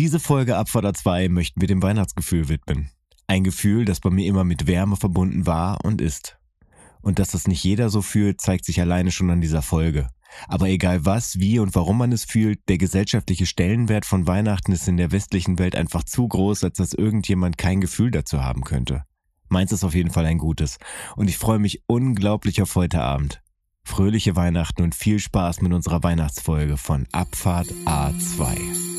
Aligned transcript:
Diese 0.00 0.18
Folge 0.18 0.56
Abfahrt 0.56 0.96
2 0.96 1.28
möchten 1.28 1.60
wir 1.60 1.68
dem 1.68 1.82
Weihnachtsgefühl 1.82 2.48
widmen. 2.48 2.90
Ein 3.26 3.44
Gefühl, 3.44 3.84
das 3.84 4.00
bei 4.00 4.08
mir 4.08 4.24
immer 4.24 4.44
mit 4.44 4.66
Wärme 4.66 4.96
verbunden 4.96 5.44
war 5.44 5.84
und 5.84 6.00
ist. 6.00 6.38
Und 7.02 7.18
dass 7.18 7.32
das 7.32 7.46
nicht 7.46 7.62
jeder 7.62 7.90
so 7.90 8.00
fühlt, 8.00 8.40
zeigt 8.40 8.64
sich 8.64 8.80
alleine 8.80 9.10
schon 9.12 9.28
an 9.28 9.42
dieser 9.42 9.60
Folge. 9.60 10.08
Aber 10.48 10.68
egal 10.70 11.04
was, 11.04 11.38
wie 11.38 11.58
und 11.58 11.74
warum 11.74 11.98
man 11.98 12.12
es 12.12 12.24
fühlt, 12.24 12.66
der 12.70 12.78
gesellschaftliche 12.78 13.44
Stellenwert 13.44 14.06
von 14.06 14.26
Weihnachten 14.26 14.72
ist 14.72 14.88
in 14.88 14.96
der 14.96 15.12
westlichen 15.12 15.58
Welt 15.58 15.76
einfach 15.76 16.04
zu 16.04 16.26
groß, 16.26 16.64
als 16.64 16.78
dass 16.78 16.94
irgendjemand 16.94 17.58
kein 17.58 17.82
Gefühl 17.82 18.10
dazu 18.10 18.42
haben 18.42 18.62
könnte. 18.64 19.04
Meins 19.50 19.70
ist 19.70 19.84
auf 19.84 19.94
jeden 19.94 20.10
Fall 20.10 20.24
ein 20.24 20.38
gutes. 20.38 20.78
Und 21.14 21.28
ich 21.28 21.36
freue 21.36 21.58
mich 21.58 21.82
unglaublich 21.86 22.62
auf 22.62 22.74
heute 22.74 23.02
Abend. 23.02 23.42
Fröhliche 23.84 24.34
Weihnachten 24.34 24.80
und 24.80 24.94
viel 24.94 25.18
Spaß 25.18 25.60
mit 25.60 25.74
unserer 25.74 26.02
Weihnachtsfolge 26.02 26.78
von 26.78 27.06
Abfahrt 27.12 27.68
A2. 27.84 28.89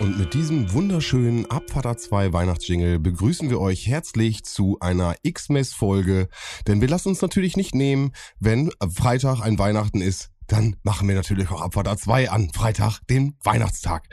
Und 0.00 0.18
mit 0.18 0.32
diesem 0.32 0.72
wunderschönen 0.72 1.50
Abfahrt 1.50 2.00
2 2.00 2.32
Weihnachtsjingle 2.32 2.98
begrüßen 2.98 3.50
wir 3.50 3.60
euch 3.60 3.86
herzlich 3.86 4.44
zu 4.44 4.78
einer 4.80 5.16
X-Mess-Folge. 5.22 6.28
Denn 6.66 6.80
wir 6.80 6.88
lassen 6.88 7.08
uns 7.08 7.20
natürlich 7.20 7.56
nicht 7.56 7.74
nehmen, 7.74 8.12
wenn 8.40 8.70
Freitag 8.90 9.40
ein 9.42 9.58
Weihnachten 9.58 10.00
ist, 10.00 10.30
dann 10.46 10.76
machen 10.82 11.08
wir 11.08 11.14
natürlich 11.14 11.50
auch 11.50 11.60
Abfahrt 11.60 11.98
2 11.98 12.30
an 12.30 12.50
Freitag, 12.50 13.00
den 13.10 13.36
Weihnachtstag. 13.42 14.08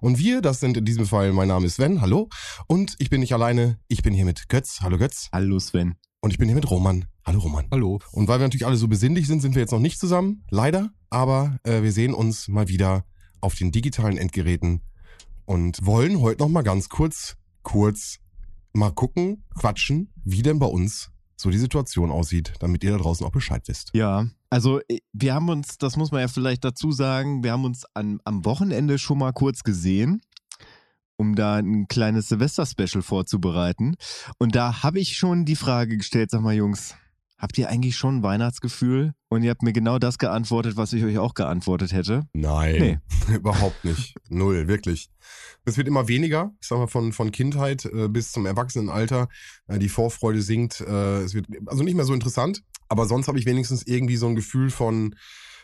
Und 0.00 0.18
wir, 0.18 0.40
das 0.40 0.60
sind 0.60 0.76
in 0.76 0.84
diesem 0.84 1.06
Fall, 1.06 1.32
mein 1.32 1.48
Name 1.48 1.66
ist 1.66 1.76
Sven, 1.76 2.00
hallo. 2.00 2.28
Und 2.68 2.94
ich 2.98 3.10
bin 3.10 3.20
nicht 3.20 3.34
alleine, 3.34 3.78
ich 3.88 4.02
bin 4.02 4.14
hier 4.14 4.24
mit 4.24 4.48
Götz, 4.48 4.80
hallo 4.82 4.98
Götz. 4.98 5.28
Hallo 5.32 5.58
Sven. 5.58 5.96
Und 6.20 6.30
ich 6.32 6.38
bin 6.38 6.48
hier 6.48 6.54
mit 6.54 6.70
Roman. 6.70 7.06
Hallo 7.30 7.42
Roman. 7.42 7.68
Hallo. 7.70 8.00
Und 8.10 8.26
weil 8.26 8.40
wir 8.40 8.46
natürlich 8.46 8.66
alle 8.66 8.74
so 8.74 8.88
besinnlich 8.88 9.28
sind, 9.28 9.40
sind 9.40 9.54
wir 9.54 9.60
jetzt 9.60 9.70
noch 9.70 9.78
nicht 9.78 10.00
zusammen, 10.00 10.42
leider. 10.50 10.90
Aber 11.10 11.58
äh, 11.62 11.80
wir 11.80 11.92
sehen 11.92 12.12
uns 12.12 12.48
mal 12.48 12.66
wieder 12.66 13.04
auf 13.40 13.54
den 13.54 13.70
digitalen 13.70 14.16
Endgeräten 14.16 14.80
und 15.44 15.78
wollen 15.86 16.20
heute 16.20 16.42
noch 16.42 16.48
mal 16.48 16.62
ganz 16.62 16.88
kurz, 16.88 17.36
kurz 17.62 18.18
mal 18.72 18.90
gucken, 18.90 19.44
quatschen, 19.56 20.12
wie 20.24 20.42
denn 20.42 20.58
bei 20.58 20.66
uns 20.66 21.12
so 21.36 21.50
die 21.50 21.58
Situation 21.58 22.10
aussieht, 22.10 22.54
damit 22.58 22.82
ihr 22.82 22.90
da 22.90 22.98
draußen 22.98 23.24
auch 23.24 23.30
Bescheid 23.30 23.62
wisst. 23.68 23.90
Ja, 23.94 24.26
also 24.50 24.80
äh, 24.88 24.98
wir 25.12 25.32
haben 25.32 25.48
uns, 25.50 25.78
das 25.78 25.96
muss 25.96 26.10
man 26.10 26.22
ja 26.22 26.26
vielleicht 26.26 26.64
dazu 26.64 26.90
sagen, 26.90 27.44
wir 27.44 27.52
haben 27.52 27.64
uns 27.64 27.84
an, 27.94 28.18
am 28.24 28.44
Wochenende 28.44 28.98
schon 28.98 29.18
mal 29.18 29.32
kurz 29.32 29.62
gesehen, 29.62 30.20
um 31.16 31.36
da 31.36 31.58
ein 31.58 31.86
kleines 31.86 32.26
Silvester-Special 32.26 33.02
vorzubereiten. 33.02 33.94
Und 34.38 34.56
da 34.56 34.82
habe 34.82 34.98
ich 34.98 35.16
schon 35.16 35.44
die 35.44 35.54
Frage 35.54 35.96
gestellt, 35.96 36.32
sag 36.32 36.40
mal 36.40 36.56
Jungs, 36.56 36.96
habt 37.40 37.58
ihr 37.58 37.68
eigentlich 37.68 37.96
schon 37.96 38.18
ein 38.18 38.22
Weihnachtsgefühl? 38.22 39.14
Und 39.28 39.42
ihr 39.42 39.50
habt 39.50 39.62
mir 39.62 39.72
genau 39.72 39.98
das 39.98 40.18
geantwortet, 40.18 40.76
was 40.76 40.92
ich 40.92 41.04
euch 41.04 41.18
auch 41.18 41.34
geantwortet 41.34 41.92
hätte. 41.92 42.26
Nein, 42.34 43.00
nee. 43.28 43.34
überhaupt 43.34 43.84
nicht. 43.84 44.14
Null, 44.28 44.68
wirklich. 44.68 45.10
Es 45.64 45.76
wird 45.76 45.88
immer 45.88 46.06
weniger, 46.06 46.52
ich 46.60 46.68
sag 46.68 46.78
mal, 46.78 46.86
von, 46.86 47.12
von 47.12 47.32
Kindheit 47.32 47.86
äh, 47.86 48.08
bis 48.08 48.32
zum 48.32 48.46
Erwachsenenalter. 48.46 49.28
Äh, 49.66 49.78
die 49.78 49.88
Vorfreude 49.88 50.42
sinkt. 50.42 50.80
Äh, 50.80 51.22
es 51.22 51.34
wird 51.34 51.46
also 51.66 51.82
nicht 51.82 51.94
mehr 51.94 52.04
so 52.04 52.14
interessant. 52.14 52.62
Aber 52.88 53.06
sonst 53.06 53.28
habe 53.28 53.38
ich 53.38 53.46
wenigstens 53.46 53.84
irgendwie 53.86 54.16
so 54.16 54.26
ein 54.26 54.34
Gefühl 54.34 54.70
von, 54.70 55.14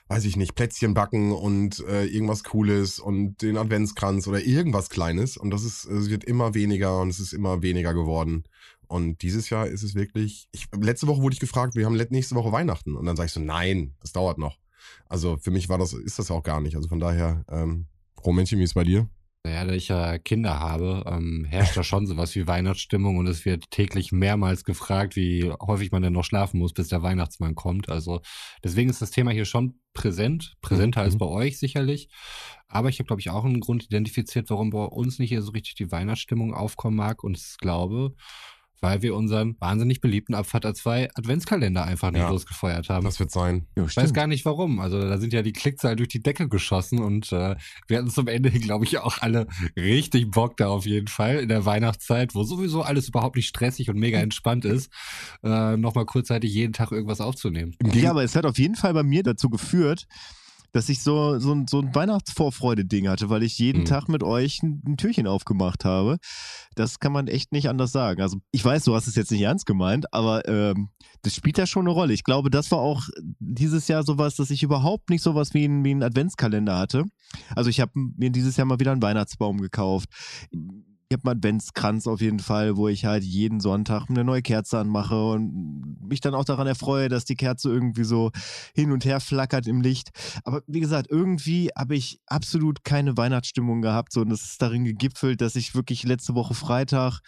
weiß 0.09 0.25
ich 0.25 0.37
nicht, 0.37 0.55
Plätzchen 0.55 0.95
backen 0.95 1.33
und 1.33 1.81
äh, 1.89 2.05
irgendwas 2.05 2.45
Cooles 2.45 3.01
und 3.01 3.43
den 3.43 3.57
Adventskranz 3.57 4.29
oder 4.29 4.41
irgendwas 4.41 4.89
Kleines. 4.89 5.37
Und 5.37 5.51
das 5.51 5.65
ist, 5.65 5.85
es 5.85 6.09
wird 6.09 6.25
immer 6.25 6.55
weniger 6.55 7.01
und 7.01 7.09
es 7.09 7.19
ist 7.19 7.33
immer 7.33 7.63
weniger 7.63 7.93
geworden. 7.93 8.45
Und 8.89 9.23
dieses 9.23 9.51
Jahr 9.51 9.67
ist 9.67 9.83
es 9.83 9.95
wirklich. 9.95 10.49
Ich, 10.53 10.67
letzte 10.79 11.07
Woche 11.07 11.23
wurde 11.23 11.35
ich 11.35 11.41
gefragt, 11.41 11.75
wir 11.75 11.87
haben 11.87 11.97
nächste 12.11 12.35
Woche 12.35 12.53
Weihnachten. 12.53 12.97
Und 12.97 13.07
dann 13.07 13.17
sage 13.17 13.27
ich 13.27 13.33
so, 13.33 13.41
nein, 13.41 13.95
das 14.01 14.13
dauert 14.13 14.39
noch. 14.39 14.59
Also 15.09 15.37
für 15.39 15.51
mich 15.51 15.69
war 15.69 15.79
das, 15.79 15.93
ist 15.93 16.19
das 16.19 16.31
auch 16.31 16.43
gar 16.43 16.61
nicht. 16.61 16.77
Also 16.77 16.89
von 16.89 17.01
daher, 17.01 17.45
ähm, 17.51 17.87
Romännchen, 18.25 18.59
wie 18.59 18.65
ist 18.65 18.71
es 18.71 18.75
bei 18.75 18.85
dir? 18.85 19.09
Naja, 19.47 19.65
da 19.65 19.75
ich 19.75 19.87
ja 19.87 20.19
Kinder 20.19 20.59
habe, 20.59 21.05
ähm, 21.07 21.45
herrscht 21.49 21.77
da 21.77 21.85
schon 21.85 22.09
sowas 22.09 22.35
wie 22.35 22.49
Weihnachtsstimmung 22.49 23.17
und 23.17 23.29
es 23.29 23.45
wird 23.45 23.71
täglich 23.71 24.11
mehrmals 24.11 24.65
gefragt, 24.65 25.15
wie 25.15 25.53
häufig 25.63 25.93
man 25.93 26.03
denn 26.03 26.15
noch 26.15 26.25
schlafen 26.25 26.59
muss, 26.59 26.73
bis 26.73 26.89
der 26.89 27.05
Weihnachtsmann 27.05 27.55
kommt. 27.55 27.89
Also 27.89 28.23
deswegen 28.65 28.91
ist 28.91 29.01
das 29.01 29.13
Thema 29.13 29.31
hier 29.31 29.45
schon 29.45 29.79
präsent, 29.95 30.55
präsenter 30.63 31.01
mhm. 31.01 31.05
als 31.05 31.19
bei 31.19 31.27
euch 31.27 31.61
sicherlich. 31.61 32.09
Aber 32.67 32.89
ich 32.89 32.99
habe, 32.99 33.07
glaube 33.07 33.21
ich, 33.21 33.31
auch 33.31 33.45
einen 33.45 33.61
Grund 33.61 33.85
identifiziert, 33.85 34.51
warum 34.51 34.71
bei 34.71 34.83
uns 34.83 35.21
nicht 35.21 35.29
hier 35.29 35.43
so 35.43 35.53
richtig 35.53 35.77
die 35.77 35.93
Weihnachtsstimmung 35.93 36.53
aufkommen 36.53 36.97
mag. 36.97 37.23
Und 37.23 37.37
ich 37.37 37.57
glaube, 37.59 38.17
weil 38.81 39.03
wir 39.03 39.15
unseren 39.15 39.57
wahnsinnig 39.61 40.01
beliebten 40.01 40.35
Abfahrt 40.35 40.67
A2 40.67 41.11
Adventskalender 41.15 41.85
einfach 41.85 42.11
nicht 42.11 42.21
ja, 42.21 42.29
losgefeuert 42.29 42.89
haben. 42.89 43.05
Das 43.05 43.19
wird 43.19 43.31
sein. 43.31 43.67
Ja, 43.77 43.85
ich 43.85 43.97
weiß 43.97 44.13
gar 44.13 44.27
nicht 44.27 44.45
warum. 44.45 44.81
Also 44.81 45.01
da 45.01 45.19
sind 45.19 45.33
ja 45.33 45.43
die 45.43 45.53
Klickzahlen 45.53 45.97
durch 45.97 46.09
die 46.09 46.23
Decke 46.23 46.49
geschossen 46.49 47.01
und 47.01 47.33
äh, 47.33 47.57
wir 47.89 47.99
hatten 47.99 48.11
zum 48.11 48.29
Ende, 48.29 48.51
glaube 48.51 48.85
ich, 48.85 48.99
auch 48.99 49.19
alle 49.21 49.47
richtig 49.77 50.31
Bock 50.31 50.57
da 50.57 50.69
auf 50.69 50.87
jeden 50.87 51.09
Fall 51.09 51.37
in 51.37 51.49
der 51.49 51.65
Weihnachtszeit, 51.65 52.35
wo 52.35 52.45
sowieso 52.45 52.83
alles 52.83 53.09
überhaupt 53.09 53.37
nicht 53.37 53.49
stressig 53.49 53.89
und 53.91 53.99
mega 53.99 54.19
entspannt 54.19 54.65
ist, 54.65 54.93
äh, 55.43 55.77
nochmal 55.77 56.07
kurzzeitig 56.07 56.53
jeden 56.53 56.73
Tag 56.73 56.93
irgendwas 56.93 57.21
aufzunehmen. 57.21 57.75
Ja, 57.93 58.11
aber 58.11 58.25
es 58.25 58.37
hat 58.37 58.47
auf 58.47 58.59
jeden 58.59 58.77
Fall 58.77 58.95
bei 58.95 59.03
mir 59.03 59.23
dazu 59.23 59.49
geführt, 59.51 60.07
dass 60.77 60.91
ich 60.91 61.03
so, 61.03 61.39
so, 61.39 61.57
so 61.67 61.81
ein 61.81 61.95
Weihnachtsvorfreude-Ding 61.95 63.09
hatte, 63.09 63.31
weil 63.31 63.43
ich 63.43 63.59
jeden 63.59 63.81
mhm. 63.81 63.85
Tag 63.87 64.11
mit 64.11 64.23
euch 64.23 64.63
ein, 64.63 64.83
ein, 64.87 64.97
Türchen 64.99 65.27
aufgemacht 65.27 65.87
habe. 65.87 66.19
Das 66.75 67.01
kann 67.01 67.13
man 67.13 67.29
echt 67.29 67.51
nicht 67.51 67.71
anders 67.71 67.93
sagen. 67.93 68.21
Also 68.21 68.37
ich 68.53 68.63
weiß, 68.63 68.85
du 68.85 68.95
hast 68.95 69.07
es 69.07 69.15
jetzt 69.15 69.33
nicht 69.33 69.41
ernst 69.41 69.65
gemeint, 69.65 70.13
aber 70.13 70.47
ähm, 70.47 70.91
das 71.23 71.35
spielt 71.35 71.57
ja 71.57 71.67
schon 71.67 71.87
eine 71.87 71.95
Rolle. 71.95 72.13
Ich 72.13 72.25
glaube, 72.25 72.51
das 72.51 72.71
war 72.71 72.81
auch 72.81 73.09
dieses 73.39 73.89
Jahr 73.89 74.03
sowas, 74.03 74.37
dass 74.37 74.51
ich 74.51 74.63
überhaupt 74.63 75.09
nicht 75.09 75.23
sowas 75.23 75.55
wie 75.55 75.65
ein, 75.65 75.83
wie 75.83 75.95
ein 75.95 76.03
Adventskalender 76.03 76.77
hatte. 76.77 77.05
Also 77.55 77.71
ich 77.71 77.81
habe 77.81 77.93
mir 77.95 78.29
dieses 78.29 78.59
Jahr 78.59 78.67
mal 78.67 78.79
wieder 78.79 78.93
einen 78.93 79.03
Weihnachtsbaum 79.03 79.63
gekauft 79.63 80.11
ich 81.09 81.17
habe 81.17 81.31
einen 81.31 81.39
Adventskranz 81.39 82.07
auf 82.09 82.21
jeden 82.21 82.41
Fall, 82.41 82.77
wo 82.77 82.89
ich 82.89 83.05
halt 83.05 83.23
jeden 83.23 83.61
Sonntag 83.61 84.07
eine 84.09 84.25
neue 84.25 84.43
Kerze 84.43 84.79
anmache 84.79 85.31
und 85.31 85.99
mich 86.01 86.21
dann 86.21 86.35
auch 86.35 86.45
daran 86.45 86.67
erfreue, 86.67 87.09
dass 87.09 87.25
die 87.25 87.37
Kerze 87.37 87.71
irgendwie 87.71 88.03
so 88.03 88.33
hin 88.75 88.91
und 88.91 89.05
her 89.05 89.21
flackert 89.21 89.69
im 89.69 89.83
Licht. 89.83 90.11
Aber 90.43 90.63
wie 90.67 90.81
gesagt, 90.81 91.07
irgendwie 91.09 91.71
habe 91.77 91.95
ich 91.95 92.21
absolut 92.27 92.83
keine 92.83 93.17
Weihnachtsstimmung 93.17 93.83
gehabt 93.83 94.13
so, 94.13 94.23
und 94.23 94.33
es 94.33 94.43
ist 94.43 94.63
darin 94.63 94.85
gegipfelt, 94.85 95.41
dass 95.41 95.55
ich 95.55 95.77
wirklich 95.77 96.03
letzte 96.03 96.35
Woche 96.35 96.55
Freitag, 96.55 97.21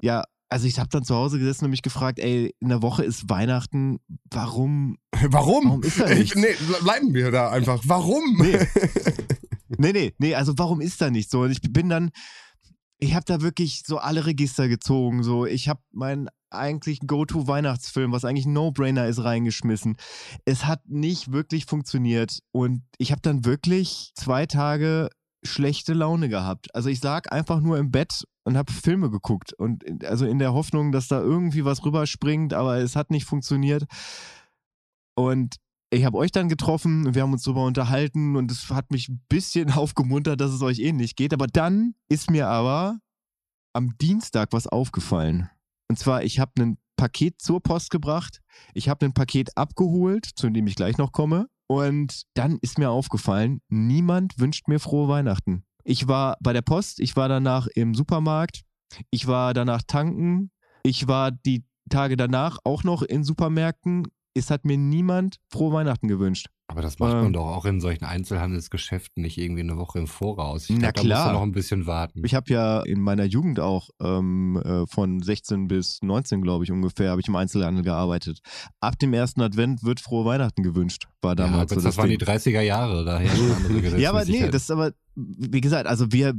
ja, 0.00 0.22
also 0.48 0.68
ich 0.68 0.78
habe 0.78 0.90
dann 0.90 1.02
zu 1.02 1.16
Hause 1.16 1.40
gesessen 1.40 1.64
und 1.64 1.72
mich 1.72 1.82
gefragt, 1.82 2.20
ey, 2.20 2.54
in 2.60 2.68
der 2.68 2.82
Woche 2.82 3.02
ist 3.02 3.28
Weihnachten, 3.28 3.98
warum? 4.30 4.98
Warum? 5.26 5.64
Warum 5.64 5.82
ist 5.82 5.98
da 5.98 6.08
nichts? 6.08 6.36
Ich, 6.36 6.40
nee, 6.40 6.54
bleiben 6.82 7.14
wir 7.14 7.32
da 7.32 7.50
einfach. 7.50 7.80
Warum? 7.84 8.36
Nee. 8.38 8.58
nee, 9.78 9.92
nee, 9.92 10.14
nee, 10.18 10.34
also 10.36 10.52
warum 10.56 10.80
ist 10.80 11.00
da 11.00 11.10
nichts 11.10 11.32
so? 11.32 11.40
Und 11.40 11.50
ich 11.50 11.60
bin 11.62 11.88
dann 11.88 12.10
ich 13.04 13.14
habe 13.14 13.26
da 13.26 13.42
wirklich 13.42 13.82
so 13.86 13.98
alle 13.98 14.24
Register 14.24 14.66
gezogen. 14.66 15.22
So, 15.22 15.44
ich 15.44 15.68
habe 15.68 15.80
meinen 15.92 16.28
eigentlichen 16.50 17.06
Go-To-Weihnachtsfilm, 17.06 18.12
was 18.12 18.24
eigentlich 18.24 18.46
ein 18.46 18.54
No-Brainer 18.54 19.06
ist, 19.06 19.22
reingeschmissen. 19.22 19.96
Es 20.46 20.64
hat 20.64 20.88
nicht 20.88 21.30
wirklich 21.30 21.66
funktioniert 21.66 22.38
und 22.52 22.82
ich 22.96 23.12
habe 23.12 23.20
dann 23.20 23.44
wirklich 23.44 24.12
zwei 24.14 24.46
Tage 24.46 25.10
schlechte 25.44 25.92
Laune 25.92 26.30
gehabt. 26.30 26.74
Also 26.74 26.88
ich 26.88 27.02
lag 27.02 27.30
einfach 27.30 27.60
nur 27.60 27.76
im 27.76 27.90
Bett 27.90 28.24
und 28.44 28.56
habe 28.56 28.72
Filme 28.72 29.10
geguckt 29.10 29.52
und 29.52 30.04
also 30.04 30.24
in 30.24 30.38
der 30.38 30.54
Hoffnung, 30.54 30.90
dass 30.90 31.08
da 31.08 31.20
irgendwie 31.20 31.66
was 31.66 31.84
rüberspringt, 31.84 32.54
aber 32.54 32.78
es 32.78 32.96
hat 32.96 33.10
nicht 33.10 33.26
funktioniert. 33.26 33.84
Und 35.14 35.56
ich 35.94 36.04
habe 36.04 36.18
euch 36.18 36.32
dann 36.32 36.48
getroffen 36.48 37.14
wir 37.14 37.22
haben 37.22 37.32
uns 37.32 37.44
darüber 37.44 37.64
unterhalten 37.64 38.36
und 38.36 38.50
es 38.50 38.70
hat 38.70 38.90
mich 38.90 39.08
ein 39.08 39.24
bisschen 39.28 39.70
aufgemuntert, 39.72 40.40
dass 40.40 40.52
es 40.52 40.62
euch 40.62 40.78
ähnlich 40.78 41.16
geht. 41.16 41.32
Aber 41.32 41.46
dann 41.46 41.94
ist 42.08 42.30
mir 42.30 42.48
aber 42.48 42.98
am 43.72 43.96
Dienstag 43.98 44.52
was 44.52 44.66
aufgefallen. 44.66 45.50
Und 45.88 45.98
zwar, 45.98 46.22
ich 46.22 46.38
habe 46.38 46.52
ein 46.58 46.78
Paket 46.96 47.40
zur 47.40 47.62
Post 47.62 47.90
gebracht, 47.90 48.40
ich 48.72 48.88
habe 48.88 49.04
ein 49.04 49.14
Paket 49.14 49.56
abgeholt, 49.56 50.24
zu 50.36 50.48
dem 50.48 50.66
ich 50.66 50.76
gleich 50.76 50.96
noch 50.96 51.12
komme. 51.12 51.48
Und 51.66 52.22
dann 52.34 52.58
ist 52.60 52.78
mir 52.78 52.90
aufgefallen, 52.90 53.60
niemand 53.68 54.38
wünscht 54.38 54.68
mir 54.68 54.78
frohe 54.78 55.08
Weihnachten. 55.08 55.64
Ich 55.82 56.08
war 56.08 56.36
bei 56.40 56.52
der 56.52 56.62
Post, 56.62 57.00
ich 57.00 57.16
war 57.16 57.28
danach 57.28 57.66
im 57.66 57.94
Supermarkt, 57.94 58.62
ich 59.10 59.26
war 59.26 59.54
danach 59.54 59.82
tanken, 59.82 60.50
ich 60.82 61.08
war 61.08 61.30
die 61.30 61.64
Tage 61.90 62.16
danach 62.16 62.58
auch 62.64 62.84
noch 62.84 63.02
in 63.02 63.24
Supermärkten 63.24 64.06
es 64.34 64.50
hat 64.50 64.64
mir 64.64 64.76
niemand 64.76 65.38
frohe 65.48 65.72
Weihnachten 65.72 66.08
gewünscht. 66.08 66.48
Aber 66.66 66.80
das 66.80 66.98
macht 66.98 67.12
man 67.12 67.26
ähm, 67.26 67.32
doch 67.34 67.46
auch 67.46 67.66
in 67.66 67.80
solchen 67.80 68.04
Einzelhandelsgeschäften 68.04 69.22
nicht 69.22 69.36
irgendwie 69.36 69.60
eine 69.60 69.76
Woche 69.76 69.98
im 69.98 70.06
Voraus. 70.06 70.70
Ich 70.70 70.78
na 70.78 70.92
glaub, 70.92 71.04
klar. 71.04 71.18
Da 71.18 71.24
musst 71.24 71.28
du 71.28 71.34
noch 71.34 71.42
ein 71.42 71.52
bisschen 71.52 71.86
warten. 71.86 72.22
Ich 72.24 72.34
habe 72.34 72.50
ja 72.50 72.80
in 72.80 73.00
meiner 73.00 73.24
Jugend 73.24 73.60
auch 73.60 73.90
ähm, 74.00 74.56
äh, 74.64 74.86
von 74.86 75.20
16 75.20 75.68
bis 75.68 76.00
19, 76.02 76.40
glaube 76.40 76.64
ich, 76.64 76.72
ungefähr, 76.72 77.10
habe 77.10 77.20
ich 77.20 77.28
im 77.28 77.36
Einzelhandel 77.36 77.84
gearbeitet. 77.84 78.40
Ab 78.80 78.98
dem 78.98 79.12
ersten 79.12 79.42
Advent 79.42 79.84
wird 79.84 80.00
frohe 80.00 80.24
Weihnachten 80.24 80.62
gewünscht, 80.62 81.06
war 81.20 81.36
damals 81.36 81.70
ja, 81.70 81.74
so 81.74 81.74
das, 81.76 81.84
das 81.84 81.96
waren 81.98 82.08
die 82.08 82.18
30er 82.18 82.62
Jahre, 82.62 83.04
daher 83.04 83.30
Ja, 83.98 84.10
aber 84.10 84.24
nee, 84.24 84.48
das 84.48 84.62
ist 84.62 84.70
aber, 84.70 84.92
wie 85.14 85.60
gesagt, 85.60 85.86
also 85.86 86.12
wir, 86.12 86.32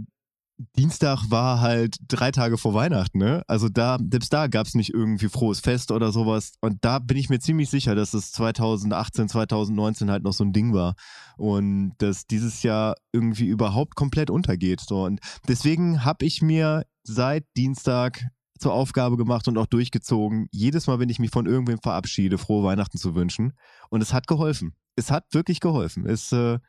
Dienstag 0.78 1.30
war 1.30 1.60
halt 1.60 1.98
drei 2.08 2.32
Tage 2.32 2.58
vor 2.58 2.74
Weihnachten, 2.74 3.18
ne? 3.18 3.44
Also 3.48 3.68
da, 3.68 3.98
selbst 4.00 4.32
da 4.32 4.48
gab 4.48 4.68
es 4.68 4.74
nicht 4.74 4.94
irgendwie 4.94 5.28
frohes 5.28 5.60
Fest 5.60 5.92
oder 5.92 6.14
sowas. 6.14 6.54
Und 6.62 6.86
da 6.86 7.00
bin 7.00 7.18
ich 7.18 7.30
mir 7.30 7.40
ziemlich 7.40 7.70
sicher, 7.70 7.94
dass 7.94 8.14
es 8.14 8.32
2018, 8.32 9.28
2019 9.28 10.10
halt 10.10 10.24
noch 10.24 10.32
so 10.32 10.46
ein 10.46 10.54
Ding 10.54 10.74
war. 10.74 10.96
Und 11.38 11.94
dass 11.98 12.26
dieses 12.26 12.64
Jahr 12.64 12.96
irgendwie 13.12 13.48
überhaupt 13.48 13.96
komplett 13.96 14.30
untergeht. 14.30 14.80
So. 14.80 15.04
Und 15.04 15.20
deswegen 15.48 16.06
habe 16.06 16.26
ich 16.26 16.42
mir 16.42 16.86
seit 17.04 17.46
Dienstag 17.58 18.24
zur 18.58 18.74
Aufgabe 18.74 19.18
gemacht 19.18 19.50
und 19.50 19.58
auch 19.58 19.66
durchgezogen, 19.66 20.48
jedes 20.52 20.88
Mal, 20.88 21.00
wenn 21.00 21.10
ich 21.10 21.20
mich 21.20 21.32
von 21.32 21.46
irgendwem 21.46 21.80
verabschiede, 21.80 22.38
frohe 22.38 22.64
Weihnachten 22.64 22.98
zu 22.98 23.14
wünschen. 23.14 23.54
Und 23.90 24.02
es 24.02 24.14
hat 24.14 24.28
geholfen. 24.28 24.74
Es 24.96 25.12
hat 25.12 25.26
wirklich 25.34 25.60
geholfen. 25.60 26.06
Es 26.06 26.32
äh, 26.32 26.60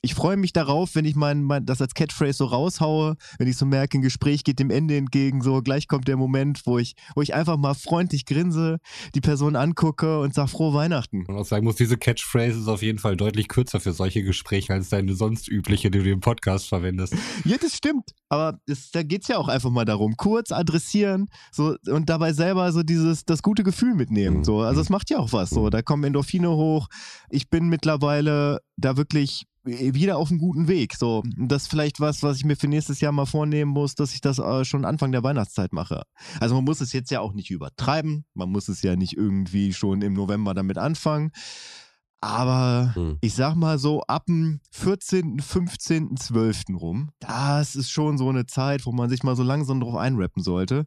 ich 0.00 0.14
freue 0.14 0.36
mich 0.36 0.52
darauf, 0.52 0.94
wenn 0.94 1.04
ich 1.04 1.16
mein, 1.16 1.42
mein, 1.42 1.66
das 1.66 1.82
als 1.82 1.94
Catchphrase 1.94 2.38
so 2.38 2.44
raushaue, 2.46 3.16
wenn 3.38 3.48
ich 3.48 3.56
so 3.56 3.66
merke, 3.66 3.98
ein 3.98 4.02
Gespräch 4.02 4.44
geht 4.44 4.60
dem 4.60 4.70
Ende 4.70 4.96
entgegen, 4.96 5.42
so 5.42 5.60
gleich 5.60 5.88
kommt 5.88 6.06
der 6.06 6.16
Moment, 6.16 6.62
wo 6.66 6.78
ich, 6.78 6.94
wo 7.16 7.22
ich 7.22 7.34
einfach 7.34 7.56
mal 7.56 7.74
freundlich 7.74 8.24
grinse, 8.24 8.78
die 9.16 9.20
Person 9.20 9.56
angucke 9.56 10.20
und 10.20 10.34
sage 10.34 10.48
frohe 10.48 10.72
Weihnachten. 10.72 11.26
Und 11.26 11.36
auch 11.36 11.44
sagen 11.44 11.64
muss, 11.64 11.76
diese 11.76 11.96
Catchphrase 11.96 12.60
ist 12.60 12.68
auf 12.68 12.82
jeden 12.82 12.98
Fall 13.00 13.16
deutlich 13.16 13.48
kürzer 13.48 13.80
für 13.80 13.92
solche 13.92 14.22
Gespräche 14.22 14.72
als 14.72 14.88
deine 14.88 15.14
sonst 15.14 15.48
übliche, 15.48 15.90
die 15.90 15.98
du 15.98 16.10
im 16.10 16.20
Podcast 16.20 16.68
verwendest. 16.68 17.16
Ja, 17.44 17.56
das 17.60 17.74
stimmt. 17.74 18.12
Aber 18.28 18.60
es, 18.66 18.92
da 18.92 19.02
geht 19.02 19.22
es 19.22 19.28
ja 19.28 19.38
auch 19.38 19.48
einfach 19.48 19.70
mal 19.70 19.84
darum, 19.84 20.16
kurz 20.16 20.52
adressieren 20.52 21.26
so, 21.50 21.76
und 21.86 22.08
dabei 22.08 22.32
selber 22.32 22.70
so 22.72 22.82
dieses, 22.82 23.24
das 23.24 23.42
gute 23.42 23.64
Gefühl 23.64 23.94
mitnehmen. 23.94 24.38
Mhm. 24.38 24.44
So. 24.44 24.60
Also 24.60 24.80
es 24.80 24.90
macht 24.90 25.10
ja 25.10 25.18
auch 25.18 25.32
was. 25.32 25.50
So. 25.50 25.62
Mhm. 25.62 25.70
Da 25.70 25.82
kommen 25.82 26.04
Endorphine 26.04 26.50
hoch. 26.50 26.86
Ich 27.30 27.48
bin 27.50 27.68
mittlerweile 27.68 28.60
da 28.76 28.96
wirklich 28.96 29.46
wieder 29.68 30.16
auf 30.16 30.30
einem 30.30 30.38
guten 30.38 30.68
Weg. 30.68 30.94
So, 30.94 31.22
das 31.36 31.62
ist 31.62 31.68
vielleicht 31.68 32.00
was, 32.00 32.22
was 32.22 32.38
ich 32.38 32.44
mir 32.44 32.56
für 32.56 32.68
nächstes 32.68 33.00
Jahr 33.00 33.12
mal 33.12 33.26
vornehmen 33.26 33.70
muss, 33.70 33.94
dass 33.94 34.14
ich 34.14 34.20
das 34.20 34.38
äh, 34.38 34.64
schon 34.64 34.84
Anfang 34.84 35.12
der 35.12 35.22
Weihnachtszeit 35.22 35.72
mache. 35.72 36.02
Also 36.40 36.54
man 36.54 36.64
muss 36.64 36.80
es 36.80 36.92
jetzt 36.92 37.10
ja 37.10 37.20
auch 37.20 37.32
nicht 37.32 37.50
übertreiben, 37.50 38.24
man 38.34 38.50
muss 38.50 38.68
es 38.68 38.82
ja 38.82 38.96
nicht 38.96 39.16
irgendwie 39.16 39.72
schon 39.72 40.02
im 40.02 40.14
November 40.14 40.54
damit 40.54 40.78
anfangen. 40.78 41.30
Aber 42.20 42.92
hm. 42.94 43.18
ich 43.20 43.34
sag 43.34 43.54
mal 43.54 43.78
so, 43.78 44.02
ab 44.02 44.26
dem 44.26 44.60
14., 44.72 45.38
15., 45.38 46.16
12. 46.16 46.62
rum, 46.74 47.10
das 47.20 47.76
ist 47.76 47.90
schon 47.90 48.18
so 48.18 48.28
eine 48.28 48.46
Zeit, 48.46 48.86
wo 48.86 48.92
man 48.92 49.08
sich 49.08 49.22
mal 49.22 49.36
so 49.36 49.44
langsam 49.44 49.80
drauf 49.80 49.94
einrappen 49.94 50.42
sollte. 50.42 50.86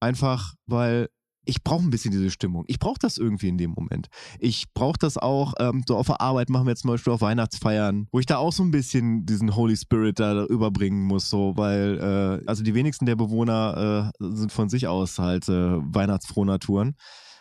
Einfach, 0.00 0.54
weil 0.66 1.08
ich 1.44 1.62
brauche 1.62 1.82
ein 1.82 1.90
bisschen 1.90 2.10
diese 2.10 2.30
Stimmung. 2.30 2.64
Ich 2.66 2.78
brauche 2.78 2.98
das 2.98 3.18
irgendwie 3.18 3.48
in 3.48 3.58
dem 3.58 3.72
Moment. 3.72 4.08
Ich 4.38 4.72
brauche 4.74 4.98
das 4.98 5.18
auch, 5.18 5.54
ähm, 5.58 5.82
so 5.86 5.96
auf 5.96 6.06
der 6.06 6.20
Arbeit 6.20 6.48
machen 6.50 6.66
wir 6.66 6.76
zum 6.76 6.90
Beispiel 6.90 7.12
auf 7.12 7.20
Weihnachtsfeiern, 7.20 8.08
wo 8.12 8.18
ich 8.18 8.26
da 8.26 8.38
auch 8.38 8.52
so 8.52 8.62
ein 8.62 8.70
bisschen 8.70 9.26
diesen 9.26 9.54
Holy 9.54 9.76
Spirit 9.76 10.20
da 10.20 10.44
überbringen 10.44 11.04
muss, 11.04 11.28
so, 11.30 11.52
weil, 11.56 11.98
äh, 11.98 12.48
also 12.48 12.62
die 12.62 12.74
wenigsten 12.74 13.06
der 13.06 13.16
Bewohner 13.16 14.12
äh, 14.20 14.26
sind 14.34 14.52
von 14.52 14.68
sich 14.68 14.86
aus 14.86 15.18
halt 15.18 15.48
äh, 15.48 15.52
weihnachtsfrohe 15.52 16.46
Naturen. 16.46 16.96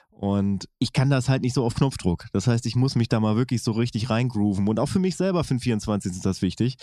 Und 0.09 0.69
ich 0.79 0.93
kann 0.93 1.09
das 1.09 1.27
halt 1.27 1.41
nicht 1.41 1.53
so 1.53 1.65
auf 1.65 1.73
Knopfdruck. 1.73 2.27
Das 2.33 2.47
heißt, 2.47 2.65
ich 2.67 2.75
muss 2.75 2.95
mich 2.95 3.09
da 3.09 3.19
mal 3.19 3.35
wirklich 3.35 3.63
so 3.63 3.71
richtig 3.71 4.09
reingrooven. 4.09 4.67
Und 4.67 4.79
auch 4.79 4.87
für 4.87 4.99
mich 4.99 5.15
selber 5.15 5.43
für 5.43 5.55
den 5.55 5.59
24. 5.59 6.11
ist 6.11 6.25
das 6.25 6.41
wichtig. 6.41 6.77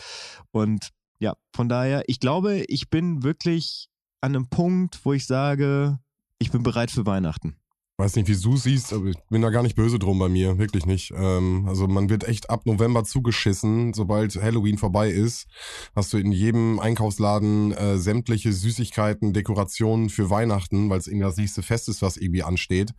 Und 0.50 0.90
ja, 1.20 1.34
von 1.54 1.68
daher, 1.68 2.02
ich 2.06 2.18
glaube, 2.18 2.64
ich 2.66 2.90
bin 2.90 3.22
wirklich 3.22 3.88
an 4.20 4.34
einem 4.34 4.48
Punkt, 4.48 5.00
wo 5.04 5.12
ich 5.12 5.26
sage, 5.26 5.98
ich 6.40 6.50
bin 6.50 6.62
bereit 6.62 6.90
für 6.90 7.06
Weihnachten 7.06 7.54
weiß 8.00 8.16
nicht, 8.16 8.28
wie 8.28 8.42
du 8.42 8.56
siehst, 8.56 8.94
aber 8.94 9.08
ich 9.08 9.18
bin 9.28 9.42
da 9.42 9.50
gar 9.50 9.62
nicht 9.62 9.76
böse 9.76 9.98
drum 9.98 10.18
bei 10.18 10.30
mir, 10.30 10.56
wirklich 10.56 10.86
nicht. 10.86 11.12
Ähm, 11.14 11.66
also 11.68 11.86
man 11.86 12.08
wird 12.08 12.24
echt 12.24 12.48
ab 12.48 12.64
November 12.64 13.04
zugeschissen, 13.04 13.92
sobald 13.92 14.40
Halloween 14.42 14.78
vorbei 14.78 15.10
ist, 15.10 15.46
hast 15.94 16.12
du 16.12 16.16
in 16.16 16.32
jedem 16.32 16.80
Einkaufsladen 16.80 17.72
äh, 17.72 17.98
sämtliche 17.98 18.54
Süßigkeiten, 18.54 19.34
Dekorationen 19.34 20.08
für 20.08 20.30
Weihnachten, 20.30 20.88
weil 20.88 20.98
es 20.98 21.08
irgendwie 21.08 21.26
das 21.26 21.36
nächste 21.36 21.62
Fest 21.62 21.90
ist, 21.90 22.00
was 22.00 22.16
irgendwie 22.16 22.42
ansteht. 22.42 22.92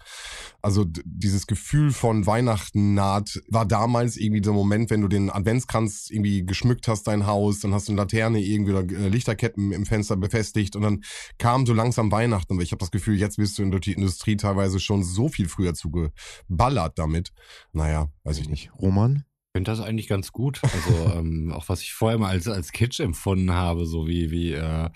Also 0.61 0.85
dieses 0.85 1.47
Gefühl 1.47 1.91
von 1.91 2.27
Weihnachten 2.27 2.93
naht, 2.93 3.41
war 3.49 3.65
damals 3.65 4.17
irgendwie 4.17 4.41
der 4.41 4.53
Moment, 4.53 4.91
wenn 4.91 5.01
du 5.01 5.07
den 5.07 5.31
Adventskranz 5.31 6.09
irgendwie 6.11 6.45
geschmückt 6.45 6.87
hast, 6.87 7.07
dein 7.07 7.25
Haus, 7.25 7.59
dann 7.59 7.73
hast 7.73 7.87
du 7.87 7.93
eine 7.93 8.01
Laterne 8.01 8.39
irgendwie 8.39 8.73
oder 8.73 8.81
äh, 8.81 9.09
Lichterketten 9.09 9.71
im 9.71 9.87
Fenster 9.87 10.15
befestigt 10.15 10.75
und 10.75 10.83
dann 10.83 11.03
kam 11.39 11.65
so 11.65 11.73
langsam 11.73 12.11
Weihnachten. 12.11 12.53
Aber 12.53 12.61
ich 12.61 12.71
habe 12.71 12.79
das 12.79 12.91
Gefühl, 12.91 13.17
jetzt 13.17 13.37
bist 13.37 13.57
du 13.57 13.63
in 13.63 13.71
die 13.71 13.93
Industrie 13.93 14.37
teilweise 14.37 14.79
schon 14.79 14.90
schon 14.91 15.03
so 15.03 15.29
viel 15.29 15.47
früher 15.47 15.73
zugeballert 15.73 16.99
damit. 16.99 17.31
Naja, 17.71 18.09
weiß 18.23 18.39
ich 18.39 18.49
nicht. 18.49 18.71
Roman? 18.77 19.23
Ich 19.53 19.57
finde 19.57 19.71
das 19.71 19.79
eigentlich 19.79 20.07
ganz 20.07 20.31
gut. 20.31 20.61
Also 20.63 21.11
ähm, 21.17 21.51
auch 21.53 21.69
was 21.69 21.81
ich 21.81 21.93
vorher 21.93 22.19
mal 22.19 22.29
als, 22.29 22.47
als 22.47 22.71
Kitsch 22.71 22.99
empfunden 22.99 23.51
habe, 23.51 23.85
so 23.85 24.07
wie, 24.07 24.31
wie 24.31 24.53
äh, 24.53 24.89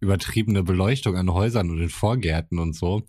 übertriebene 0.00 0.62
Beleuchtung 0.62 1.16
an 1.16 1.32
Häusern 1.32 1.70
und 1.70 1.80
in 1.80 1.88
Vorgärten 1.88 2.58
und 2.58 2.74
so. 2.74 3.02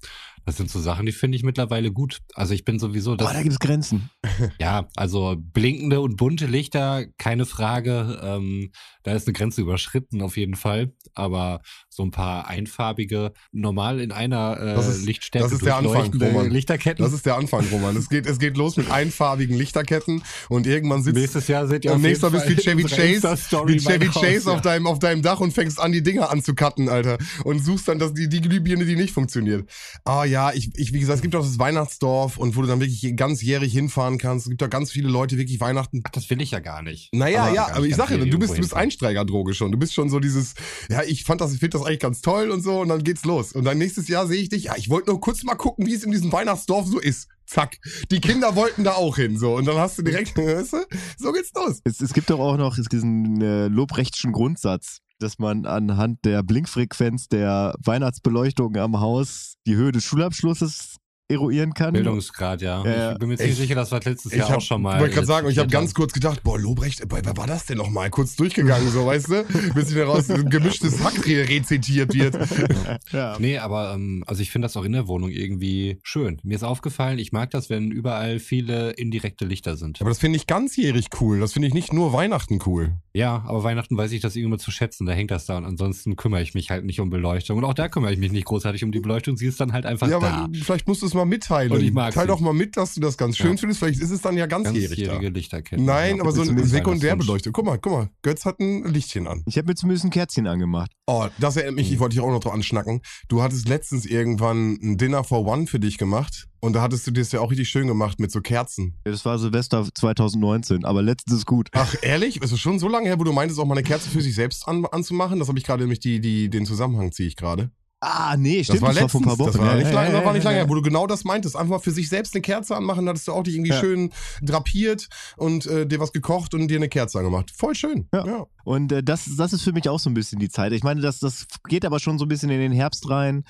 Das 0.46 0.58
sind 0.58 0.70
so 0.70 0.80
Sachen, 0.80 1.06
die 1.06 1.12
finde 1.12 1.36
ich 1.36 1.44
mittlerweile 1.44 1.92
gut. 1.92 2.20
Also 2.34 2.54
ich 2.54 2.66
bin 2.66 2.80
sowieso. 2.80 3.16
Das, 3.16 3.30
oh, 3.30 3.34
da 3.34 3.42
gibt 3.42 3.54
es 3.54 3.60
Grenzen. 3.60 4.10
Ja, 4.60 4.88
also 4.96 5.36
blinkende 5.38 6.00
und 6.00 6.16
bunte 6.16 6.46
Lichter, 6.46 7.06
keine 7.18 7.46
Frage. 7.46 8.20
Ähm, 8.24 8.72
da 9.04 9.14
ist 9.14 9.28
eine 9.28 9.34
Grenze 9.34 9.62
überschritten 9.62 10.22
auf 10.22 10.38
jeden 10.38 10.56
Fall. 10.56 10.94
Aber 11.14 11.62
so 11.90 12.04
ein 12.04 12.12
paar 12.12 12.48
einfarbige, 12.48 13.34
normal 13.52 14.00
in 14.00 14.12
einer 14.12 14.60
äh, 14.60 14.76
das 14.76 14.88
ist, 14.88 15.06
Lichtstärke 15.06 15.46
das 15.46 15.54
ist 15.54 15.66
der 15.66 15.78
Anfang, 15.78 16.14
Roman. 16.14 16.50
Lichterketten. 16.50 17.04
Das 17.04 17.14
ist 17.14 17.26
der 17.26 17.36
Anfang, 17.36 17.66
Roman. 17.72 17.96
Es 17.98 18.10
geht, 18.10 18.26
es 18.26 18.40
geht 18.40 18.58
los 18.58 18.78
mit 18.78 18.90
einfarbigen 18.90 19.58
Lichterketten 19.58 20.24
und 20.50 20.68
irgendwann 20.68 21.04
sitzt. 21.04 21.18
Nächstes 21.18 21.48
Jahr 21.48 21.68
seht 21.68 21.86
ihr 21.86 21.94
und 21.94 22.02
nächstes 22.02 22.32
Mal 22.32 22.40
bist 22.40 22.50
wie 22.50 22.62
Chevy 22.62 22.84
Chase, 22.84 23.38
wie 23.68 23.78
Chevy 23.78 24.08
Chase 24.08 24.46
Haus, 24.46 24.48
auf 24.48 24.62
deinem 24.62 24.88
auf 24.88 25.00
deinem 25.00 25.22
Dach 25.22 25.40
und 25.40 25.54
fängst 25.54 25.80
an 25.80 25.92
die 25.92 26.04
Dinger 26.04 26.30
anzukatten, 26.30 26.90
Alter, 26.90 27.18
und 27.44 27.60
suchst 27.60 27.88
dann 27.88 28.00
das 28.00 28.14
die 28.14 28.30
die 28.30 28.42
Glühbirne, 28.42 28.86
die 28.86 28.96
nicht 28.96 29.14
funktioniert. 29.14 29.70
Ah 30.06 30.24
ja, 30.30 30.54
ich 30.54 30.70
ich 30.76 30.94
wie 30.94 31.00
gesagt, 31.00 31.18
es 31.18 31.22
gibt 31.22 31.36
auch 31.36 31.44
das 31.44 31.60
Weihnachtsdorf 31.60 32.38
und 32.38 32.56
wo 32.56 32.62
du 32.62 32.68
dann 32.68 32.80
wirklich 32.80 33.16
ganzjährig 33.16 33.74
hinfahren 33.74 34.18
kannst. 34.18 34.46
Es 34.46 34.50
gibt 34.50 34.62
da 34.62 34.68
ganz 34.68 34.92
viele 34.92 35.10
Leute 35.10 35.38
wirklich 35.38 35.60
Weihnachten. 35.60 36.02
Ach, 36.06 36.12
das 36.12 36.30
will 36.30 36.42
ich 36.42 36.52
ja 36.52 36.60
gar 36.60 36.82
nicht. 36.82 37.10
Naja, 37.14 37.44
aber 37.44 37.56
ja, 37.56 37.68
aber 37.74 37.86
ich 37.86 37.96
sage, 37.96 38.18
du 38.18 38.40
bist 38.40 38.54
du 38.54 38.62
bist 38.62 38.76
Einsteigerdroge 38.76 39.54
schon. 39.54 39.72
Du 39.72 39.78
bist 39.78 39.94
schon 39.94 40.10
so 40.10 40.20
dieses, 40.20 40.54
ja, 40.90 41.04
ich 41.04 41.24
fand 41.24 41.42
das, 41.42 41.54
ich 41.54 41.60
finde 41.60 41.78
das 41.78 41.86
eigentlich 41.86 42.00
ganz 42.00 42.22
toll 42.22 42.52
und 42.52 42.62
so 42.62 42.82
und 42.82 42.90
dann 42.90 43.04
geht's 43.04 43.26
los. 43.26 43.52
Und 43.54 43.66
dann 43.66 43.78
nächstes 43.78 44.08
Jahr 44.08 44.28
sehe 44.28 44.42
ich 44.42 44.50
dich, 44.50 44.66
ja, 44.66 44.76
ich 44.78 44.90
wollte 44.90 45.10
nur 45.10 45.20
kurz 45.20 45.44
mal 45.44 45.56
gucken, 45.56 45.86
wie 45.86 45.94
es 45.94 46.04
in 46.04 46.12
diesem 46.12 46.32
Weihnachtsdorf 46.32 46.88
so 46.88 47.00
ist. 47.00 47.28
Zack. 47.46 47.78
Die 48.12 48.22
Kinder 48.22 48.56
wollten 48.56 48.84
da 48.84 48.94
auch 48.94 49.16
hin, 49.16 49.38
so. 49.38 49.56
Und 49.56 49.66
dann 49.66 49.78
hast 49.78 49.98
du 49.98 50.04
direkt, 50.04 50.38
weißt 50.38 50.74
du, 50.74 50.86
so 51.18 51.32
geht's 51.32 51.52
los. 51.56 51.82
Es, 51.84 52.00
es 52.00 52.14
gibt 52.14 52.30
doch 52.30 52.40
auch 52.40 52.58
noch 52.58 52.78
diesen 52.78 53.42
äh, 53.42 53.68
Lobrechtschen 53.68 54.32
Grundsatz 54.32 55.02
dass 55.20 55.40
man 55.40 55.66
anhand 55.66 56.24
der 56.26 56.44
Blinkfrequenz 56.44 57.28
der 57.28 57.76
Weihnachtsbeleuchtung 57.84 58.76
am 58.78 59.00
Haus 59.00 59.56
die 59.68 59.76
Höhe 59.76 59.92
des 59.92 60.04
Schulabschlusses 60.04 60.99
eruieren 61.30 61.76
kann. 61.76 61.94
Bildungsgrad, 61.94 62.62
ja. 62.62 62.84
ja. 62.84 63.12
Ich 63.14 63.20
bin 63.20 63.30
mir 63.30 63.38
ziemlich 63.38 63.58
sicher, 63.58 63.76
das 63.76 63.92
war 63.92 64.02
letztes 64.04 64.34
Jahr 64.34 64.50
hab, 64.50 64.58
auch 64.58 64.62
schon 64.62 64.82
mal. 64.82 64.96
Ich 64.96 65.02
wollte 65.02 65.14
gerade 65.14 65.28
sagen, 65.28 65.50
ich 65.50 65.60
habe 65.60 65.70
ganz 65.70 65.94
kurz 65.94 66.12
gedacht, 66.12 66.42
boah, 66.44 66.58
Lobrecht, 66.58 67.08
boah, 67.08 67.20
wer 67.24 67.38
war 67.38 67.46
das 67.46 67.68
denn 67.68 67.78
nochmal? 67.78 68.10
Kurz 68.10 68.36
durchgegangen, 68.36 68.90
so, 68.90 69.06
weißt 69.06 69.30
du? 69.30 69.46
Bis 69.76 69.94
daraus 69.94 70.30
ein 70.32 70.50
gemischtes 70.50 71.04
Hack 71.04 71.26
rezitiert 71.28 72.16
wird. 72.16 72.36
ja. 73.12 73.38
Nee, 73.40 73.60
aber 73.60 73.94
ähm, 73.94 74.24
also 74.26 74.42
ich 74.42 74.50
finde 74.50 74.66
das 74.66 74.76
auch 74.76 74.84
in 74.84 74.94
der 74.94 75.08
Wohnung 75.08 75.30
irgendwie 75.30 76.00
schön. 76.02 76.40
Mir 76.44 76.56
ist 76.56 76.64
aufgefallen, 76.64 77.20
ich 77.20 77.32
mag 77.32 77.52
das, 77.52 77.70
wenn 77.70 77.92
überall 77.92 78.40
viele 78.40 78.92
indirekte 78.92 79.46
Lichter 79.46 79.78
sind. 79.78 80.02
Aber 80.02 80.10
das 80.10 80.18
finde 80.18 80.38
ich 80.38 80.48
ganzjährig 80.48 81.10
cool. 81.22 81.40
Das 81.40 81.54
finde 81.54 81.68
ich 81.68 81.76
nicht 81.76 81.94
nur 81.94 82.12
Weihnachten 82.12 82.60
cool. 82.66 82.94
Ja, 83.14 83.44
aber 83.48 83.64
Weihnachten 83.64 83.96
weiß 83.96 84.12
ich 84.14 84.22
das 84.22 84.36
irgendwie 84.36 84.58
zu 84.58 84.72
schätzen. 84.72 85.06
Da 85.06 85.14
hängt 85.14 85.30
das 85.30 85.46
da 85.46 85.58
und 85.58 85.66
ansonsten 85.66 86.16
kümmere 86.16 86.42
ich 86.42 86.56
mich 86.56 86.72
halt 86.72 86.86
nicht 86.86 87.00
um 87.00 87.12
Beleuchtung. 87.12 87.58
Und 87.60 87.66
auch 87.66 87.76
da 87.76 87.88
kümmere 87.88 88.14
ich 88.14 88.20
mich 88.20 88.32
nicht 88.32 88.46
großartig 88.46 88.84
um 88.84 88.92
die 88.92 89.00
Beleuchtung. 89.00 89.38
Sie 89.38 89.46
ist 89.46 89.60
dann 89.60 89.74
halt 89.74 89.86
einfach 89.86 90.08
ja, 90.08 90.20
da. 90.20 90.28
Aber 90.28 90.50
vielleicht 90.54 90.88
musst 90.88 91.04
du 91.04 91.06
es 91.06 91.14
mal 91.14 91.19
mitteilen. 91.26 91.72
Und 91.72 91.82
ich 91.82 91.94
mag 91.94 92.14
Teil 92.14 92.28
doch 92.28 92.40
mal 92.40 92.54
mit, 92.54 92.78
dass 92.78 92.94
du 92.96 93.02
das 93.02 93.18
ganz 93.18 93.38
schön 93.38 93.52
ja. 93.52 93.58
findest. 93.58 93.80
Vielleicht 93.80 94.02
ist 94.02 94.12
es 94.12 94.22
dann 94.22 94.38
ja 94.38 94.46
ganzjährig. 94.46 94.90
Ganzjährige 94.90 95.30
Lichterketten. 95.30 95.86
Nein, 95.86 96.18
ja, 96.18 96.22
aber 96.22 96.32
so 96.32 96.42
eine 96.42 96.66
Sekundärbeleuchtung. 96.66 97.54
Guck 97.54 97.66
mal, 97.66 97.78
guck 97.78 97.92
mal. 97.92 98.10
Götz 98.22 98.46
hat 98.46 98.60
ein 98.60 98.84
Lichtchen 98.86 99.28
an. 99.28 99.44
Ich 99.46 99.58
habe 99.58 99.68
mir 99.68 99.76
zumindest 99.76 100.06
ein 100.06 100.12
Kerzchen 100.12 100.48
angemacht. 100.48 100.92
Oh, 101.08 101.28
das 101.40 101.56
erinnert 101.56 101.76
mich, 101.76 101.92
ich 101.92 102.00
wollte 102.00 102.16
dich 102.16 102.24
auch 102.24 102.30
noch 102.30 102.40
drauf 102.40 102.54
anschnacken. 102.54 103.02
Du 103.28 103.42
hattest 103.42 103.68
letztens 103.68 104.06
irgendwann 104.06 104.78
ein 104.82 104.98
Dinner 104.98 105.24
for 105.24 105.46
One 105.46 105.68
für 105.68 105.80
dich 105.80 105.98
gemacht. 105.98 106.48
Und 106.62 106.74
da 106.74 106.82
hattest 106.82 107.08
du 107.08 107.12
dir 107.12 107.22
das 107.22 107.32
ja 107.32 107.40
auch 107.40 107.52
richtig 107.52 107.70
schön 107.70 107.88
gemacht 107.88 108.20
mit 108.20 108.32
so 108.32 108.42
Kerzen. 108.42 108.96
Ja, 109.06 109.12
das 109.12 109.24
war 109.24 109.40
Silvester 109.40 109.88
2019, 109.94 110.84
aber 110.84 111.02
letztens 111.02 111.38
ist 111.38 111.46
gut. 111.46 111.70
Ach, 111.72 111.96
ehrlich? 112.02 112.42
Ist 112.42 112.52
es 112.52 112.60
schon 112.60 112.80
so 112.80 112.90
lange 112.90 113.08
her, 113.08 113.18
wo 113.18 113.24
du 113.24 113.32
meintest, 113.32 113.60
auch 113.60 113.66
mal 113.66 113.76
eine 113.76 113.84
Kerze 113.84 114.10
für 114.10 114.22
sich 114.22 114.36
selbst 114.36 114.68
an, 114.68 114.86
anzumachen? 114.86 115.40
Das 115.40 115.48
habe 115.48 115.58
ich 115.58 115.64
gerade 115.64 115.84
nämlich 115.84 116.00
die, 116.00 116.20
die, 116.20 116.50
den 116.50 116.66
Zusammenhang 116.66 117.12
ziehe 117.12 117.28
ich 117.28 117.38
gerade. 117.38 117.72
Ah, 118.02 118.38
nee, 118.38 118.64
stimmt, 118.64 118.78
das 118.78 118.82
war, 118.82 118.94
das 118.94 119.02
war 119.02 119.10
vor 119.10 119.22
ein 119.22 119.26
paar 119.26 119.40
Wochen. 119.40 119.52
Das 119.52 119.58
war, 119.58 119.76
nicht, 119.76 119.88
ja, 119.88 119.92
lang, 119.92 120.14
ja, 120.14 120.26
war 120.26 120.34
nicht 120.34 120.44
lange 120.44 120.58
her, 120.58 120.70
wo 120.70 120.76
du 120.76 120.82
genau 120.82 121.06
das 121.06 121.26
meintest. 121.26 121.58
Einfach 121.58 121.72
mal 121.72 121.80
für 121.80 121.92
sich 121.92 122.08
selbst 122.08 122.34
eine 122.34 122.42
Kerze 122.42 122.76
anmachen, 122.76 123.08
hattest 123.10 123.28
du 123.28 123.34
auch 123.34 123.44
dich 123.44 123.56
irgendwie 123.56 123.74
schön 123.74 124.12
drapiert 124.42 125.10
und 125.36 125.66
äh, 125.66 125.86
dir 125.86 126.00
was 126.00 126.14
gekocht 126.14 126.54
und 126.54 126.70
dir 126.70 126.78
eine 126.78 126.88
Kerze 126.88 127.20
angemacht. 127.20 127.52
Voll 127.52 127.76
schön. 127.76 128.08
Ja. 128.14 128.46
Und 128.64 128.92
äh, 128.94 129.04
das, 129.04 129.36
das 129.36 129.52
ist 129.52 129.64
für 129.64 129.74
mich 129.74 129.90
auch 129.90 130.00
so 130.00 130.10
ein 130.10 130.14
bisschen 130.14 130.40
die 130.40 130.50
Zeit. 130.50 130.72
Ich 130.72 130.84
meine, 130.84 131.02
das, 131.02 131.20
das 131.20 131.46
geht 131.68 131.84
aber 131.84 132.00
schon 132.00 132.18
so 132.18 132.26
ein 132.26 132.30
bisschen 132.30 132.50
in 132.50 132.60
den 132.60 132.72
Herbst 132.72 133.10
rein 133.10 133.44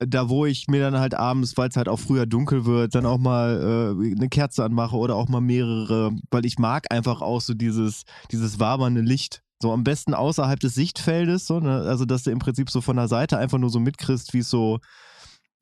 da 0.00 0.28
wo 0.28 0.46
ich 0.46 0.68
mir 0.68 0.80
dann 0.80 1.00
halt 1.00 1.14
abends, 1.14 1.56
weil 1.56 1.68
es 1.68 1.76
halt 1.76 1.88
auch 1.88 1.98
früher 1.98 2.24
dunkel 2.24 2.64
wird, 2.66 2.94
dann 2.94 3.04
auch 3.04 3.18
mal 3.18 3.96
äh, 4.00 4.16
eine 4.16 4.28
Kerze 4.28 4.64
anmache 4.64 4.96
oder 4.96 5.16
auch 5.16 5.28
mal 5.28 5.40
mehrere, 5.40 6.12
weil 6.30 6.46
ich 6.46 6.58
mag 6.58 6.86
einfach 6.92 7.20
auch 7.20 7.40
so 7.40 7.54
dieses, 7.54 8.04
dieses 8.30 8.60
wabernde 8.60 9.00
Licht 9.00 9.42
So 9.60 9.72
am 9.72 9.82
besten 9.84 10.14
außerhalb 10.14 10.60
des 10.60 10.74
Sichtfeldes, 10.74 11.46
so, 11.46 11.58
ne? 11.60 11.82
also 11.82 12.04
dass 12.04 12.22
du 12.22 12.30
im 12.30 12.38
Prinzip 12.38 12.70
so 12.70 12.80
von 12.80 12.96
der 12.96 13.08
Seite 13.08 13.38
einfach 13.38 13.58
nur 13.58 13.70
so 13.70 13.80
mitkriegst, 13.80 14.32
wie 14.32 14.38
es 14.38 14.50
so, 14.50 14.78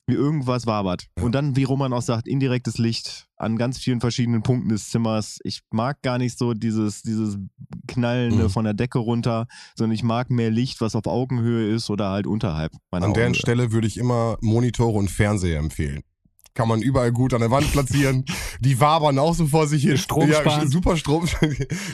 wie 0.05 0.13
irgendwas 0.13 0.67
wabert. 0.67 1.07
Ja. 1.17 1.23
Und 1.23 1.33
dann, 1.33 1.55
wie 1.55 1.63
Roman 1.63 1.91
auch 1.93 2.01
sagt, 2.03 2.27
indirektes 2.27 2.77
Licht 2.77 3.27
an 3.35 3.57
ganz 3.57 3.77
vielen 3.79 3.99
verschiedenen 3.99 4.41
Punkten 4.43 4.69
des 4.69 4.89
Zimmers. 4.89 5.39
Ich 5.43 5.61
mag 5.71 6.01
gar 6.01 6.17
nicht 6.17 6.37
so 6.37 6.53
dieses, 6.53 7.01
dieses 7.01 7.37
Knallende 7.87 8.45
Mhm. 8.45 8.49
von 8.49 8.63
der 8.65 8.73
Decke 8.73 8.99
runter, 8.99 9.47
sondern 9.75 9.95
ich 9.95 10.03
mag 10.03 10.29
mehr 10.29 10.49
Licht, 10.51 10.79
was 10.79 10.95
auf 10.95 11.07
Augenhöhe 11.07 11.73
ist 11.73 11.89
oder 11.89 12.09
halt 12.09 12.27
unterhalb 12.27 12.71
An 12.91 13.13
deren. 13.13 13.33
Stelle 13.35 13.71
würde 13.71 13.87
ich 13.87 13.97
immer 13.97 14.37
Monitore 14.41 14.97
und 14.97 15.09
Fernseher 15.09 15.59
empfehlen. 15.59 16.03
Kann 16.57 16.67
man 16.67 16.81
überall 16.81 17.11
gut 17.11 17.35
an 17.35 17.41
der 17.41 17.51
Wand 17.51 17.71
platzieren. 17.71 18.25
Die 18.61 18.79
wabern 18.79 19.19
auch 19.19 19.35
so 19.35 19.45
vor 19.45 19.67
sich 19.67 19.83
hin. 19.83 19.95
Strom 19.95 20.27
ja, 20.27 20.65
super 20.65 20.97
Strom. 20.97 21.27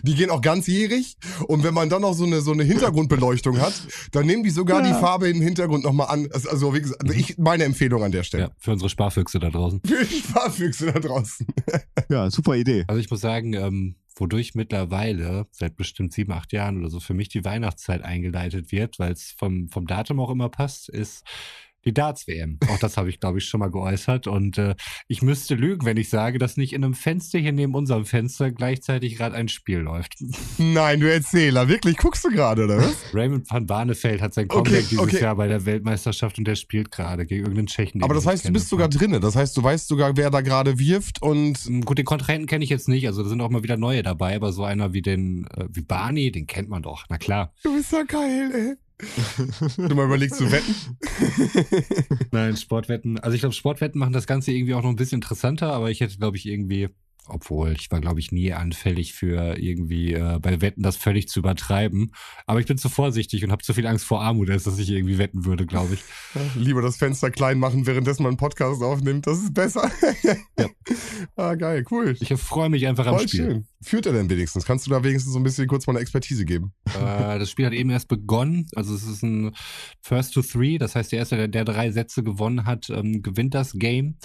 Die 0.03 0.15
gehen 0.15 0.29
auch 0.29 0.39
ganzjährig. 0.39 1.17
Und 1.50 1.65
wenn 1.65 1.74
man 1.74 1.89
dann 1.89 2.01
noch 2.03 2.13
so 2.13 2.24
eine, 2.24 2.39
so 2.39 2.53
eine 2.53 2.63
Hintergrundbeleuchtung 2.63 3.60
hat, 3.60 3.74
dann 4.13 4.25
nehmen 4.25 4.41
die 4.43 4.51
sogar 4.51 4.82
Ja. 4.82 4.88
die 4.88 4.93
Farbe 4.98 5.27
im 5.27 5.41
Hintergrund 5.41 5.84
nochmal 5.84 6.08
an. 6.08 6.29
Also, 6.32 6.50
Also, 6.50 6.74
wie 6.74 6.79
gesagt, 6.79 7.03
ich, 7.13 7.38
meine 7.38 7.65
Empfehlung 7.65 8.03
an 8.05 8.13
der 8.13 8.24
Stelle. 8.24 8.43
Ja, 8.43 8.50
für 8.58 8.72
unsere 8.72 8.89
Sparfüchse 8.89 9.38
da 9.39 9.50
draußen. 9.50 9.82
Für 9.86 10.05
die 10.05 10.15
Sparfüchse 10.15 10.93
da 10.93 11.00
draußen. 11.01 11.46
Ja, 12.08 12.32
super 12.32 12.55
Idee. 12.55 12.86
Also 12.88 13.01
ich 13.01 13.12
muss 13.12 13.20
sagen, 13.20 13.53
ähm, 13.55 13.96
wodurch 14.15 14.55
mittlerweile 14.55 15.46
seit 15.51 15.75
bestimmt 15.75 16.13
sieben, 16.13 16.32
acht 16.32 16.53
Jahren 16.53 16.77
oder 16.79 16.89
so 16.89 17.01
für 17.01 17.13
mich 17.13 17.27
die 17.27 17.43
Weihnachtszeit 17.43 18.01
eingeleitet 18.03 18.72
wird, 18.72 18.98
weil 19.00 19.12
es 19.12 19.34
vom, 19.38 19.67
vom 19.70 19.88
Datum 19.88 20.20
auch 20.22 20.29
immer 20.29 20.48
passt, 20.50 20.88
ist 20.88 21.24
die 21.85 21.93
Darts-WM. 21.93 22.59
Auch 22.69 22.79
das 22.79 22.97
habe 22.97 23.09
ich, 23.09 23.19
glaube 23.19 23.39
ich, 23.39 23.45
schon 23.45 23.59
mal 23.59 23.71
geäußert. 23.71 24.27
Und 24.27 24.57
äh, 24.57 24.75
ich 25.07 25.21
müsste 25.21 25.55
lügen, 25.55 25.85
wenn 25.85 25.97
ich 25.97 26.09
sage, 26.09 26.39
dass 26.39 26.57
nicht 26.57 26.73
in 26.73 26.83
einem 26.83 26.93
Fenster 26.93 27.39
hier 27.39 27.51
neben 27.51 27.75
unserem 27.75 28.05
Fenster 28.05 28.51
gleichzeitig 28.51 29.17
gerade 29.17 29.35
ein 29.35 29.47
Spiel 29.47 29.79
läuft. 29.79 30.15
Nein, 30.57 30.99
du 30.99 31.11
Erzähler. 31.11 31.67
Wirklich, 31.67 31.97
guckst 31.97 32.23
du 32.23 32.29
gerade, 32.29 32.65
oder 32.65 32.77
was? 32.77 32.95
Raymond 33.13 33.49
van 33.49 33.65
Barneveld 33.65 34.21
hat 34.21 34.33
sein 34.33 34.45
Okay, 34.49 34.63
Comeback 34.63 34.89
dieses 34.89 35.03
okay. 35.03 35.21
Jahr 35.21 35.35
bei 35.35 35.47
der 35.47 35.65
Weltmeisterschaft 35.65 36.37
und 36.37 36.45
der 36.45 36.55
spielt 36.55 36.91
gerade 36.91 37.25
gegen 37.25 37.41
irgendeinen 37.41 37.67
Tschechen. 37.67 38.03
Aber 38.03 38.13
das 38.13 38.25
heißt, 38.25 38.47
du 38.47 38.51
bist 38.51 38.69
sogar 38.69 38.89
drinne. 38.89 39.19
Das 39.19 39.35
heißt, 39.35 39.55
du 39.57 39.63
weißt 39.63 39.87
sogar, 39.87 40.15
wer 40.17 40.29
da 40.29 40.41
gerade 40.41 40.79
wirft 40.79 41.21
und 41.21 41.63
Ähm, 41.67 41.81
Gut, 41.81 41.97
den 41.97 42.05
Kontrahenten 42.05 42.47
kenne 42.47 42.63
ich 42.63 42.69
jetzt 42.69 42.87
nicht, 42.87 43.07
also 43.07 43.23
da 43.23 43.29
sind 43.29 43.41
auch 43.41 43.49
mal 43.49 43.63
wieder 43.63 43.77
neue 43.77 44.03
dabei, 44.03 44.35
aber 44.35 44.51
so 44.51 44.63
einer 44.63 44.93
wie 44.93 45.01
den, 45.01 45.47
äh, 45.55 45.65
wie 45.69 45.81
Barney, 45.81 46.31
den 46.31 46.47
kennt 46.47 46.69
man 46.69 46.81
doch, 46.81 47.05
na 47.09 47.17
klar. 47.17 47.53
du 47.63 47.75
bist 47.75 47.91
ja 47.91 48.03
geil, 48.03 48.51
ey. 48.53 48.75
Du 49.77 49.95
mal 49.95 50.05
überlegst 50.05 50.38
zu 50.38 50.51
wetten? 50.51 50.97
Nein, 52.31 52.55
Sportwetten, 52.57 53.19
also 53.19 53.35
ich 53.35 53.41
glaube, 53.41 53.55
Sportwetten 53.55 54.00
machen 54.00 54.13
das 54.13 54.27
Ganze 54.27 54.51
irgendwie 54.51 54.73
auch 54.73 54.83
noch 54.83 54.89
ein 54.89 54.95
bisschen 54.95 55.17
interessanter, 55.17 55.73
aber 55.73 55.91
ich 55.91 56.00
hätte, 56.00 56.17
glaube 56.17 56.38
ich, 56.38 56.45
irgendwie, 56.45 56.89
obwohl 57.27 57.72
ich 57.74 57.89
war, 57.92 58.01
glaube 58.01 58.20
ich, 58.20 58.32
nie 58.32 58.53
anfällig 58.53 59.13
für 59.13 59.58
irgendwie 59.58 60.13
äh, 60.13 60.39
bei 60.39 60.62
Wetten 60.62 60.84
das 60.84 60.98
völlig 60.98 61.27
zu 61.27 61.39
übertreiben. 61.39 62.13
Aber 62.46 62.60
ich 62.60 62.65
bin 62.65 62.77
zu 62.77 62.89
vorsichtig 62.89 63.44
und 63.44 63.51
habe 63.51 63.63
zu 63.63 63.74
viel 63.74 63.88
Angst 63.88 64.06
vor 64.06 64.22
Armut, 64.22 64.50
als 64.50 64.63
dass 64.63 64.77
ich 64.80 64.89
irgendwie 64.89 65.18
wetten 65.18 65.46
würde, 65.46 65.65
glaube 65.65 65.96
ich. 65.96 66.03
Lieber 66.56 66.82
das 66.82 66.98
Fenster 66.98 67.32
klein 67.32 67.60
machen, 67.60 67.86
währenddessen 67.86 68.24
man 68.24 68.32
einen 68.32 68.38
Podcast 68.38 68.82
aufnimmt. 68.82 69.27
Das 69.27 69.39
ist 69.39 69.53
besser. 69.53 69.89
Ja. 70.58 70.68
Ah, 71.36 71.56
geil, 71.56 71.84
cool. 71.92 72.15
Ich 72.20 72.34
freue 72.36 72.70
mich 72.70 72.86
einfach 72.88 73.08
am 73.08 73.18
Voll 73.18 73.27
Spiel. 73.27 73.39
schön. 73.46 73.68
Führt 73.82 74.06
er 74.06 74.13
denn 74.13 74.30
wenigstens? 74.30 74.65
Kannst 74.65 74.86
du 74.86 74.92
da 74.92 75.03
wenigstens 75.03 75.34
so 75.34 75.39
ein 75.39 75.44
bisschen 75.44 75.68
kurz 75.68 75.88
mal 75.88 75.94
eine 75.94 76.00
Expertise 76.01 76.46
geben? 76.46 76.74
Äh, 76.96 77.39
das 77.39 77.50
Spiel 77.50 77.65
hat 77.65 77.74
eben 77.74 77.89
erst 77.89 78.08
begonnen. 78.08 78.68
Also 78.75 78.94
es 78.94 79.03
ist 79.03 79.24
ein 79.24 79.56
First 80.01 80.34
to 80.34 80.42
Three. 80.42 80.77
Das 80.77 80.96
heißt, 80.96 81.12
der 81.12 81.20
erste, 81.20 81.36
der, 81.36 81.48
der 81.48 81.65
drei 81.65 81.92
Sätze 81.92 82.24
gewonnen 82.24 82.65
hat, 82.65 82.89
ähm, 82.89 83.22
gewinnt 83.22 83.53
das 83.53 83.74
Game. 83.74 84.18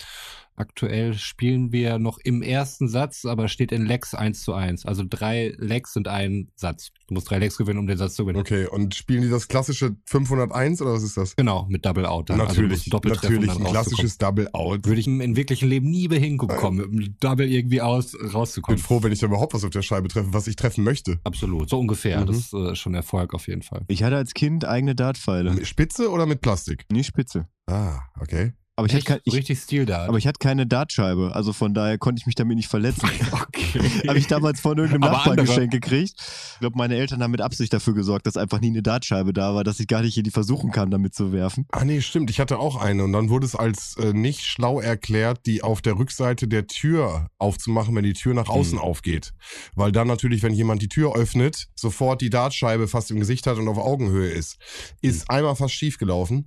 Aktuell 0.58 1.14
spielen 1.14 1.70
wir 1.72 1.98
noch 1.98 2.18
im 2.18 2.42
ersten 2.42 2.88
Satz, 2.88 3.24
aber 3.24 3.46
steht 3.48 3.70
in 3.70 3.86
Legs 3.86 4.12
1 4.14 4.42
zu 4.42 4.54
1. 4.54 4.86
Also 4.86 5.04
drei 5.08 5.54
Legs 5.56 5.92
sind 5.92 6.08
ein 6.08 6.50
Satz. 6.56 6.90
Du 7.06 7.14
musst 7.14 7.30
drei 7.30 7.38
Legs 7.38 7.56
gewinnen, 7.56 7.78
um 7.78 7.86
den 7.86 7.96
Satz 7.96 8.14
zu 8.16 8.24
gewinnen. 8.24 8.40
Okay, 8.40 8.66
und 8.66 8.94
spielen 8.96 9.22
die 9.22 9.30
das 9.30 9.46
klassische 9.46 9.96
501 10.06 10.82
oder 10.82 10.94
was 10.94 11.04
ist 11.04 11.16
das? 11.16 11.36
Genau, 11.36 11.66
mit 11.68 11.86
Double 11.86 12.06
Out. 12.06 12.30
Dann. 12.30 12.40
Also 12.40 12.60
natürlich, 12.60 12.92
um 12.92 13.00
natürlich 13.04 13.28
dann 13.28 13.34
ein 13.38 13.48
rauszukommen. 13.48 13.72
klassisches 13.72 14.18
Double 14.18 14.48
Out. 14.52 14.84
Würde 14.84 15.00
ich 15.00 15.06
im 15.06 15.36
wirklichen 15.36 15.68
Leben 15.68 15.90
nie 15.90 16.08
hinkommen, 16.08 16.76
mit 16.90 17.04
einem 17.06 17.16
Double 17.20 17.48
irgendwie 17.48 17.80
aus, 17.80 18.14
Ich 18.14 18.20
bin 18.20 18.30
rauszukommen. 18.30 18.78
froh, 18.78 19.02
wenn 19.02 19.12
ich 19.12 19.20
da 19.20 19.26
überhaupt 19.26 19.54
was 19.54 19.62
auf 19.64 19.70
der 19.70 19.82
Scheibe 19.82 20.08
treffe, 20.08 20.32
was 20.32 20.48
ich 20.48 20.56
treffen 20.56 20.82
möchte. 20.82 21.20
Absolut, 21.24 21.70
so 21.70 21.78
ungefähr. 21.78 22.20
Mhm. 22.22 22.26
Das 22.26 22.36
ist 22.36 22.52
äh, 22.52 22.74
schon 22.74 22.94
Erfolg 22.94 23.32
auf 23.34 23.46
jeden 23.46 23.62
Fall. 23.62 23.84
Ich 23.88 24.02
hatte 24.02 24.16
als 24.16 24.34
Kind 24.34 24.64
eigene 24.64 24.94
Dartpfeile. 24.94 25.52
Mit 25.54 25.66
Spitze 25.66 26.10
oder 26.10 26.26
mit 26.26 26.40
Plastik? 26.40 26.84
Nie 26.90 27.04
spitze. 27.04 27.46
Ah, 27.66 28.00
okay. 28.18 28.52
Aber 28.78 28.86
ich, 28.86 28.92
hatte, 28.92 28.98
Echt? 28.98 29.06
kein, 29.08 29.16
So 29.24 29.32
ich, 29.32 29.34
richtig 29.34 29.58
Stil 29.58 29.86
da. 29.86 30.06
aber 30.06 30.18
ich 30.18 30.26
hatte 30.28 30.38
keine 30.38 30.64
Dartscheibe. 30.64 31.32
Also 31.34 31.52
von 31.52 31.74
daher 31.74 31.98
konnte 31.98 32.20
ich 32.20 32.26
mich 32.26 32.36
damit 32.36 32.56
nicht 32.56 32.68
verletzen. 32.68 33.08
okay. 33.32 33.80
Habe 34.08 34.18
ich 34.18 34.28
damals 34.28 34.60
von 34.60 34.78
irgendeinem 34.78 35.02
Aber 35.02 35.12
Nachbarn 35.16 35.32
andere- 35.40 35.46
geschenkt 35.48 35.72
gekriegt. 35.72 36.14
Ich 36.54 36.58
glaube, 36.60 36.78
meine 36.78 36.94
Eltern 36.96 37.20
haben 37.22 37.32
mit 37.32 37.40
Absicht 37.40 37.72
dafür 37.72 37.94
gesorgt, 37.94 38.26
dass 38.28 38.36
einfach 38.36 38.60
nie 38.60 38.68
eine 38.68 38.82
Dartscheibe 38.82 39.32
da 39.32 39.52
war, 39.54 39.64
dass 39.64 39.80
ich 39.80 39.88
gar 39.88 40.02
nicht 40.02 40.16
in 40.16 40.22
die 40.22 40.30
Versuchung 40.30 40.70
kam, 40.70 40.90
damit 40.92 41.12
zu 41.12 41.32
werfen. 41.32 41.66
Ah 41.72 41.84
nee, 41.84 42.00
stimmt. 42.00 42.30
Ich 42.30 42.38
hatte 42.38 42.60
auch 42.60 42.76
eine 42.76 43.02
und 43.02 43.12
dann 43.12 43.30
wurde 43.30 43.46
es 43.46 43.56
als 43.56 43.96
äh, 43.96 44.12
nicht 44.12 44.42
schlau 44.44 44.80
erklärt, 44.80 45.44
die 45.46 45.62
auf 45.64 45.82
der 45.82 45.98
Rückseite 45.98 46.46
der 46.46 46.68
Tür 46.68 47.30
aufzumachen, 47.38 47.96
wenn 47.96 48.04
die 48.04 48.12
Tür 48.12 48.34
nach 48.34 48.48
außen 48.48 48.78
Hm. 48.78 48.84
aufgeht. 48.84 49.32
Weil 49.74 49.90
dann 49.90 50.06
natürlich, 50.06 50.44
wenn 50.44 50.52
jemand 50.54 50.82
die 50.82 50.88
Tür 50.88 51.16
öffnet, 51.16 51.66
sofort 51.74 52.20
die 52.20 52.30
Dartscheibe 52.30 52.86
fast 52.86 53.10
im 53.10 53.18
Gesicht 53.18 53.48
hat 53.48 53.58
und 53.58 53.66
auf 53.66 53.78
Augenhöhe 53.78 54.30
ist. 54.30 54.56
Ist 55.02 55.28
einmal 55.28 55.56
fast 55.56 55.74
schief 55.74 55.98
gelaufen. 55.98 56.46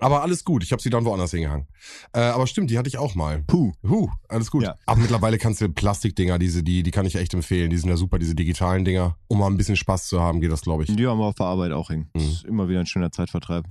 Aber 0.00 0.22
alles 0.22 0.44
gut, 0.44 0.62
ich 0.64 0.72
habe 0.72 0.82
sie 0.82 0.90
dann 0.90 1.04
woanders 1.04 1.30
hingehangen. 1.30 1.66
Äh, 2.12 2.20
aber 2.20 2.46
stimmt, 2.46 2.70
die 2.70 2.78
hatte 2.78 2.88
ich 2.88 2.98
auch 2.98 3.14
mal. 3.14 3.42
Puh. 3.46 3.72
Huh, 3.88 4.10
alles 4.28 4.50
gut. 4.50 4.64
Ja. 4.64 4.76
Aber 4.86 5.00
mittlerweile 5.00 5.38
kannst 5.38 5.60
du 5.60 5.68
Plastikdinger, 5.68 6.38
diese, 6.38 6.62
die, 6.62 6.82
die 6.82 6.90
kann 6.90 7.06
ich 7.06 7.14
echt 7.14 7.32
empfehlen. 7.34 7.70
Die 7.70 7.76
sind 7.76 7.88
ja 7.88 7.96
super, 7.96 8.18
diese 8.18 8.34
digitalen 8.34 8.84
Dinger. 8.84 9.16
Um 9.28 9.38
mal 9.38 9.46
ein 9.46 9.56
bisschen 9.56 9.76
Spaß 9.76 10.08
zu 10.08 10.20
haben, 10.20 10.40
geht 10.40 10.50
das, 10.52 10.62
glaube 10.62 10.82
ich. 10.84 10.94
Die 10.94 11.06
haben 11.06 11.18
wir 11.18 11.26
auf 11.26 11.36
der 11.36 11.46
Arbeit 11.46 11.72
auch 11.72 11.90
hängen. 11.90 12.10
Das 12.12 12.22
Mhm. 12.24 12.28
ist 12.30 12.44
immer 12.44 12.68
wieder 12.68 12.80
ein 12.80 12.86
schöner 12.86 13.12
Zeitvertreib. 13.12 13.64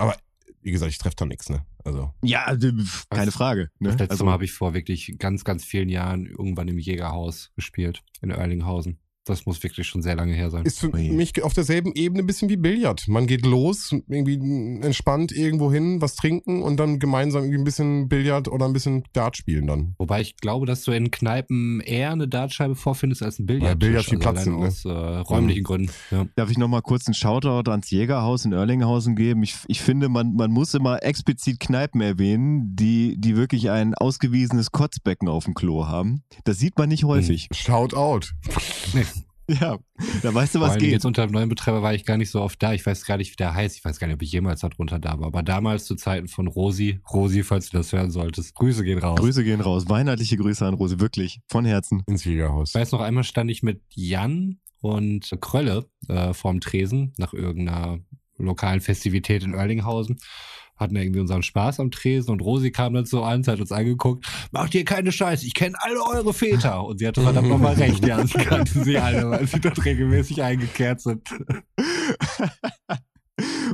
Wie 0.61 0.71
gesagt, 0.71 0.91
ich 0.93 0.97
treffe 0.97 1.15
da 1.17 1.25
nichts, 1.25 1.49
ne? 1.49 1.65
Also. 1.83 2.13
Ja, 2.21 2.55
d- 2.55 2.71
pf, 2.71 3.09
keine? 3.09 3.31
Frage. 3.31 3.69
Ne? 3.79 3.89
Das 3.89 3.99
letzte 3.99 4.11
Also, 4.11 4.23
Mal 4.23 4.31
habe 4.31 4.45
ich 4.45 4.53
vor 4.53 4.73
wirklich 4.73 5.15
ganz, 5.19 5.43
ganz 5.43 5.65
vielen 5.65 5.89
Jahren 5.89 6.25
irgendwann 6.25 6.69
im 6.69 6.77
Jägerhaus 6.79 7.51
gespielt, 7.57 8.01
in 8.21 8.29
Erlinghausen. 8.29 8.97
Das 9.25 9.45
muss 9.45 9.63
wirklich 9.63 9.87
schon 9.87 10.01
sehr 10.01 10.15
lange 10.15 10.33
her 10.33 10.49
sein. 10.49 10.65
Ist 10.65 10.79
für 10.79 10.93
Ui. 10.93 11.09
mich 11.09 11.41
auf 11.43 11.53
derselben 11.53 11.93
Ebene 11.93 12.23
ein 12.23 12.27
bisschen 12.27 12.49
wie 12.49 12.57
Billard. 12.57 13.07
Man 13.07 13.25
geht 13.25 13.45
los, 13.45 13.91
irgendwie 14.09 14.35
entspannt 14.81 15.31
irgendwo 15.31 15.71
hin, 15.71 16.01
was 16.01 16.15
trinken 16.15 16.61
und 16.61 16.77
dann 16.77 16.99
gemeinsam 16.99 17.43
irgendwie 17.43 17.61
ein 17.61 17.63
bisschen 17.63 18.09
Billard 18.09 18.49
oder 18.49 18.65
ein 18.65 18.73
bisschen 18.73 19.03
Dart 19.13 19.37
spielen 19.37 19.67
dann. 19.67 19.95
Wobei 19.97 20.19
ich 20.19 20.35
glaube, 20.37 20.65
dass 20.65 20.83
du 20.83 20.91
in 20.91 21.09
Kneipen 21.09 21.79
eher 21.79 22.11
eine 22.11 22.27
Dartscheibe 22.27 22.75
vorfindest 22.75 23.23
als 23.23 23.39
ein 23.39 23.45
Billard. 23.45 23.63
Ja, 23.63 23.75
Billard 23.75 24.05
viel 24.05 24.19
Platz 24.19 24.43
sind, 24.43 24.59
ne? 24.59 24.67
aus 24.67 24.83
äh, 24.83 24.89
räumlichen 24.89 25.63
Gründen. 25.63 25.89
Ja. 26.11 26.25
Darf 26.35 26.51
ich 26.51 26.57
nochmal 26.57 26.81
kurz 26.81 27.07
einen 27.07 27.13
Shoutout 27.13 27.71
ans 27.71 27.89
Jägerhaus 27.91 28.43
in 28.43 28.51
Erlinghausen 28.51 29.15
geben? 29.15 29.43
Ich, 29.43 29.55
ich 29.67 29.81
finde, 29.81 30.09
man, 30.09 30.33
man 30.33 30.51
muss 30.51 30.73
immer 30.73 31.01
explizit 31.01 31.61
Kneipen 31.61 32.01
erwähnen, 32.01 32.75
die, 32.75 33.15
die 33.17 33.37
wirklich 33.37 33.69
ein 33.69 33.93
ausgewiesenes 33.95 34.73
Kotzbecken 34.73 35.29
auf 35.29 35.45
dem 35.45 35.53
Klo 35.53 35.87
haben. 35.87 36.23
Das 36.43 36.59
sieht 36.59 36.77
man 36.77 36.89
nicht 36.89 37.05
häufig. 37.05 37.47
Shout 37.53 37.93
out. 37.93 38.33
Ja, 39.59 39.77
da 40.21 40.33
weißt 40.33 40.55
du, 40.55 40.61
was 40.61 40.77
geht. 40.77 40.91
jetzt 40.91 41.05
unter 41.05 41.25
dem 41.27 41.31
neuen 41.31 41.49
Betreiber 41.49 41.81
war 41.81 41.93
ich 41.93 42.05
gar 42.05 42.17
nicht 42.17 42.29
so 42.29 42.41
oft 42.41 42.61
da. 42.63 42.73
Ich 42.73 42.85
weiß 42.85 43.05
gar 43.05 43.17
nicht, 43.17 43.31
wie 43.31 43.35
der 43.35 43.53
heißt. 43.53 43.77
Ich 43.77 43.83
weiß 43.83 43.99
gar 43.99 44.07
nicht, 44.07 44.15
ob 44.15 44.21
ich 44.21 44.31
jemals 44.31 44.61
darunter 44.61 44.99
da 44.99 45.19
war. 45.19 45.27
Aber 45.27 45.43
damals 45.43 45.85
zu 45.85 45.95
Zeiten 45.95 46.27
von 46.27 46.47
Rosi, 46.47 47.01
Rosi, 47.11 47.43
falls 47.43 47.69
du 47.69 47.77
das 47.77 47.91
hören 47.91 48.09
solltest, 48.09 48.55
Grüße 48.55 48.83
gehen 48.83 48.99
raus. 48.99 49.19
Grüße 49.19 49.43
gehen 49.43 49.59
raus. 49.61 49.89
Weihnachtliche 49.89 50.37
Grüße 50.37 50.65
an 50.65 50.75
Rose, 50.75 50.99
wirklich. 50.99 51.41
Von 51.49 51.65
Herzen. 51.65 52.03
Ins 52.07 52.23
Jägerhaus. 52.23 52.69
Ich 52.69 52.75
weiß 52.75 52.91
noch 52.93 53.01
einmal 53.01 53.23
stand 53.23 53.51
ich 53.51 53.63
mit 53.63 53.81
Jan 53.89 54.59
und 54.79 55.29
Krölle 55.41 55.85
äh, 56.07 56.33
vorm 56.33 56.59
Tresen 56.59 57.13
nach 57.17 57.33
irgendeiner 57.33 57.99
lokalen 58.37 58.81
Festivität 58.81 59.43
in 59.43 59.53
Erlinghausen. 59.53 60.17
Hatten 60.75 60.95
irgendwie 60.95 61.19
unseren 61.19 61.43
Spaß 61.43 61.79
am 61.79 61.91
Tresen 61.91 62.31
und 62.31 62.41
Rosi 62.41 62.71
kam 62.71 62.93
dann 62.93 63.05
so 63.05 63.23
an, 63.23 63.43
sie 63.43 63.51
hat 63.51 63.59
uns 63.59 63.71
angeguckt, 63.71 64.25
macht 64.51 64.73
ihr 64.75 64.85
keine 64.85 65.11
Scheiße, 65.11 65.45
ich 65.45 65.53
kenne 65.53 65.75
alle 65.79 65.99
eure 66.13 66.33
Väter. 66.33 66.83
Und 66.83 66.99
sie 66.99 67.07
hatte 67.07 67.21
verdammt 67.21 67.49
nochmal 67.49 67.75
recht, 67.75 68.05
ja, 68.05 68.25
sie 68.25 68.37
kannte 68.37 68.83
sie 68.83 68.97
alle, 68.97 69.29
weil 69.29 69.47
sie 69.47 69.59
dort 69.59 69.83
regelmäßig 69.85 70.41
eingekehrt 70.41 71.01
sind. 71.01 71.29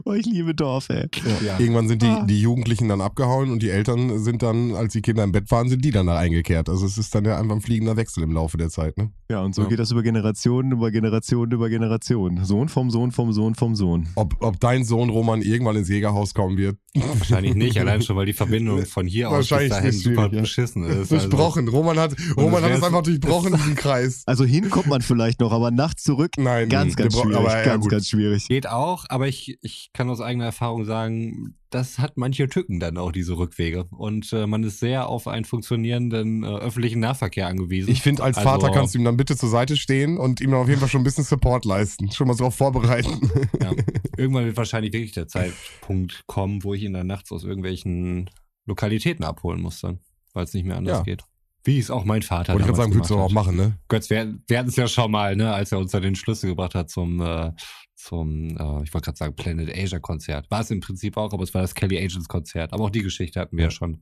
Oh, 0.05 0.13
ich 0.13 0.25
liebe 0.25 0.55
Dorf, 0.55 0.89
ey. 0.89 1.07
Ja. 1.45 1.59
Irgendwann 1.59 1.87
sind 1.87 2.01
die, 2.01 2.07
Ah. 2.07 2.25
die 2.25 2.39
Jugendlichen 2.41 2.87
dann 2.89 3.01
abgehauen 3.01 3.51
und 3.51 3.61
die 3.61 3.69
Eltern 3.69 4.19
sind 4.23 4.41
dann, 4.41 4.75
als 4.75 4.93
die 4.93 5.01
Kinder 5.01 5.23
im 5.23 5.31
Bett 5.31 5.49
waren, 5.51 5.69
sind 5.69 5.83
die 5.83 5.91
dann 5.91 6.07
da 6.07 6.17
eingekehrt. 6.17 6.69
Also 6.69 6.85
es 6.85 6.97
ist 6.97 7.13
dann 7.13 7.25
ja 7.25 7.37
einfach 7.39 7.55
ein 7.55 7.61
fliegender 7.61 7.97
Wechsel 7.97 8.23
im 8.23 8.31
Laufe 8.31 8.57
der 8.57 8.69
Zeit, 8.69 8.97
ne? 8.97 9.11
Ja, 9.29 9.41
und 9.43 9.53
so 9.53 9.63
Ja. 9.63 9.67
geht 9.67 9.79
das 9.79 9.91
über 9.91 10.01
Generationen, 10.03 10.71
über 10.71 10.89
Generationen, 10.91 11.51
über 11.51 11.69
Generationen. 11.69 12.45
Sohn 12.45 12.69
vom 12.69 12.89
Sohn 12.89 13.11
vom 13.11 13.31
Sohn 13.33 13.55
vom 13.55 13.75
Sohn. 13.75 14.07
Ob, 14.15 14.35
ob 14.41 14.59
dein 14.59 14.83
Sohn 14.85 15.09
Roman 15.09 15.41
irgendwann 15.41 15.75
ins 15.75 15.89
Jägerhaus 15.89 16.33
kommen 16.33 16.57
wird. 16.57 16.77
Wahrscheinlich 16.95 17.55
nicht, 17.55 17.77
allein 17.79 18.01
schon, 18.01 18.15
weil 18.15 18.25
die 18.25 18.33
Verbindung 18.33 18.85
von 18.85 19.05
hier 19.05 19.29
aus 19.29 19.47
bis 19.49 19.69
dahin 19.69 19.89
ist 19.89 20.01
super 20.03 20.29
ja. 20.31 20.41
beschissen 20.41 20.83
ist. 20.85 21.11
Durchbrochen. 21.11 21.67
Roman 21.67 21.99
hat, 21.99 22.15
Roman 22.37 22.63
hat 22.63 22.71
es 22.71 22.81
einfach 22.83 23.03
durchbrochen, 23.03 23.53
diesen 23.53 23.75
Kreis. 23.75 24.23
Also 24.25 24.45
hin 24.45 24.69
kommt 24.69 24.87
man 24.87 25.01
vielleicht 25.01 25.39
noch, 25.41 25.51
aber 25.51 25.69
nachts 25.71 26.03
zurück 26.03 26.31
Nein, 26.37 26.69
ganz, 26.69 26.95
ganz 26.95 27.13
schwierig. 27.15 27.35
aber 27.37 27.57
ja, 27.57 27.63
ganz, 27.63 27.87
ganz 27.87 28.07
schwierig. 28.07 28.47
Geht 28.47 28.67
auch, 28.67 29.05
aber 29.09 29.27
ich, 29.27 29.58
ich 29.61 29.89
kann 29.93 30.09
aus 30.09 30.21
eigener 30.21 30.45
Erfahrung 30.45 30.85
sagen, 30.85 31.55
das 31.69 31.99
hat 31.99 32.17
manche 32.17 32.47
Tücken 32.47 32.79
dann 32.79 32.97
auch, 32.97 33.11
diese 33.11 33.37
Rückwege. 33.37 33.85
Und 33.91 34.31
äh, 34.31 34.47
man 34.47 34.63
ist 34.63 34.79
sehr 34.79 35.07
auf 35.07 35.27
einen 35.27 35.43
funktionierenden 35.45 36.43
äh, 36.43 36.47
öffentlichen 36.47 37.01
Nahverkehr 37.01 37.47
angewiesen. 37.47 37.91
Ich 37.91 38.01
finde, 38.01 38.23
als 38.23 38.37
Also- 38.37 38.49
Vater 38.49 38.71
kannst 38.71 38.93
du 38.95 38.99
ihm 38.99 39.03
dann 39.05 39.17
bitte 39.17 39.35
zur 39.35 39.49
Seite 39.49 39.75
stehen 39.75 40.17
und 40.17 40.39
ihm 40.41 40.53
auf 40.53 40.67
jeden 40.69 40.79
Fall 40.79 40.89
schon 40.89 41.01
ein 41.01 41.03
bisschen 41.03 41.25
Support 41.25 41.65
leisten. 41.65 42.09
Schon 42.11 42.27
mal 42.27 42.33
so 42.33 42.39
darauf 42.39 42.55
vorbereiten. 42.55 43.29
Ja. 43.61 43.71
Irgendwann 44.17 44.45
wird 44.45 44.57
wahrscheinlich 44.57 44.93
wirklich 44.93 45.11
der 45.11 45.27
Zeitpunkt 45.27 46.23
kommen, 46.27 46.63
wo 46.63 46.73
ich 46.73 46.83
ihn 46.83 46.93
dann 46.93 47.07
nachts 47.07 47.31
aus 47.31 47.43
irgendwelchen 47.43 48.29
Lokalitäten 48.65 49.23
abholen 49.25 49.61
muss 49.61 49.81
dann, 49.81 49.99
weil 50.33 50.45
es 50.45 50.53
nicht 50.53 50.65
mehr 50.65 50.77
anders 50.77 50.99
Ja. 50.99 51.03
geht. 51.03 51.23
Wie 51.69 51.77
es 51.77 51.91
auch 51.91 52.03
mein 52.03 52.23
Vater 52.23 52.53
Wollte 52.53 52.63
ich 52.63 52.67
gerade 52.67 52.77
sagen, 52.81 52.93
würdest 52.95 53.11
du 53.11 53.17
auch 53.17 53.31
machen, 53.31 53.55
ne? 53.55 53.77
Götz, 53.89 54.09
wir, 54.09 54.33
wir 54.47 54.57
hatten 54.57 54.69
es 54.69 54.75
ja 54.75 54.87
schon 54.87 55.11
mal, 55.11 55.35
ne, 55.35 55.53
als 55.53 55.71
er 55.71 55.77
uns 55.77 55.91
da 55.91 55.99
den 55.99 56.15
Schlüssel 56.15 56.49
gebracht 56.49 56.73
hat 56.73 56.89
zum, 56.89 57.21
äh, 57.21 57.51
zum, 57.95 58.49
äh, 58.57 58.83
ich 58.83 58.93
wollte 58.93 59.05
gerade 59.05 59.17
sagen, 59.17 59.35
Planet 59.35 59.69
Asia 59.77 59.99
Konzert. 59.99 60.49
War 60.49 60.61
es 60.61 60.71
im 60.71 60.79
Prinzip 60.79 61.15
auch, 61.15 61.31
aber 61.31 61.43
es 61.43 61.53
war 61.53 61.61
das 61.61 61.75
Kelly 61.75 61.97
Agents 61.99 62.27
Konzert. 62.27 62.73
Aber 62.73 62.85
auch 62.85 62.89
die 62.89 63.03
Geschichte 63.03 63.39
hatten 63.39 63.55
wir 63.57 63.65
ja 63.65 63.71
schon 63.71 64.01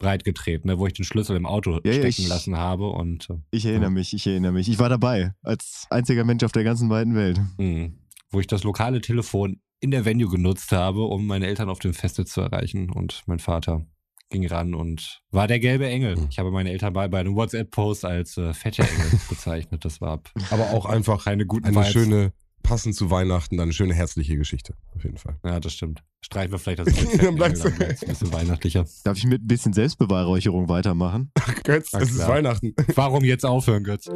breit 0.00 0.24
getreten, 0.24 0.66
ne, 0.68 0.78
wo 0.80 0.88
ich 0.88 0.92
den 0.94 1.04
Schlüssel 1.04 1.36
im 1.36 1.46
Auto 1.46 1.78
Ja, 1.84 1.92
stecken 1.92 2.08
ich- 2.22 2.28
lassen 2.28 2.56
habe 2.56 2.88
und 2.88 3.30
äh, 3.30 3.34
Ich 3.52 3.64
erinnere 3.64 3.90
Ja. 3.90 3.90
mich, 3.90 4.12
ich 4.12 4.26
erinnere 4.26 4.50
mich. 4.52 4.68
Ich 4.68 4.80
war 4.80 4.88
dabei, 4.88 5.34
als 5.42 5.86
einziger 5.90 6.24
Mensch 6.24 6.42
auf 6.42 6.50
der 6.52 6.64
ganzen 6.64 6.90
weiten 6.90 7.14
Welt. 7.14 7.40
mh, 7.58 7.90
wo 8.32 8.40
ich 8.40 8.48
das 8.48 8.64
lokale 8.64 9.00
Telefon 9.00 9.60
in 9.78 9.92
der 9.92 10.04
Venue 10.04 10.28
genutzt 10.28 10.72
habe, 10.72 11.04
um 11.04 11.26
meine 11.26 11.46
Eltern 11.46 11.68
auf 11.68 11.78
dem 11.78 11.94
Feste 11.94 12.24
zu 12.24 12.40
erreichen 12.40 12.90
und 12.90 13.22
mein 13.26 13.38
Vater 13.38 13.86
ging 14.34 14.46
ran 14.48 14.74
und 14.74 15.20
war 15.30 15.46
der 15.46 15.60
gelbe 15.60 15.86
Engel. 15.86 16.16
Mhm. 16.16 16.26
Ich 16.30 16.38
habe 16.38 16.50
meine 16.50 16.70
Eltern 16.70 16.92
bei, 16.92 17.06
bei 17.08 17.20
einem 17.20 17.36
WhatsApp-Post 17.36 18.04
als 18.04 18.36
äh, 18.36 18.52
fette 18.52 18.82
Engel 18.82 19.18
bezeichnet. 19.28 19.84
Das 19.84 20.00
war 20.00 20.20
Aber 20.50 20.70
auch 20.70 20.86
einfach 20.86 21.24
keine 21.24 21.46
guten 21.46 21.66
eine 21.66 21.76
Vibes. 21.76 21.92
schöne, 21.92 22.32
passend 22.64 22.96
zu 22.96 23.10
Weihnachten, 23.10 23.60
eine 23.60 23.72
schöne 23.72 23.94
herzliche 23.94 24.36
Geschichte. 24.36 24.74
Auf 24.96 25.04
jeden 25.04 25.18
Fall. 25.18 25.36
Ja, 25.44 25.60
das 25.60 25.72
stimmt. 25.72 26.02
Streichen 26.20 26.50
wir 26.52 26.58
vielleicht 26.58 26.80
das 26.80 27.16
Dann 27.18 27.36
bleibst 27.36 27.64
dann 27.64 27.72
ein 27.80 27.96
bisschen 28.08 28.32
weihnachtlicher. 28.32 28.84
Darf 29.04 29.16
ich 29.16 29.26
mit 29.26 29.42
ein 29.44 29.46
bisschen 29.46 29.72
Selbstbeweihräucherung 29.72 30.68
weitermachen? 30.68 31.30
Götz, 31.64 31.90
Na 31.92 32.00
es 32.00 32.10
ist. 32.10 32.26
Weihnachten. 32.26 32.74
Warum 32.96 33.22
jetzt 33.24 33.46
aufhören, 33.46 33.84
Götz? 33.84 34.06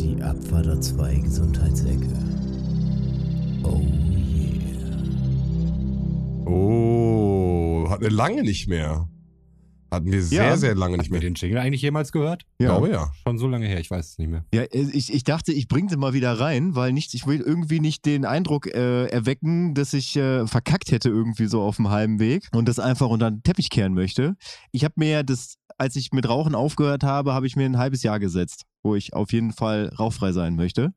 Die 0.00 0.22
Abfahrer 0.22 0.80
2 0.80 1.14
Gesundheitsecke. 1.16 2.08
Oh. 3.64 3.82
Oh, 6.46 7.86
hatten 7.90 8.02
wir 8.02 8.10
lange 8.10 8.42
nicht 8.42 8.68
mehr. 8.68 9.08
Hatten 9.90 10.10
wir 10.10 10.20
sehr, 10.22 10.42
Ja. 10.44 10.56
sehr 10.56 10.74
lange 10.74 10.98
nicht 10.98 11.10
mehr. 11.12 11.20
den 11.20 11.34
Jingle 11.34 11.58
eigentlich 11.58 11.80
jemals 11.82 12.10
gehört? 12.10 12.42
Ich 12.58 12.66
glaube 12.66 12.90
ja. 12.90 13.12
Schon 13.22 13.38
so 13.38 13.46
lange 13.46 13.66
her, 13.66 13.78
ich 13.78 13.90
weiß 13.90 14.10
es 14.10 14.18
nicht 14.18 14.28
mehr. 14.28 14.44
Ja, 14.52 14.64
ich, 14.72 15.12
ich 15.14 15.22
dachte, 15.22 15.52
ich 15.52 15.68
bringe 15.68 15.88
sie 15.88 15.96
mal 15.96 16.12
wieder 16.12 16.38
rein, 16.40 16.74
weil 16.74 16.92
nicht, 16.92 17.14
ich 17.14 17.26
will 17.26 17.40
irgendwie 17.40 17.78
nicht 17.78 18.04
den 18.04 18.24
Eindruck 18.24 18.66
äh, 18.66 19.06
erwecken, 19.06 19.74
dass 19.74 19.92
ich 19.94 20.16
äh, 20.16 20.46
verkackt 20.48 20.90
hätte 20.90 21.08
irgendwie 21.08 21.46
so 21.46 21.62
auf 21.62 21.76
dem 21.76 21.88
halben 21.88 22.18
Weg 22.18 22.48
und 22.52 22.66
das 22.68 22.80
einfach 22.80 23.08
unter 23.08 23.30
den 23.30 23.42
Teppich 23.44 23.70
kehren 23.70 23.94
möchte. 23.94 24.34
Ich 24.72 24.82
habe 24.84 24.94
mir 24.96 25.22
das, 25.22 25.54
als 25.78 25.94
ich 25.94 26.10
mit 26.12 26.28
Rauchen 26.28 26.56
aufgehört 26.56 27.04
habe, 27.04 27.32
habe 27.32 27.46
ich 27.46 27.54
mir 27.54 27.64
ein 27.66 27.78
halbes 27.78 28.02
Jahr 28.02 28.18
gesetzt, 28.18 28.64
wo 28.82 28.96
ich 28.96 29.14
auf 29.14 29.32
jeden 29.32 29.52
Fall 29.52 29.92
rauchfrei 29.96 30.32
sein 30.32 30.56
möchte. 30.56 30.92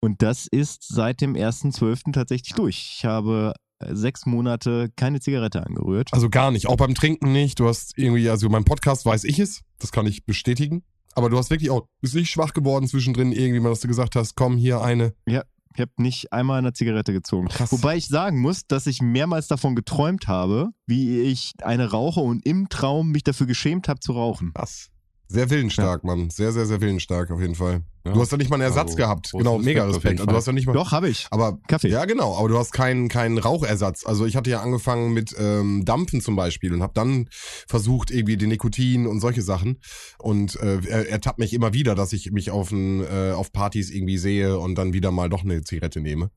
Und 0.00 0.20
das 0.20 0.48
ist 0.50 0.84
seit 0.86 1.20
dem 1.20 1.34
1.12. 1.34 2.12
tatsächlich 2.12 2.54
durch. 2.54 2.96
Ich 2.98 3.04
habe 3.06 3.54
äh, 3.56 3.61
sechs 3.90 4.26
Monate 4.26 4.90
keine 4.96 5.20
Zigarette 5.20 5.64
angerührt. 5.66 6.12
Also 6.12 6.30
gar 6.30 6.50
nicht. 6.50 6.68
Auch 6.68 6.76
beim 6.76 6.94
Trinken 6.94 7.32
nicht. 7.32 7.60
Du 7.60 7.68
hast 7.68 7.96
irgendwie, 7.98 8.28
also 8.28 8.48
beim 8.48 8.64
Podcast 8.64 9.04
weiß 9.06 9.24
ich 9.24 9.38
es. 9.38 9.62
Das 9.78 9.92
kann 9.92 10.06
ich 10.06 10.24
bestätigen. 10.24 10.82
Aber 11.14 11.28
du 11.28 11.36
hast 11.36 11.50
wirklich 11.50 11.70
auch, 11.70 11.86
bist 12.00 12.14
nicht 12.14 12.30
schwach 12.30 12.54
geworden 12.54 12.88
zwischendrin 12.88 13.32
irgendwie, 13.32 13.60
mal, 13.60 13.68
dass 13.68 13.80
du 13.80 13.88
gesagt 13.88 14.16
hast, 14.16 14.34
komm, 14.34 14.56
hier 14.56 14.80
eine. 14.80 15.14
Ich 15.26 15.36
habe 15.80 15.90
nicht 15.98 16.32
einmal 16.32 16.58
eine 16.58 16.72
Zigarette 16.72 17.12
gezogen. 17.12 17.48
Krass. 17.48 17.72
Wobei 17.72 17.96
ich 17.96 18.06
sagen 18.08 18.40
muss, 18.40 18.66
dass 18.66 18.86
ich 18.86 19.02
mehrmals 19.02 19.48
davon 19.48 19.74
geträumt 19.74 20.28
habe, 20.28 20.70
wie 20.86 21.20
ich 21.20 21.54
eine 21.62 21.90
rauche 21.90 22.20
und 22.20 22.44
im 22.46 22.68
Traum 22.68 23.10
mich 23.10 23.24
dafür 23.24 23.46
geschämt 23.46 23.88
habe 23.88 24.00
zu 24.00 24.12
rauchen. 24.12 24.52
Krass. 24.54 24.90
Sehr 25.28 25.48
willensstark, 25.48 26.04
Mann. 26.04 26.28
Sehr, 26.28 26.52
sehr, 26.52 26.66
sehr 26.66 26.80
willensstark 26.80 27.30
auf 27.30 27.40
jeden 27.40 27.54
Fall. 27.54 27.82
Ja. 28.04 28.12
Du 28.12 28.20
hast 28.20 28.32
ja 28.32 28.38
nicht 28.38 28.50
mal 28.50 28.56
einen 28.56 28.64
Ersatz 28.64 28.90
Also, 28.90 28.96
gehabt. 28.96 29.30
Genau, 29.32 29.58
mega 29.58 29.84
Respekt 29.84 30.20
Also, 30.20 30.26
du 30.26 30.36
hast 30.36 30.46
ja 30.46 30.52
nicht 30.52 30.66
mal. 30.66 30.72
Doch, 30.72 30.92
habe 30.92 31.08
ich. 31.08 31.26
Aber 31.30 31.58
Kaffee. 31.68 31.88
Ja, 31.88 32.04
genau, 32.04 32.36
aber 32.36 32.48
du 32.48 32.58
hast 32.58 32.72
keinen 32.72 33.08
keinen 33.08 33.38
Rauchersatz. 33.38 34.04
Also 34.06 34.26
ich 34.26 34.36
hatte 34.36 34.50
ja 34.50 34.60
angefangen 34.60 35.12
mit 35.12 35.34
ähm, 35.38 35.84
Dampfen 35.84 36.20
zum 36.20 36.34
Beispiel 36.34 36.72
und 36.72 36.82
habe 36.82 36.92
dann 36.94 37.28
versucht 37.68 38.10
irgendwie 38.10 38.36
den 38.36 38.48
Nikotin 38.48 39.06
und 39.06 39.20
solche 39.20 39.42
Sachen 39.42 39.78
und 40.18 40.56
äh, 40.56 40.80
er 40.88 41.08
ertappt 41.10 41.38
mich 41.38 41.52
immer 41.52 41.72
wieder, 41.72 41.94
dass 41.94 42.12
ich 42.12 42.32
mich 42.32 42.50
auf 42.50 42.72
ein, 42.72 43.04
äh, 43.04 43.32
auf 43.32 43.52
Partys 43.52 43.90
irgendwie 43.90 44.18
sehe 44.18 44.58
und 44.58 44.76
dann 44.76 44.92
wieder 44.92 45.10
mal 45.10 45.28
doch 45.28 45.44
eine 45.44 45.62
Zigarette 45.62 46.00
nehme. 46.00 46.30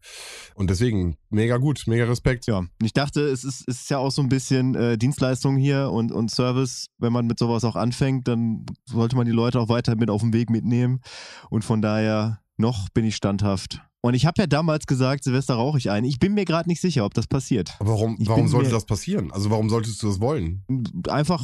Und 0.53 0.69
deswegen 0.69 1.17
mega 1.29 1.57
gut, 1.57 1.84
mega 1.88 2.06
Respekt. 2.06 2.47
Ja, 2.47 2.60
und 2.60 2.69
ich 2.84 2.93
dachte, 2.93 3.21
es 3.21 3.43
ist, 3.43 3.67
es 3.67 3.82
ist 3.82 3.89
ja 3.89 3.97
auch 3.97 4.12
so 4.12 4.21
ein 4.21 4.30
bisschen 4.30 4.75
äh, 4.75 4.97
Dienstleistung 4.97 5.58
hier 5.58 5.89
und, 5.91 6.12
und 6.12 6.32
Service. 6.32 6.88
Wenn 6.97 7.13
man 7.13 7.28
mit 7.28 7.39
sowas 7.39 7.63
auch 7.63 7.75
anfängt, 7.75 8.28
dann 8.28 8.65
sollte 8.86 9.15
man 9.15 9.25
die 9.25 9.32
Leute 9.32 9.60
auch 9.60 9.69
weiter 9.69 9.95
mit 9.95 10.10
auf 10.10 10.21
den 10.21 10.34
Weg 10.34 10.49
mitnehmen. 10.49 11.01
Und 11.49 11.55
von 11.63 11.82
daher, 11.82 12.41
noch 12.58 12.89
bin 12.89 13.06
ich 13.06 13.15
standhaft. 13.15 13.82
Und 14.02 14.13
ich 14.13 14.28
habe 14.28 14.39
ja 14.39 14.46
damals 14.46 14.86
gesagt, 14.86 15.24
Silvester 15.24 15.56
rauche 15.56 15.80
ich 15.80 15.89
ein. 15.89 16.04
Ich 16.04 16.20
bin 16.20 16.36
mir 16.36 16.46
gerade 16.46 16.70
nicht 16.70 16.80
sicher, 16.80 17.06
ob 17.06 17.15
das 17.15 17.26
passiert. 17.26 17.76
Aber 17.80 17.89
warum, 17.89 18.18
warum 18.20 18.48
sollte 18.48 18.70
das 18.70 18.86
passieren? 18.86 19.32
Also 19.32 19.50
warum 19.50 19.68
solltest 19.68 20.04
du 20.04 20.08
das 20.08 20.20
wollen? 20.20 20.63
Einfach 21.10 21.44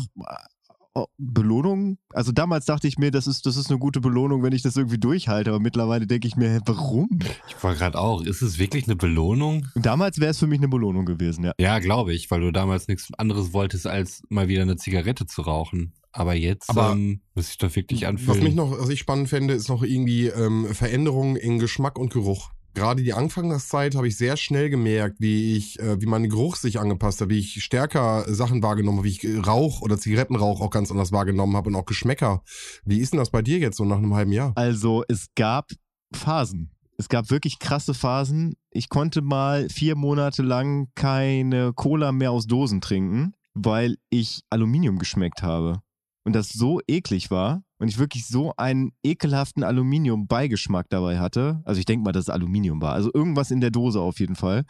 Belohnung. 1.17 1.97
Also 2.11 2.31
damals 2.31 2.65
dachte 2.65 2.87
ich 2.87 2.97
mir, 2.97 3.11
das 3.11 3.27
ist, 3.27 3.45
das 3.45 3.55
ist 3.55 3.69
eine 3.69 3.79
gute 3.79 4.01
Belohnung, 4.01 4.43
wenn 4.43 4.53
ich 4.53 4.61
das 4.61 4.75
irgendwie 4.75 4.97
durchhalte. 4.97 5.51
Aber 5.51 5.59
mittlerweile 5.59 6.07
denke 6.07 6.27
ich 6.27 6.35
mir, 6.35 6.49
hä, 6.49 6.59
warum? 6.65 7.19
Ich 7.47 7.63
war 7.63 7.75
gerade 7.75 7.97
auch, 7.97 8.21
ist 8.21 8.41
es 8.41 8.59
wirklich 8.59 8.85
eine 8.85 8.95
Belohnung? 8.95 9.67
Damals 9.75 10.19
wäre 10.19 10.31
es 10.31 10.39
für 10.39 10.47
mich 10.47 10.59
eine 10.59 10.67
Belohnung 10.67 11.05
gewesen, 11.05 11.45
ja. 11.45 11.53
Ja, 11.59 11.79
glaube 11.79 12.13
ich, 12.13 12.29
weil 12.31 12.41
du 12.41 12.51
damals 12.51 12.87
nichts 12.87 13.09
anderes 13.17 13.53
wolltest, 13.53 13.87
als 13.87 14.23
mal 14.29 14.47
wieder 14.47 14.63
eine 14.63 14.75
Zigarette 14.75 15.25
zu 15.25 15.41
rauchen. 15.43 15.93
Aber 16.11 16.33
jetzt 16.33 16.69
Aber 16.69 16.91
ähm, 16.91 17.21
muss 17.35 17.49
ich 17.49 17.57
doch 17.57 17.73
wirklich 17.75 18.05
anfühlen. 18.05 18.37
Was 18.37 18.43
mich 18.43 18.55
noch, 18.55 18.77
was 18.77 18.89
ich 18.89 18.99
spannend 18.99 19.29
fände, 19.29 19.53
ist 19.53 19.69
noch 19.69 19.83
irgendwie 19.83 20.27
ähm, 20.27 20.67
Veränderungen 20.73 21.37
in 21.37 21.59
Geschmack 21.59 21.97
und 21.97 22.11
Geruch. 22.11 22.51
Gerade 22.73 23.03
die 23.03 23.13
Anfangszeit 23.13 23.95
habe 23.95 24.07
ich 24.07 24.17
sehr 24.17 24.37
schnell 24.37 24.69
gemerkt, 24.69 25.19
wie 25.19 25.57
ich, 25.57 25.79
äh, 25.79 25.99
wie 26.01 26.05
mein 26.05 26.29
Geruch 26.29 26.55
sich 26.55 26.79
angepasst 26.79 27.19
hat, 27.19 27.29
wie 27.29 27.39
ich 27.39 27.63
stärker 27.63 28.23
Sachen 28.33 28.63
wahrgenommen 28.63 28.99
habe, 28.99 29.07
wie 29.07 29.11
ich 29.11 29.23
äh, 29.23 29.37
Rauch 29.37 29.81
oder 29.81 29.97
Zigarettenrauch 29.97 30.61
auch 30.61 30.69
ganz 30.69 30.89
anders 30.89 31.11
wahrgenommen 31.11 31.55
habe 31.57 31.69
und 31.69 31.75
auch 31.75 31.85
Geschmäcker. 31.85 32.43
Wie 32.85 32.99
ist 32.99 33.11
denn 33.11 33.19
das 33.19 33.29
bei 33.29 33.41
dir 33.41 33.59
jetzt 33.59 33.77
so 33.77 33.83
nach 33.83 33.97
einem 33.97 34.13
halben 34.13 34.31
Jahr? 34.31 34.53
Also 34.55 35.03
es 35.09 35.27
gab 35.35 35.71
Phasen. 36.13 36.71
Es 36.97 37.09
gab 37.09 37.29
wirklich 37.29 37.59
krasse 37.59 37.93
Phasen. 37.93 38.55
Ich 38.69 38.87
konnte 38.87 39.21
mal 39.21 39.67
vier 39.69 39.95
Monate 39.95 40.43
lang 40.43 40.87
keine 40.95 41.73
Cola 41.73 42.11
mehr 42.11 42.31
aus 42.31 42.47
Dosen 42.47 42.79
trinken, 42.79 43.33
weil 43.53 43.97
ich 44.09 44.41
Aluminium 44.49 44.97
geschmeckt 44.97 45.43
habe. 45.43 45.81
Und 46.23 46.33
das 46.33 46.49
so 46.49 46.79
eklig 46.87 47.31
war 47.31 47.63
und 47.81 47.87
ich 47.87 47.97
wirklich 47.97 48.27
so 48.27 48.53
einen 48.57 48.91
ekelhaften 49.03 49.63
Aluminium-Beigeschmack 49.63 50.85
dabei 50.89 51.19
hatte. 51.19 51.61
Also 51.65 51.79
ich 51.79 51.85
denke 51.85 52.03
mal, 52.05 52.11
dass 52.11 52.25
es 52.25 52.29
Aluminium 52.29 52.79
war. 52.79 52.93
Also 52.93 53.09
irgendwas 53.11 53.49
in 53.49 53.59
der 53.59 53.71
Dose 53.71 53.99
auf 53.99 54.19
jeden 54.19 54.35
Fall. 54.35 54.65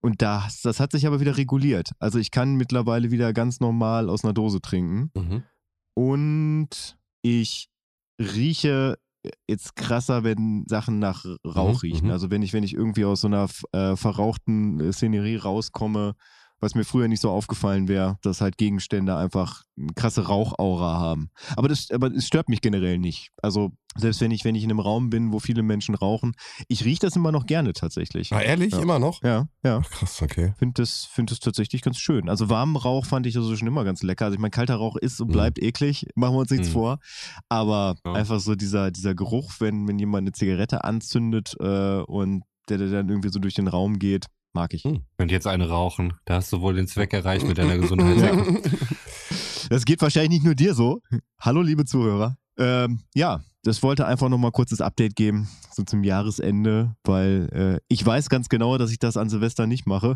Und 0.00 0.20
das, 0.20 0.60
das 0.60 0.78
hat 0.78 0.92
sich 0.92 1.06
aber 1.06 1.20
wieder 1.20 1.38
reguliert. 1.38 1.90
Also 1.98 2.18
ich 2.18 2.30
kann 2.30 2.54
mittlerweile 2.56 3.10
wieder 3.10 3.32
ganz 3.32 3.60
normal 3.60 4.10
aus 4.10 4.24
einer 4.24 4.34
Dose 4.34 4.60
trinken. 4.60 5.10
Mhm. 5.16 5.42
Und 5.94 6.98
ich 7.22 7.68
rieche 8.20 8.98
jetzt 9.48 9.74
krasser, 9.74 10.22
wenn 10.22 10.64
Sachen 10.68 10.98
nach 10.98 11.24
Rauch 11.46 11.82
Mhm, 11.82 11.88
riechen. 11.90 12.06
mhm. 12.06 12.12
Also 12.12 12.30
wenn 12.30 12.42
ich, 12.42 12.52
wenn 12.52 12.62
ich 12.62 12.74
irgendwie 12.74 13.04
aus 13.04 13.22
so 13.22 13.26
einer 13.26 13.48
äh, 13.72 13.96
verrauchten 13.96 14.80
äh, 14.80 14.92
Szenerie 14.92 15.36
rauskomme, 15.36 16.14
was 16.60 16.74
mir 16.74 16.84
früher 16.84 17.08
nicht 17.08 17.20
so 17.20 17.30
aufgefallen 17.30 17.88
wäre, 17.88 18.18
dass 18.22 18.40
halt 18.40 18.58
Gegenstände 18.58 19.16
einfach 19.16 19.62
eine 19.78 19.92
krasse 19.94 20.26
Rauchaura 20.26 20.98
haben. 20.98 21.30
Aber 21.56 21.68
das, 21.68 21.90
aber 21.92 22.08
es 22.12 22.26
stört 22.26 22.48
mich 22.48 22.60
generell 22.60 22.98
nicht. 22.98 23.30
Also 23.42 23.70
selbst 23.96 24.20
wenn 24.20 24.30
ich, 24.30 24.44
wenn 24.44 24.54
ich 24.54 24.64
in 24.64 24.70
einem 24.70 24.80
Raum 24.80 25.08
bin, 25.10 25.32
wo 25.32 25.38
viele 25.38 25.62
Menschen 25.62 25.94
rauchen, 25.94 26.32
ich 26.68 26.84
rieche 26.84 27.00
das 27.00 27.16
immer 27.16 27.32
noch 27.32 27.46
gerne 27.46 27.72
tatsächlich. 27.72 28.32
Ah, 28.32 28.40
ehrlich? 28.40 28.72
Ja. 28.72 28.80
Immer 28.80 28.98
noch? 28.98 29.22
Ja, 29.22 29.46
ja. 29.64 29.80
Ach, 29.84 29.90
krass, 29.90 30.20
okay. 30.22 30.54
Finde 30.58 30.82
das, 30.82 31.04
find 31.04 31.30
das 31.30 31.40
tatsächlich 31.40 31.82
ganz 31.82 31.98
schön. 31.98 32.28
Also 32.28 32.48
warmen 32.50 32.76
Rauch 32.76 33.06
fand 33.06 33.26
ich 33.26 33.36
also 33.36 33.54
schon 33.56 33.68
immer 33.68 33.84
ganz 33.84 34.02
lecker. 34.02 34.26
Also 34.26 34.34
ich 34.34 34.40
meine, 34.40 34.50
kalter 34.50 34.76
Rauch 34.76 34.96
ist 34.96 35.20
und 35.20 35.28
Mhm. 35.28 35.32
bleibt 35.32 35.58
eklig, 35.62 36.06
machen 36.16 36.34
wir 36.34 36.40
uns 36.40 36.50
nichts 36.50 36.68
Mhm. 36.68 36.72
vor. 36.72 36.98
Aber 37.48 37.96
Ja. 38.04 38.12
einfach 38.14 38.40
so 38.40 38.54
dieser, 38.54 38.90
dieser 38.90 39.14
Geruch, 39.14 39.52
wenn, 39.60 39.86
wenn 39.88 39.98
jemand 39.98 40.24
eine 40.24 40.32
Zigarette 40.32 40.84
anzündet 40.84 41.54
äh, 41.60 42.00
und 42.02 42.42
der, 42.68 42.78
der 42.78 42.88
dann 42.88 43.08
irgendwie 43.08 43.30
so 43.30 43.38
durch 43.38 43.54
den 43.54 43.66
Raum 43.68 43.98
geht, 43.98 44.26
mag 44.52 44.74
ich. 44.74 44.82
Könnt 44.82 45.30
jetzt 45.30 45.46
eine 45.46 45.68
rauchen. 45.68 46.14
Da 46.24 46.34
hast 46.36 46.52
du 46.52 46.60
wohl 46.60 46.74
den 46.74 46.86
Zweck 46.86 47.12
erreicht 47.12 47.46
mit 47.46 47.58
deiner 47.58 47.78
Gesundheit. 47.78 48.62
Das 49.70 49.84
geht 49.84 50.00
wahrscheinlich 50.00 50.30
nicht 50.30 50.44
nur 50.44 50.54
dir 50.54 50.74
so. 50.74 51.00
Hallo, 51.40 51.62
liebe 51.62 51.84
Zuhörer. 51.84 52.36
Ähm, 52.58 53.00
ja, 53.14 53.40
das 53.62 53.82
wollte 53.82 54.06
einfach 54.06 54.28
nochmal 54.28 54.50
kurzes 54.50 54.80
Update 54.80 55.14
geben, 55.14 55.48
so 55.72 55.82
zum 55.82 56.02
Jahresende, 56.02 56.96
weil 57.04 57.48
äh, 57.52 57.80
ich 57.88 58.04
weiß 58.04 58.28
ganz 58.30 58.48
genau, 58.48 58.78
dass 58.78 58.90
ich 58.90 58.98
das 58.98 59.16
an 59.16 59.28
Silvester 59.28 59.66
nicht 59.66 59.86
mache. 59.86 60.14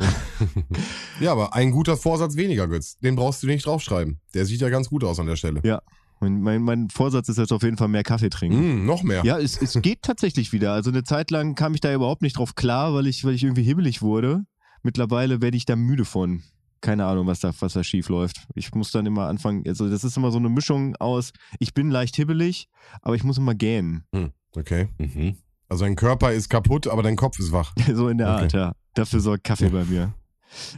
ja, 1.20 1.32
aber 1.32 1.54
ein 1.54 1.70
guter 1.70 1.96
Vorsatz 1.96 2.36
weniger, 2.36 2.66
Götz. 2.66 2.98
Den 2.98 3.14
brauchst 3.14 3.42
du 3.42 3.46
nicht 3.46 3.66
draufschreiben. 3.66 4.20
Der 4.34 4.46
sieht 4.46 4.60
ja 4.60 4.70
ganz 4.70 4.88
gut 4.88 5.04
aus 5.04 5.20
an 5.20 5.26
der 5.26 5.36
Stelle. 5.36 5.60
Ja. 5.64 5.82
Mein, 6.22 6.40
mein, 6.40 6.62
mein 6.62 6.88
Vorsatz 6.88 7.28
ist 7.28 7.38
jetzt 7.38 7.52
auf 7.52 7.62
jeden 7.64 7.76
Fall 7.76 7.88
mehr 7.88 8.04
Kaffee 8.04 8.30
trinken. 8.30 8.84
Mm, 8.84 8.86
noch 8.86 9.02
mehr. 9.02 9.24
Ja, 9.24 9.38
es, 9.38 9.60
es 9.60 9.76
geht 9.82 10.02
tatsächlich 10.02 10.52
wieder. 10.52 10.72
Also 10.72 10.90
eine 10.90 11.02
Zeit 11.02 11.30
lang 11.32 11.56
kam 11.56 11.74
ich 11.74 11.80
da 11.80 11.92
überhaupt 11.92 12.22
nicht 12.22 12.38
drauf 12.38 12.54
klar, 12.54 12.94
weil 12.94 13.08
ich, 13.08 13.24
weil 13.24 13.34
ich 13.34 13.42
irgendwie 13.42 13.64
hibbelig 13.64 14.02
wurde. 14.02 14.44
Mittlerweile 14.84 15.42
werde 15.42 15.56
ich 15.56 15.64
da 15.66 15.74
müde 15.76 16.04
von. 16.04 16.42
Keine 16.80 17.06
Ahnung, 17.06 17.26
was 17.26 17.40
da, 17.40 17.52
was 17.60 17.72
da 17.74 17.82
schief 17.84 18.08
läuft. 18.08 18.46
Ich 18.54 18.72
muss 18.74 18.90
dann 18.92 19.04
immer 19.06 19.26
anfangen, 19.26 19.64
also 19.66 19.88
das 19.88 20.04
ist 20.04 20.16
immer 20.16 20.30
so 20.30 20.38
eine 20.38 20.48
Mischung 20.48 20.96
aus, 20.96 21.32
ich 21.60 21.74
bin 21.74 21.90
leicht 21.90 22.16
hibbelig, 22.16 22.68
aber 23.02 23.14
ich 23.14 23.22
muss 23.24 23.38
immer 23.38 23.54
gähnen. 23.54 24.04
Hm, 24.14 24.30
okay. 24.56 24.88
Mhm. 24.98 25.36
Also 25.68 25.84
dein 25.84 25.96
Körper 25.96 26.32
ist 26.32 26.48
kaputt, 26.50 26.86
aber 26.88 27.02
dein 27.02 27.16
Kopf 27.16 27.38
ist 27.38 27.50
wach. 27.52 27.72
so 27.94 28.08
in 28.08 28.18
der 28.18 28.32
Okay. 28.34 28.42
Art, 28.42 28.52
ja. 28.52 28.72
Dafür 28.94 29.20
sorgt 29.20 29.44
Kaffee 29.44 29.64
Ja. 29.66 29.70
bei 29.70 29.84
mir. 29.84 30.12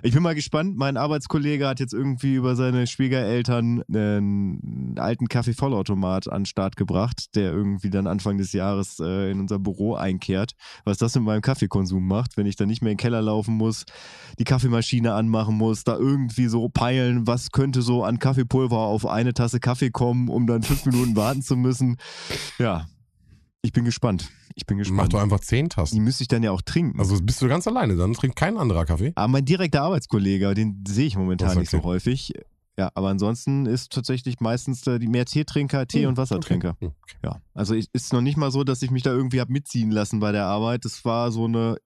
Ich 0.02 0.12
bin 0.12 0.22
mal 0.22 0.34
gespannt. 0.34 0.76
Mein 0.76 0.96
Arbeitskollege 0.96 1.66
hat 1.66 1.80
jetzt 1.80 1.94
irgendwie 1.94 2.34
über 2.34 2.56
seine 2.56 2.87
Schwiegereltern 2.87 3.82
einen 3.88 4.94
alten 4.98 5.28
Kaffee-Vollautomat 5.28 6.28
an 6.30 6.42
den 6.42 6.46
Start 6.46 6.76
gebracht, 6.76 7.34
der 7.34 7.52
irgendwie 7.52 7.90
dann 7.90 8.06
Anfang 8.06 8.38
des 8.38 8.52
Jahres 8.52 8.98
äh, 9.00 9.30
in 9.30 9.40
unser 9.40 9.58
Büro 9.58 9.94
einkehrt. 9.94 10.52
Was 10.84 10.98
das 10.98 11.14
mit 11.14 11.24
meinem 11.24 11.42
Kaffeekonsum 11.42 12.06
macht, 12.06 12.37
wenn 12.37 12.46
ich 12.46 12.56
dann 12.56 12.68
nicht 12.68 12.82
mehr 12.82 12.92
in 12.92 12.96
den 12.96 13.02
Keller 13.02 13.22
laufen 13.22 13.56
muss, 13.56 13.84
die 14.38 14.44
Kaffeemaschine 14.44 15.14
anmachen 15.14 15.56
muss, 15.56 15.84
da 15.84 15.96
irgendwie 15.96 16.46
so 16.46 16.68
peilen, 16.68 17.26
was 17.26 17.50
könnte 17.50 17.82
so 17.82 18.04
an 18.04 18.18
Kaffeepulver 18.18 18.78
auf 18.78 19.06
eine 19.06 19.34
Tasse 19.34 19.60
Kaffee 19.60 19.90
kommen, 19.90 20.28
um 20.28 20.46
dann 20.46 20.62
fünf 20.62 20.87
Minuten 20.87 21.16
warten 21.16 21.42
zu 21.42 21.56
müssen. 21.56 21.96
Ja, 22.58 22.87
ich 23.62 23.72
bin 23.72 23.84
gespannt. 23.84 24.28
Ich 24.54 24.66
bin 24.66 24.76
Mach 24.78 24.84
gespannt. 24.84 25.12
doch 25.14 25.20
einfach 25.22 25.40
zehn 25.40 25.64
Die 25.66 25.68
Tassen. 25.70 26.02
müsste 26.04 26.22
ich 26.22 26.28
dann 26.28 26.42
ja 26.42 26.50
auch 26.52 26.62
trinken. 26.62 26.98
Also 27.00 27.20
bist 27.20 27.42
du 27.42 27.48
ganz 27.48 27.66
alleine, 27.66 27.96
dann 27.96 28.12
trinkt 28.12 28.36
kein 28.36 28.56
anderer 28.56 28.84
Kaffee. 28.84 29.12
Aber 29.16 29.28
mein 29.28 29.44
direkter 29.44 29.82
Arbeitskollege, 29.82 30.54
den 30.54 30.84
sehe 30.86 31.06
ich 31.06 31.16
momentan 31.16 31.50
ist 31.50 31.56
nicht 31.56 31.70
so 31.70 31.78
okay. 31.78 31.86
häufig. 31.86 32.32
Ja, 32.76 32.90
aber 32.94 33.08
ansonsten 33.08 33.66
ist 33.66 33.92
tatsächlich 33.92 34.40
meistens 34.40 34.80
die 34.82 35.06
mehr 35.06 35.26
Teetrinker, 35.26 35.86
Tee- 35.86 36.02
Hm, 36.02 36.08
und 36.08 36.16
Wassertrinker. 36.16 36.70
Okay. 36.70 36.86
Hm, 36.86 36.92
okay. 37.02 37.16
Ja, 37.22 37.40
also 37.54 37.74
ich, 37.74 37.88
ist 37.92 38.12
noch 38.12 38.20
nicht 38.20 38.36
mal 38.36 38.50
so, 38.50 38.64
dass 38.64 38.82
ich 38.82 38.90
mich 38.90 39.04
da 39.04 39.10
irgendwie 39.12 39.40
hab 39.40 39.48
mitziehen 39.48 39.92
lassen 39.92 40.18
bei 40.18 40.32
der 40.32 40.46
Arbeit. 40.46 40.84
Das 40.84 41.04
war 41.04 41.30
so 41.30 41.44
eine, 41.44 41.76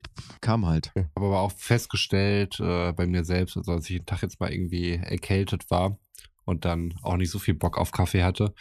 kam 0.40 0.64
halt. 0.66 0.90
habe 0.96 1.08
aber 1.16 1.40
auch 1.40 1.52
festgestellt 1.52 2.58
äh, 2.60 2.92
bei 2.92 3.06
mir 3.06 3.24
selbst, 3.24 3.56
also 3.58 3.72
als 3.72 3.88
ich 3.90 3.96
einen 3.96 4.06
Tag 4.06 4.22
jetzt 4.22 4.40
mal 4.40 4.50
irgendwie 4.50 4.92
erkältet 4.94 5.70
war 5.70 5.98
und 6.46 6.64
dann 6.64 6.94
auch 7.02 7.16
nicht 7.18 7.30
so 7.30 7.38
viel 7.38 7.54
Bock 7.54 7.76
auf 7.76 7.90
Kaffee 7.92 8.22
hatte, 8.24 8.54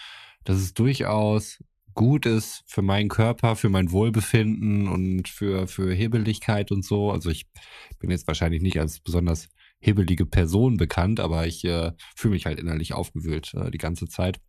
dass 0.44 0.58
es 0.58 0.74
durchaus 0.74 1.64
gut 1.98 2.26
ist 2.26 2.64
für 2.68 2.82
meinen 2.82 3.10
Körper, 3.10 3.58
für 3.58 3.70
mein 3.70 3.92
Wohlbefinden 3.92 4.88
und 4.88 5.28
für, 5.28 5.68
für 5.68 5.94
Hebeligkeit 5.94 6.72
und 6.72 6.86
so. 6.86 7.12
Also 7.12 7.30
ich 7.30 7.48
bin 8.00 8.12
jetzt 8.12 8.28
wahrscheinlich 8.28 8.62
nicht 8.62 8.80
als 8.80 9.02
besonders 9.02 9.50
hebelige 9.80 10.26
Person 10.26 10.78
bekannt, 10.78 11.20
aber 11.20 11.46
ich 11.46 11.66
äh, 11.66 11.92
fühle 12.16 12.36
mich 12.36 12.46
halt 12.46 12.60
innerlich 12.60 12.94
aufgewühlt 12.94 13.54
äh, 13.56 13.72
die 13.72 13.78
ganze 13.78 14.08
Zeit. 14.08 14.40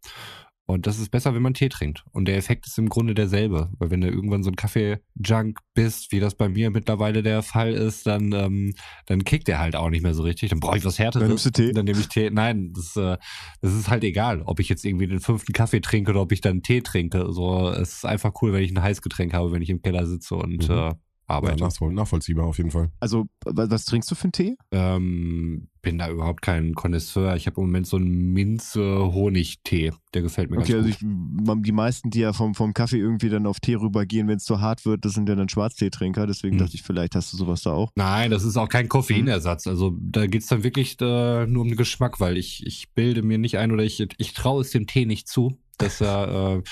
Und 0.70 0.86
das 0.86 0.98
ist 0.98 1.08
besser, 1.10 1.34
wenn 1.34 1.40
man 1.40 1.54
Tee 1.54 1.70
trinkt. 1.70 2.04
Und 2.12 2.28
der 2.28 2.36
Effekt 2.36 2.66
ist 2.66 2.78
im 2.78 2.90
Grunde 2.90 3.14
derselbe. 3.14 3.70
Weil 3.78 3.90
wenn 3.90 4.02
du 4.02 4.08
irgendwann 4.08 4.42
so 4.42 4.50
ein 4.50 4.54
Kaffee-Junk 4.56 5.60
bist, 5.72 6.12
wie 6.12 6.20
das 6.20 6.34
bei 6.34 6.50
mir 6.50 6.70
mittlerweile 6.70 7.22
der 7.22 7.42
Fall 7.42 7.72
ist, 7.72 8.06
dann, 8.06 8.32
ähm, 8.32 8.74
dann 9.06 9.24
kickt 9.24 9.48
der 9.48 9.60
halt 9.60 9.76
auch 9.76 9.88
nicht 9.88 10.02
mehr 10.02 10.12
so 10.12 10.24
richtig. 10.24 10.50
Dann 10.50 10.60
brauche 10.60 10.76
ich 10.76 10.84
was 10.84 10.98
Härteres. 10.98 11.22
Dann 11.22 11.28
nimmst 11.30 11.46
du 11.46 11.50
Tee? 11.52 11.72
Dann 11.72 11.86
nehme 11.86 11.98
ich 11.98 12.08
Tee. 12.08 12.28
Nein, 12.30 12.74
das, 12.74 12.94
äh, 12.96 13.16
das 13.62 13.72
ist 13.72 13.88
halt 13.88 14.04
egal, 14.04 14.42
ob 14.42 14.60
ich 14.60 14.68
jetzt 14.68 14.84
irgendwie 14.84 15.06
den 15.06 15.20
fünften 15.20 15.54
Kaffee 15.54 15.80
trinke 15.80 16.10
oder 16.10 16.20
ob 16.20 16.32
ich 16.32 16.42
dann 16.42 16.62
Tee 16.62 16.82
trinke. 16.82 17.32
So, 17.32 17.70
es 17.70 17.94
ist 17.94 18.04
einfach 18.04 18.34
cool, 18.42 18.52
wenn 18.52 18.62
ich 18.62 18.70
ein 18.70 18.82
Heißgetränk 18.82 19.32
habe, 19.32 19.52
wenn 19.52 19.62
ich 19.62 19.70
im 19.70 19.80
Keller 19.80 20.04
sitze 20.06 20.34
und 20.36 20.68
Mhm. 20.68 20.74
äh, 20.74 20.92
arbeite. 21.28 21.62
nachvoll- 21.62 21.92
nachvollziehbar 21.92 22.46
auf 22.46 22.56
jeden 22.58 22.70
Fall. 22.70 22.90
Also, 23.00 23.26
was, 23.44 23.70
was 23.70 23.84
trinkst 23.84 24.10
du 24.10 24.14
für 24.14 24.24
einen 24.24 24.32
Tee? 24.32 24.56
ähm, 24.72 25.68
bin 25.82 25.96
da 25.98 26.10
überhaupt 26.10 26.42
kein 26.42 26.74
Connoisseur. 26.74 27.36
Ich 27.36 27.46
habe 27.46 27.60
im 27.60 27.66
Moment 27.68 27.86
so 27.86 27.96
einen 27.98 28.32
Minze-Honigtee. 28.32 29.92
Der 30.14 30.22
gefällt 30.22 30.50
mir 30.50 30.58
Okay, 30.58 30.72
ganz 30.72 30.86
also 30.86 30.98
gut. 31.06 31.56
ich, 31.58 31.62
die 31.62 31.72
meisten, 31.72 32.10
die 32.10 32.20
ja 32.20 32.32
vom, 32.32 32.54
vom 32.54 32.74
Kaffee 32.74 32.98
irgendwie 32.98 33.28
dann 33.28 33.46
auf 33.46 33.60
Tee 33.60 33.74
rübergehen, 33.74 34.28
wenn 34.28 34.36
es 34.36 34.44
zu 34.44 34.60
hart 34.60 34.84
wird, 34.84 35.04
das 35.04 35.12
sind 35.12 35.28
ja 35.28 35.34
dann 35.34 35.48
Schwarzteetrinker. 35.48 36.26
Deswegen 36.26 36.56
Mhm. 36.56 36.60
dachte 36.60 36.74
ich, 36.74 36.82
vielleicht 36.82 37.14
hast 37.14 37.32
du 37.32 37.36
sowas 37.36 37.62
da 37.62 37.72
auch. 37.72 37.90
Nein, 37.94 38.30
das 38.30 38.44
ist 38.44 38.56
auch 38.56 38.68
kein 38.68 38.88
Koffeinersatz. 38.88 39.66
Also 39.66 39.96
da 40.00 40.26
geht's 40.26 40.46
dann 40.48 40.64
wirklich 40.64 40.96
äh, 41.00 41.46
nur 41.46 41.62
um 41.62 41.68
den 41.68 41.76
Geschmack, 41.76 42.20
weil 42.20 42.36
ich, 42.36 42.66
ich 42.66 42.90
bilde 42.94 43.22
mir 43.22 43.38
nicht 43.38 43.58
ein 43.58 43.70
oder 43.72 43.84
ich, 43.84 44.04
ich 44.16 44.34
traue 44.34 44.62
es 44.62 44.70
dem 44.70 44.86
Tee 44.86 45.06
nicht 45.06 45.28
zu, 45.28 45.58
dass 45.78 46.00
er 46.00 46.56
äh, 46.58 46.62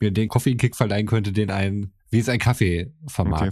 mir 0.00 0.10
den 0.10 0.28
Koffeinkick 0.28 0.76
verleihen 0.76 1.06
könnte, 1.06 1.32
den 1.32 1.50
ein, 1.50 1.92
wie 2.10 2.18
es 2.18 2.28
ein 2.28 2.38
Kaffee 2.38 2.92
vermag. 3.06 3.40
Okay. 3.48 3.50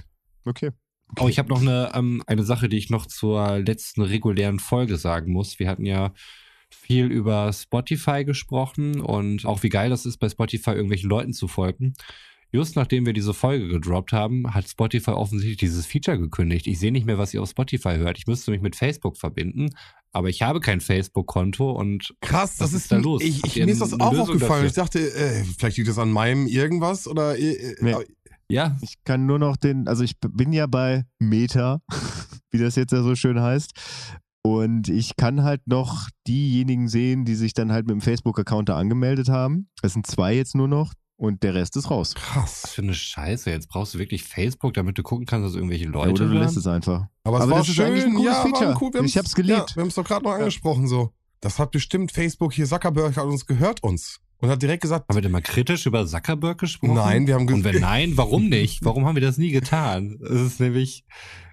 Okay. 0.48 0.70
Oh, 1.18 1.28
ich 1.28 1.38
habe 1.38 1.48
noch 1.48 1.60
eine, 1.62 1.92
ähm, 1.94 2.22
eine 2.26 2.42
Sache, 2.42 2.68
die 2.68 2.76
ich 2.76 2.90
noch 2.90 3.06
zur 3.06 3.58
letzten 3.58 4.02
regulären 4.02 4.58
Folge 4.58 4.96
sagen 4.96 5.32
muss. 5.32 5.58
Wir 5.58 5.68
hatten 5.68 5.86
ja 5.86 6.12
viel 6.70 7.06
über 7.06 7.50
Spotify 7.52 8.24
gesprochen 8.24 9.00
und 9.00 9.46
auch 9.46 9.62
wie 9.62 9.70
geil 9.70 9.88
das 9.88 10.04
ist, 10.04 10.18
bei 10.18 10.28
Spotify 10.28 10.70
irgendwelchen 10.72 11.08
Leuten 11.08 11.32
zu 11.32 11.48
folgen. 11.48 11.94
Just 12.50 12.76
nachdem 12.76 13.04
wir 13.04 13.12
diese 13.12 13.34
Folge 13.34 13.68
gedroppt 13.68 14.12
haben, 14.12 14.54
hat 14.54 14.66
Spotify 14.68 15.10
offensichtlich 15.10 15.58
dieses 15.58 15.84
Feature 15.84 16.18
gekündigt. 16.18 16.66
Ich 16.66 16.78
sehe 16.78 16.92
nicht 16.92 17.04
mehr, 17.04 17.18
was 17.18 17.34
ihr 17.34 17.42
auf 17.42 17.50
Spotify 17.50 17.96
hört. 17.96 18.16
Ich 18.16 18.26
müsste 18.26 18.50
mich 18.50 18.62
mit 18.62 18.74
Facebook 18.74 19.18
verbinden, 19.18 19.68
aber 20.12 20.30
ich 20.30 20.40
habe 20.40 20.60
kein 20.60 20.80
Facebook-Konto 20.80 21.70
und 21.70 22.14
Krass, 22.22 22.52
Was 22.52 22.56
das 22.58 22.72
ist 22.72 22.82
ist, 22.84 22.92
da 22.92 22.96
los? 22.96 23.22
Ich, 23.22 23.44
ich, 23.44 23.56
mir 23.56 23.68
ist 23.68 23.82
das 23.82 23.92
auch 24.00 24.12
Lösung 24.12 24.28
aufgefallen. 24.28 24.64
dafür? 24.64 24.66
Ich 24.66 24.72
dachte, 24.72 24.98
äh, 24.98 25.44
vielleicht 25.58 25.76
liegt 25.76 25.90
das 25.90 25.98
an 25.98 26.10
meinem 26.10 26.46
irgendwas 26.46 27.06
oder. 27.06 27.38
Äh, 27.38 27.52
äh, 27.52 27.76
Nee. 27.82 27.94
Ja, 28.50 28.76
Ich 28.80 28.94
kann 29.04 29.26
nur 29.26 29.38
noch 29.38 29.56
den, 29.56 29.88
also 29.88 30.02
ich 30.04 30.18
bin 30.20 30.52
ja 30.52 30.66
bei 30.66 31.04
Meta, 31.18 31.80
wie 32.50 32.58
das 32.58 32.76
jetzt 32.76 32.92
ja 32.92 33.02
so 33.02 33.14
schön 33.14 33.40
heißt. 33.40 33.72
Und 34.42 34.88
ich 34.88 35.16
kann 35.16 35.42
halt 35.42 35.66
noch 35.66 36.08
diejenigen 36.26 36.88
sehen, 36.88 37.24
die 37.24 37.34
sich 37.34 37.52
dann 37.52 37.72
halt 37.72 37.86
mit 37.86 37.92
dem 37.94 38.00
Facebook-Account 38.00 38.68
da 38.68 38.78
angemeldet 38.78 39.28
haben. 39.28 39.68
Das 39.82 39.92
sind 39.92 40.06
zwei 40.06 40.34
jetzt 40.34 40.54
nur 40.54 40.68
noch 40.68 40.92
und 41.16 41.42
der 41.42 41.54
Rest 41.54 41.76
ist 41.76 41.90
raus. 41.90 42.14
was 42.14 42.22
krass. 42.22 42.70
für 42.70 42.82
eine 42.82 42.94
Scheiße. 42.94 43.50
Jetzt 43.50 43.68
brauchst 43.68 43.92
du 43.94 43.98
wirklich 43.98 44.22
Facebook, 44.24 44.72
damit 44.74 44.96
du 44.96 45.02
gucken 45.02 45.26
kannst, 45.26 45.48
dass 45.48 45.54
irgendwelche 45.54 45.84
Ja, 45.84 45.90
Leute 45.90 46.22
oder 46.24 46.32
du 46.32 46.38
lässt 46.38 46.56
es 46.56 46.66
einfach. 46.66 47.08
Aber 47.24 47.38
es 47.38 47.42
Aber 47.42 47.50
war 47.52 47.58
das 47.58 47.68
ist 47.68 47.74
schön. 47.74 47.86
eigentlich 47.86 48.04
ein 48.04 48.14
cooles 48.14 48.24
ja, 48.32 48.42
Feature. 48.42 48.68
War 48.74 48.82
cool. 48.82 48.90
Wir 48.94 49.02
Ich 49.02 49.18
hab's 49.18 49.34
geliebt. 49.34 49.70
Ja, 49.70 49.76
wir 49.76 49.80
haben 49.82 49.88
es 49.88 49.94
doch 49.96 50.04
gerade 50.04 50.24
noch 50.24 50.32
angesprochen 50.32 50.86
so. 50.86 51.12
Das 51.40 51.58
hat 51.58 51.72
bestimmt 51.72 52.10
Facebook 52.12 52.52
hier, 52.54 52.66
Zuckerberg 52.66 53.16
hat 53.16 53.24
uns 53.26 53.44
gehört 53.44 53.82
uns. 53.82 54.20
Und 54.40 54.50
hat 54.50 54.62
direkt 54.62 54.82
gesagt, 54.82 55.06
Haben 55.08 55.16
wir 55.16 55.22
denn 55.22 55.32
mal 55.32 55.42
kritisch 55.42 55.86
über 55.86 56.06
Zuckerberg 56.06 56.58
gesprochen? 56.58 56.94
nein, 56.94 57.26
wir 57.26 57.34
haben 57.34 57.48
Und 57.52 57.64
wenn 57.64 57.80
nein, 57.80 58.16
warum 58.16 58.48
nicht? 58.48 58.84
Warum 58.84 59.04
haben 59.06 59.16
wir 59.16 59.22
das 59.22 59.38
nie 59.38 59.50
getan? 59.50 60.18
Es 60.22 60.40
ist 60.40 60.60
nämlich 60.60 61.04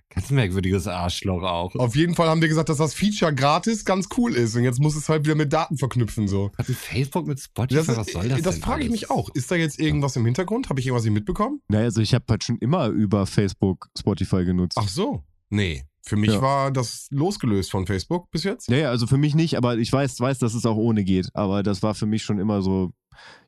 ganz 0.09 0.29
merkwürdiges 0.29 0.87
Arschloch 0.87 1.43
auch. 1.43 1.75
Auf 1.75 1.95
jeden 1.95 2.15
Fall 2.15 2.29
haben 2.29 2.41
wir 2.41 2.47
gesagt, 2.47 2.69
dass 2.69 2.77
das 2.77 2.93
Feature 2.93 3.33
gratis 3.33 3.85
ganz 3.85 4.07
cool 4.17 4.33
ist. 4.35 4.55
Und 4.55 4.63
jetzt 4.63 4.79
muss 4.79 4.95
es 4.95 5.09
halt 5.09 5.25
wieder 5.25 5.35
mit 5.35 5.51
Daten 5.51 5.77
verknüpfen 5.77 6.27
so. 6.27 6.51
Hat 6.57 6.69
ein 6.69 6.75
Facebook 6.75 7.27
mit 7.27 7.39
Spotify? 7.39 7.85
Das, 7.85 7.97
was 7.97 8.07
soll 8.11 8.29
das 8.29 8.41
das 8.41 8.55
denn 8.55 8.63
frage 8.63 8.83
ich 8.83 8.91
mich 8.91 9.09
auch. 9.09 9.29
Ist 9.33 9.51
da 9.51 9.55
jetzt 9.55 9.79
irgendwas 9.79 10.15
im 10.15 10.23
Hintergrund? 10.25 10.69
Habe 10.69 10.79
ich 10.79 10.85
irgendwas 10.85 11.03
nicht 11.03 11.13
mitbekommen? 11.13 11.61
Naja, 11.67 11.85
also 11.85 12.01
ich 12.01 12.13
habe 12.13 12.25
halt 12.29 12.43
schon 12.43 12.57
immer 12.59 12.87
über 12.87 13.25
Facebook 13.25 13.89
Spotify 13.97 14.45
genutzt. 14.45 14.77
Ach 14.79 14.87
so. 14.87 15.23
Nee. 15.49 15.83
Für 16.07 16.15
mich 16.17 16.31
Ja. 16.31 16.41
war 16.41 16.71
das 16.71 17.07
losgelöst 17.09 17.71
von 17.71 17.87
Facebook 17.87 18.29
bis 18.31 18.43
jetzt. 18.43 18.69
Ja, 18.69 18.77
ja, 18.77 18.89
also 18.89 19.07
für 19.07 19.17
mich 19.17 19.33
nicht, 19.33 19.57
aber 19.57 19.77
ich 19.77 19.91
weiß, 19.91 20.19
weiß, 20.19 20.37
dass 20.39 20.53
es 20.53 20.65
auch 20.65 20.75
ohne 20.77 21.03
geht. 21.03 21.29
Aber 21.33 21.63
das 21.63 21.81
war 21.81 21.95
für 21.95 22.05
mich 22.05 22.23
schon 22.23 22.37
immer 22.39 22.61
so. 22.61 22.91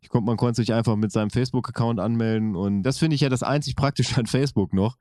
Ich 0.01 0.07
konnt, 0.07 0.25
man 0.25 0.37
konnte 0.37 0.55
sich 0.61 0.73
einfach 0.73 0.95
mit 0.95 1.11
seinem 1.11 1.29
Facebook-Account 1.29 1.99
anmelden 1.99 2.55
und 2.55 2.83
das 2.83 2.97
finde 2.99 3.15
ich 3.15 3.21
ja 3.21 3.27
das 3.27 3.43
einzig 3.43 3.75
Praktische 3.75 4.15
an 4.17 4.25
Facebook 4.25 4.73
noch, 4.73 4.95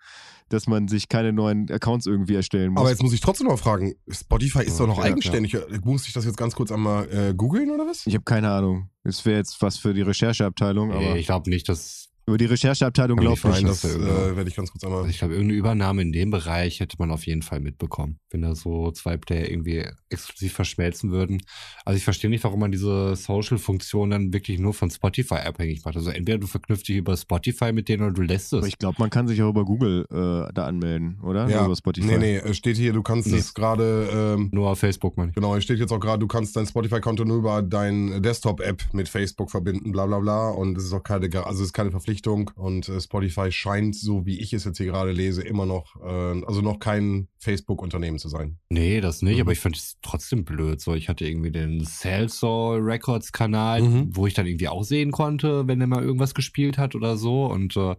dass 0.49 0.67
man 0.67 0.89
sich 0.89 1.09
keine 1.09 1.33
neuen 1.33 1.71
Accounts 1.71 2.07
irgendwie 2.07 2.35
erstellen 2.35 2.73
muss. 2.73 2.81
Aber 2.81 2.91
jetzt 2.91 3.01
muss 3.03 3.13
ich 3.13 3.21
trotzdem 3.21 3.47
noch 3.47 3.59
fragen, 3.61 3.95
Spotify 4.11 4.65
ist 4.65 4.79
doch 4.81 4.89
noch 4.89 4.99
Ja, 4.99 5.05
eigenständig. 5.05 5.57
Muss 5.85 6.09
ich 6.09 6.13
das 6.15 6.25
jetzt 6.25 6.37
ganz 6.37 6.57
kurz 6.57 6.73
einmal 6.73 7.09
äh, 7.13 7.33
googeln 7.35 7.71
oder 7.71 7.87
was? 7.87 8.07
ich 8.09 8.15
habe 8.15 8.25
keine 8.25 8.51
Ahnung. 8.51 8.91
Das 9.05 9.25
wäre 9.25 9.39
jetzt 9.39 9.63
was 9.63 9.79
für 9.79 9.95
die 9.95 10.03
Rechercheabteilung, 10.03 10.91
aber 10.91 11.01
Nee, 11.01 11.19
ich 11.19 11.27
glaube 11.27 11.49
nicht, 11.49 11.69
dass. 11.69 12.09
Über 12.27 12.39
die 12.39 12.47
Rechercheabteilung 12.47 13.19
nicht 13.21 13.45
ich 13.45 13.63
das 13.63 13.85
äh, 13.85 14.37
werde 14.37 14.51
ich 14.51 14.57
ganz 14.57 14.73
kurz 14.73 14.83
einmal. 14.83 14.99
Also 14.99 15.11
ich 15.11 15.19
glaube, 15.19 15.35
irgendeine 15.35 15.59
Übernahme 15.59 16.03
in 16.03 16.13
dem 16.13 16.31
Bereich 16.31 16.81
hätte 16.81 16.97
man 16.99 17.13
auf 17.13 17.25
jeden 17.27 17.43
Fall 17.43 17.61
mitbekommen, 17.61 18.19
wenn 18.31 18.43
da 18.43 18.57
so 18.57 18.91
zwei 18.91 19.17
Player 19.17 19.49
irgendwie 19.49 19.85
exklusiv 20.11 20.53
verschmelzen 20.53 21.13
würden. 21.13 21.41
Also 21.85 21.97
ich 21.99 22.05
verstehe 22.05 22.29
nicht, 22.29 22.43
warum 22.43 22.59
man 22.59 22.73
diese 22.73 23.15
Social-Funktion 23.15 24.11
dann 24.11 24.33
wirklich 24.33 24.59
nur 24.59 24.75
von 24.75 24.91
Spotify 24.91 25.37
abhängig 25.37 25.85
macht. 25.85 25.97
Also 25.97 26.11
entweder 26.11 26.39
du 26.39 26.49
verknüpfst 26.49 26.89
dich 26.89 26.97
über 26.97 27.17
Spotify 27.17 27.73
mit 27.73 27.89
denen 27.89 28.03
oder 28.03 28.13
du 28.15 28.23
lässt 28.23 28.53
es. 28.53 28.59
Aber 28.59 28.67
ich 28.67 28.79
glaube, 28.79 28.97
man 28.99 29.11
kann 29.11 29.29
sich 29.29 29.41
auch 29.43 29.51
über 29.51 29.65
Google 29.65 30.05
äh, 30.11 30.53
da 30.53 30.67
anmelden, 30.67 31.21
oder? 31.23 31.45
Nur 31.45 31.51
Ja, 31.53 31.65
über 31.65 31.77
Spotify. 31.77 32.09
nee, 32.09 32.19
nee, 32.19 32.37
es 32.39 32.57
steht 32.57 32.77
hier, 32.77 32.93
du 32.93 33.05
kannst 33.05 33.29
Nee. 33.29 33.37
es 33.39 33.55
gerade, 33.55 34.09
ähm, 34.37 34.49
nur 34.53 34.69
auf 34.71 34.81
Facebook, 34.81 35.17
meine 35.17 35.31
ich. 35.31 35.35
genau, 35.37 35.55
es 35.55 35.63
steht 35.63 35.79
jetzt 35.79 35.93
auch 35.93 36.01
gerade, 36.01 36.19
du 36.19 36.27
kannst 36.27 36.57
dein 36.57 36.67
Spotify-Konto 36.67 37.25
nur 37.25 37.37
über 37.39 37.63
dein 37.63 38.21
Desktop-App 38.21 38.83
mit 38.93 39.09
Facebook 39.09 39.53
verbinden, 39.53 39.93
bla 39.93 40.07
bla 40.07 40.19
bla. 40.19 40.51
Und 40.51 40.77
es 40.77 40.85
ist 40.87 40.93
auch 40.93 41.05
keine, 41.05 41.27
also 41.47 41.61
es 41.63 41.69
ist 41.69 41.73
keine 41.73 41.93
Verpflichtung. 41.93 42.16
Und 42.55 42.89
äh, 42.89 43.01
Spotify 43.01 43.51
scheint, 43.53 43.95
so 43.97 44.25
wie 44.27 44.39
ich 44.41 44.53
es 44.53 44.65
jetzt 44.65 44.79
hier 44.79 44.87
gerade 44.87 45.13
lese, 45.13 45.43
immer 45.43 45.67
noch, 45.67 45.97
äh, 46.03 46.43
also 46.47 46.61
noch 46.63 46.79
kein 46.79 47.29
Facebook-Unternehmen 47.39 48.19
zu 48.19 48.29
sein. 48.29 48.59
Nee, 48.71 49.01
das 49.01 49.23
nicht, 49.23 49.37
Mhm. 49.37 49.41
aber 49.43 49.53
ich 49.53 49.59
fand 49.61 49.77
es 49.77 49.97
trotzdem 50.03 50.45
blöd. 50.45 50.81
So, 50.81 50.95
ich 50.95 51.09
hatte 51.09 51.27
irgendwie 51.27 51.51
den 51.53 51.85
Salsoul 51.85 52.81
Records 52.81 53.33
Kanal, 53.33 53.83
Mhm. 53.83 54.17
wo 54.17 54.27
ich 54.27 54.35
dann 54.35 54.47
irgendwie 54.47 54.69
auch 54.69 54.83
sehen 54.85 55.13
konnte, 55.13 55.67
wenn 55.69 55.81
er 55.81 55.87
mal 55.87 56.03
irgendwas 56.03 56.35
gespielt 56.35 56.79
hat 56.79 56.95
oder 56.95 57.17
so. 57.17 57.47
Und 57.47 57.77
äh, 57.77 57.95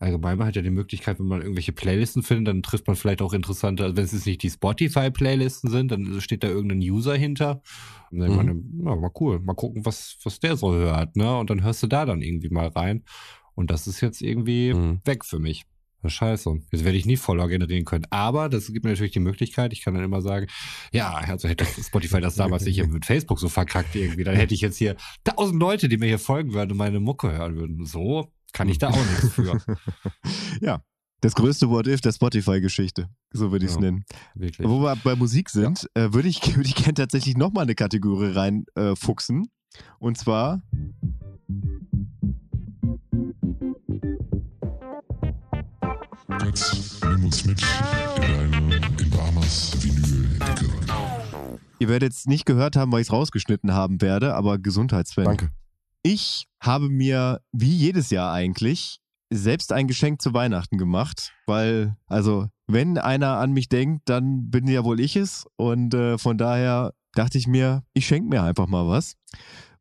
allgemein 0.00 0.38
man 0.38 0.46
hat 0.46 0.56
ja 0.56 0.62
die 0.62 0.70
Möglichkeit, 0.70 1.18
wenn 1.18 1.26
man 1.26 1.42
irgendwelche 1.42 1.72
Playlisten 1.72 2.22
findet, 2.22 2.48
dann 2.48 2.62
trifft 2.62 2.86
man 2.86 2.96
vielleicht 2.96 3.22
auch 3.22 3.32
interessante, 3.32 3.84
also 3.84 3.96
wenn 3.96 4.04
es 4.04 4.12
jetzt 4.12 4.26
nicht 4.26 4.42
die 4.42 4.50
Spotify-Playlisten 4.50 5.70
sind, 5.70 5.90
dann 5.92 6.20
steht 6.20 6.42
da 6.42 6.48
irgendein 6.48 6.78
User 6.80 7.14
hinter. 7.16 7.62
Und 8.10 8.20
dann 8.20 8.30
Mhm. 8.30 8.36
meine, 8.36 8.62
na, 8.78 8.96
mal 8.96 9.10
cool, 9.20 9.38
mal 9.40 9.54
gucken, 9.54 9.84
was, 9.84 10.16
was 10.24 10.40
der 10.40 10.56
so 10.56 10.72
hört, 10.74 11.16
ne? 11.16 11.36
Und 11.38 11.50
dann 11.50 11.62
hörst 11.62 11.82
du 11.82 11.86
da 11.86 12.06
dann 12.06 12.22
irgendwie 12.22 12.48
mal 12.48 12.68
rein. 12.68 13.04
Und 13.58 13.72
das 13.72 13.88
ist 13.88 14.00
jetzt 14.00 14.22
irgendwie 14.22 14.72
Mhm. 14.72 15.00
weg 15.04 15.24
für 15.24 15.40
mich. 15.40 15.64
Scheiße. 16.06 16.60
Jetzt 16.70 16.84
werde 16.84 16.96
ich 16.96 17.06
nie 17.06 17.16
Follower 17.16 17.48
generieren 17.48 17.84
können. 17.84 18.04
Aber 18.10 18.48
das 18.48 18.68
gibt 18.72 18.84
mir 18.84 18.92
natürlich 18.92 19.10
die 19.10 19.18
Möglichkeit, 19.18 19.72
ich 19.72 19.82
kann 19.82 19.94
dann 19.94 20.04
immer 20.04 20.22
sagen, 20.22 20.46
ja, 20.92 21.12
also 21.12 21.48
hätte 21.48 21.64
Spotify 21.64 22.20
das 22.20 22.36
damals 22.36 22.64
nicht 22.64 22.86
mit 22.86 23.04
Facebook 23.04 23.40
so 23.40 23.48
verkackt 23.48 23.96
irgendwie, 23.96 24.22
dann 24.22 24.36
hätte 24.36 24.54
ich 24.54 24.60
jetzt 24.60 24.76
hier 24.76 24.94
tausend 25.24 25.58
Leute, 25.60 25.88
die 25.88 25.96
mir 25.98 26.06
hier 26.06 26.20
folgen 26.20 26.52
würden 26.54 26.70
und 26.70 26.76
meine 26.76 27.00
Mucke 27.00 27.32
hören 27.32 27.56
würden. 27.56 27.84
So 27.84 28.32
kann 28.52 28.68
ich 28.68 28.78
da 28.78 28.90
auch 28.90 28.96
nichts 28.96 29.32
für. 29.34 29.60
ja. 30.60 30.80
Das 31.20 31.34
größte 31.34 31.68
What 31.68 31.88
If 31.88 32.00
der 32.00 32.12
Spotify-Geschichte. 32.12 33.08
So 33.32 33.50
würde 33.50 33.64
ich 33.64 33.72
es 33.72 33.74
Ja. 33.74 33.80
nennen. 33.80 34.04
Wirklich. 34.36 34.68
Wo 34.68 34.80
wir 34.80 34.94
bei 35.02 35.16
Musik 35.16 35.50
sind, 35.50 35.90
äh, 35.94 36.12
würde 36.12 36.28
ich, 36.28 36.40
würde 36.56 36.68
ich 36.68 36.76
gerne 36.76 36.94
tatsächlich 36.94 37.36
nochmal 37.36 37.64
eine 37.64 37.74
Kategorie 37.74 38.30
reinfuchsen. 38.30 39.46
Äh, 39.46 39.78
und 39.98 40.16
zwar 40.16 40.62
Jetzt 46.44 47.04
nimm 47.04 47.24
uns 47.24 47.44
mit 47.44 47.60
in 47.60 48.50
deine 48.50 48.76
in 48.76 49.10
Bahamas 49.10 49.72
Vinyl-Ecke. 49.82 50.70
Ihr 51.78 51.88
werdet 51.88 52.12
jetzt 52.12 52.26
nicht 52.28 52.46
gehört 52.46 52.76
haben, 52.76 52.92
weil 52.92 53.00
ich 53.00 53.08
es 53.08 53.12
rausgeschnitten 53.12 53.72
haben 53.72 54.00
werde, 54.00 54.34
aber 54.34 54.58
Gesundheitsfan. 54.58 55.24
Danke. 55.24 55.50
Ich 56.02 56.46
habe 56.60 56.88
mir, 56.88 57.40
wie 57.52 57.74
jedes 57.74 58.10
Jahr 58.10 58.32
eigentlich, 58.32 59.00
selbst 59.30 59.72
ein 59.72 59.88
Geschenk 59.88 60.22
zu 60.22 60.32
Weihnachten 60.32 60.78
gemacht, 60.78 61.32
weil, 61.46 61.96
also, 62.06 62.48
wenn 62.66 62.98
einer 62.98 63.38
an 63.38 63.52
mich 63.52 63.68
denkt, 63.68 64.08
dann 64.08 64.50
bin 64.50 64.66
ja 64.68 64.84
wohl 64.84 65.00
ich 65.00 65.16
es. 65.16 65.46
Und 65.56 65.94
äh, 65.94 66.18
von 66.18 66.38
daher 66.38 66.94
dachte 67.14 67.38
ich 67.38 67.46
mir, 67.46 67.82
ich 67.94 68.06
schenke 68.06 68.28
mir 68.28 68.42
einfach 68.42 68.66
mal 68.66 68.86
was. 68.86 69.16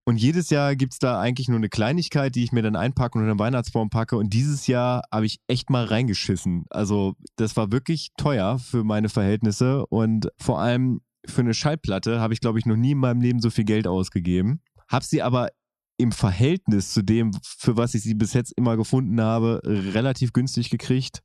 Und 0.08 0.16
jedes 0.16 0.50
Jahr 0.50 0.78
gibt 0.78 0.94
es 0.94 1.00
da 1.00 1.20
eigentlich 1.20 1.50
nur 1.50 1.58
eine 1.58 1.68
Kleinigkeit, 1.68 2.34
die 2.34 2.46
ich 2.46 2.54
mir 2.54 2.62
dann 2.62 2.78
einpacke 2.78 3.18
und 3.18 3.26
in 3.26 3.28
den 3.28 3.40
Weihnachtsbaum 3.40 3.90
packe. 3.90 4.16
Und 4.16 4.30
dieses 4.32 4.66
Jahr 4.66 5.04
habe 5.12 5.26
ich 5.26 5.42
echt 5.48 5.70
mal 5.70 5.84
reingeschissen. 5.84 6.64
Also, 6.70 7.16
das 7.36 7.58
war 7.58 7.74
wirklich 7.74 8.12
teuer 8.16 8.58
für 8.58 8.86
meine 8.86 9.10
Verhältnisse. 9.10 9.86
Und 9.88 10.30
vor 10.38 10.62
allem 10.62 11.02
für 11.26 11.42
eine 11.42 11.54
Schallplatte 11.54 12.22
habe 12.22 12.34
ich, 12.34 12.40
glaube 12.40 12.58
ich, 12.58 12.66
noch 12.66 12.78
nie 12.78 12.92
in 12.92 13.00
meinem 13.00 13.20
Leben 13.20 13.42
so 13.42 13.50
viel 13.50 13.66
Geld 13.66 13.86
ausgegeben. 13.86 14.62
Habe 14.88 15.04
sie 15.04 15.22
aber 15.22 15.50
im 15.98 16.14
Verhältnis 16.14 16.94
zu 16.94 17.02
dem, 17.02 17.34
für 17.44 17.76
was 17.76 17.94
ich 17.94 18.04
sie 18.04 18.14
bis 18.14 18.32
jetzt 18.32 18.54
immer 18.56 18.78
gefunden 18.78 19.20
habe, 19.20 19.60
relativ 19.66 20.32
günstig 20.32 20.70
gekriegt. 20.70 21.22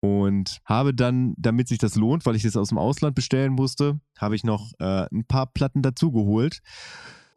Und 0.00 0.58
habe 0.66 0.92
dann, 0.92 1.32
damit 1.38 1.68
sich 1.68 1.78
das 1.78 1.94
lohnt, 1.94 2.26
weil 2.26 2.36
ich 2.36 2.42
das 2.42 2.58
aus 2.58 2.68
dem 2.68 2.76
Ausland 2.76 3.14
bestellen 3.14 3.54
musste, 3.54 3.98
habe 4.18 4.36
ich 4.36 4.44
noch 4.44 4.74
äh, 4.78 5.06
ein 5.10 5.24
paar 5.24 5.46
Platten 5.46 5.80
dazugeholt. 5.80 6.60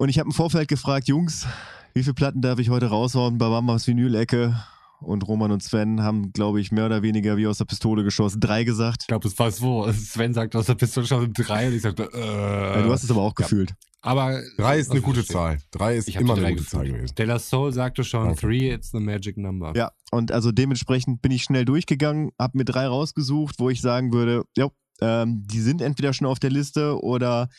Und 0.02 0.10
ich 0.10 0.18
habe 0.18 0.30
im 0.30 0.34
Vorfeld 0.34 0.68
gefragt, 0.68 1.08
Jungs, 1.08 1.46
wie 1.94 2.02
viele 2.02 2.16
Platten 2.16 2.42
darf 2.42 2.58
ich 2.58 2.72
heute 2.72 2.88
raushauen 2.88 3.38
bei 3.38 3.48
Mamas 3.48 3.86
Vinyl-Ecke? 3.86 4.60
Und 5.00 5.28
Roman 5.28 5.52
und 5.52 5.62
Sven 5.62 6.02
haben, 6.02 6.34
glaube 6.34 6.60
ich, 6.60 6.72
mehr 6.72 6.88
oder 6.88 7.04
weniger 7.04 7.38
wie 7.38 7.46
aus 7.46 7.60
der 7.60 7.66
Pistole 7.66 8.04
geschossen. 8.04 8.40
Drei 8.40 8.64
gesagt. 8.64 9.04
Ich 9.04 9.08
glaube, 9.08 9.28
es 9.28 9.38
war 9.38 9.52
so. 9.52 9.92
Sven 9.92 10.34
sagt 10.34 10.56
aus 10.56 10.66
der 10.66 10.74
Pistole 10.74 11.06
schon 11.06 11.32
drei 11.34 11.68
und 11.68 11.76
ich 11.76 11.84
sagte, 11.84 12.10
äh. 12.16 12.20
Ja, 12.20 12.82
du 12.82 12.92
hast 12.92 13.04
es 13.04 13.12
aber 13.12 13.22
auch 13.22 13.34
ja. 13.38 13.44
gefühlt. 13.46 13.76
aber 14.02 14.42
Drei 14.58 14.80
ist 14.80 14.90
eine 14.90 15.02
also, 15.02 15.06
gute 15.06 15.24
verstehe. 15.24 15.36
Zahl. 15.36 15.58
Drei 15.70 15.98
ist 15.98 16.10
immer 16.10 16.36
eine 16.36 16.56
gute 16.56 16.66
Zahl 16.66 16.88
gewesen. 16.88 17.14
Della 17.16 17.38
Soul 17.38 17.72
sagte 17.72 18.04
schon, 18.04 18.26
Danke. 18.26 18.42
three, 18.42 18.74
it's 18.74 18.90
the 18.90 19.00
magic 19.00 19.38
number. 19.38 19.72
Ja, 19.76 19.92
und 20.10 20.32
also 20.32 20.52
dementsprechend 20.52 21.22
bin 21.22 21.32
ich 21.32 21.44
schnell 21.44 21.66
durchgegangen, 21.66 22.32
habe 22.40 22.58
mir 22.58 22.66
drei 22.66 22.88
rausgesucht, 22.88 23.60
wo 23.60 23.70
ich 23.70 23.82
sagen 23.82 24.12
würde, 24.14 24.46
ja, 24.58 24.70
ähm, 25.00 25.44
die 25.46 25.60
sind 25.60 25.80
entweder 25.80 26.12
schon 26.14 26.26
auf 26.26 26.40
der 26.40 26.50
Liste 26.50 27.00
oder 27.04 27.50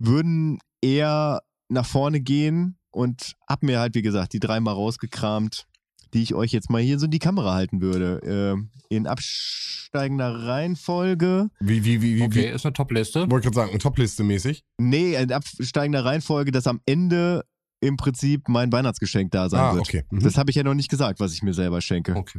würden 0.00 0.58
eher 0.82 1.40
nach 1.74 1.86
vorne 1.86 2.20
gehen 2.20 2.78
und 2.90 3.34
habe 3.48 3.66
mir 3.66 3.78
halt, 3.80 3.94
wie 3.94 4.02
gesagt, 4.02 4.32
die 4.32 4.40
drei 4.40 4.58
mal 4.60 4.72
rausgekramt, 4.72 5.66
die 6.14 6.22
ich 6.22 6.34
euch 6.34 6.52
jetzt 6.52 6.70
mal 6.70 6.80
hier 6.80 6.98
so 6.98 7.04
in 7.06 7.10
die 7.10 7.18
Kamera 7.18 7.54
halten 7.54 7.80
würde. 7.82 8.20
Ähm, 8.24 8.70
in 8.88 9.06
absteigender 9.06 10.46
Reihenfolge. 10.46 11.48
Wie, 11.60 11.84
wie, 11.84 12.00
wie, 12.02 12.16
wie, 12.16 12.22
Okay, 12.22 12.52
ist 12.52 12.64
eine 12.64 12.72
Top-Liste. 12.72 13.26
wie 13.26 13.30
wollte 13.30 13.46
gerade 13.46 13.56
sagen, 13.56 13.70
eine 13.70 13.78
Top-Liste 13.78 14.22
mäßig. 14.24 14.62
Nee, 14.78 15.14
in 15.16 15.32
absteigender 15.32 16.04
Reihenfolge, 16.04 16.50
dass 16.52 16.66
am 16.66 16.80
Ende 16.86 17.44
im 17.80 17.96
Prinzip 17.96 18.48
mein 18.48 18.72
Weihnachtsgeschenk 18.72 19.30
da 19.32 19.48
sein 19.48 19.60
Ah, 19.60 19.74
wird. 19.74 19.82
okay. 19.88 20.04
Mhm. 20.10 20.20
Das 20.20 20.38
habe 20.38 20.50
ich 20.50 20.56
ja 20.56 20.62
noch 20.62 20.74
nicht 20.74 20.88
gesagt, 20.90 21.20
was 21.20 21.32
ich 21.34 21.42
mir 21.42 21.52
selber 21.54 21.80
schenke. 21.80 22.14
Okay. 22.16 22.38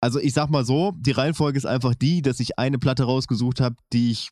Also 0.00 0.20
ich 0.20 0.32
sag 0.32 0.50
mal 0.50 0.64
so, 0.64 0.92
die 0.98 1.10
Reihenfolge 1.10 1.58
ist 1.58 1.64
einfach 1.66 1.94
die, 1.94 2.22
dass 2.22 2.38
ich 2.38 2.58
eine 2.58 2.78
Platte 2.78 3.04
rausgesucht 3.04 3.60
habe, 3.60 3.74
die 3.92 4.12
ich 4.12 4.28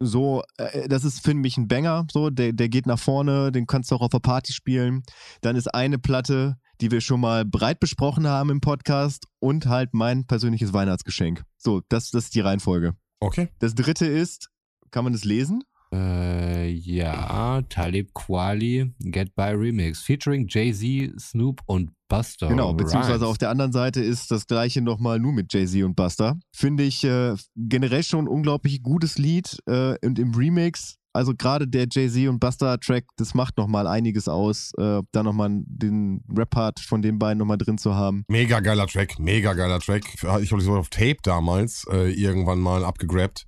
so, 0.00 0.42
äh, 0.56 0.88
das 0.88 1.04
ist 1.04 1.22
für 1.22 1.34
mich 1.34 1.56
ein 1.56 1.68
Banger, 1.68 2.06
so, 2.10 2.30
der, 2.30 2.52
der 2.52 2.68
geht 2.68 2.86
nach 2.86 2.98
vorne, 2.98 3.52
den 3.52 3.66
kannst 3.66 3.90
du 3.90 3.96
auch 3.96 4.00
auf 4.00 4.10
der 4.10 4.18
Party 4.18 4.52
spielen. 4.52 5.02
Dann 5.42 5.56
ist 5.56 5.72
eine 5.74 5.98
Platte, 5.98 6.56
die 6.80 6.90
wir 6.90 7.00
schon 7.00 7.20
mal 7.20 7.44
breit 7.44 7.78
besprochen 7.80 8.26
haben 8.26 8.50
im 8.50 8.60
Podcast 8.60 9.26
und 9.38 9.66
halt 9.66 9.90
mein 9.92 10.26
persönliches 10.26 10.72
Weihnachtsgeschenk. 10.72 11.44
So, 11.58 11.82
das, 11.88 12.10
das 12.10 12.24
ist 12.24 12.34
die 12.34 12.40
Reihenfolge. 12.40 12.94
Okay. 13.20 13.48
Das 13.58 13.74
dritte 13.74 14.06
ist, 14.06 14.48
kann 14.90 15.04
man 15.04 15.12
das 15.12 15.24
lesen? 15.24 15.62
Äh, 15.92 16.68
ja, 16.70 17.62
Talib 17.62 18.14
Kweli, 18.14 18.94
Get 19.00 19.34
By 19.34 19.50
Remix, 19.50 20.00
featuring 20.00 20.46
Jay-Z, 20.48 21.20
Snoop 21.20 21.60
und 21.66 21.90
Buster. 22.10 22.48
Genau, 22.48 22.74
beziehungsweise 22.74 23.20
Rhymes. 23.20 23.30
auf 23.30 23.38
der 23.38 23.48
anderen 23.48 23.72
Seite 23.72 24.02
ist 24.02 24.30
das 24.30 24.46
gleiche 24.46 24.82
nochmal 24.82 25.18
nur 25.18 25.32
mit 25.32 25.54
Jay-Z 25.54 25.82
und 25.84 25.96
Buster. 25.96 26.38
Finde 26.54 26.82
ich 26.82 27.04
äh, 27.04 27.34
generell 27.56 28.02
schon 28.02 28.26
ein 28.26 28.28
unglaublich 28.28 28.82
gutes 28.82 29.16
Lied 29.16 29.58
äh, 29.66 29.94
und 30.04 30.18
im 30.18 30.34
Remix, 30.34 30.96
also 31.12 31.34
gerade 31.34 31.66
der 31.66 31.86
Jay-Z 31.90 32.28
und 32.28 32.40
Buster-Track, 32.40 33.04
das 33.16 33.34
macht 33.34 33.56
nochmal 33.56 33.86
einiges 33.86 34.28
aus, 34.28 34.72
äh, 34.76 35.00
da 35.12 35.22
nochmal 35.22 35.62
den 35.64 36.22
Rap-Part 36.36 36.80
von 36.80 37.00
den 37.00 37.18
beiden 37.18 37.38
nochmal 37.38 37.58
drin 37.58 37.78
zu 37.78 37.94
haben. 37.94 38.24
Mega 38.28 38.60
geiler 38.60 38.86
Track, 38.86 39.18
mega 39.18 39.54
geiler 39.54 39.78
Track. 39.78 40.04
Ich 40.42 40.52
habe 40.52 40.60
so 40.60 40.74
auf 40.74 40.88
Tape 40.88 41.18
damals 41.22 41.86
äh, 41.90 42.10
irgendwann 42.12 42.58
mal 42.58 42.84
abgegrabt. 42.84 43.46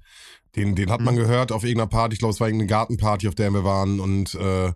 Den, 0.54 0.74
den 0.74 0.90
hat 0.90 1.00
man 1.00 1.16
gehört 1.16 1.50
auf 1.50 1.64
irgendeiner 1.64 1.88
Party. 1.88 2.14
Ich 2.14 2.18
glaube, 2.18 2.32
es 2.34 2.40
war 2.40 2.46
irgendeine 2.46 2.68
Gartenparty, 2.68 3.26
auf 3.26 3.34
der 3.34 3.50
wir 3.52 3.64
waren. 3.64 4.00
Und 4.00 4.34
äh, 4.34 4.72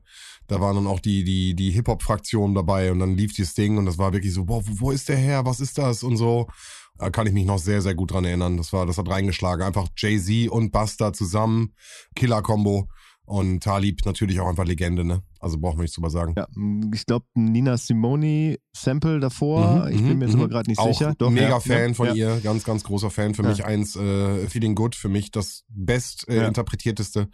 da 0.49 0.61
waren 0.61 0.77
dann 0.77 0.87
auch 0.87 1.01
die, 1.01 1.25
die, 1.25 1.55
die 1.55 1.71
Hip-Hop-Fraktion 1.71 2.55
dabei. 2.55 2.93
Und 2.93 3.01
dann 3.01 3.17
lief 3.17 3.35
dieses 3.35 3.55
Ding 3.55 3.79
und 3.79 3.87
das 3.87 3.99
war 3.99 4.13
wirklich 4.13 4.33
so, 4.33 4.45
boah, 4.45 4.67
wo, 4.67 4.87
wo 4.87 4.91
ist 4.91 5.09
der 5.09 5.17
her? 5.17 5.45
Was 5.45 5.61
ist 5.61 5.79
das? 5.79 6.03
Und 6.03 6.17
so. 6.17 6.47
Da 6.99 7.11
kann 7.11 7.27
ich 7.27 7.35
mich 7.35 7.45
noch 7.45 7.59
sehr, 7.59 7.83
sehr 7.83 7.95
gut 7.95 8.13
dran 8.13 8.25
erinnern. 8.25 8.57
Das 8.57 8.73
war, 8.73 8.87
das 8.87 8.97
hat 8.97 9.09
reingeschlagen. 9.09 9.63
Einfach 9.63 9.89
Jay-Z 9.97 10.49
und 10.49 10.73
Buster 10.73 11.13
zusammen. 11.13 11.75
Killer-Kombo. 12.15 12.89
Und 13.27 13.65
Talib 13.65 14.07
natürlich 14.07 14.39
auch 14.39 14.47
einfach 14.47 14.65
Legende, 14.65 15.05
ne? 15.05 15.21
Also 15.41 15.59
brauchen 15.59 15.79
wir 15.79 15.83
nichts 15.83 15.97
drüber 15.97 16.11
sagen. 16.11 16.35
Ja, 16.37 16.47
ich 16.95 17.05
glaube, 17.07 17.27
Nina 17.35 17.77
Simone 17.77 18.57
Sample 18.73 19.19
davor, 19.19 19.87
Mhm, 19.87 19.91
ich 19.91 19.97
bin 19.97 20.13
mhm, 20.13 20.19
mir 20.19 20.25
jetzt 20.27 20.35
aber 20.37 20.45
mhm. 20.45 20.51
gerade 20.51 20.71
nicht 20.71 20.79
Auch 20.79 20.87
sicher. 20.87 21.13
Doch, 21.19 21.31
mega 21.31 21.49
ja, 21.49 21.61
Fan 21.61 21.89
ja, 21.89 21.95
von 21.95 22.07
ja. 22.07 22.15
ihr, 22.15 22.41
ganz, 22.41 22.63
ganz 22.63 22.85
großer 22.85 23.11
Fan. 23.11 23.35
Für 23.35 23.43
mich 23.43 23.65
eins, 23.65 23.97
äh, 23.97 24.47
Feeling 24.49 24.77
Good, 24.77 24.95
für 24.95 25.09
mich 25.09 25.33
das 25.33 25.65
best 25.69 26.29
äh, 26.29 26.47
interpretierteste. 26.47 27.29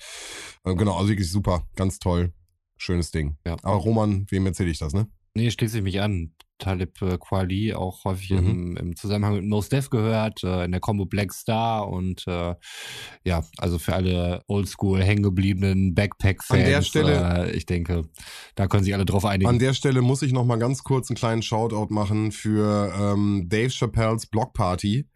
Äh, 0.65 0.75
genau, 0.77 0.97
also 0.97 1.11
wirklich 1.11 1.31
super, 1.31 1.67
ganz 1.77 1.99
toll. 1.99 2.33
Schönes 2.83 3.13
Ding. 3.13 3.37
Ja. 3.47 3.57
Aber 3.63 3.77
Roman, 3.77 4.27
wem 4.29 4.45
erzähle 4.47 4.71
ich 4.71 4.79
das, 4.79 4.93
ne? 4.93 5.07
Nee, 5.35 5.51
schließe 5.53 5.79
ich 5.79 5.85
mich 5.85 6.01
an. 6.01 6.33
Talib 6.59 7.01
äh, 7.03 7.17
Kweli 7.17 7.75
auch 7.75 8.05
häufig 8.05 8.31
Mhm. 8.31 8.37
im, 8.49 8.77
im 8.77 8.97
Zusammenhang 8.97 9.35
mit 9.37 9.45
Mos 9.47 9.69
Def 9.69 9.89
gehört, 9.89 10.43
äh, 10.45 10.65
in 10.65 10.73
der 10.73 10.81
Combo 10.81 11.07
Black 11.07 11.33
Star 11.33 11.89
und 11.89 12.25
äh, 12.27 12.55
ja, 13.25 13.43
also 13.59 13.79
für 13.79 13.95
alle 13.95 14.43
Oldschool 14.49 15.03
hängengebliebenen 15.03 15.95
Backpack-Fans. 15.95 16.61
An 16.61 16.67
der 16.67 16.83
Stelle- 16.83 17.47
äh, 17.49 17.57
ich 17.57 17.67
denke, 17.67 18.03
da 18.57 18.67
können 18.67 18.83
sich 18.85 18.95
alle 18.95 19.05
drauf 19.05 19.25
einigen. 19.25 19.49
An 19.49 19.59
der 19.61 19.75
Stelle 19.75 20.03
muss 20.03 20.23
ich 20.23 20.33
noch 20.33 20.45
mal 20.45 20.57
ganz 20.59 20.83
kurz 20.83 21.09
einen 21.09 21.17
kleinen 21.17 21.43
Shoutout 21.43 21.93
machen 21.95 22.33
für 22.33 22.93
ähm, 22.97 23.47
Dave 23.49 23.71
Chappelles 23.71 24.27
Block 24.27 24.55
Party. 24.55 25.09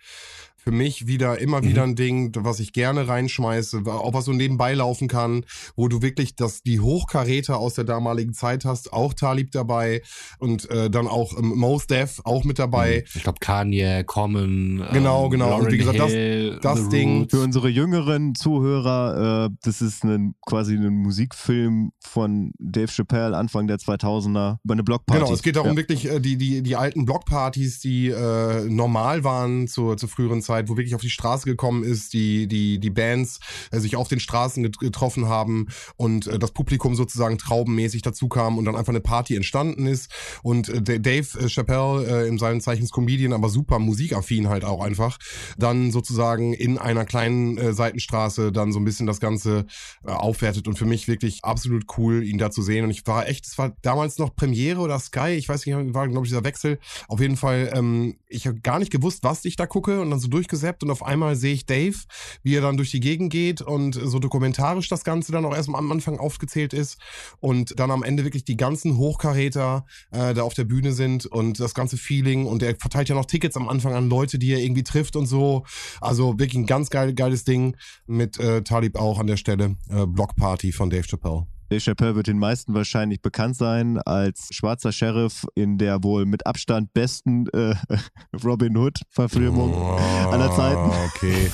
Für 0.66 0.72
mich 0.72 1.06
wieder 1.06 1.38
immer 1.38 1.60
Mhm. 1.62 1.68
wieder 1.68 1.82
ein 1.84 1.94
Ding, 1.94 2.32
was 2.38 2.58
ich 2.58 2.72
gerne 2.72 3.06
reinschmeiße, 3.06 3.82
auch 3.86 4.12
was 4.14 4.24
so 4.24 4.32
nebenbei 4.32 4.74
laufen 4.74 5.06
kann, 5.06 5.44
wo 5.76 5.86
du 5.86 6.02
wirklich 6.02 6.34
das 6.34 6.64
die 6.64 6.80
Hochkaräter 6.80 7.58
aus 7.58 7.74
der 7.74 7.84
damaligen 7.84 8.34
Zeit 8.34 8.64
hast, 8.64 8.92
auch 8.92 9.14
Talib 9.14 9.52
dabei 9.52 10.02
und 10.40 10.68
äh, 10.70 10.90
dann 10.90 11.06
auch 11.06 11.38
ähm, 11.38 11.52
Mos 11.56 11.86
Def 11.86 12.20
auch 12.24 12.42
mit 12.42 12.58
dabei. 12.58 13.04
ich 13.14 13.22
glaube 13.22 13.38
Kanye, 13.40 14.02
Common, 14.04 14.82
Genau, 14.92 15.26
ähm, 15.26 15.30
genau. 15.30 15.44
Und 15.46 15.50
Lauryn 15.52 15.72
wie 15.72 15.78
gesagt, 15.78 16.00
das- 16.00 16.10
Hill, 16.10 16.58
das 16.60 16.80
The 16.80 16.88
Ding 16.88 17.18
Roots. 17.20 17.30
Für 17.36 17.42
unsere 17.44 17.68
jüngeren 17.68 18.34
Zuhörer, 18.34 19.46
äh, 19.46 19.54
das 19.62 19.80
ist 19.80 20.02
ein, 20.02 20.34
quasi 20.44 20.74
ein 20.74 20.88
Musikfilm 20.96 21.92
von 22.00 22.50
Dave 22.58 22.88
Chappelle 22.90 23.36
Anfang 23.36 23.68
der 23.68 23.78
2000er 23.78 24.58
über 24.64 24.72
eine 24.74 24.82
Blockparty. 24.82 25.20
Genau, 25.22 25.32
es 25.32 25.42
geht 25.44 25.54
darum 25.54 25.70
Ja. 25.70 25.76
wirklich 25.76 26.10
äh, 26.10 26.18
die, 26.18 26.36
die, 26.36 26.62
die 26.62 26.74
alten 26.74 27.04
Blockpartys, 27.04 27.78
die 27.78 28.08
äh, 28.08 28.64
normal 28.68 29.22
waren 29.22 29.68
zur, 29.68 29.96
zur 29.96 30.08
früheren 30.08 30.42
Zeit, 30.42 30.55
Zeit, 30.56 30.68
wo 30.68 30.76
wirklich 30.76 30.94
auf 30.94 31.00
die 31.00 31.10
Straße 31.10 31.44
gekommen 31.44 31.84
ist, 31.84 32.12
die, 32.12 32.46
die, 32.46 32.78
die 32.78 32.90
Bands 32.90 33.40
äh, 33.70 33.78
sich 33.78 33.96
auf 33.96 34.08
den 34.08 34.20
Straßen 34.20 34.62
get 34.62 34.78
getroffen 34.78 35.28
haben 35.28 35.68
und 35.96 36.26
äh, 36.26 36.38
das 36.38 36.52
Publikum 36.52 36.94
sozusagen 36.94 37.38
traubenmäßig 37.38 38.02
dazu 38.02 38.28
kam 38.28 38.58
und 38.58 38.64
dann 38.64 38.76
einfach 38.76 38.92
eine 38.92 39.00
Party 39.00 39.36
entstanden 39.36 39.86
ist. 39.86 40.10
Und 40.42 40.68
äh, 40.68 41.00
Dave 41.00 41.26
äh, 41.38 41.48
Chappelle, 41.48 42.24
äh, 42.24 42.28
in 42.28 42.38
seinen 42.38 42.60
Zeichens 42.60 42.90
Comedian, 42.90 43.32
aber 43.32 43.48
super 43.48 43.78
musikaffin 43.78 44.48
halt 44.48 44.64
auch 44.64 44.82
einfach, 44.82 45.18
dann 45.58 45.90
sozusagen 45.90 46.52
in 46.52 46.78
einer 46.78 47.04
kleinen 47.04 47.58
äh, 47.58 47.72
Seitenstraße 47.72 48.52
dann 48.52 48.72
so 48.72 48.80
ein 48.80 48.84
bisschen 48.84 49.06
das 49.06 49.20
Ganze 49.20 49.66
äh, 50.04 50.10
aufwertet 50.10 50.68
und 50.68 50.78
für 50.78 50.86
mich 50.86 51.08
wirklich 51.08 51.44
absolut 51.44 51.84
cool, 51.98 52.22
ihn 52.24 52.38
da 52.38 52.50
zu 52.50 52.62
sehen. 52.62 52.84
Und 52.84 52.90
ich 52.90 53.06
war 53.06 53.28
echt, 53.28 53.46
es 53.46 53.58
war 53.58 53.76
damals 53.82 54.18
noch 54.18 54.34
Premiere 54.34 54.80
oder 54.80 54.98
Sky, 54.98 55.30
ich 55.30 55.48
weiß 55.48 55.66
nicht, 55.66 55.94
war 55.94 56.08
glaube 56.08 56.26
ich 56.26 56.30
dieser 56.30 56.44
Wechsel. 56.44 56.78
Auf 57.08 57.20
jeden 57.20 57.36
Fall, 57.36 57.72
ähm, 57.74 58.16
ich 58.28 58.46
habe 58.46 58.60
gar 58.60 58.78
nicht 58.78 58.92
gewusst, 58.92 59.22
was 59.22 59.44
ich 59.44 59.56
da 59.56 59.66
gucke 59.66 60.00
und 60.00 60.10
dann 60.10 60.20
so 60.20 60.28
durchgesäppt 60.36 60.82
und 60.82 60.90
auf 60.90 61.02
einmal 61.02 61.34
sehe 61.34 61.54
ich 61.54 61.66
Dave, 61.66 61.96
wie 62.42 62.54
er 62.54 62.60
dann 62.60 62.76
durch 62.76 62.90
die 62.90 63.00
Gegend 63.00 63.32
geht 63.32 63.62
und 63.62 63.94
so 63.94 64.18
dokumentarisch 64.18 64.88
das 64.88 65.02
Ganze 65.02 65.32
dann 65.32 65.44
auch 65.44 65.54
erstmal 65.54 65.80
am 65.80 65.90
Anfang 65.90 66.18
aufgezählt 66.18 66.72
ist 66.72 66.98
und 67.40 67.78
dann 67.80 67.90
am 67.90 68.02
Ende 68.02 68.24
wirklich 68.24 68.44
die 68.44 68.56
ganzen 68.56 68.96
Hochkaräter 68.98 69.86
äh, 70.10 70.34
da 70.34 70.42
auf 70.42 70.54
der 70.54 70.64
Bühne 70.64 70.92
sind 70.92 71.26
und 71.26 71.58
das 71.58 71.74
ganze 71.74 71.96
Feeling 71.96 72.46
und 72.46 72.62
er 72.62 72.76
verteilt 72.76 73.08
ja 73.08 73.14
noch 73.14 73.24
Tickets 73.24 73.56
am 73.56 73.68
Anfang 73.68 73.94
an 73.94 74.08
Leute, 74.08 74.38
die 74.38 74.52
er 74.52 74.60
irgendwie 74.60 74.84
trifft 74.84 75.16
und 75.16 75.26
so. 75.26 75.64
Also 76.00 76.38
wirklich 76.38 76.56
ein 76.56 76.66
ganz 76.66 76.90
geil, 76.90 77.14
geiles 77.14 77.44
Ding 77.44 77.76
mit 78.06 78.38
äh, 78.38 78.62
Talib 78.62 78.96
auch 78.96 79.18
an 79.18 79.26
der 79.26 79.36
Stelle. 79.36 79.76
Äh, 79.88 80.06
Blockparty 80.06 80.72
von 80.72 80.90
Dave 80.90 81.06
Chappelle. 81.06 81.46
Dave 81.68 81.80
Chappelle 81.80 82.14
wird 82.14 82.26
den 82.28 82.38
meisten 82.38 82.74
wahrscheinlich 82.74 83.20
bekannt 83.22 83.56
sein 83.56 83.98
als 83.98 84.48
schwarzer 84.52 84.92
Sheriff 84.92 85.44
in 85.54 85.78
der 85.78 86.02
wohl 86.04 86.24
mit 86.26 86.46
Abstand 86.46 86.92
besten 86.94 87.48
äh, 87.48 87.74
Robin 88.44 88.76
Hood-Verfilmung 88.76 89.74
aller 89.74 90.54
Zeiten. 90.54 90.90
Oh, 90.90 91.06
Okay. 91.16 91.50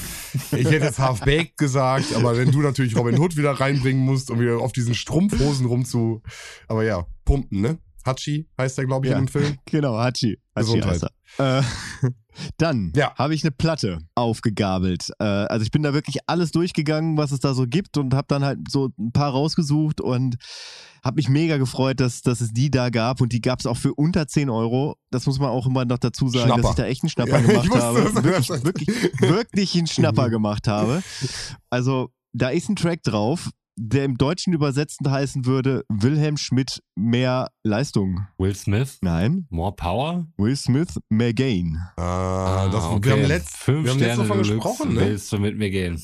Ich 0.52 0.64
hätte 0.70 0.86
jetzt 0.86 0.98
Half-Baked 0.98 1.56
gesagt, 1.58 2.14
aber 2.14 2.36
wenn 2.38 2.50
du 2.50 2.60
natürlich 2.60 2.96
Robin 2.96 3.18
Hood 3.18 3.36
wieder 3.36 3.52
reinbringen 3.52 4.02
musst, 4.04 4.30
um 4.30 4.40
wieder 4.40 4.58
auf 4.60 4.72
diesen 4.72 4.94
Strumpfhosen 4.94 5.66
rumzu. 5.66 6.22
Aber 6.68 6.84
ja, 6.84 7.04
pumpen, 7.24 7.60
ne? 7.60 7.78
Hachi 8.04 8.48
heißt 8.58 8.78
er, 8.78 8.86
glaube 8.86 9.06
ich, 9.06 9.12
Ja. 9.12 9.18
in 9.18 9.26
dem 9.26 9.28
Film. 9.28 9.56
Genau, 9.66 9.96
Hachi. 9.96 10.38
Hachi 10.56 10.64
Gesundheit. 10.64 10.90
heißt 11.02 11.06
er. 11.38 11.58
Äh, 11.58 11.62
dann 12.58 12.92
Ja. 12.96 13.14
habe 13.16 13.34
ich 13.34 13.42
eine 13.44 13.50
Platte 13.52 13.98
aufgegabelt. 14.14 15.10
Äh, 15.18 15.24
also 15.24 15.64
ich 15.64 15.70
bin 15.70 15.82
da 15.82 15.92
wirklich 15.94 16.18
alles 16.26 16.50
durchgegangen, 16.52 17.16
was 17.16 17.32
es 17.32 17.40
da 17.40 17.54
so 17.54 17.66
gibt 17.66 17.96
und 17.98 18.14
habe 18.14 18.26
dann 18.28 18.44
halt 18.44 18.58
so 18.70 18.90
ein 18.98 19.12
paar 19.12 19.30
rausgesucht 19.32 20.00
und 20.00 20.36
habe 21.04 21.16
mich 21.16 21.28
mega 21.28 21.56
gefreut, 21.56 21.98
dass, 22.00 22.22
dass 22.22 22.40
es 22.40 22.52
die 22.52 22.70
da 22.70 22.88
gab 22.90 23.20
und 23.20 23.32
die 23.32 23.40
gab 23.40 23.58
es 23.60 23.66
auch 23.66 23.76
für 23.76 23.92
unter 23.94 24.28
10 24.28 24.48
Euro. 24.50 24.96
Das 25.10 25.26
muss 25.26 25.38
man 25.40 25.48
auch 25.50 25.66
immer 25.66 25.84
noch 25.84 25.98
dazu 25.98 26.28
sagen, 26.28 26.46
Schnapper. 26.46 26.62
dass 26.62 26.70
ich 26.70 26.76
da 26.76 26.84
echt 26.86 27.02
einen 27.02 27.10
Schnapper 27.10 27.40
Ja, 27.40 27.46
gemacht 27.46 27.68
wusste, 27.70 27.82
habe. 27.82 28.24
Wirklich, 28.24 28.64
wirklich, 28.64 28.88
wirklich 29.20 29.76
einen 29.78 29.86
Schnapper 29.88 30.30
gemacht 30.30 30.68
habe. 30.68 31.02
Also 31.70 32.10
da 32.32 32.48
ist 32.50 32.68
ein 32.68 32.76
Track 32.76 33.02
drauf, 33.02 33.50
der 33.76 34.04
im 34.04 34.16
Deutschen 34.18 34.52
übersetzt 34.52 35.00
heißen 35.06 35.46
würde 35.46 35.84
Wilhelm 35.88 36.36
Schmidt 36.36 36.82
mehr 36.94 37.48
Leistung. 37.62 38.26
Will 38.38 38.54
Smith, 38.54 38.98
Nein, 39.00 39.46
More 39.50 39.74
Power. 39.74 40.26
Will 40.36 40.56
Smith 40.56 40.98
mehr 41.08 41.32
Gain. 41.34 41.78
Ah, 41.96 42.68
das, 42.70 42.84
okay. 42.84 43.04
wir 43.04 43.12
haben 43.12 43.24
letzt, 43.24 43.56
Fünf 43.56 43.84
wir 43.84 43.92
haben 43.92 43.98
letztes 43.98 44.26
Sterne 44.26 44.28
davon 44.28 44.38
gesprochen, 44.38 44.94
ne? 44.94 45.00
Willst 45.00 45.32
du 45.32 45.38
mit 45.38 45.56
mir 45.56 45.70
gehen? 45.70 46.02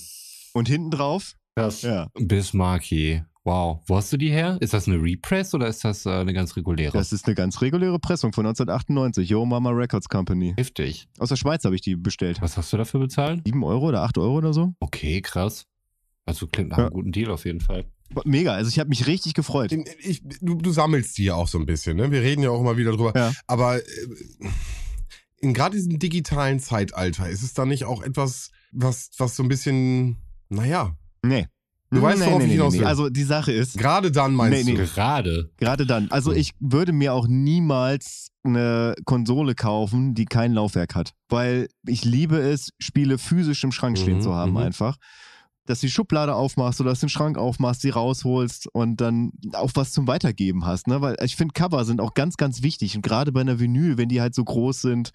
Und 0.55 0.69
hinten 0.69 0.91
drauf, 0.91 1.35
Das. 1.55 1.83
ja, 1.83 2.09
Bismarcky. 2.15 3.23
Wow. 3.45 3.81
Wo 3.87 3.97
hast 3.97 4.13
du 4.13 4.19
die 4.19 4.29
her? 4.29 4.59
Ist 4.61 4.75
das 4.75 4.87
eine 4.89 5.01
Repress 5.01 5.55
oder 5.55 5.69
ist 5.69 5.83
das 5.83 6.05
äh, 6.05 6.11
eine 6.11 6.35
ganz 6.35 6.55
reguläre? 6.55 6.93
das 6.93 7.15
ist 7.15 7.25
eine 7.25 7.35
ganz 7.35 7.63
reguläre 7.63 7.99
Pressung 7.99 8.35
von 8.35 8.45
1998, 8.45 9.27
Yo 9.27 9.47
Mama 9.47 9.71
Records 9.71 10.09
Company. 10.11 10.53
Heftig. 10.59 11.09
Aus 11.19 11.31
der 11.31 11.37
Schweiz 11.37 11.65
habe 11.65 11.75
ich 11.75 11.81
die 11.81 11.97
bestellt. 11.97 12.43
Was 12.43 12.59
hast 12.59 12.73
du 12.75 12.77
dafür 12.77 13.01
bezahlt? 13.01 13.41
7 13.47 13.65
Euro 13.65 13.89
oder 13.89 14.03
8 14.03 14.19
Euro 14.19 14.37
oder 14.37 14.53
so? 14.53 14.75
Okay, 14.81 15.23
krass. 15.23 15.65
Also 16.29 16.47
klingt 16.47 16.71
nach 16.71 16.79
Ja. 16.79 16.85
einem 16.87 16.95
guten 16.95 17.13
Deal 17.13 17.31
auf 17.31 17.45
jeden 17.45 17.61
Fall. 17.61 17.85
Mega, 18.25 18.53
also 18.55 18.69
ich 18.71 18.79
habe 18.79 18.89
mich 18.89 19.07
richtig 19.07 19.35
gefreut. 19.35 19.71
Ich, 20.01 20.23
du, 20.41 20.55
du 20.55 20.71
sammelst 20.71 21.19
die 21.19 21.25
ja 21.25 21.35
auch 21.35 21.49
so 21.49 21.59
ein 21.59 21.67
bisschen, 21.67 21.97
ne? 21.99 22.11
Wir 22.11 22.23
reden 22.23 22.43
ja 22.43 22.51
auch 22.51 22.61
immer 22.61 22.77
wieder 22.79 22.93
drüber. 22.93 23.13
Ja. 23.15 23.33
Aber 23.47 23.77
äh, 23.79 23.83
in 25.41 25.55
gerade 25.55 25.77
diesem 25.77 25.99
digitalen 25.99 26.59
Zeitalter 26.61 27.29
ist 27.29 27.43
es 27.43 27.55
da 27.55 27.65
nicht 27.67 27.85
auch 27.85 28.03
etwas, 28.03 28.51
was, 28.73 29.11
was 29.19 29.37
so 29.37 29.43
ein 29.43 29.49
bisschen, 29.49 30.17
naja, 30.49 30.97
Nee. 31.23 31.47
Du 31.91 32.03
weißt, 32.03 32.21
worauf 32.27 32.43
ich 32.45 32.51
hinaus 32.53 32.75
will. 32.75 32.85
Also 32.85 33.09
die 33.09 33.25
Sache 33.25 33.51
ist, 33.51 33.79
gerade 33.79 34.13
dann 34.13 34.35
meinst 34.35 34.67
Nee, 34.67 34.75
du. 34.75 34.79
nee. 34.79 34.87
Gerade. 34.87 35.51
gerade 35.57 35.87
dann, 35.87 36.11
also 36.11 36.33
ich 36.33 36.53
würde 36.61 36.93
mir 36.93 37.15
auch 37.15 37.27
niemals 37.27 38.29
eine 38.45 38.95
Konsole 39.07 39.55
kaufen, 39.55 40.15
die 40.15 40.27
kein 40.27 40.53
Laufwerk 40.53 40.95
hat. 40.95 41.15
Weil 41.31 41.69
ich 41.87 42.05
liebe 42.05 42.37
es, 42.39 42.71
Spiele 42.79 43.17
physisch 43.17 43.65
im 43.65 43.73
Schrank 43.73 43.97
stehen 43.99 44.19
Mhm, 44.19 44.23
zu 44.23 44.35
haben 44.35 44.51
mhm. 44.53 44.57
einfach. 44.59 44.99
Dass 45.69 45.81
du 45.81 45.87
die 45.87 45.93
Schublade 45.93 46.35
aufmachst 46.35 46.81
oder 46.81 46.91
dass 46.91 47.01
du 47.01 47.07
den 47.07 47.11
Schrank 47.11 47.37
aufmachst, 47.37 47.83
sie 47.83 47.91
rausholst 47.91 48.69
und 48.69 49.03
dann 49.03 49.33
auch 49.53 49.71
was 49.75 49.93
zum 49.93 50.07
Weitergeben 50.07 50.65
hast. 50.65 50.87
Ne? 50.87 51.03
Weil 51.03 51.17
ich 51.23 51.37
finde, 51.37 51.53
Cover 51.53 51.85
sind 51.85 52.01
auch 52.01 52.15
ganz, 52.15 52.39
ganz 52.39 52.63
wichtig. 52.63 52.97
Und 52.97 53.03
gerade 53.03 53.33
bei 53.33 53.43
einer 53.43 53.61
Vinyl, 53.61 53.99
wenn 53.99 54.09
die 54.09 54.23
halt 54.23 54.35
so 54.35 54.45
groß 54.45 54.81
sind, 54.81 55.11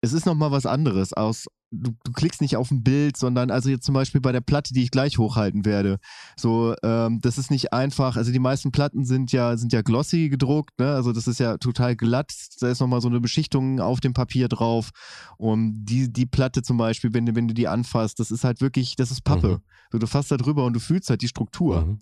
es 0.00 0.12
ist 0.12 0.26
nochmal 0.26 0.50
was 0.50 0.66
anderes. 0.66 1.12
Aus, 1.12 1.46
du, 1.70 1.92
du 2.04 2.12
klickst 2.12 2.40
nicht 2.40 2.56
auf 2.56 2.70
ein 2.70 2.82
Bild, 2.82 3.16
sondern 3.16 3.50
also 3.50 3.70
jetzt 3.70 3.84
zum 3.84 3.94
Beispiel 3.94 4.20
bei 4.20 4.32
der 4.32 4.40
Platte, 4.40 4.74
die 4.74 4.82
ich 4.82 4.90
gleich 4.90 5.18
hochhalten 5.18 5.64
werde. 5.64 5.98
So, 6.36 6.74
ähm, 6.82 7.20
das 7.20 7.38
ist 7.38 7.50
nicht 7.50 7.72
einfach. 7.72 8.16
Also 8.16 8.32
die 8.32 8.38
meisten 8.38 8.72
Platten 8.72 9.04
sind 9.04 9.32
ja, 9.32 9.56
sind 9.56 9.72
ja 9.72 9.82
glossy 9.82 10.28
gedruckt, 10.28 10.78
ne? 10.78 10.92
Also 10.92 11.12
das 11.12 11.26
ist 11.26 11.40
ja 11.40 11.58
total 11.58 11.96
glatt. 11.96 12.32
Da 12.60 12.68
ist 12.68 12.80
nochmal 12.80 13.00
so 13.00 13.08
eine 13.08 13.20
Beschichtung 13.20 13.80
auf 13.80 14.00
dem 14.00 14.12
Papier 14.12 14.48
drauf. 14.48 14.90
Und 15.36 15.84
die, 15.84 16.12
die 16.12 16.26
Platte 16.26 16.62
zum 16.62 16.76
Beispiel, 16.76 17.14
wenn 17.14 17.26
du, 17.26 17.34
wenn 17.34 17.48
du 17.48 17.54
die 17.54 17.68
anfasst, 17.68 18.20
das 18.20 18.30
ist 18.30 18.44
halt 18.44 18.60
wirklich, 18.60 18.96
das 18.96 19.10
ist 19.10 19.22
Pappe. 19.22 19.48
Mhm. 19.48 19.62
So, 19.92 19.98
du 19.98 20.06
fasst 20.06 20.30
da 20.30 20.36
drüber 20.36 20.64
und 20.64 20.74
du 20.74 20.80
fühlst 20.80 21.10
halt 21.10 21.22
die 21.22 21.28
Struktur. 21.28 21.82
Mhm. 21.82 22.00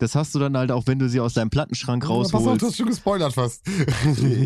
Das 0.00 0.14
hast 0.14 0.34
du 0.34 0.38
dann 0.38 0.56
halt 0.56 0.72
auch, 0.72 0.86
wenn 0.86 0.98
du 0.98 1.08
sie 1.08 1.20
aus 1.20 1.34
deinem 1.34 1.50
Plattenschrank 1.50 2.02
Pass 2.02 2.10
auf, 2.10 2.34
rausholst. 2.34 2.62
du 2.62 2.66
hast 2.66 2.76
schon 2.76 2.86
gespoilert 2.86 3.32
fast. 3.34 3.62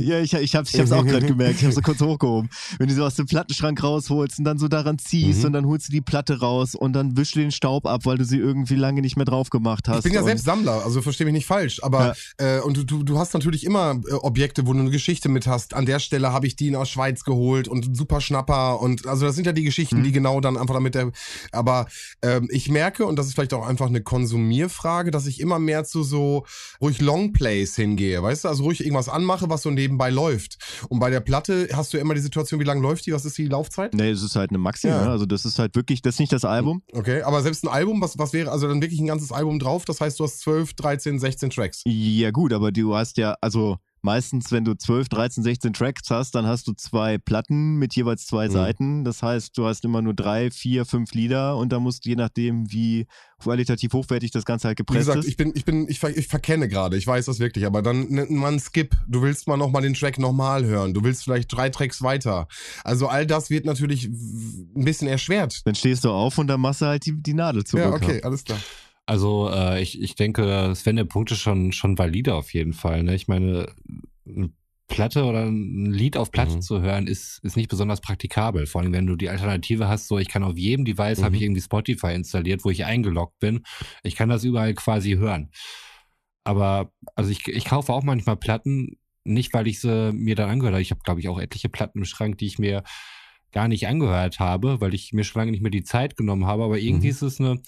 Ja, 0.05 0.21
ich, 0.21 0.35
ich 0.35 0.55
hab's, 0.57 0.75
ich 0.75 0.81
hab's 0.81 0.93
auch 0.93 1.05
gerade 1.05 1.25
gemerkt. 1.27 1.61
Ich 1.61 1.65
hab's 1.65 1.77
so 1.77 1.81
kurz 1.81 2.01
hochgehoben. 2.01 2.51
Wenn 2.79 2.89
du 2.89 2.95
sie 2.95 3.01
aus 3.03 3.15
dem 3.15 3.27
Plattenschrank 3.27 3.83
rausholst 3.83 4.39
und 4.39 4.45
dann 4.45 4.59
so 4.59 4.69
daran 4.69 4.99
ziehst 4.99 5.41
Mhm. 5.41 5.45
und 5.47 5.53
dann 5.55 5.67
holst 5.67 5.89
du 5.89 5.93
die 5.93 6.01
Platte 6.01 6.41
raus 6.41 6.75
und 6.75 6.93
dann 6.93 7.17
wischst 7.17 7.37
du 7.37 7.41
den 7.41 7.53
Staub 7.53 7.87
ab, 7.87 8.03
weil 8.05 8.19
du 8.19 8.25
sie 8.25 8.39
irgendwie 8.39 8.75
lange 8.75 9.01
nicht 9.01 9.17
mehr 9.17 9.25
drauf 9.25 9.51
gemacht 9.51 9.89
hast. 9.89 9.99
Ich 9.99 10.05
bin 10.05 10.13
ja 10.13 10.23
selbst 10.23 10.45
Sammler, 10.45 10.85
also 10.85 11.01
verstehe 11.03 11.25
mich 11.25 11.33
nicht 11.35 11.47
falsch, 11.47 11.81
aber 11.83 12.15
äh, 12.39 12.61
und 12.61 12.91
du, 12.91 13.03
du, 13.03 13.19
hast 13.19 13.33
natürlich 13.35 13.65
immer 13.65 14.01
äh, 14.09 14.13
Objekte, 14.15 14.67
wo 14.67 14.73
du 14.73 14.81
eine 14.81 14.91
Geschichte 14.91 15.29
mit 15.29 15.47
hast. 15.47 15.75
An 15.75 15.87
der 15.87 15.99
Stelle 16.01 16.33
habe 16.33 16.47
ich 16.47 16.57
die 16.57 16.69
in 16.69 16.77
aus 16.77 16.91
Schweiz 16.91 17.25
geholt 17.25 17.69
und 17.69 17.97
super 17.97 18.21
Schnapper 18.21 18.81
und 18.81 19.07
also 19.07 19.25
das 19.27 19.35
sind 19.37 19.47
ja 19.47 19.53
die 19.53 19.63
Geschichten, 19.65 19.99
Mhm. 19.99 20.03
die 20.05 20.13
genau 20.13 20.41
dann 20.41 20.57
einfach 20.57 20.75
damit 20.75 20.95
der. 20.95 21.13
Aber 21.53 21.87
ähm, 22.23 22.49
ich 22.51 22.69
merke 22.69 23.07
und 23.07 23.17
das 23.19 23.27
ist 23.27 23.35
vielleicht 23.35 23.55
auch 23.55 23.67
einfach 23.67 23.87
eine 23.87 24.03
Konsumierfrage, 24.03 25.11
dass 25.11 25.27
ich 25.27 25.41
immer 25.45 25.59
mehr 25.59 25.85
zu 25.85 26.03
so 26.03 26.45
ruhig 26.81 27.01
Longplays 27.01 27.77
hingehe, 27.77 28.23
weißt 28.23 28.45
du, 28.45 28.49
also 28.49 28.65
ruhig 28.65 28.81
irgendwas 28.81 29.09
anmache, 29.09 29.49
was 29.49 29.63
so 29.63 29.71
nebenbei 29.71 30.11
läuft. 30.11 30.59
Und 30.89 30.99
bei 30.99 31.11
der 31.11 31.21
Platte 31.21 31.69
hast 31.73 31.93
du 31.93 31.99
ja 31.99 32.03
immer 32.03 32.15
die 32.15 32.21
Situation, 32.21 32.59
wie 32.61 32.65
lange 32.65 32.81
läuft 32.81 33.07
die? 33.07 33.13
Was 33.13 33.25
ist 33.25 33.39
die 33.39 33.47
Laufzeit? 33.47 33.95
Nee, 33.95 34.11
es 34.11 34.23
ist 34.23 34.35
halt 34.37 34.51
eine 34.51 34.59
Maxi, 34.59 34.89
Ja. 34.89 35.05
ne? 35.05 35.11
Also 35.11 35.27
das 35.27 35.45
ist 35.45 35.59
halt 35.59 35.77
wirklich, 35.77 36.03
das 36.03 36.17
ist 36.17 36.21
nicht 36.21 36.33
das 36.33 36.45
Album. 36.45 36.83
Okay, 36.93 37.23
aber 37.23 37.43
selbst 37.43 37.65
ein 37.65 37.69
Album, 37.69 38.01
was, 38.01 38.19
was 38.19 38.33
wäre, 38.33 38.51
also 38.51 38.67
dann 38.69 38.81
wirklich 38.83 39.01
ein 39.01 39.07
ganzes 39.07 39.31
Album 39.33 39.59
drauf, 39.59 39.85
das 39.85 40.01
heißt, 40.01 40.19
du 40.19 40.25
hast 40.25 40.41
12, 40.41 40.75
13, 40.75 41.19
16 41.21 41.51
Tracks. 41.51 41.83
Ja 41.85 42.31
gut, 42.31 42.53
aber 42.53 42.73
du 42.73 42.95
hast 42.97 43.17
ja, 43.19 43.37
also 43.41 43.77
meistens, 44.05 44.53
wenn 44.53 44.65
du 44.65 44.75
12, 44.75 45.09
13, 45.09 45.43
16 45.43 45.73
Tracks 45.73 46.11
hast, 46.11 46.35
dann 46.35 46.47
hast 46.47 46.69
du 46.69 46.73
zwei 46.75 47.19
Platten 47.19 47.77
mit 47.77 47.97
jeweils 47.97 48.27
zwei 48.27 48.47
Mhm. 48.49 48.53
Seiten. 48.53 49.05
Das 49.05 49.23
heißt, 49.23 49.57
du 49.59 49.67
hast 49.67 49.85
immer 49.85 50.03
nur 50.03 50.15
drei, 50.15 50.51
vier, 50.51 50.85
fünf 50.85 51.13
Lieder 51.15 51.57
und 51.57 51.73
da 51.73 51.81
musst 51.81 52.05
du, 52.05 52.11
je 52.11 52.17
nachdem, 52.17 52.71
wie 52.71 53.07
qualitativ 53.41 53.93
hochwertig 53.93 54.31
das 54.31 54.45
Ganze 54.45 54.69
halt 54.69 54.79
Wie 54.79 54.83
gepresst 54.83 55.07
gesagt, 55.07 55.25
ist. 55.25 55.29
ich 55.29 55.37
bin, 55.37 55.53
ich 55.55 55.65
bin, 55.65 55.89
ich, 55.89 55.99
ver, 55.99 56.17
ich 56.17 56.29
verkenne 56.29 56.69
gerade, 56.69 56.97
ich 56.97 57.07
weiß 57.07 57.25
das 57.27 57.41
wirklich, 57.41 57.67
aber 57.67 57.83
dann 57.83 58.07
nennt 58.09 58.31
man 58.31 58.61
Skip. 58.61 58.95
Du 59.09 59.23
willst 59.23 59.49
mal 59.49 59.57
nochmal 59.57 59.83
den 59.83 59.95
Track 59.95 60.19
nochmal 60.19 60.65
hören. 60.65 60.95
Du 60.95 61.03
willst 61.03 61.25
vielleicht 61.25 61.53
drei 61.55 61.71
Tracks 61.71 62.01
weiter. 62.03 62.47
Also 62.85 63.09
all 63.09 63.27
das 63.27 63.51
wird 63.51 63.65
natürlich 63.65 64.05
ein 64.07 64.85
bisschen 64.85 65.09
erschwert. 65.09 65.63
dann 65.67 65.75
stehst 65.75 66.05
du 66.05 66.11
auf 66.11 66.39
und 66.39 66.47
dann 66.47 66.61
machst 66.61 66.81
du 66.83 66.87
halt 66.87 67.05
die, 67.07 67.21
die 67.21 67.35
Nadel 67.35 67.65
zurück. 67.65 67.85
Ja, 67.85 67.93
okay, 67.93 68.23
alles 68.23 68.45
klar. 68.45 68.59
Also 69.07 69.51
äh, 69.53 69.83
ich, 69.83 70.01
ich 70.01 70.15
denke, 70.15 70.73
Sven, 70.75 70.97
der 70.97 71.05
Punkt 71.05 71.31
ist 71.31 71.39
schon, 71.41 71.73
schon 71.73 71.99
valide 71.99 72.35
auf 72.35 72.55
jeden 72.55 72.73
Fall. 72.73 73.03
Ne? 73.03 73.15
Ich 73.15 73.29
meine, 73.29 73.67
eine 74.27 74.51
Platte 74.89 75.25
oder 75.25 75.45
ein 75.45 75.87
Lied 75.93 76.17
auf 76.17 76.31
Platte 76.31 76.57
Mhm. 76.57 76.63
zu 76.63 76.81
hören, 76.81 77.07
ist, 77.07 77.41
ist 77.43 77.57
nicht 77.57 77.69
besonders 77.69 78.01
praktikabel. 78.01 78.67
Vor 78.67 78.81
allem, 78.81 78.93
wenn 78.93 79.07
du 79.07 79.17
die 79.17 79.29
Alternative 79.29 79.89
hast, 79.89 80.09
so 80.09 80.19
ich 80.19 80.29
kann 80.29 80.43
auf 80.43 80.57
jedem 80.57 80.85
Device, 80.85 81.21
Mhm. 81.21 81.25
habe 81.25 81.37
ich 81.37 81.43
irgendwie 81.43 81.61
Spotify 81.61 82.15
installiert, 82.15 82.65
wo 82.65 82.71
ich 82.71 82.85
eingeloggt 82.85 83.39
bin. 83.41 83.63
Ich 84.03 84.17
kann 84.17 84.29
das 84.31 84.45
überall 84.45 84.73
quasi 84.75 85.13
hören. 85.13 85.51
Aber 86.45 86.93
also 87.15 87.31
ich, 87.31 87.47
ich 87.49 87.65
kaufe 87.65 87.93
auch 87.93 88.03
manchmal 88.03 88.37
Platten, 88.37 88.97
nicht 89.25 89.55
weil 89.55 89.67
ich 89.67 89.81
sie 89.81 90.13
mir 90.13 90.35
dann 90.35 90.51
angehört 90.51 90.75
habe. 90.75 90.83
Ich 90.83 90.91
habe, 90.91 91.01
glaube 91.03 91.21
ich, 91.21 91.29
auch 91.29 91.41
etliche 91.41 91.69
Platten 91.71 91.99
im 92.01 92.05
Schrank, 92.05 92.39
die 92.39 92.47
ich 92.47 92.59
mir 92.59 92.85
gar 93.53 93.69
nicht 93.69 93.87
angehört 93.87 94.41
habe, 94.41 94.81
weil 94.81 94.93
ich 94.95 95.13
mir 95.13 95.25
schon 95.25 95.41
lange 95.41 95.53
nicht 95.53 95.63
mehr 95.63 95.71
die 95.71 95.85
Zeit 95.85 96.17
genommen 96.17 96.45
habe. 96.47 96.65
Aber 96.65 96.79
irgendwie 96.79 97.07
Mhm. 97.07 97.11
ist 97.13 97.23
es 97.23 97.41
eine, 97.41 97.63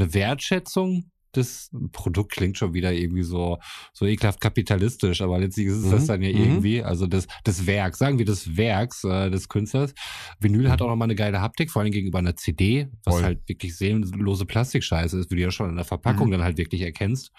eine 0.00 0.14
Wertschätzung 0.14 1.10
das 1.32 1.70
Produkt 1.92 2.32
klingt 2.32 2.58
schon 2.58 2.74
wieder 2.74 2.92
irgendwie 2.92 3.22
so, 3.22 3.58
so 3.92 4.06
ekelhaft 4.06 4.40
kapitalistisch, 4.40 5.20
aber 5.20 5.38
letztlich 5.38 5.66
ist 5.66 5.76
es 5.76 5.84
Mhm, 5.86 5.90
das 5.90 6.06
dann 6.06 6.22
ja 6.22 6.30
mhm. 6.30 6.42
irgendwie, 6.42 6.82
also 6.82 7.06
das, 7.06 7.26
das 7.44 7.66
Werk, 7.66 7.96
sagen 7.96 8.18
wir 8.18 8.24
des 8.24 8.56
Werks 8.56 9.04
äh, 9.04 9.30
des 9.30 9.48
Künstlers. 9.48 9.94
Vinyl 10.40 10.70
hat 10.70 10.82
auch 10.82 10.88
nochmal 10.88 11.06
eine 11.06 11.14
geile 11.14 11.40
Haptik, 11.40 11.70
vor 11.70 11.82
allem 11.82 11.92
gegenüber 11.92 12.18
einer 12.18 12.36
CD, 12.36 12.88
was 13.04 13.16
Voll. 13.16 13.24
halt 13.24 13.48
wirklich 13.48 13.76
seelenlose 13.76 14.46
Plastikscheiße 14.46 15.18
ist, 15.18 15.30
wie 15.30 15.36
du 15.36 15.42
ja 15.42 15.50
schon 15.50 15.70
in 15.70 15.76
der 15.76 15.84
Verpackung 15.84 16.28
Mhm. 16.28 16.32
dann 16.32 16.42
halt 16.42 16.58
wirklich 16.58 16.82
erkennst. 16.82 17.30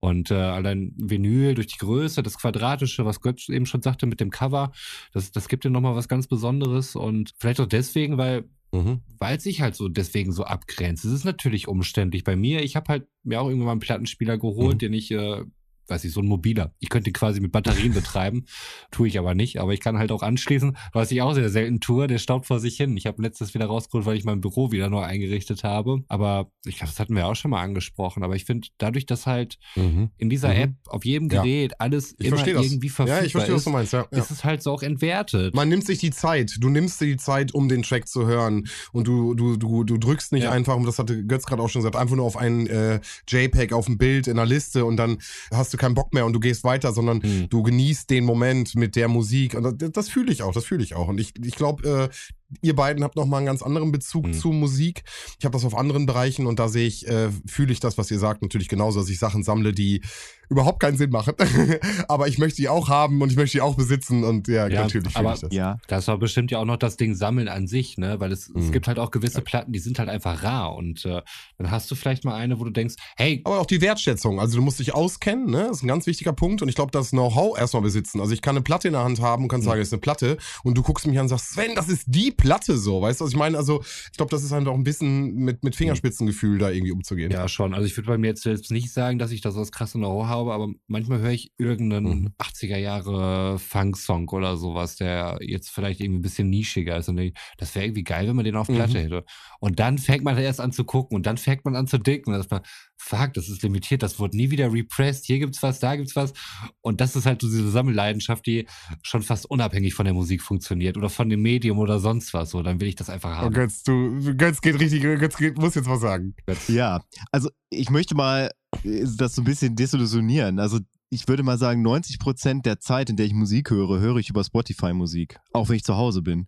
Und 0.00 0.32
äh, 0.32 0.34
allein 0.34 0.92
Vinyl 0.96 1.54
durch 1.54 1.68
die 1.68 1.78
Größe, 1.78 2.24
das 2.24 2.36
Quadratische, 2.36 3.04
was 3.04 3.20
Gott 3.20 3.48
eben 3.48 3.66
schon 3.66 3.82
sagte 3.82 4.06
mit 4.06 4.18
dem 4.18 4.30
Cover, 4.30 4.72
das, 5.12 5.30
das 5.30 5.48
gibt 5.48 5.64
dir 5.64 5.70
nochmal 5.70 5.94
was 5.94 6.08
ganz 6.08 6.26
Besonderes 6.26 6.96
und 6.96 7.34
vielleicht 7.38 7.60
auch 7.60 7.66
deswegen, 7.66 8.18
weil 8.18 8.48
Mhm. 8.72 9.00
weil 9.18 9.36
es 9.36 9.42
sich 9.44 9.60
halt 9.60 9.74
so 9.74 9.88
deswegen 9.88 10.32
so 10.32 10.44
abgrenzt. 10.44 11.04
Es 11.04 11.12
ist 11.12 11.24
natürlich 11.24 11.68
umständlich 11.68 12.24
bei 12.24 12.36
mir. 12.36 12.62
Ich 12.62 12.74
habe 12.74 12.88
halt 12.88 13.06
mir 13.22 13.40
auch 13.40 13.48
irgendwann 13.48 13.66
mal 13.66 13.72
einen 13.72 13.80
Plattenspieler 13.80 14.38
geholt, 14.38 14.76
Mhm. 14.76 14.78
den 14.78 14.92
ich, 14.94 15.10
äh, 15.10 15.44
weiß 15.88 16.04
ich, 16.04 16.12
so 16.12 16.20
ein 16.20 16.26
mobiler. 16.26 16.72
Ich 16.78 16.88
könnte 16.88 17.12
quasi 17.12 17.40
mit 17.40 17.52
Batterien 17.52 17.92
betreiben, 17.92 18.44
tue 18.90 19.08
ich 19.08 19.18
aber 19.18 19.34
nicht. 19.34 19.58
Aber 19.60 19.72
ich 19.74 19.80
kann 19.80 19.98
halt 19.98 20.12
auch 20.12 20.22
anschließen, 20.22 20.76
was 20.92 21.10
ich 21.10 21.22
auch 21.22 21.34
sehr 21.34 21.50
selten 21.50 21.80
tue, 21.80 22.06
der 22.06 22.18
staubt 22.18 22.46
vor 22.46 22.60
sich 22.60 22.76
hin. 22.76 22.96
Ich 22.96 23.06
habe 23.06 23.20
letztes 23.22 23.54
wieder 23.54 23.66
rausgeholt, 23.66 24.06
weil 24.06 24.16
ich 24.16 24.24
mein 24.24 24.40
Büro 24.40 24.70
wieder 24.72 24.88
neu 24.90 25.02
eingerichtet 25.02 25.64
habe. 25.64 26.02
Aber 26.08 26.50
ich 26.64 26.76
glaube, 26.78 26.90
das 26.90 27.00
hatten 27.00 27.14
wir 27.16 27.26
auch 27.26 27.34
schon 27.36 27.50
mal 27.50 27.62
angesprochen. 27.62 28.22
Aber 28.22 28.36
ich 28.36 28.44
finde, 28.44 28.68
dadurch, 28.78 29.06
dass 29.06 29.26
halt 29.26 29.58
Mhm. 29.76 30.10
in 30.18 30.30
dieser 30.30 30.48
Mhm. 30.54 30.60
App 30.60 30.72
auf 30.88 31.04
jedem 31.04 31.28
Ja. 31.30 31.42
Gerät 31.42 31.80
alles 31.80 32.14
Ich 32.18 32.26
immer 32.26 32.46
irgendwie 32.46 32.88
verfügbar 32.88 33.20
Ja, 33.20 33.26
ich 33.26 33.32
verstehe, 33.32 33.54
was 33.54 33.60
ist, 33.62 33.66
du 33.66 33.70
meinst, 33.70 33.92
ja. 33.92 34.06
ja. 34.12 34.18
ist 34.18 34.30
es 34.30 34.44
halt 34.44 34.62
so 34.62 34.72
auch 34.72 34.82
entwertet. 34.82 35.54
Man 35.54 35.68
nimmt 35.68 35.84
sich 35.86 35.98
die 35.98 36.10
Zeit. 36.10 36.56
Du 36.60 36.68
nimmst 36.68 37.00
dir 37.00 37.06
die 37.06 37.16
Zeit, 37.16 37.52
um 37.54 37.68
den 37.68 37.82
Track 37.82 38.08
zu 38.08 38.26
hören. 38.26 38.66
Und 38.92 39.06
du, 39.08 39.34
du, 39.34 39.56
du, 39.56 39.84
du 39.84 39.98
drückst 39.98 40.32
nicht 40.32 40.44
Ja. 40.44 40.50
einfach, 40.52 40.76
und 40.76 40.84
das 40.86 40.98
hatte 40.98 41.24
Götz 41.24 41.44
gerade 41.46 41.62
auch 41.62 41.68
schon 41.68 41.80
gesagt, 41.80 41.96
einfach 41.96 42.16
nur 42.16 42.24
auf 42.26 42.36
ein 42.36 42.66
äh, 42.66 43.00
JPEG, 43.28 43.72
auf 43.72 43.88
ein 43.88 43.98
Bild 43.98 44.26
in 44.26 44.38
einer 44.38 44.46
Liste 44.46 44.84
und 44.84 44.96
dann 44.96 45.18
hast 45.50 45.71
du 45.72 45.76
keinen 45.76 45.94
Bock 45.94 46.12
mehr 46.12 46.26
und 46.26 46.32
du 46.32 46.40
gehst 46.40 46.64
weiter, 46.64 46.92
sondern 46.92 47.22
Hm. 47.22 47.48
du 47.48 47.62
genießt 47.62 48.10
den 48.10 48.24
Moment 48.24 48.74
mit 48.74 48.96
der 48.96 49.08
Musik. 49.08 49.54
Und 49.54 49.80
das, 49.82 49.92
das 49.92 50.08
fühle 50.08 50.32
ich 50.32 50.42
auch, 50.42 50.52
das 50.52 50.64
fühle 50.64 50.82
ich 50.82 50.94
auch. 50.94 51.08
Und 51.08 51.18
ich, 51.18 51.34
ich 51.42 51.54
glaube, 51.54 52.10
äh, 52.10 52.14
ihr 52.60 52.76
beiden 52.76 53.02
habt 53.04 53.16
noch 53.16 53.26
mal 53.26 53.38
einen 53.38 53.46
ganz 53.46 53.62
anderen 53.62 53.92
Bezug 53.92 54.26
Mhm. 54.26 54.32
zu 54.34 54.48
Musik. 54.52 55.04
Ich 55.38 55.44
habe 55.44 55.52
das 55.52 55.64
auf 55.64 55.76
anderen 55.76 56.06
Bereichen 56.06 56.46
und 56.46 56.58
da 56.58 56.68
sehe 56.68 56.86
ich, 56.86 57.06
äh, 57.08 57.30
fühle 57.46 57.72
ich 57.72 57.80
das, 57.80 57.96
was 57.98 58.10
ihr 58.10 58.18
sagt, 58.18 58.42
natürlich 58.42 58.68
genauso, 58.68 59.00
dass 59.00 59.08
ich 59.08 59.18
Sachen 59.18 59.42
sammle, 59.42 59.72
die 59.72 60.02
überhaupt 60.48 60.80
keinen 60.80 60.98
Sinn 60.98 61.10
machen. 61.10 61.34
aber 62.08 62.28
ich 62.28 62.38
möchte 62.38 62.56
die 62.60 62.68
auch 62.68 62.88
haben 62.88 63.22
und 63.22 63.30
ich 63.30 63.36
möchte 63.36 63.56
die 63.56 63.62
auch 63.62 63.74
besitzen 63.74 64.22
und 64.24 64.48
ja, 64.48 64.68
Ja, 64.68 64.82
natürlich 64.82 65.12
fühle 65.12 65.24
aber- 65.26 65.34
ich 65.34 65.40
das. 65.40 65.52
Ja, 65.52 65.78
Das 65.88 66.08
war 66.08 66.18
bestimmt 66.18 66.50
ja 66.50 66.58
auch 66.58 66.64
noch 66.66 66.76
das 66.76 66.96
Ding 66.98 67.14
Sammeln 67.14 67.48
an 67.48 67.66
sich, 67.66 67.96
ne? 67.96 68.20
Weil 68.20 68.32
es, 68.32 68.48
es 68.50 68.66
Mhm. 68.66 68.72
gibt 68.72 68.86
halt 68.86 68.98
auch 68.98 69.10
gewisse 69.10 69.40
Platten, 69.40 69.72
die 69.72 69.78
sind 69.78 69.98
halt 69.98 70.08
einfach 70.10 70.42
rar. 70.42 70.74
Und 70.74 71.04
äh, 71.06 71.22
dann 71.58 71.70
hast 71.70 71.90
du 71.90 71.94
vielleicht 71.94 72.24
mal 72.24 72.34
eine, 72.34 72.60
wo 72.60 72.64
du 72.64 72.70
denkst, 72.70 72.96
hey, 73.16 73.40
Aber 73.44 73.60
auch 73.60 73.66
die 73.66 73.80
Wertschätzung. 73.80 74.40
Also 74.40 74.56
du 74.58 74.62
musst 74.62 74.78
dich 74.78 74.94
auskennen, 74.94 75.46
ne? 75.50 75.66
Das 75.68 75.78
ist 75.78 75.82
ein 75.84 75.88
ganz 75.88 76.06
wichtiger 76.06 76.32
Punkt. 76.34 76.60
Und 76.60 76.68
ich 76.68 76.74
glaube, 76.74 76.90
das 76.90 77.10
Know-how 77.10 77.58
erstmal 77.58 77.82
besitzen. 77.82 78.20
Also 78.20 78.32
ich 78.34 78.42
kann 78.42 78.54
eine 78.56 78.62
Platte 78.62 78.88
in 78.88 78.92
der 78.94 79.04
Hand 79.04 79.20
haben 79.20 79.44
und 79.44 79.48
kann 79.48 79.62
sagen, 79.62 79.78
das 79.80 79.88
ist 79.88 79.94
eine 79.94 80.00
Platte. 80.00 80.36
Und 80.64 80.76
du 80.76 80.82
guckst 80.82 81.06
mich 81.06 81.16
an 81.18 81.22
und 81.24 81.28
sagst, 81.28 81.50
Sven, 81.52 81.74
das 81.74 81.88
ist 81.88 82.04
die 82.08 82.30
Platte 82.42 82.76
so. 82.76 83.00
Weißt 83.00 83.20
du, 83.20 83.24
was 83.24 83.30
ich 83.32 83.36
meine? 83.38 83.56
Also 83.56 83.82
ich 84.10 84.16
glaube, 84.16 84.30
das 84.30 84.42
ist 84.42 84.50
halt 84.52 84.66
auch 84.68 84.74
ein 84.74 84.84
bisschen 84.84 85.34
mit, 85.34 85.62
mit 85.64 85.76
Fingerspitzengefühl 85.76 86.58
da 86.58 86.70
irgendwie 86.70 86.92
umzugehen. 86.92 87.30
ja 87.30 87.46
schon. 87.48 87.72
Also 87.72 87.86
ich 87.86 87.96
würde 87.96 88.08
bei 88.08 88.18
mir 88.18 88.28
jetzt 88.28 88.42
selbst 88.42 88.70
nicht 88.70 88.92
sagen, 88.92 89.18
dass 89.18 89.30
ich 89.30 89.40
da 89.40 89.50
so 89.52 89.60
das 89.60 89.70
krasse 89.72 89.98
Know-how 89.98 90.26
habe, 90.26 90.52
aber 90.52 90.68
manchmal 90.88 91.20
höre 91.20 91.30
ich 91.30 91.52
irgendeinen 91.58 92.02
Mhm. 92.22 92.34
80er 92.38 92.76
Jahre 92.78 93.58
Funk-Song 93.58 94.28
oder 94.30 94.56
sowas, 94.56 94.96
der 94.96 95.38
jetzt 95.40 95.70
vielleicht 95.70 96.00
irgendwie 96.00 96.18
ein 96.18 96.22
bisschen 96.22 96.50
nischiger 96.50 96.96
ist. 96.96 97.08
Und 97.08 97.18
ich, 97.18 97.32
das 97.58 97.74
wäre 97.74 97.86
irgendwie 97.86 98.04
geil, 98.04 98.26
wenn 98.26 98.36
man 98.36 98.44
den 98.44 98.56
auf 98.56 98.66
Platte 98.66 98.98
Mhm. 98.98 99.02
hätte. 99.02 99.24
Und 99.60 99.78
dann 99.78 99.98
fängt 99.98 100.24
man 100.24 100.36
erst 100.36 100.60
an 100.60 100.72
zu 100.72 100.84
gucken 100.84 101.14
und 101.16 101.26
dann 101.26 101.36
fängt 101.38 101.64
man 101.64 101.76
an 101.76 101.86
zu 101.86 101.98
dicken. 101.98 102.32
Und 102.32 102.38
das 102.38 102.50
war, 102.50 102.62
fuck, 102.96 103.32
das 103.34 103.48
ist 103.48 103.62
limitiert, 103.62 104.02
das 104.02 104.18
wurde 104.18 104.36
nie 104.36 104.50
wieder 104.50 104.72
repressed, 104.72 105.24
hier 105.26 105.38
gibt's 105.38 105.62
was, 105.62 105.78
da 105.80 105.96
gibt's 105.96 106.16
was. 106.16 106.32
Und 106.80 107.00
das 107.00 107.14
ist 107.16 107.26
halt 107.26 107.40
so 107.42 107.48
diese 107.48 107.70
Sammelleidenschaft, 107.70 108.46
die 108.46 108.66
schon 109.02 109.22
fast 109.22 109.46
unabhängig 109.50 109.94
von 109.94 110.04
der 110.04 110.14
Musik 110.14 110.42
funktioniert 110.42 110.96
oder 110.96 111.08
von 111.10 111.28
dem 111.28 111.42
Medium 111.42 111.78
oder 111.78 111.98
sonst 111.98 112.31
was. 112.34 112.50
So, 112.50 112.62
dann 112.62 112.80
will 112.80 112.88
ich 112.88 112.96
das 112.96 113.10
einfach 113.10 113.30
Oh, 113.30 113.34
haben. 113.34 113.54
Götz, 113.54 113.82
du, 113.82 114.36
Götz 114.36 114.60
geht 114.60 114.78
richtig, 114.78 115.02
Götz 115.02 115.36
geht, 115.36 115.58
muss 115.58 115.74
jetzt 115.74 115.88
was 115.88 116.00
sagen. 116.00 116.34
ja. 116.68 117.00
Also 117.30 117.50
ich 117.70 117.90
möchte 117.90 118.14
mal 118.14 118.50
äh, 118.84 119.04
das 119.16 119.34
so 119.34 119.42
ein 119.42 119.44
bisschen 119.44 119.76
desillusionieren. 119.76 120.58
Also 120.58 120.78
ich 121.10 121.28
würde 121.28 121.42
mal 121.42 121.58
sagen, 121.58 121.82
90 121.82 122.18
Prozent 122.18 122.64
der 122.66 122.80
Zeit, 122.80 123.10
in 123.10 123.16
der 123.16 123.26
ich 123.26 123.34
Musik 123.34 123.70
höre, 123.70 124.00
höre 124.00 124.16
ich 124.16 124.30
über 124.30 124.42
Spotify 124.44 124.92
Musik. 124.94 125.38
Auch 125.52 125.68
wenn 125.68 125.76
ich 125.76 125.84
zu 125.84 125.96
Hause 125.96 126.22
bin. 126.22 126.46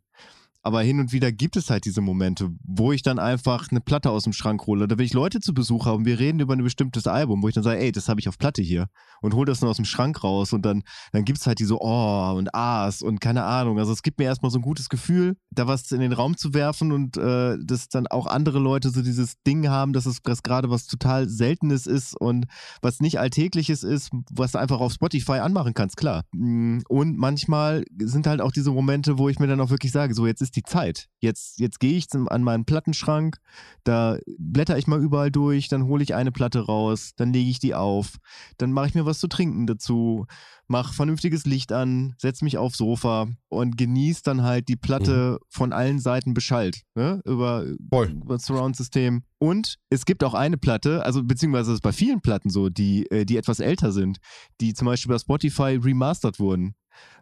Aber 0.67 0.81
hin 0.81 0.99
und 0.99 1.13
wieder 1.13 1.31
gibt 1.31 1.57
es 1.57 1.69
halt 1.69 1.85
diese 1.85 2.01
Momente, 2.01 2.51
wo 2.65 2.91
ich 2.93 3.03
dann 3.03 3.19
einfach 3.19 3.71
eine 3.71 3.83
Platte 3.83 4.11
aus 4.11 4.25
dem 4.25 4.33
Schrank 4.33 4.67
hole. 4.67 4.89
Da 4.89 4.97
will 4.97 5.05
ich 5.05 5.13
Leute 5.13 5.41
zu 5.41 5.53
Besuch 5.53 5.85
haben. 5.85 6.07
Wir 6.07 6.19
reden 6.19 6.41
über 6.41 6.55
ein 6.55 6.65
bestimmtes 6.65 7.07
Album, 7.07 7.43
wo 7.43 7.49
ich 7.49 7.55
dann 7.55 7.63
sage, 7.63 7.81
ey, 7.81 7.93
das 7.93 8.09
habe 8.09 8.19
ich 8.19 8.31
auf 8.31 8.39
Platte 8.39 8.63
hier. 8.63 8.89
Und 9.21 9.35
hole 9.35 9.45
das 9.45 9.61
dann 9.61 9.69
aus 9.69 9.77
dem 9.77 9.85
Schrank 9.85 10.25
raus. 10.25 10.55
Und 10.55 10.65
dann, 10.65 10.83
dann 11.13 11.27
gibt 11.27 11.39
es 11.39 11.47
halt 11.47 11.59
diese 11.59 11.77
Oh 11.79 12.35
und 12.35 12.55
Ahs 12.55 13.03
und 13.03 13.21
keine 13.21 13.45
Ahnung. 13.45 13.79
Also 13.79 13.93
es 13.93 14.03
gibt 14.03 14.19
mir 14.19 14.25
erstmal 14.25 14.51
so 14.51 14.59
ein 14.59 14.63
gutes 14.63 14.89
Gefühl, 14.89 15.37
da 15.51 15.67
was 15.67 15.93
in 15.93 16.01
den 16.01 16.15
Raum 16.15 16.39
zu 16.39 16.55
werfen 16.55 16.93
und 16.93 17.19
äh, 17.19 17.59
dass 17.63 17.89
dann 17.89 18.07
auch 18.07 18.27
andere 18.27 18.59
Leute 18.59 18.89
so 18.89 19.03
dieses 19.03 19.43
Ding 19.43 19.69
haben, 19.69 19.93
dass 19.93 20.07
es 20.07 20.23
das 20.23 20.43
gerade 20.43 20.71
was 20.71 20.87
total 20.87 21.29
Seltenes 21.29 21.87
ist 21.87 22.19
und 22.19 22.47
was 22.81 23.01
nicht 23.01 23.21
Alltägliches 23.21 23.83
ist, 23.83 24.11
was 24.31 24.53
du 24.53 24.59
einfach 24.59 24.81
auf 24.81 24.95
Spotify 24.95 25.41
anmachen 25.41 25.75
kannst, 25.75 25.99
klar. 25.99 26.25
Mm, 26.33 26.79
Und 26.89 27.19
manchmal 27.19 27.85
sind 27.99 28.27
halt 28.27 28.41
auch 28.41 28.53
diese 28.53 28.71
Momente, 28.71 29.19
wo 29.19 29.29
ich 29.29 29.39
mir 29.39 29.47
dann 29.47 29.61
auch 29.61 29.71
wirklich 29.71 29.93
sage, 29.93 30.15
so 30.15 30.27
jetzt 30.27 30.41
ist 30.41 30.54
die 30.57 30.63
Zeit. 30.63 31.09
Jetzt, 31.21 31.59
jetzt 31.59 31.81
gehe 31.81 31.97
ich 31.97 32.09
zum, 32.09 32.29
an 32.29 32.43
meinen 32.43 32.65
Plattenschrank, 32.65 33.39
da 33.85 34.19
blätter 34.39 34.77
ich 34.79 34.87
mal 34.87 35.01
überall 35.01 35.31
durch, 35.31 35.69
dann 35.69 35.85
hole 35.85 36.03
ich 36.03 36.15
eine 36.15 36.33
Platte 36.33 36.61
raus, 36.61 37.13
dann 37.17 37.33
lege 37.33 37.51
ich 37.51 37.59
die 37.59 37.75
auf, 37.75 38.19
dann 38.59 38.73
mache 38.73 38.89
ich 38.89 38.95
mir 38.95 39.07
was 39.07 39.21
zu 39.21 39.29
trinken 39.29 39.67
dazu, 39.67 40.27
mache 40.67 40.95
vernünftiges 40.95 41.45
Licht 41.45 41.73
an, 41.73 42.15
setze 42.19 42.45
mich 42.45 42.59
aufs 42.59 42.79
Sofa 42.79 43.29
und 43.49 43.77
genieße 43.77 44.23
dann 44.25 44.43
halt 44.43 44.69
die 44.69 44.77
Platte 44.77 45.39
von 45.49 45.73
allen 45.73 45.99
Seiten 45.99 46.35
beschallt, 46.35 46.83
ne? 46.95 47.21
über, 47.25 47.65
Voll. 47.91 48.11
über 48.11 48.35
das 48.35 48.47
Surround-System. 48.47 49.25
Und 49.39 49.77
es 49.91 50.07
gibt 50.07 50.25
auch 50.25 50.35
eine 50.35 50.57
Platte, 50.57 51.05
also 51.05 51.23
beziehungsweise 51.23 51.73
es 51.73 51.77
ist 51.77 51.83
bei 51.83 51.93
vielen 51.93 52.21
Platten 52.21 52.51
so, 52.51 52.71
die, 52.71 53.11
äh, 53.11 53.25
die 53.25 53.37
etwas 53.37 53.61
älter 53.61 53.93
sind, 53.93 54.19
die 54.61 54.75
zum 54.75 54.87
Beispiel 54.87 55.13
bei 55.13 55.19
Spotify 55.19 55.79
remastered 55.83 56.39
wurden. 56.39 56.75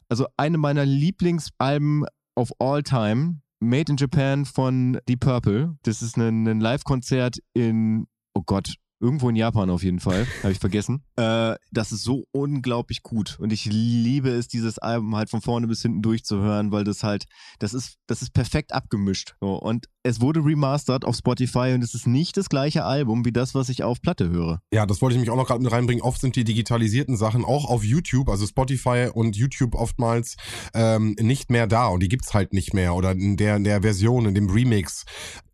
Also 0.09 0.27
eine 0.37 0.59
meiner 0.59 0.85
Lieblingsalben 0.85 2.05
of 2.37 2.53
all 2.59 2.83
time, 2.83 3.43
Made 3.61 3.91
in 3.91 3.97
Japan 3.97 4.45
von 4.45 4.99
Deep 5.07 5.21
Purple. 5.21 5.77
Das 5.85 6.03
ist 6.03 6.17
ein, 6.17 6.49
ein 6.49 6.61
Live-Konzert 6.61 7.39
in, 7.55 8.09
oh 8.35 8.43
Gott, 8.45 8.75
irgendwo 9.03 9.29
in 9.29 9.37
Japan 9.37 9.69
auf 9.69 9.83
jeden 9.83 10.01
Fall, 10.01 10.27
habe 10.43 10.53
ich 10.53 10.59
vergessen. 10.59 11.03
Äh, 11.17 11.57
das 11.73 11.93
ist 11.93 12.05
so 12.05 12.25
unglaublich 12.31 13.03
gut 13.03 13.37
und 13.41 13.53
ich 13.53 13.67
liebe 13.67 14.31
es, 14.31 14.49
dieses 14.49 14.79
Album 14.79 15.17
halt 15.17 15.29
von 15.29 15.43
vorne 15.43 15.67
bis 15.67 15.83
hinten 15.83 16.01
durchzuhören, 16.01 16.71
weil 16.73 16.85
das 16.85 17.03
halt, 17.03 17.27
das 17.59 17.75
ist, 17.75 17.97
das 18.07 18.23
ist 18.23 18.33
perfekt 18.33 18.73
abgemischt. 18.73 19.35
So. 19.41 19.57
Und 19.57 19.89
es 20.05 20.21
wurde 20.21 20.45
remastered 20.45 21.05
auf 21.05 21.17
Spotify 21.17 21.73
und 21.75 21.83
es 21.83 21.95
ist 21.95 22.07
nicht 22.07 22.37
das 22.37 22.49
gleiche 22.49 22.85
Album 22.85 23.25
wie 23.25 23.33
das, 23.33 23.55
was 23.55 23.69
ich 23.69 23.83
auf 23.83 24.01
Platte 24.01 24.31
höre. 24.31 24.61
Ja, 24.73 24.87
das 24.87 25.01
wollte 25.03 25.15
ich 25.15 25.21
mich 25.21 25.31
auch 25.31 25.37
noch 25.37 25.47
gerade 25.47 25.63
mit 25.63 25.73
reinbringen. 25.73 26.03
Oft 26.03 26.21
sind 26.21 26.37
die 26.37 26.45
digitalisierten 26.45 27.17
Sachen 27.17 27.45
auch 27.45 27.69
auf 27.69 27.85
YouTube, 27.85 28.29
also 28.29 28.47
Spotify 28.47 29.09
und 29.13 29.37
YouTube 29.37 29.75
oftmals 29.75 30.37
ähm, 30.75 31.17
nicht 31.21 31.51
mehr 31.51 31.67
da 31.67 31.89
und 31.89 32.03
die 32.03 32.09
gibt's 32.09 32.35
halt 32.35 32.53
nicht 32.53 32.75
mehr 32.75 32.95
oder 32.95 33.13
in 33.13 33.37
der, 33.37 33.57
in 33.57 33.65
der 33.65 33.83
Version, 33.83 34.27
in 34.27 34.35
dem 34.35 34.49
Remix. 34.49 35.05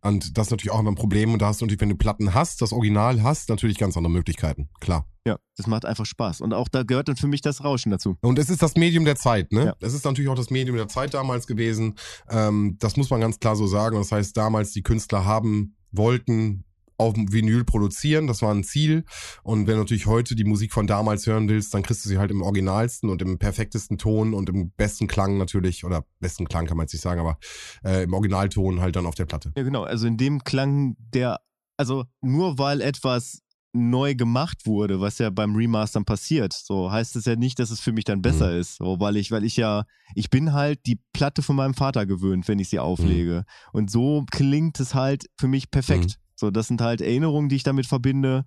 Und 0.03 0.39
das 0.39 0.47
ist 0.47 0.51
natürlich 0.51 0.73
auch 0.73 0.81
immer 0.81 0.93
ein 0.93 0.97
Problem. 0.97 1.33
Und 1.33 1.43
da 1.43 1.47
hast 1.47 1.61
du 1.61 1.65
natürlich, 1.65 1.81
wenn 1.81 1.89
du 1.89 1.97
Platten 1.97 2.35
hast, 2.35 2.63
das 2.63 2.73
Original 2.73 3.23
hast, 3.23 3.49
natürlich 3.49 3.79
ganz 3.79 3.97
andere 3.97 4.13
Möglichkeiten. 4.13 4.69
Klar. 4.81 5.07
Ja, 5.27 5.37
das 5.57 5.67
macht 5.67 5.85
einfach 5.85 6.07
Spaß. 6.07 6.41
Und 6.41 6.55
auch 6.55 6.69
da 6.69 6.85
gehört 6.85 7.09
dann 7.09 7.17
für 7.17 7.27
mich 7.27 7.43
das 7.43 7.63
Rauschen 7.63 7.91
dazu. 7.91 8.17
Und 8.23 8.39
es 8.39 8.49
ist 8.49 8.63
das 8.63 8.77
Medium 8.77 9.05
der 9.05 9.17
Zeit, 9.17 9.53
ne? 9.53 9.67
Ja. 9.67 9.77
Es 9.81 9.93
ist 9.93 10.05
natürlich 10.05 10.31
auch 10.31 10.37
das 10.37 10.51
Medium 10.51 10.77
der 10.77 10.89
Zeit 10.89 11.13
damals 11.13 11.47
gewesen. 11.47 11.97
Ähm, 12.31 12.77
das 12.79 12.97
muss 12.97 13.11
man 13.11 13.21
ganz 13.21 13.39
klar 13.39 13.57
so 13.57 13.67
sagen. 13.67 13.97
Das 13.97 14.11
heißt, 14.11 14.37
damals 14.37 14.73
die 14.73 14.83
Künstler 14.83 15.25
haben, 15.25 15.77
wollten 15.91 16.65
auf 16.99 17.15
Vinyl 17.17 17.65
produzieren, 17.65 18.27
das 18.27 18.43
war 18.43 18.53
ein 18.53 18.65
Ziel. 18.65 19.05
Und 19.43 19.67
wenn 19.67 19.75
du 19.75 19.81
natürlich 19.81 20.07
heute 20.07 20.35
die 20.35 20.45
Musik 20.45 20.73
von 20.73 20.87
damals 20.87 21.27
hören 21.27 21.49
willst, 21.49 21.73
dann 21.73 21.83
kriegst 21.83 22.05
du 22.05 22.09
sie 22.09 22.19
halt 22.19 22.31
im 22.31 22.43
originalsten 22.43 23.09
und 23.09 23.23
im 23.23 23.39
perfektesten 23.39 23.99
Ton 23.99 24.35
und 24.35 24.49
im 24.49 24.71
besten 24.73 25.07
Klang 25.07 25.39
natürlich, 25.39 25.85
oder 25.85 26.05
besten 26.19 26.49
Klang 26.49 26.67
kann 26.67 26.77
man 26.77 26.85
jetzt 26.85 26.93
nicht 26.93 27.03
sagen, 27.03 27.21
aber 27.21 27.39
äh, 27.85 28.03
im 28.03 28.13
Originalton 28.13 28.81
halt 28.81 28.97
dann 28.97 29.07
auf 29.07 29.15
der 29.15 29.27
Platte. 29.27 29.53
Ja, 29.57 29.63
genau. 29.63 29.85
Also 29.85 30.07
in 30.07 30.17
dem 30.17 30.43
Klang 30.43 30.97
der, 30.99 31.41
also 31.77 32.05
nur 32.21 32.59
weil 32.59 32.81
etwas 32.81 33.43
neu 33.73 34.15
gemacht 34.15 34.67
wurde, 34.67 35.01
was 35.01 35.19
ja 35.19 35.31
beim 35.31 35.55
Remastern 35.55 36.05
passiert, 36.05 36.53
so 36.53 36.91
heißt 36.91 37.17
es 37.17 37.27
ja 37.27 37.37
nicht, 37.37 37.59
dass 37.59 37.71
es 37.71 37.81
für 37.81 37.93
mich 37.93 38.05
dann 38.05 38.23
besser 38.23 38.57
ist, 38.57 38.77
so, 38.77 38.99
weil 38.99 39.17
ich, 39.17 39.31
weil 39.31 39.45
ich 39.45 39.57
ja, 39.57 39.85
ich 40.15 40.31
bin 40.31 40.53
halt 40.53 40.81
die 40.87 40.99
Platte 41.13 41.43
von 41.43 41.55
meinem 41.55 41.75
Vater 41.75 42.07
gewöhnt, 42.07 42.49
wenn 42.49 42.59
ich 42.59 42.71
sie 42.71 42.79
auflege. 42.79 43.45
Und 43.73 43.91
so 43.91 44.25
klingt 44.31 44.81
es 44.81 44.95
halt 44.95 45.27
für 45.39 45.49
mich 45.49 45.71
perfekt. 45.71 46.19
So, 46.39 46.51
das 46.51 46.69
sind 46.69 46.81
halt 46.81 47.01
Erinnerungen, 47.01 47.49
die 47.49 47.57
ich 47.57 47.65
damit 47.65 47.87
verbinde. 47.87 48.45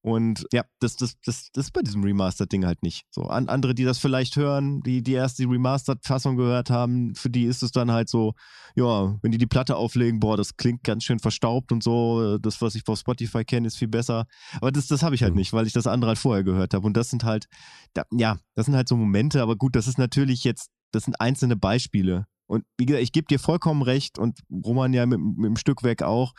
Und 0.00 0.46
ja, 0.52 0.62
das, 0.78 0.94
das, 0.94 1.16
das, 1.24 1.50
das 1.52 1.66
ist 1.66 1.72
bei 1.72 1.82
diesem 1.82 2.04
Remastered-Ding 2.04 2.64
halt 2.64 2.80
nicht. 2.84 3.06
So, 3.10 3.22
an, 3.22 3.48
andere, 3.48 3.74
die 3.74 3.82
das 3.82 3.98
vielleicht 3.98 4.36
hören, 4.36 4.80
die, 4.82 5.02
die 5.02 5.14
erst 5.14 5.40
die 5.40 5.46
Remastered-Fassung 5.46 6.36
gehört 6.36 6.70
haben, 6.70 7.16
für 7.16 7.28
die 7.28 7.42
ist 7.42 7.64
es 7.64 7.72
dann 7.72 7.90
halt 7.90 8.08
so, 8.08 8.34
ja, 8.76 9.18
wenn 9.20 9.32
die 9.32 9.38
die 9.38 9.48
Platte 9.48 9.74
auflegen, 9.74 10.20
boah, 10.20 10.36
das 10.36 10.56
klingt 10.56 10.84
ganz 10.84 11.02
schön 11.02 11.18
verstaubt 11.18 11.72
und 11.72 11.82
so. 11.82 12.38
Das, 12.38 12.62
was 12.62 12.76
ich 12.76 12.86
auf 12.86 13.00
Spotify 13.00 13.44
kenne, 13.44 13.66
ist 13.66 13.78
viel 13.78 13.88
besser. 13.88 14.26
Aber 14.60 14.70
das, 14.70 14.86
das 14.86 15.02
habe 15.02 15.16
ich 15.16 15.24
halt 15.24 15.32
Mhm. 15.32 15.38
nicht, 15.40 15.52
weil 15.52 15.66
ich 15.66 15.72
das 15.72 15.88
andere 15.88 16.10
halt 16.10 16.18
vorher 16.18 16.44
gehört 16.44 16.72
habe. 16.72 16.86
Und 16.86 16.96
das 16.96 17.10
sind 17.10 17.24
halt, 17.24 17.46
da, 17.92 18.04
ja, 18.12 18.38
das 18.54 18.66
sind 18.66 18.76
halt 18.76 18.88
so 18.88 18.96
Momente, 18.96 19.42
aber 19.42 19.56
gut, 19.56 19.74
das 19.74 19.88
ist 19.88 19.98
natürlich 19.98 20.44
jetzt, 20.44 20.70
das 20.92 21.02
sind 21.02 21.20
einzelne 21.20 21.56
Beispiele. 21.56 22.26
Und 22.46 22.64
wie 22.78 22.86
gesagt, 22.86 23.02
ich 23.02 23.10
gebe 23.10 23.26
dir 23.26 23.40
vollkommen 23.40 23.82
recht 23.82 24.20
und 24.20 24.38
Roman 24.64 24.92
ja 24.92 25.04
mit, 25.04 25.18
mit 25.18 25.46
dem 25.46 25.56
Stück 25.56 25.82
weg 25.82 26.02
auch. 26.04 26.32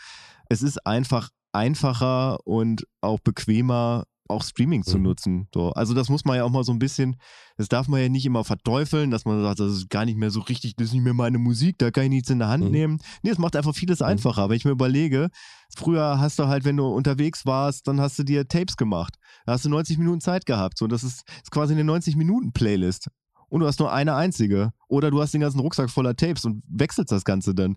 Es 0.50 0.62
ist 0.62 0.86
einfach 0.86 1.30
einfacher 1.54 2.38
und 2.46 2.86
auch 3.02 3.20
bequemer, 3.20 4.04
auch 4.30 4.44
Streaming 4.44 4.84
zu 4.84 4.98
Mhm. 4.98 5.04
nutzen. 5.04 5.48
So, 5.54 5.72
also 5.72 5.94
das 5.94 6.10
muss 6.10 6.26
man 6.26 6.36
ja 6.36 6.44
auch 6.44 6.50
mal 6.52 6.64
so 6.66 6.74
ein 6.74 6.80
bisschen, 6.80 7.16
das 7.56 7.70
darf 7.70 7.88
man 7.88 8.02
ja 8.02 8.10
nicht 8.10 8.26
immer 8.26 8.44
verteufeln, 8.44 9.10
dass 9.10 9.24
man 9.24 9.42
sagt, 9.42 9.62
das 9.62 9.72
ist 9.72 9.90
gar 9.90 10.04
nicht 10.04 10.18
mehr 10.18 10.32
so 10.32 10.42
richtig, 10.42 10.76
das 10.76 10.88
ist 10.88 10.94
nicht 10.94 11.04
mehr 11.04 11.14
meine 11.14 11.38
Musik, 11.38 11.78
da 11.78 11.92
kann 11.92 12.04
ich 12.04 12.10
nichts 12.10 12.30
in 12.30 12.40
der 12.40 12.50
Hand 12.50 12.66
Mhm. 12.66 12.72
nehmen. 12.72 13.00
Nee, 13.24 13.30
es 13.30 13.38
macht 13.38 13.56
einfach 13.56 13.74
vieles 13.74 14.02
einfacher. 14.02 14.50
Wenn 14.50 14.58
ich 14.58 14.66
mir 14.66 14.72
überlege, 14.72 15.30
früher 15.78 16.20
hast 16.20 16.40
du 16.40 16.48
halt, 16.48 16.66
wenn 16.66 16.76
du 16.76 16.86
unterwegs 16.88 17.46
warst, 17.46 17.88
dann 17.88 18.02
hast 18.02 18.20
du 18.20 18.24
dir 18.24 18.46
Tapes 18.48 18.76
gemacht. 18.76 19.16
Da 19.46 19.54
hast 19.54 19.64
du 19.64 19.70
90 19.70 19.98
Minuten 19.98 20.20
Zeit 20.20 20.46
gehabt. 20.46 20.78
So, 20.78 20.88
das 20.88 21.04
ist, 21.06 21.24
ist 21.42 21.52
quasi 21.52 21.74
eine 21.74 21.84
90-Minuten-Playlist. 21.86 23.08
Und 23.50 23.62
du 23.62 23.68
hast 23.68 23.80
nur 23.80 23.92
eine 23.94 24.16
einzige. 24.16 24.72
Oder 24.90 25.12
du 25.12 25.22
hast 25.22 25.34
den 25.34 25.42
ganzen 25.42 25.60
Rucksack 25.60 25.90
voller 25.90 26.16
Tapes 26.16 26.46
und 26.46 26.64
wechselst 26.70 27.12
das 27.12 27.26
Ganze 27.26 27.54
dann. 27.54 27.76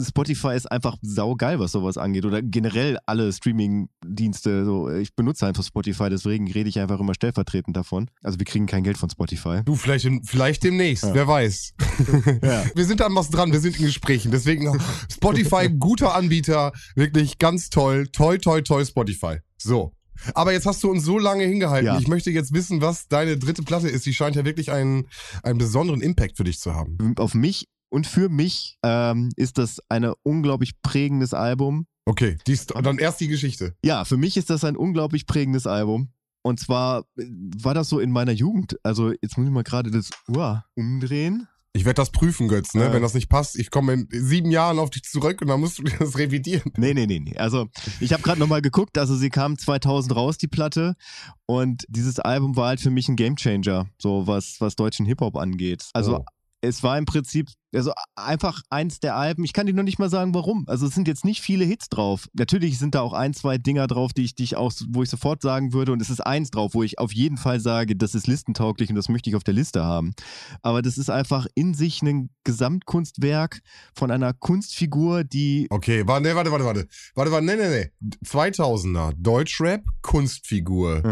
Spotify 0.00 0.54
ist 0.54 0.70
einfach 0.70 0.96
saugeil, 1.02 1.58
was 1.58 1.72
sowas 1.72 1.98
angeht. 1.98 2.24
Oder 2.24 2.42
generell 2.42 2.98
alle 3.06 3.32
Streaming-Dienste. 3.32 4.64
So, 4.64 4.90
ich 4.90 5.14
benutze 5.14 5.46
einfach 5.46 5.64
Spotify, 5.64 6.08
deswegen 6.10 6.50
rede 6.50 6.68
ich 6.68 6.78
einfach 6.78 7.00
immer 7.00 7.14
stellvertretend 7.14 7.76
davon. 7.76 8.08
Also 8.22 8.38
wir 8.38 8.46
kriegen 8.46 8.66
kein 8.66 8.84
Geld 8.84 8.98
von 8.98 9.10
Spotify. 9.10 9.62
Du, 9.64 9.74
vielleicht, 9.74 10.08
vielleicht 10.24 10.62
demnächst, 10.62 11.04
Ja. 11.04 11.14
wer 11.14 11.28
weiß. 11.28 11.74
Ja. 12.42 12.64
Wir 12.74 12.84
sind 12.84 13.00
an 13.02 13.14
was 13.14 13.30
dran, 13.30 13.52
wir 13.52 13.60
sind 13.60 13.78
in 13.78 13.86
Gesprächen. 13.86 14.30
Deswegen 14.30 14.78
Spotify, 15.10 15.68
guter 15.70 16.14
Anbieter, 16.14 16.72
wirklich 16.94 17.38
ganz 17.38 17.70
toll. 17.70 18.06
Toi, 18.08 18.38
toi, 18.38 18.60
toi, 18.62 18.84
Spotify. 18.84 19.38
So. 19.58 19.93
Aber 20.34 20.52
jetzt 20.52 20.66
hast 20.66 20.82
du 20.82 20.90
uns 20.90 21.04
so 21.04 21.18
lange 21.18 21.44
hingehalten. 21.44 21.86
Ja. 21.86 21.98
Ich 21.98 22.08
möchte 22.08 22.30
jetzt 22.30 22.52
wissen, 22.52 22.80
was 22.80 23.08
deine 23.08 23.36
dritte 23.36 23.62
Platte 23.62 23.88
ist. 23.88 24.06
Die 24.06 24.14
scheint 24.14 24.36
ja 24.36 24.44
wirklich 24.44 24.70
einen, 24.70 25.08
einen 25.42 25.58
besonderen 25.58 26.00
Impact 26.00 26.36
für 26.36 26.44
dich 26.44 26.58
zu 26.60 26.74
haben. 26.74 27.14
Auf 27.16 27.34
mich 27.34 27.68
und 27.90 28.06
für 28.06 28.28
mich 28.28 28.78
ähm, 28.82 29.30
ist 29.36 29.58
das 29.58 29.80
ein 29.88 30.10
unglaublich 30.22 30.80
prägendes 30.82 31.32
Album. 31.32 31.86
Okay, 32.06 32.36
dann 32.82 32.98
erst 32.98 33.20
die 33.20 33.28
Geschichte. 33.28 33.76
Ja, 33.84 34.04
für 34.04 34.16
mich 34.16 34.36
ist 34.36 34.50
das 34.50 34.64
ein 34.64 34.76
unglaublich 34.76 35.26
prägendes 35.26 35.66
Album. 35.66 36.10
Und 36.42 36.60
zwar 36.60 37.06
äh, 37.16 37.24
war 37.62 37.72
das 37.72 37.88
so 37.88 38.00
in 38.00 38.10
meiner 38.10 38.32
Jugend. 38.32 38.78
Also 38.82 39.12
jetzt 39.22 39.38
muss 39.38 39.46
ich 39.46 39.52
mal 39.52 39.62
gerade 39.62 39.90
das 39.90 40.10
Uah, 40.28 40.64
umdrehen. 40.74 41.48
Ich 41.76 41.84
werde 41.84 41.96
das 41.96 42.10
prüfen, 42.10 42.46
Götz, 42.46 42.74
ne? 42.74 42.84
Ja. 42.84 42.92
Wenn 42.92 43.02
das 43.02 43.14
nicht 43.14 43.28
passt, 43.28 43.58
ich 43.58 43.70
komme 43.72 43.92
in 43.94 44.08
sieben 44.10 44.52
Jahren 44.52 44.78
auf 44.78 44.90
dich 44.90 45.02
zurück 45.02 45.42
und 45.42 45.48
dann 45.48 45.58
musst 45.58 45.78
du 45.80 45.82
dir 45.82 45.96
das 45.98 46.16
revidieren. 46.16 46.70
Nee, 46.76 46.94
nee, 46.94 47.06
nee, 47.06 47.18
nee. 47.18 47.36
Also 47.36 47.66
ich 47.98 48.12
habe 48.12 48.22
gerade 48.22 48.38
nochmal 48.38 48.62
geguckt. 48.62 48.96
Also 48.96 49.16
sie 49.16 49.28
kam 49.28 49.58
2000 49.58 50.14
raus, 50.14 50.38
die 50.38 50.46
Platte. 50.46 50.94
Und 51.46 51.84
dieses 51.88 52.20
Album 52.20 52.54
war 52.56 52.68
halt 52.68 52.80
für 52.80 52.90
mich 52.90 53.08
ein 53.08 53.16
Gamechanger, 53.16 53.88
so 53.98 54.26
was, 54.28 54.60
was 54.60 54.76
deutschen 54.76 55.04
Hip-Hop 55.04 55.36
angeht. 55.36 55.88
Also 55.92 56.18
Oh. 56.18 56.24
Es 56.64 56.82
war 56.82 56.96
im 56.98 57.04
Prinzip, 57.04 57.48
also 57.74 57.92
einfach 58.14 58.60
eins 58.70 59.00
der 59.00 59.16
Alben, 59.16 59.44
ich 59.44 59.52
kann 59.52 59.66
dir 59.66 59.74
noch 59.74 59.82
nicht 59.82 59.98
mal 59.98 60.08
sagen, 60.10 60.32
warum. 60.34 60.64
Also 60.68 60.86
es 60.86 60.94
sind 60.94 61.08
jetzt 61.08 61.24
nicht 61.24 61.40
viele 61.40 61.64
Hits 61.64 61.88
drauf. 61.88 62.28
Natürlich 62.32 62.78
sind 62.78 62.94
da 62.94 63.00
auch 63.00 63.12
ein, 63.12 63.34
zwei 63.34 63.58
Dinger 63.58 63.86
drauf, 63.86 64.12
die 64.12 64.22
ich, 64.24 64.34
die 64.34 64.44
ich 64.44 64.56
auch, 64.56 64.72
wo 64.88 65.02
ich 65.02 65.10
sofort 65.10 65.42
sagen 65.42 65.72
würde, 65.72 65.92
und 65.92 66.00
es 66.00 66.10
ist 66.10 66.20
eins 66.20 66.50
drauf, 66.50 66.74
wo 66.74 66.82
ich 66.82 66.98
auf 66.98 67.12
jeden 67.12 67.36
Fall 67.36 67.58
sage, 67.60 67.96
das 67.96 68.14
ist 68.14 68.26
listentauglich 68.26 68.90
und 68.90 68.96
das 68.96 69.08
möchte 69.08 69.28
ich 69.28 69.36
auf 69.36 69.44
der 69.44 69.54
Liste 69.54 69.82
haben. 69.84 70.14
Aber 70.62 70.82
das 70.82 70.98
ist 70.98 71.10
einfach 71.10 71.46
in 71.54 71.74
sich 71.74 72.00
ein 72.02 72.30
Gesamtkunstwerk 72.44 73.60
von 73.94 74.10
einer 74.10 74.32
Kunstfigur, 74.32 75.24
die 75.24 75.66
Okay, 75.70 76.06
warte, 76.06 76.28
nee, 76.28 76.34
warte, 76.34 76.50
warte, 76.52 76.64
warte. 76.64 76.86
Warte, 77.14 77.32
warte, 77.32 77.46
nee, 77.46 77.56
nee, 77.56 77.90
nee. 78.00 78.16
2000er, 78.24 79.12
Deutschrap, 79.16 79.82
Kunstfigur. 80.02 81.02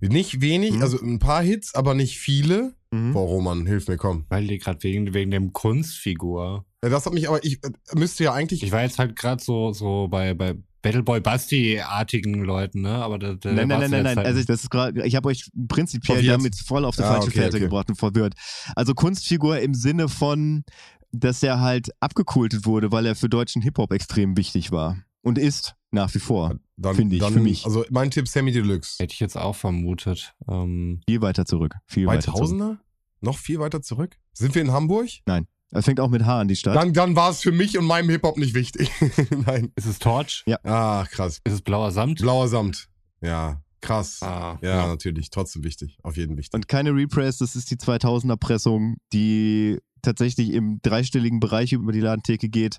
Mhm. 0.00 0.08
Nicht 0.12 0.40
wenig, 0.40 0.74
Mhm. 0.76 0.82
also 0.82 1.00
ein 1.00 1.18
paar 1.18 1.42
Hits, 1.42 1.74
aber 1.74 1.94
nicht 1.94 2.18
viele. 2.18 2.74
Mhm. 2.92 3.12
Boah, 3.14 3.26
Roman, 3.26 3.66
hilf 3.66 3.88
mir, 3.88 3.96
komm. 3.96 4.26
Weil 4.28 4.46
die 4.46 4.58
gerade 4.58 4.82
wegen, 4.82 5.14
wegen 5.14 5.30
dem 5.30 5.52
Kunstfigur. 5.52 6.64
Ja, 6.84 6.90
Das 6.90 7.06
hat 7.06 7.14
mich 7.14 7.28
aber, 7.28 7.42
ich 7.44 7.62
äh, 7.64 7.70
müsste 7.94 8.24
ja 8.24 8.32
eigentlich. 8.34 8.62
Ich 8.62 8.70
war 8.72 8.82
jetzt 8.82 8.98
halt 8.98 9.16
gerade 9.16 9.42
so, 9.42 9.72
so 9.72 10.08
bei, 10.08 10.34
bei 10.34 10.54
Battleboy 10.82 11.20
Basti-artigen 11.20 12.42
Leuten, 12.44 12.82
ne? 12.82 12.90
Aber 12.90 13.18
da, 13.18 13.34
da 13.34 13.52
Nein, 13.52 13.68
nein, 13.68 13.80
nein, 13.80 13.90
nein, 13.90 14.02
nein. 14.02 14.16
halt- 14.18 14.26
Also 14.26 14.42
das 14.44 14.64
ist 14.64 14.70
gerade, 14.70 15.06
ich 15.06 15.14
habe 15.16 15.28
euch 15.28 15.48
prinzipiell 15.68 16.18
Verwirrt. 16.18 16.38
damit 16.40 16.56
voll 16.56 16.84
auf 16.84 16.96
die 16.96 17.02
Ah, 17.02 17.12
falsche 17.12 17.28
okay, 17.28 17.38
Fährte 17.38 17.56
okay. 17.56 17.64
gebracht 17.64 17.88
und 17.88 17.96
verwirrt. 17.96 18.34
Also 18.76 18.94
Kunstfigur 18.94 19.58
im 19.60 19.74
Sinne 19.74 20.08
von, 20.08 20.64
dass 21.12 21.42
er 21.42 21.60
halt 21.60 21.90
abgekultet 22.00 22.66
wurde, 22.66 22.90
weil 22.90 23.06
er 23.06 23.14
für 23.14 23.28
deutschen 23.28 23.62
Hip-Hop 23.62 23.92
extrem 23.92 24.36
wichtig 24.36 24.72
war. 24.72 24.96
Und 25.22 25.38
ist 25.38 25.74
nach 25.90 26.12
wie 26.14 26.18
vor. 26.18 26.56
dann, 26.76 26.94
finde 26.96 27.16
ich, 27.16 27.22
dann, 27.22 27.32
für 27.32 27.40
mich. 27.40 27.64
Also 27.64 27.84
mein 27.90 28.10
Tipp 28.10 28.28
Sammy 28.28 28.52
Deluxe. 28.52 28.96
Hätte 28.98 29.12
ich 29.14 29.20
jetzt 29.20 29.36
auch 29.36 29.54
vermutet. 29.54 30.34
Ähm, 30.48 31.00
Viel 31.08 31.20
weiter 31.22 31.44
zurück. 31.44 31.74
Viel 31.86 32.06
Bei 32.06 32.14
weiter 32.14 32.26
zurück. 32.26 32.38
Tausender? 32.40 32.80
Noch 33.20 33.38
viel 33.38 33.60
weiter 33.60 33.82
zurück? 33.82 34.18
Sind 34.32 34.54
wir 34.54 34.62
in 34.62 34.72
Hamburg? 34.72 35.08
Er 35.26 35.82
fängt 35.82 36.00
auch 36.00 36.08
mit 36.08 36.26
H 36.26 36.40
an 36.40 36.48
die 36.48 36.56
Stadt. 36.56 36.76
Dann, 36.76 36.92
dann 36.92 37.16
war 37.16 37.30
es 37.30 37.40
für 37.40 37.52
mich 37.52 37.78
und 37.78 37.86
meinem 37.86 38.10
Hip-Hop 38.10 38.36
nicht 38.36 38.54
wichtig. 38.54 38.90
Nein. 39.46 39.72
ist 39.76 39.86
es 39.86 39.98
Torch? 39.98 40.44
Ah, 40.64 41.06
krass. 41.10 41.40
Ist 41.44 41.52
es 41.52 41.62
blauer 41.62 41.92
Samt? 41.92 42.20
Blauer 42.20 42.48
Samt. 42.48 42.88
Ja, 43.22 43.62
krass. 43.82 44.22
Ah, 44.22 44.58
Ja, 44.62 44.86
natürlich. 44.86 45.28
Trotzdem 45.28 45.62
wichtig. 45.64 45.98
Auf 46.02 46.16
jeden 46.16 46.38
wichtig. 46.38 46.54
Und 46.54 46.68
keine 46.68 46.94
Repress, 46.94 47.38
das 47.38 47.54
ist 47.56 47.70
die 47.70 47.76
2000er 47.76 48.36
Pressung, 48.36 48.96
die 49.12 49.78
tatsächlich 50.00 50.52
im 50.52 50.80
dreistelligen 50.82 51.38
Bereich 51.40 51.72
über 51.72 51.92
die 51.92 52.00
Ladentheke 52.00 52.48
geht. 52.48 52.78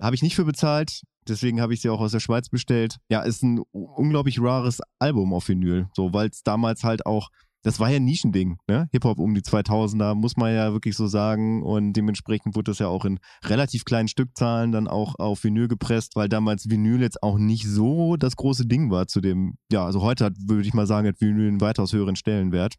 Habe 0.00 0.14
ich 0.14 0.22
nicht 0.22 0.36
für 0.36 0.44
bezahlt, 0.44 1.02
deswegen 1.28 1.60
habe 1.60 1.74
ich 1.74 1.80
sie 1.82 1.90
auch 1.90 2.00
aus 2.00 2.12
der 2.12 2.20
Schweiz 2.20 2.48
bestellt. 2.48 2.96
Ja, 3.10 3.22
ist 3.22 3.42
ein 3.42 3.60
unglaublich 3.72 4.40
rares 4.40 4.80
Album 4.98 5.34
auf 5.34 5.48
Vinyl, 5.48 5.88
so 5.94 6.12
weil 6.14 6.28
es 6.28 6.42
damals 6.44 6.84
halt 6.84 7.04
auch 7.04 7.28
das 7.62 7.78
war 7.78 7.90
ja 7.90 7.96
ein 7.96 8.04
Nischending, 8.04 8.58
ne? 8.68 8.88
Hip-Hop 8.92 9.18
um 9.18 9.34
die 9.34 9.40
2000er, 9.40 10.14
muss 10.14 10.36
man 10.36 10.54
ja 10.54 10.72
wirklich 10.72 10.96
so 10.96 11.06
sagen. 11.06 11.62
Und 11.62 11.92
dementsprechend 11.94 12.56
wurde 12.56 12.70
das 12.70 12.78
ja 12.80 12.88
auch 12.88 13.04
in 13.04 13.18
relativ 13.44 13.84
kleinen 13.84 14.08
Stückzahlen 14.08 14.72
dann 14.72 14.88
auch 14.88 15.18
auf 15.18 15.44
Vinyl 15.44 15.68
gepresst, 15.68 16.16
weil 16.16 16.28
damals 16.28 16.68
Vinyl 16.68 17.00
jetzt 17.00 17.22
auch 17.22 17.38
nicht 17.38 17.66
so 17.66 18.16
das 18.16 18.36
große 18.36 18.66
Ding 18.66 18.90
war 18.90 19.06
zu 19.06 19.20
dem, 19.20 19.56
ja, 19.70 19.84
also 19.84 20.02
heute 20.02 20.24
hat, 20.24 20.34
würde 20.46 20.66
ich 20.66 20.74
mal 20.74 20.86
sagen, 20.86 21.08
hat 21.08 21.20
Vinyl 21.20 21.48
einen 21.48 21.60
weitaus 21.60 21.92
höheren 21.92 22.16
Stellenwert. 22.16 22.74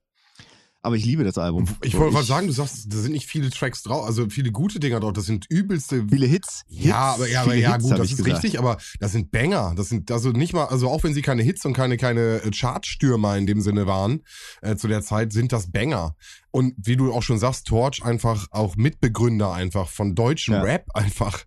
Aber 0.85 0.97
ich 0.97 1.05
liebe 1.05 1.23
das 1.23 1.37
Album. 1.37 1.65
Ich 1.81 1.97
wollte 1.97 2.13
mal 2.13 2.25
sagen, 2.25 2.47
du 2.47 2.53
sagst, 2.53 2.93
da 2.93 2.97
sind 2.97 3.13
nicht 3.13 3.25
viele 3.25 3.49
Tracks 3.49 3.83
drauf, 3.83 4.05
also 4.05 4.29
viele 4.29 4.51
gute 4.51 4.81
Dinger 4.81 4.99
drauf. 4.99 5.13
Das 5.13 5.25
sind 5.25 5.45
übelste. 5.49 6.05
Viele 6.09 6.25
Hits. 6.25 6.65
Ja, 6.67 7.11
Hits, 7.11 7.21
aber, 7.21 7.29
ja, 7.29 7.41
aber 7.41 7.55
ja, 7.55 7.73
Hits, 7.73 7.83
gut, 7.85 7.97
das 7.97 8.11
ist 8.11 8.17
gesagt. 8.17 8.43
richtig, 8.43 8.59
aber 8.59 8.77
das 8.99 9.13
sind 9.13 9.31
Banger. 9.31 9.73
Das 9.77 9.87
sind 9.87 10.11
also 10.11 10.31
nicht 10.31 10.51
mal, 10.51 10.65
also 10.65 10.89
auch 10.89 11.01
wenn 11.03 11.13
sie 11.13 11.21
keine 11.21 11.41
Hits 11.41 11.65
und 11.65 11.71
keine, 11.71 11.95
keine 11.95 12.43
äh, 12.43 12.51
Chartstürmer 12.51 13.37
in 13.37 13.47
dem 13.47 13.61
Sinne 13.61 13.87
waren, 13.87 14.23
äh, 14.61 14.75
zu 14.75 14.89
der 14.89 15.01
Zeit, 15.01 15.31
sind 15.31 15.53
das 15.53 15.71
Banger. 15.71 16.17
Und 16.55 16.75
wie 16.77 16.95
du 16.95 17.11
auch 17.11 17.23
schon 17.23 17.39
sagst, 17.39 17.65
Torch 17.65 18.03
einfach 18.05 18.45
auch 18.51 18.75
Mitbegründer 18.75 19.51
einfach 19.53 19.89
von 19.89 20.13
deutschem 20.13 20.53
Ja. 20.53 20.61
Rap 20.61 20.85
einfach. 20.93 21.39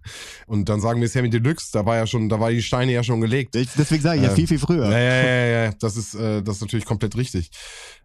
Und 0.48 0.68
dann 0.68 0.80
sagen 0.80 1.00
wir 1.00 1.08
Sammy 1.08 1.30
Deluxe, 1.30 1.70
da 1.72 1.86
war 1.86 1.94
ja 1.94 2.08
schon, 2.08 2.28
da 2.28 2.40
war 2.40 2.50
die 2.50 2.60
Steine 2.60 2.90
ja 2.92 3.04
schon 3.04 3.20
gelegt. 3.20 3.54
Deswegen 3.54 4.02
sage 4.02 4.16
ich 4.18 4.24
ja 4.24 4.30
Ähm, 4.30 4.34
viel, 4.34 4.48
viel 4.48 4.58
früher. 4.58 4.90
Ja, 4.90 4.98
ja, 4.98 5.22
ja, 5.22 5.64
ja, 5.66 5.72
das 5.78 5.96
ist, 5.96 6.14
äh, 6.16 6.42
das 6.42 6.56
ist 6.56 6.60
natürlich 6.62 6.86
komplett 6.86 7.16
richtig. 7.16 7.50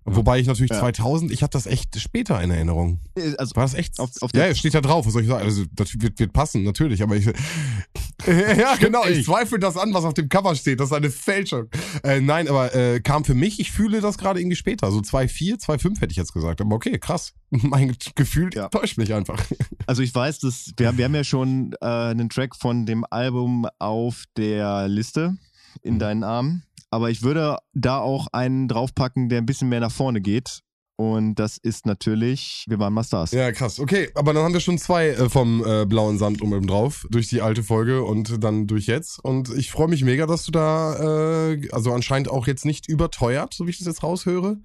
Wobei 0.05 0.39
ich 0.39 0.47
natürlich 0.47 0.71
Ja. 0.71 0.79
2000, 0.79 1.31
ich 1.31 1.41
habe 1.43 1.51
das 1.51 1.65
echt 1.65 1.99
später 1.99 2.39
in 2.41 2.49
Erinnerung. 2.51 2.99
Also, 3.37 3.55
War 3.55 3.63
das 3.63 3.73
echt? 3.75 3.99
Auf- 3.99 4.09
auf 4.21 4.31
ja, 4.35 4.53
steht 4.55 4.73
da 4.73 4.81
drauf, 4.81 5.05
was 5.05 5.13
soll 5.13 5.21
ich 5.23 5.27
sagen? 5.27 5.43
Also, 5.43 5.63
das 5.73 5.89
wird, 5.99 6.19
wird 6.19 6.33
passen, 6.33 6.63
natürlich, 6.63 7.01
aber 7.03 7.15
ich. 7.15 7.25
ja, 8.27 8.75
genau, 8.79 9.05
ich 9.05 9.25
zweifle 9.25 9.59
das 9.59 9.77
an, 9.77 9.93
was 9.93 10.03
auf 10.03 10.13
dem 10.15 10.27
Cover 10.29 10.55
steht. 10.55 10.79
Das 10.79 10.87
ist 10.87 10.93
eine 10.93 11.09
Fälschung. 11.11 11.67
Äh, 12.03 12.19
nein, 12.21 12.47
aber 12.47 12.73
äh, 12.73 12.99
kam 12.99 13.25
für 13.25 13.33
mich, 13.35 13.59
ich 13.59 13.71
fühle 13.71 14.01
das 14.01 14.17
gerade 14.17 14.39
irgendwie 14.39 14.55
später. 14.55 14.91
So 14.91 14.99
2,4, 14.99 15.59
2,5 15.59 15.99
hätte 16.01 16.11
ich 16.11 16.17
jetzt 16.17 16.33
gesagt. 16.33 16.61
Aber 16.61 16.75
okay, 16.75 16.90
krass. 16.99 17.33
Mein 17.49 17.95
Gefühl 18.15 18.49
Ja. 18.53 18.69
täuscht 18.69 18.97
mich 18.97 19.13
einfach. 19.13 19.41
also 19.87 20.01
ich 20.01 20.13
weiß, 20.13 20.39
dass 20.39 20.71
wir, 20.77 20.87
haben- 20.87 20.97
wir 20.97 21.05
haben 21.05 21.15
ja 21.15 21.23
schon 21.23 21.73
äh, 21.81 21.85
einen 21.85 22.29
Track 22.29 22.55
von 22.55 22.85
dem 22.85 23.05
Album 23.09 23.67
auf 23.79 24.23
der 24.37 24.87
Liste 24.87 25.35
in 25.81 25.95
Mhm. 25.95 25.99
deinen 25.99 26.23
Armen. 26.23 26.63
Aber 26.89 27.09
ich 27.09 27.21
würde 27.23 27.57
da 27.73 27.99
auch 27.99 28.27
einen 28.33 28.67
draufpacken, 28.67 29.29
der 29.29 29.37
ein 29.39 29.45
bisschen 29.45 29.69
mehr 29.69 29.79
nach 29.79 29.91
vorne 29.91 30.19
geht. 30.21 30.61
Und 31.01 31.35
das 31.35 31.57
ist 31.57 31.87
natürlich, 31.87 32.63
wir 32.67 32.77
waren 32.77 32.93
mal 32.93 33.03
Stars. 33.03 33.31
Ja, 33.31 33.51
krass. 33.51 33.79
Okay, 33.79 34.09
aber 34.13 34.33
dann 34.33 34.43
haben 34.43 34.53
wir 34.53 34.59
schon 34.59 34.77
zwei 34.77 35.07
äh, 35.09 35.29
vom 35.29 35.65
äh, 35.65 35.85
blauen 35.87 36.19
Sand 36.19 36.43
um 36.43 36.53
oben 36.53 36.67
drauf. 36.67 37.07
Durch 37.09 37.27
die 37.27 37.41
alte 37.41 37.63
Folge 37.63 38.03
und 38.03 38.43
dann 38.43 38.67
durch 38.67 38.85
jetzt. 38.85 39.17
Und 39.23 39.49
ich 39.55 39.71
freue 39.71 39.87
mich 39.87 40.03
mega, 40.03 40.27
dass 40.27 40.45
du 40.45 40.51
da, 40.51 41.49
äh, 41.53 41.69
also 41.71 41.91
anscheinend 41.91 42.29
auch 42.29 42.45
jetzt 42.45 42.65
nicht 42.65 42.87
überteuert, 42.87 43.55
so 43.55 43.65
wie 43.65 43.71
ich 43.71 43.79
das 43.79 43.87
jetzt 43.87 44.03
raushöre, 44.03 44.57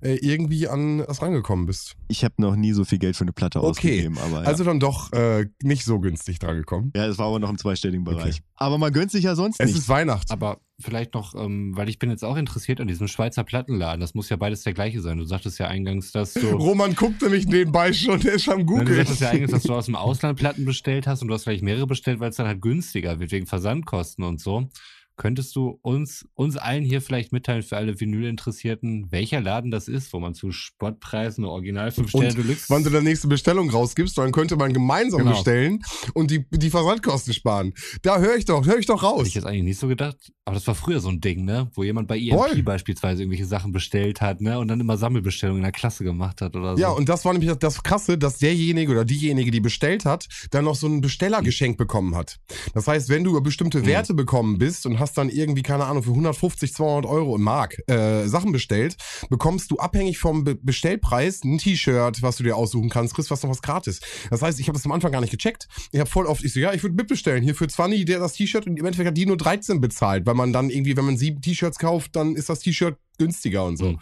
äh, 0.00 0.14
irgendwie 0.22 0.68
an 0.68 0.98
das 1.06 1.20
rangekommen 1.20 1.66
bist. 1.66 1.96
Ich 2.08 2.24
habe 2.24 2.34
noch 2.38 2.56
nie 2.56 2.72
so 2.72 2.84
viel 2.84 2.98
Geld 2.98 3.16
für 3.16 3.24
eine 3.24 3.32
Platte 3.32 3.58
Okay, 3.58 3.68
ausgegeben. 3.68 4.18
Aber 4.18 4.42
ja. 4.42 4.48
Also 4.48 4.64
dann 4.64 4.80
doch 4.80 5.12
äh, 5.12 5.46
nicht 5.62 5.84
so 5.84 6.00
günstig 6.00 6.38
dran 6.38 6.56
gekommen. 6.56 6.92
ja, 6.96 7.06
es 7.06 7.18
war 7.18 7.26
aber 7.26 7.40
noch 7.40 7.50
im 7.50 7.58
zweistelligen 7.58 8.04
Bereich. 8.04 8.40
Aber 8.56 8.78
man 8.78 8.90
gönnt 8.92 9.10
sich 9.10 9.24
ja 9.24 9.34
sonst 9.34 9.60
Es 9.60 9.66
nicht. 9.66 9.78
ist 9.78 9.88
Weihnachten. 9.90 10.32
Aber 10.32 10.58
vielleicht 10.84 11.14
noch, 11.14 11.34
ähm, 11.34 11.76
weil 11.76 11.88
ich 11.88 11.98
bin 11.98 12.10
jetzt 12.10 12.24
auch 12.24 12.36
interessiert 12.36 12.80
an 12.80 12.86
diesem 12.86 13.08
Schweizer 13.08 13.42
Plattenladen. 13.42 14.00
Das 14.00 14.14
muss 14.14 14.28
ja 14.28 14.36
beides 14.36 14.62
der 14.62 14.74
gleiche 14.74 15.00
sein. 15.00 15.18
Du 15.18 15.24
sagtest 15.24 15.58
ja 15.58 15.66
eingangs, 15.66 16.12
dass 16.12 16.34
du. 16.34 16.46
Roman 16.52 16.94
guckt 16.94 17.22
nämlich 17.22 17.46
nebenbei 17.46 17.92
schon, 17.92 18.20
der 18.20 18.34
ist 18.34 18.48
am 18.48 18.60
Ja, 18.60 18.64
Du 18.64 18.66
Google. 18.66 18.96
sagtest 18.96 19.20
ja 19.22 19.30
eigentlich, 19.30 19.50
dass 19.50 19.62
du 19.64 19.74
aus 19.74 19.86
dem 19.86 19.96
Ausland 19.96 20.38
Platten 20.38 20.64
bestellt 20.64 21.06
hast 21.06 21.22
und 21.22 21.28
du 21.28 21.34
hast 21.34 21.44
vielleicht 21.44 21.64
mehrere 21.64 21.86
bestellt, 21.86 22.20
weil 22.20 22.30
es 22.30 22.36
dann 22.36 22.46
halt 22.46 22.60
günstiger 22.62 23.18
wird 23.18 23.32
wegen 23.32 23.46
Versandkosten 23.46 24.22
und 24.24 24.40
so. 24.40 24.68
Könntest 25.16 25.54
du 25.54 25.78
uns, 25.82 26.26
uns 26.34 26.56
allen 26.56 26.82
hier 26.82 27.00
vielleicht 27.00 27.30
mitteilen, 27.32 27.62
für 27.62 27.76
alle 27.76 28.00
Vinyl-Interessierten, 28.00 29.12
welcher 29.12 29.40
Laden 29.40 29.70
das 29.70 29.86
ist, 29.86 30.12
wo 30.12 30.18
man 30.18 30.34
zu 30.34 30.50
Spottpreisen 30.50 31.44
eine 31.44 31.52
Original 31.52 31.92
5 31.92 32.08
Sterne 32.08 32.34
Deluxe. 32.34 32.64
wann 32.68 32.82
du 32.82 32.90
die 32.90 33.00
nächste 33.00 33.28
Bestellung 33.28 33.70
rausgibst, 33.70 34.18
dann 34.18 34.32
könnte 34.32 34.56
man 34.56 34.72
gemeinsam 34.72 35.20
Genau. 35.20 35.32
bestellen 35.32 35.78
und 36.14 36.32
die, 36.32 36.44
die 36.50 36.68
Versandkosten 36.68 37.32
sparen. 37.32 37.74
Da 38.02 38.18
höre 38.18 38.34
ich 38.36 38.44
doch, 38.44 38.66
höre 38.66 38.78
ich 38.78 38.86
doch 38.86 39.02
Hätte 39.02 39.12
raus. 39.14 39.28
ich 39.28 39.34
jetzt 39.34 39.46
eigentlich 39.46 39.62
nicht 39.62 39.78
so 39.78 39.86
gedacht. 39.86 40.16
Aber 40.46 40.54
das 40.56 40.66
war 40.66 40.74
früher 40.74 41.00
so 41.00 41.08
ein 41.08 41.22
Ding, 41.22 41.46
ne? 41.46 41.70
Wo 41.72 41.84
jemand 41.84 42.06
bei 42.06 42.18
EMP 42.18 42.34
Voll. 42.38 42.62
beispielsweise 42.62 43.22
irgendwelche 43.22 43.46
Sachen 43.46 43.72
bestellt 43.72 44.20
hat, 44.20 44.42
ne? 44.42 44.58
Und 44.58 44.68
dann 44.68 44.78
immer 44.78 44.98
Sammelbestellungen 44.98 45.60
in 45.60 45.62
der 45.62 45.72
Klasse 45.72 46.04
gemacht 46.04 46.42
hat 46.42 46.54
oder 46.54 46.76
so. 46.76 46.82
Ja, 46.82 46.90
und 46.90 47.08
das 47.08 47.24
war 47.24 47.32
nämlich 47.32 47.50
das 47.56 47.82
Krasse, 47.82 48.18
dass 48.18 48.36
derjenige 48.38 48.92
oder 48.92 49.06
diejenige, 49.06 49.50
die 49.50 49.60
bestellt 49.60 50.04
hat, 50.04 50.28
dann 50.50 50.66
noch 50.66 50.74
so 50.74 50.86
ein 50.86 51.00
Bestellergeschenk 51.00 51.78
bekommen 51.78 52.14
hat. 52.14 52.40
Das 52.74 52.86
heißt, 52.86 53.08
wenn 53.08 53.24
du 53.24 53.30
über 53.30 53.40
bestimmte 53.40 53.78
Mhm. 53.80 53.86
Werte 53.86 54.12
bekommen 54.12 54.58
bist 54.58 54.84
und 54.84 54.98
hast 54.98 55.16
dann 55.16 55.30
irgendwie, 55.30 55.62
keine 55.62 55.86
Ahnung, 55.86 56.02
für 56.02 56.10
150, 56.10 56.74
200 56.74 57.10
Euro 57.10 57.36
im 57.36 57.42
Mark 57.42 57.78
äh, 57.88 58.26
Sachen 58.26 58.52
bestellt, 58.52 58.96
bekommst 59.30 59.70
du 59.70 59.78
abhängig 59.78 60.18
vom 60.18 60.44
Be 60.44 60.54
Bestellpreis 60.56 61.42
ein 61.42 61.56
T-Shirt, 61.56 62.20
was 62.20 62.36
du 62.36 62.44
dir 62.44 62.56
aussuchen 62.56 62.90
kannst, 62.90 63.14
kriegst 63.14 63.30
was 63.30 63.42
noch 63.42 63.50
was 63.50 63.62
gratis. 63.62 64.00
Das 64.28 64.42
heißt, 64.42 64.60
ich 64.60 64.68
habe 64.68 64.76
das 64.76 64.84
am 64.84 64.92
Anfang 64.92 65.10
gar 65.10 65.22
nicht 65.22 65.30
gecheckt. 65.30 65.68
Ich 65.90 66.00
habe 66.00 66.10
voll 66.10 66.26
oft, 66.26 66.44
ich 66.44 66.52
so, 66.52 66.60
ja, 66.60 66.74
ich 66.74 66.82
würde 66.82 66.94
mitbestellen. 66.96 67.42
Hier 67.42 67.54
für 67.54 67.66
20 67.66 68.04
der 68.04 68.18
das 68.18 68.34
T-Shirt 68.34 68.66
und 68.66 68.78
im 68.78 68.84
Endeffekt 68.84 69.08
hat 69.08 69.16
die 69.16 69.24
nur 69.24 69.38
13 69.38 69.80
bezahlt, 69.80 70.26
weil 70.34 70.46
man 70.46 70.52
dann 70.52 70.68
irgendwie, 70.68 70.96
wenn 70.96 71.04
man 71.04 71.16
sieben 71.16 71.40
T-Shirts 71.40 71.78
kauft, 71.78 72.16
dann 72.16 72.34
ist 72.34 72.48
das 72.48 72.58
T-Shirt 72.60 72.96
günstiger 73.18 73.64
und 73.64 73.76
so. 73.76 73.92
Mhm. 73.92 73.98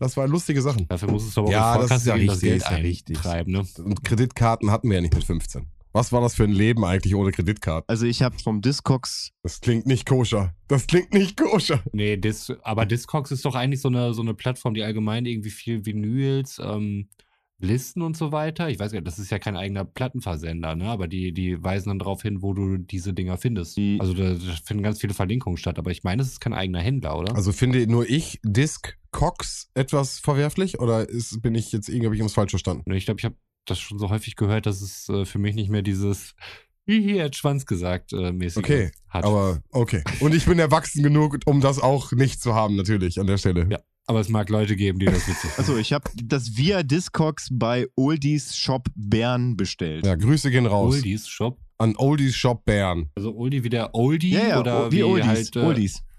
Das 0.00 0.16
waren 0.16 0.30
lustige 0.30 0.62
Sachen. 0.62 0.88
Dafür 0.88 1.10
muss 1.10 1.26
es 1.26 1.36
aber 1.36 1.48
auch 1.48 1.52
Ja, 1.52 1.76
das 1.78 1.90
ist 1.90 2.06
ja 2.06 2.16
gehen, 2.16 2.26
das 2.28 2.36
richtig, 2.36 2.48
Geld 2.50 2.62
ist 2.62 2.70
ja 2.70 2.76
richtig. 2.76 3.16
eintreiben, 3.18 3.52
ne? 3.52 3.66
Und 3.84 4.02
Kreditkarten 4.02 4.70
hatten 4.70 4.88
wir 4.88 4.96
ja 4.96 5.00
nicht 5.02 5.14
mit 5.14 5.24
15. 5.24 5.66
Was 5.92 6.10
war 6.10 6.20
das 6.22 6.34
für 6.34 6.44
ein 6.44 6.50
Leben 6.52 6.84
eigentlich 6.84 7.14
ohne 7.14 7.30
Kreditkarten? 7.30 7.84
Also 7.86 8.06
ich 8.06 8.22
habe 8.22 8.36
vom 8.38 8.62
Discogs 8.62 9.30
Das 9.42 9.60
klingt 9.60 9.86
nicht 9.86 10.06
koscher. 10.06 10.54
Das 10.66 10.86
klingt 10.86 11.12
nicht 11.12 11.36
koscher. 11.36 11.82
Nee, 11.92 12.16
Dis, 12.16 12.50
aber 12.62 12.86
Discogs 12.86 13.30
ist 13.30 13.44
doch 13.44 13.54
eigentlich 13.54 13.80
so 13.82 13.88
eine, 13.88 14.14
so 14.14 14.22
eine 14.22 14.32
Plattform, 14.34 14.72
die 14.74 14.82
allgemein 14.82 15.26
irgendwie 15.26 15.50
viel 15.50 15.84
Vinyls, 15.84 16.58
ähm, 16.64 17.08
Listen 17.60 18.02
und 18.02 18.16
so 18.16 18.32
weiter. 18.32 18.68
Ich 18.68 18.78
weiß 18.78 18.92
gar 18.92 18.98
nicht, 18.98 19.06
das 19.06 19.18
ist 19.18 19.30
ja 19.30 19.38
kein 19.38 19.56
eigener 19.56 19.84
Plattenversender, 19.84 20.74
ne? 20.74 20.86
Aber 20.86 21.06
die, 21.08 21.32
die 21.32 21.62
weisen 21.62 21.88
dann 21.90 21.98
darauf 22.00 22.22
hin, 22.22 22.42
wo 22.42 22.52
du 22.52 22.76
diese 22.78 23.14
Dinger 23.14 23.38
findest. 23.38 23.76
Die- 23.76 23.98
also 24.00 24.12
da, 24.12 24.34
da 24.34 24.52
finden 24.64 24.82
ganz 24.82 25.00
viele 25.00 25.14
Verlinkungen 25.14 25.56
statt, 25.56 25.78
aber 25.78 25.90
ich 25.90 26.02
meine, 26.04 26.22
es 26.22 26.28
ist 26.28 26.40
kein 26.40 26.52
eigener 26.52 26.80
Händler, 26.80 27.16
oder? 27.16 27.34
Also 27.34 27.52
finde 27.52 27.86
nur 27.86 28.08
ich 28.08 28.40
Disc 28.42 28.96
Cox 29.12 29.70
etwas 29.74 30.18
verwerflich 30.18 30.80
oder 30.80 31.08
ist, 31.08 31.40
bin 31.42 31.54
ich 31.54 31.70
jetzt 31.72 31.88
irgendwie, 31.88 32.06
habe 32.06 32.14
ich 32.16 32.20
irgendwas 32.20 32.34
falsch 32.34 32.50
verstanden? 32.50 32.92
ich 32.92 33.04
glaube, 33.06 33.20
ich 33.20 33.24
habe 33.24 33.36
das 33.66 33.78
schon 33.78 33.98
so 33.98 34.10
häufig 34.10 34.34
gehört, 34.36 34.66
dass 34.66 34.82
es 34.82 35.08
äh, 35.08 35.24
für 35.24 35.38
mich 35.38 35.54
nicht 35.54 35.70
mehr 35.70 35.82
dieses 35.82 36.34
wie 36.86 37.00
hier 37.00 37.24
hat 37.24 37.34
Schwanz 37.36 37.64
gesagt 37.64 38.12
äh, 38.12 38.30
mäßig 38.32 38.58
Okay, 38.58 38.90
hat. 39.08 39.24
Aber 39.24 39.62
okay. 39.70 40.02
Und 40.20 40.34
ich 40.34 40.44
bin 40.44 40.58
erwachsen 40.58 41.02
genug, 41.02 41.38
um 41.46 41.62
das 41.62 41.78
auch 41.80 42.12
nicht 42.12 42.42
zu 42.42 42.54
haben, 42.54 42.76
natürlich, 42.76 43.18
an 43.18 43.26
der 43.26 43.38
Stelle. 43.38 43.66
Ja. 43.70 43.78
Aber 44.06 44.20
es 44.20 44.28
mag 44.28 44.48
Leute 44.50 44.76
geben, 44.76 44.98
die 44.98 45.06
das 45.06 45.26
witzig 45.26 45.36
finden. 45.36 45.54
Also 45.58 45.76
ich 45.76 45.92
habe 45.92 46.10
das 46.22 46.56
via 46.56 46.82
Discogs 46.82 47.48
bei 47.50 47.86
Oldies 47.96 48.56
Shop 48.56 48.86
Bern 48.94 49.56
bestellt. 49.56 50.04
Ja, 50.06 50.14
Grüße 50.14 50.50
gehen 50.50 50.66
raus. 50.66 50.94
Oldies 50.96 51.26
Shop. 51.28 51.58
An 51.78 51.96
Oldies 51.96 52.34
Shop 52.36 52.64
Bern. 52.64 53.10
Also 53.16 53.34
Oldie 53.34 53.64
wie 53.64 53.68
der 53.70 53.94
Oldie 53.94 54.30
Ja, 54.30 54.46
ja, 54.48 54.60
oder 54.60 54.92
wie, 54.92 54.98
wie 54.98 55.02
Oldies. 55.02 55.26
halt 55.26 55.56
äh, 55.56 55.60
Oldies. 55.60 56.02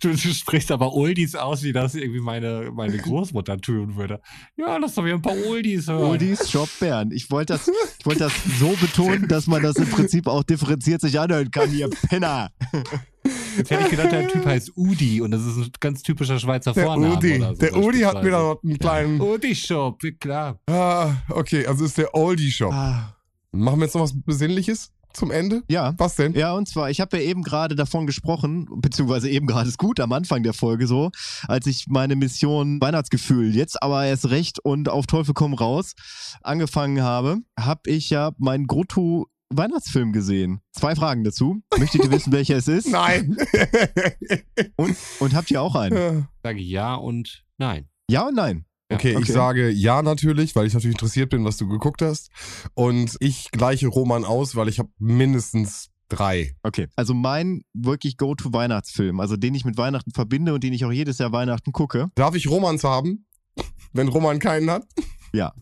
Du, 0.00 0.08
du 0.08 0.16
sprichst 0.16 0.70
aber 0.70 0.94
Oldies 0.94 1.34
aus, 1.34 1.62
wie 1.62 1.72
das 1.72 1.94
irgendwie 1.94 2.20
meine, 2.20 2.70
meine 2.72 2.96
Großmutter 2.96 3.58
tun 3.58 3.94
würde. 3.96 4.22
Ja, 4.56 4.78
lass 4.78 4.94
doch 4.94 5.04
wieder 5.04 5.16
ein 5.16 5.22
paar 5.22 5.36
Oldies 5.46 5.86
hören. 5.86 6.02
Oldies 6.02 6.50
Shop 6.50 6.68
Bern. 6.80 7.10
Ich 7.12 7.30
wollte 7.30 7.52
das, 7.52 7.68
ich 7.98 8.06
wollte 8.06 8.20
das 8.20 8.32
so 8.58 8.68
betonen, 8.80 9.28
dass 9.28 9.46
man 9.46 9.62
das 9.62 9.76
im 9.76 9.88
Prinzip 9.90 10.28
auch 10.28 10.44
differenziert 10.44 11.02
sich 11.02 11.20
anhören 11.20 11.50
kann, 11.50 11.74
ihr 11.76 11.90
Penner. 11.90 12.50
Jetzt 13.56 13.70
hätte 13.70 13.84
ich 13.84 13.90
gedacht, 13.90 14.12
der 14.12 14.28
Typ 14.28 14.44
heißt 14.46 14.72
Udi 14.76 15.20
und 15.20 15.30
das 15.30 15.44
ist 15.44 15.56
ein 15.56 15.70
ganz 15.80 16.02
typischer 16.02 16.38
Schweizer 16.38 16.72
Der 16.72 16.84
Vorname. 16.84 17.16
Udi. 17.16 17.36
oder 17.38 17.54
so 17.54 17.60
der 17.60 17.76
Udi 17.76 18.00
hat 18.00 18.22
mir 18.22 18.30
da 18.30 18.54
einen 18.62 18.78
kleinen. 18.78 19.20
Udi 19.20 19.54
Shop, 19.54 20.00
klar. 20.20 20.58
Ah, 20.68 21.12
okay, 21.30 21.66
also 21.66 21.84
ist 21.84 21.98
der 21.98 22.14
Oldie 22.14 22.50
Shop. 22.50 22.72
Ah, 22.72 23.16
Machen 23.52 23.78
wir 23.80 23.86
jetzt 23.86 23.94
noch 23.94 24.02
was 24.02 24.12
Besinnliches 24.24 24.92
zum 25.14 25.30
Ende? 25.30 25.62
ja. 25.68 25.94
Was 25.96 26.16
denn? 26.16 26.34
Ja, 26.34 26.52
und 26.52 26.68
zwar, 26.68 26.90
ich 26.90 27.00
habe 27.00 27.16
ja 27.16 27.22
eben 27.22 27.42
gerade 27.42 27.74
davon 27.74 28.06
gesprochen, 28.06 28.68
beziehungsweise 28.82 29.30
eben 29.30 29.46
gerade 29.46 29.66
ist 29.66 29.78
gut 29.78 29.98
am 29.98 30.12
Anfang 30.12 30.42
der 30.42 30.52
Folge 30.52 30.86
so, 30.86 31.10
als 31.48 31.66
ich 31.66 31.86
meine 31.88 32.16
Mission 32.16 32.78
Weihnachtsgefühl 32.82 33.56
jetzt 33.56 33.82
aber 33.82 34.04
erst 34.04 34.28
recht 34.28 34.58
und 34.62 34.90
auf 34.90 35.06
Teufel 35.06 35.32
komm 35.32 35.54
raus 35.54 35.94
angefangen 36.42 37.02
habe, 37.02 37.38
habe 37.58 37.88
ich 37.90 38.10
ja 38.10 38.32
meinen 38.36 38.66
Grotto 38.66 39.26
Weihnachtsfilm 39.50 40.12
gesehen. 40.12 40.60
Zwei 40.72 40.94
Fragen 40.94 41.24
dazu. 41.24 41.60
Möchtet 41.78 42.04
ihr 42.04 42.10
wissen, 42.10 42.32
welcher 42.32 42.56
es 42.56 42.68
ist? 42.68 42.88
Nein. 42.88 43.36
Und, 44.76 44.96
und 45.20 45.34
habt 45.34 45.50
ihr 45.50 45.62
auch 45.62 45.74
einen? 45.74 46.18
Ich 46.18 46.42
sage 46.42 46.60
ja 46.60 46.94
und 46.94 47.44
nein. 47.58 47.88
Ja 48.10 48.28
und 48.28 48.34
nein. 48.34 48.64
Ja, 48.90 48.96
Okay, 48.96 49.10
ich 49.12 49.16
okay. 49.16 49.32
sage 49.32 49.70
ja 49.70 50.02
natürlich, 50.02 50.54
weil 50.54 50.66
ich 50.66 50.74
natürlich 50.74 50.94
interessiert 50.94 51.30
bin, 51.30 51.44
was 51.44 51.56
du 51.56 51.66
geguckt 51.68 52.02
hast. 52.02 52.30
Und 52.74 53.16
ich 53.20 53.50
gleiche 53.50 53.88
Roman 53.88 54.24
aus, 54.24 54.54
weil 54.54 54.68
ich 54.68 54.78
habe 54.78 54.90
mindestens 54.98 55.90
drei. 56.08 56.54
Okay. 56.62 56.88
Also 56.94 57.14
mein 57.14 57.62
wirklich 57.72 58.16
Go-To-Weihnachtsfilm, 58.16 59.18
also 59.20 59.36
den 59.36 59.54
ich 59.54 59.64
mit 59.64 59.76
Weihnachten 59.76 60.12
verbinde 60.12 60.54
und 60.54 60.62
den 60.62 60.72
ich 60.72 60.84
auch 60.84 60.92
jedes 60.92 61.18
Jahr 61.18 61.32
Weihnachten 61.32 61.72
gucke. 61.72 62.08
Darf 62.14 62.34
ich 62.34 62.48
Romans 62.48 62.84
haben? 62.84 63.26
Wenn 63.92 64.08
Roman 64.08 64.38
keinen 64.38 64.70
hat? 64.70 64.84
Ja. 65.32 65.52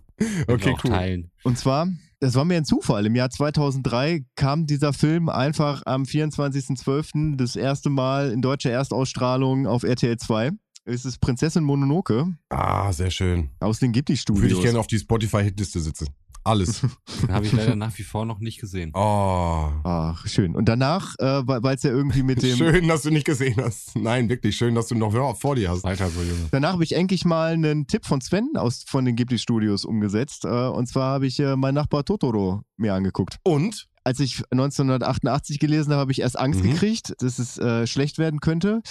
Okay, 0.47 0.77
cool. 0.85 0.91
Teilen. 0.91 1.31
Und 1.43 1.59
zwar, 1.59 1.89
das 2.25 2.35
war 2.37 2.47
mir 2.47 2.57
ein 2.57 2.65
Zufall. 2.65 3.05
Im 3.05 3.15
Jahr 3.15 3.29
2003 3.29 4.25
kam 4.35 4.67
dieser 4.67 4.95
Film 4.95 5.29
einfach 5.29 5.83
am 5.85 6.05
24.12. 6.05 7.37
das 7.37 7.55
erste 7.55 7.91
Mal 7.91 8.31
in 8.31 8.41
deutscher 8.41 8.71
Erstausstrahlung 8.71 9.67
auf 9.67 9.83
RTL 9.83 10.17
2. 10.17 10.53
Es 10.87 11.05
ist 11.05 11.21
Prinzessin 11.21 11.65
Mononoke 11.65 12.35
Ah, 12.49 12.91
sehr 12.93 13.11
schön. 13.11 13.51
aus 13.61 13.79
den 13.79 13.89
Würde 13.91 14.01
Ghibli-Studios. 14.01 14.53
ich 14.53 14.63
gerne 14.63 14.79
auf 14.79 14.87
die 14.87 14.99
Spotify-Hitliste 14.99 15.81
sitzen. 15.81 16.09
Alles. 16.45 16.81
Den 17.23 17.33
habe 17.33 17.47
ich 17.47 17.53
leider 17.53 17.75
nach 17.75 17.97
wie 17.99 18.03
vor 18.03 18.27
noch 18.27 18.39
nicht 18.39 18.61
gesehen. 18.61 18.91
Oh. 18.95 19.71
Ach, 19.83 20.27
schön. 20.27 20.55
Und 20.55 20.67
danach, 20.69 21.15
äh, 21.19 21.43
weil 21.47 21.75
es 21.75 21.83
ja 21.83 21.91
irgendwie 21.91 22.23
mit 22.23 22.43
dem... 22.43 22.57
Schön, 22.57 22.87
dass 22.87 23.03
du 23.03 23.11
nicht 23.11 23.25
gesehen 23.27 23.57
hast. 23.63 23.97
Nein, 23.97 24.29
wirklich 24.29 24.55
schön, 24.57 24.75
dass 24.75 24.89
du 24.89 24.95
noch 24.95 25.13
vor 25.39 25.55
dir 25.57 25.71
hast. 25.71 25.85
Weiter 25.85 26.09
so, 26.11 26.21
Junge. 26.21 26.49
Danach 26.51 26.75
habe 26.75 26.85
ich 26.85 26.95
endlich 26.95 27.25
mal 27.25 27.53
einen 27.55 27.87
Tipp 27.87 28.05
von 28.05 28.21
Sven 28.21 28.51
aus 28.57 28.85
von 28.87 29.05
den 29.07 29.17
Ghibli 29.17 29.39
Studios 29.39 29.85
umgesetzt. 29.85 30.45
Äh, 30.45 30.49
und 30.49 30.87
zwar 30.87 31.15
habe 31.15 31.27
ich 31.27 31.41
äh, 31.41 31.57
mein 31.57 31.75
Nachbar 31.75 32.05
Totoro 32.05 32.63
mir 32.77 32.95
angeguckt. 32.95 33.39
Und? 33.43 33.87
Als 34.07 34.21
ich 34.21 34.43
1988 34.51 35.59
gelesen 35.59 35.93
habe, 35.93 36.01
habe 36.03 36.13
ich 36.13 36.21
erst 36.21 36.39
Angst 36.39 36.63
Mhm. 36.63 36.73
gekriegt, 36.73 37.15
dass 37.21 37.39
es 37.39 37.57
äh, 37.57 37.87
schlecht 37.87 38.19
werden 38.19 38.41
könnte. 38.41 38.83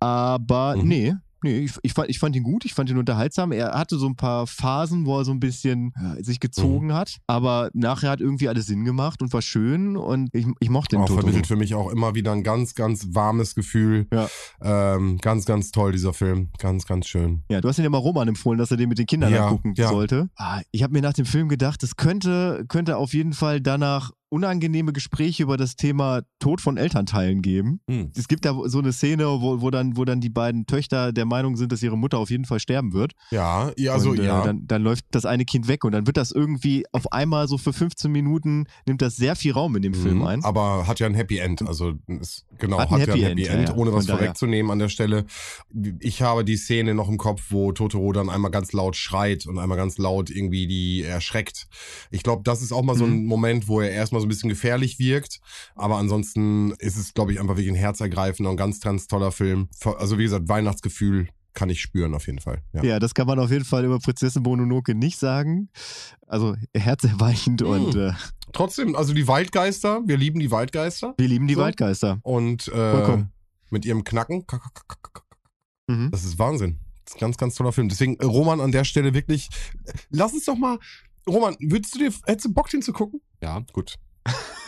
Aber 0.00 0.76
Mhm. 0.76 0.88
nee. 0.88 1.14
Nee, 1.44 1.58
ich, 1.60 1.72
ich, 1.82 1.92
fand, 1.92 2.08
ich 2.08 2.18
fand 2.18 2.34
ihn 2.36 2.42
gut, 2.42 2.64
ich 2.64 2.74
fand 2.74 2.90
ihn 2.90 2.98
unterhaltsam. 2.98 3.52
Er 3.52 3.72
hatte 3.78 3.98
so 3.98 4.06
ein 4.06 4.16
paar 4.16 4.46
Phasen, 4.46 5.06
wo 5.06 5.18
er 5.18 5.24
so 5.24 5.30
ein 5.30 5.40
bisschen 5.40 5.92
äh, 6.18 6.22
sich 6.22 6.40
gezogen 6.40 6.86
Mhm. 6.88 6.94
hat. 6.94 7.18
Aber 7.26 7.70
nachher 7.74 8.10
hat 8.10 8.20
irgendwie 8.20 8.48
alles 8.48 8.66
Sinn 8.66 8.84
gemacht 8.84 9.20
und 9.22 9.32
war 9.32 9.42
schön 9.42 9.96
und 9.96 10.28
ich, 10.32 10.46
ich 10.60 10.70
mochte 10.70 10.96
den 10.96 11.02
Auch 11.02 11.06
Totoro. 11.06 11.20
vermittelt 11.20 11.46
für 11.46 11.56
mich 11.56 11.74
auch 11.74 11.90
immer 11.90 12.14
wieder 12.14 12.32
ein 12.32 12.42
ganz, 12.42 12.74
ganz 12.74 13.08
warmes 13.12 13.54
Gefühl. 13.54 14.06
Ja. 14.12 14.28
Ähm, 14.62 15.18
ganz, 15.18 15.44
ganz 15.44 15.70
toll, 15.70 15.92
dieser 15.92 16.12
Film. 16.14 16.50
Ganz, 16.58 16.86
ganz 16.86 17.06
schön. 17.06 17.44
Ja, 17.50 17.60
du 17.60 17.68
hast 17.68 17.78
ihn 17.78 17.84
ja 17.84 17.90
mal 17.90 17.98
Roman 17.98 18.28
empfohlen, 18.28 18.58
dass 18.58 18.70
er 18.70 18.76
den 18.76 18.88
mit 18.88 18.98
den 18.98 19.06
Kindern 19.06 19.32
Ja, 19.32 19.44
angucken 19.46 19.74
ja. 19.76 19.88
sollte. 19.88 20.30
Ah, 20.36 20.62
ich 20.70 20.82
habe 20.82 20.92
mir 20.92 21.02
nach 21.02 21.12
dem 21.12 21.26
Film 21.26 21.48
gedacht, 21.48 21.82
es 21.82 21.96
könnte, 21.96 22.64
könnte 22.68 22.96
auf 22.96 23.12
jeden 23.14 23.34
Fall 23.34 23.60
danach 23.60 24.10
unangenehme 24.34 24.92
Gespräche 24.92 25.44
über 25.44 25.56
das 25.56 25.76
Thema 25.76 26.22
Tod 26.40 26.60
von 26.60 26.76
Elternteilen 26.76 27.40
geben. 27.40 27.80
Hm. 27.88 28.10
Es 28.16 28.26
gibt 28.26 28.44
da 28.44 28.54
so 28.66 28.80
eine 28.80 28.92
Szene, 28.92 29.26
wo, 29.26 29.60
wo, 29.60 29.70
dann, 29.70 29.96
wo 29.96 30.04
dann 30.04 30.20
die 30.20 30.28
beiden 30.28 30.66
Töchter 30.66 31.12
der 31.12 31.24
Meinung 31.24 31.56
sind, 31.56 31.70
dass 31.70 31.84
ihre 31.84 31.96
Mutter 31.96 32.18
auf 32.18 32.30
jeden 32.30 32.44
Fall 32.44 32.58
sterben 32.58 32.92
wird. 32.92 33.12
Ja, 33.30 33.70
ja 33.76 33.92
also 33.92 34.10
und, 34.10 34.18
äh, 34.18 34.26
ja. 34.26 34.42
Dann, 34.42 34.66
dann 34.66 34.82
läuft 34.82 35.04
das 35.12 35.24
eine 35.24 35.44
Kind 35.44 35.68
weg 35.68 35.84
und 35.84 35.92
dann 35.92 36.08
wird 36.08 36.16
das 36.16 36.32
irgendwie 36.32 36.84
auf 36.90 37.12
einmal 37.12 37.46
so 37.46 37.58
für 37.58 37.72
15 37.72 38.10
Minuten, 38.10 38.66
nimmt 38.86 39.02
das 39.02 39.14
sehr 39.14 39.36
viel 39.36 39.52
Raum 39.52 39.76
in 39.76 39.82
dem 39.82 39.94
Film 39.94 40.18
Mhm, 40.18 40.26
ein. 40.26 40.44
Aber 40.44 40.86
hat 40.88 40.98
ja 40.98 41.06
ein 41.06 41.14
Happy 41.14 41.38
End. 41.38 41.62
Also 41.66 41.92
ist, 42.08 42.44
genau, 42.58 42.78
Hat 42.80 42.90
hat, 42.90 43.00
ein 43.00 43.06
ja 43.06 43.06
Happy 43.06 43.24
ein 43.24 43.30
Happy 43.30 43.42
End, 43.44 43.50
End, 43.60 43.68
ja, 43.68 43.74
ja. 43.74 43.80
ohne 43.80 43.92
was 43.92 44.06
vorwegzunehmen 44.06 44.72
an 44.72 44.80
der 44.80 44.88
Stelle. 44.88 45.26
Ich 46.00 46.22
habe 46.22 46.44
die 46.44 46.56
Szene 46.56 46.94
noch 46.94 47.08
im 47.08 47.18
Kopf, 47.18 47.46
wo 47.50 47.70
Totoro 47.70 48.12
dann 48.12 48.28
einmal 48.30 48.50
ganz 48.50 48.72
laut 48.72 48.96
schreit 48.96 49.46
und 49.46 49.58
einmal 49.60 49.78
ganz 49.78 49.96
laut 49.98 50.28
irgendwie 50.30 50.66
die 50.66 51.02
erschreckt. 51.02 51.68
Ich 52.10 52.24
glaube, 52.24 52.42
das 52.44 52.62
ist 52.62 52.72
auch 52.72 52.82
mal 52.82 52.96
so 52.96 53.06
Mhm. 53.06 53.12
ein 53.12 53.26
Moment, 53.26 53.68
wo 53.68 53.80
er 53.80 53.90
erstmal 53.90 54.20
so 54.20 54.23
ein 54.24 54.28
bisschen 54.28 54.48
gefährlich 54.50 54.98
wirkt. 54.98 55.40
Aber 55.74 55.96
ansonsten 55.98 56.72
ist 56.78 56.96
es, 56.96 57.14
glaube 57.14 57.32
ich, 57.32 57.40
einfach 57.40 57.56
wirklich 57.56 57.72
ein 57.72 57.76
herzergreifender 57.78 58.50
und 58.50 58.56
ganz, 58.56 58.80
ganz 58.80 59.06
toller 59.06 59.32
Film. 59.32 59.68
Also 59.98 60.18
wie 60.18 60.24
gesagt, 60.24 60.48
Weihnachtsgefühl 60.48 61.28
kann 61.52 61.70
ich 61.70 61.80
spüren 61.80 62.14
auf 62.14 62.26
jeden 62.26 62.40
Fall. 62.40 62.62
Ja. 62.72 62.82
Ja, 62.82 62.98
das 62.98 63.14
kann 63.14 63.28
man 63.28 63.38
auf 63.38 63.50
jeden 63.50 63.64
Fall 63.64 63.84
über 63.84 64.00
Prinzessin 64.00 64.42
Mononoke 64.42 64.94
nicht 64.96 65.18
sagen. 65.20 65.68
Also 66.26 66.56
herzerweichend 66.76 67.60
Mhm. 67.60 67.66
und 67.68 67.94
äh, 67.94 68.12
Trotzdem, 68.52 68.96
also 68.96 69.14
die 69.14 69.26
Waldgeister, 69.28 70.00
wir 70.04 70.16
lieben 70.16 70.40
die 70.40 70.50
Waldgeister. 70.50 71.14
wir 71.16 71.28
lieben 71.28 71.46
die 71.46 71.54
So. 71.54 71.60
Waldgeister. 71.60 72.18
Und 72.22 72.68
äh, 72.68 73.24
mit 73.70 73.84
ihrem 73.84 74.02
Knacken. 74.04 74.44
Mhm. 75.86 76.10
Das 76.10 76.24
ist 76.24 76.38
Wahnsinn. 76.38 76.78
Das 77.04 77.14
ist 77.14 77.16
ein 77.16 77.20
ganz, 77.20 77.36
ganz 77.36 77.54
toller 77.54 77.72
Film. 77.72 77.88
Deswegen, 77.88 78.16
äh, 78.18 78.24
Roman, 78.24 78.60
an 78.60 78.72
der 78.72 78.84
Stelle 78.84 79.12
wirklich, 79.14 79.48
äh, 79.86 79.92
lass 80.10 80.32
uns 80.32 80.44
doch 80.46 80.56
mal, 80.56 80.78
Roman, 81.28 81.56
würdest 81.60 81.94
du 81.94 81.98
dir, 82.00 82.12
hättest 82.26 82.46
du 82.46 82.52
Bock, 82.52 82.68
den 82.70 82.82
zu 82.82 82.92
gucken? 82.92 83.20
Ja. 83.42 83.60
Gut. 83.72 83.94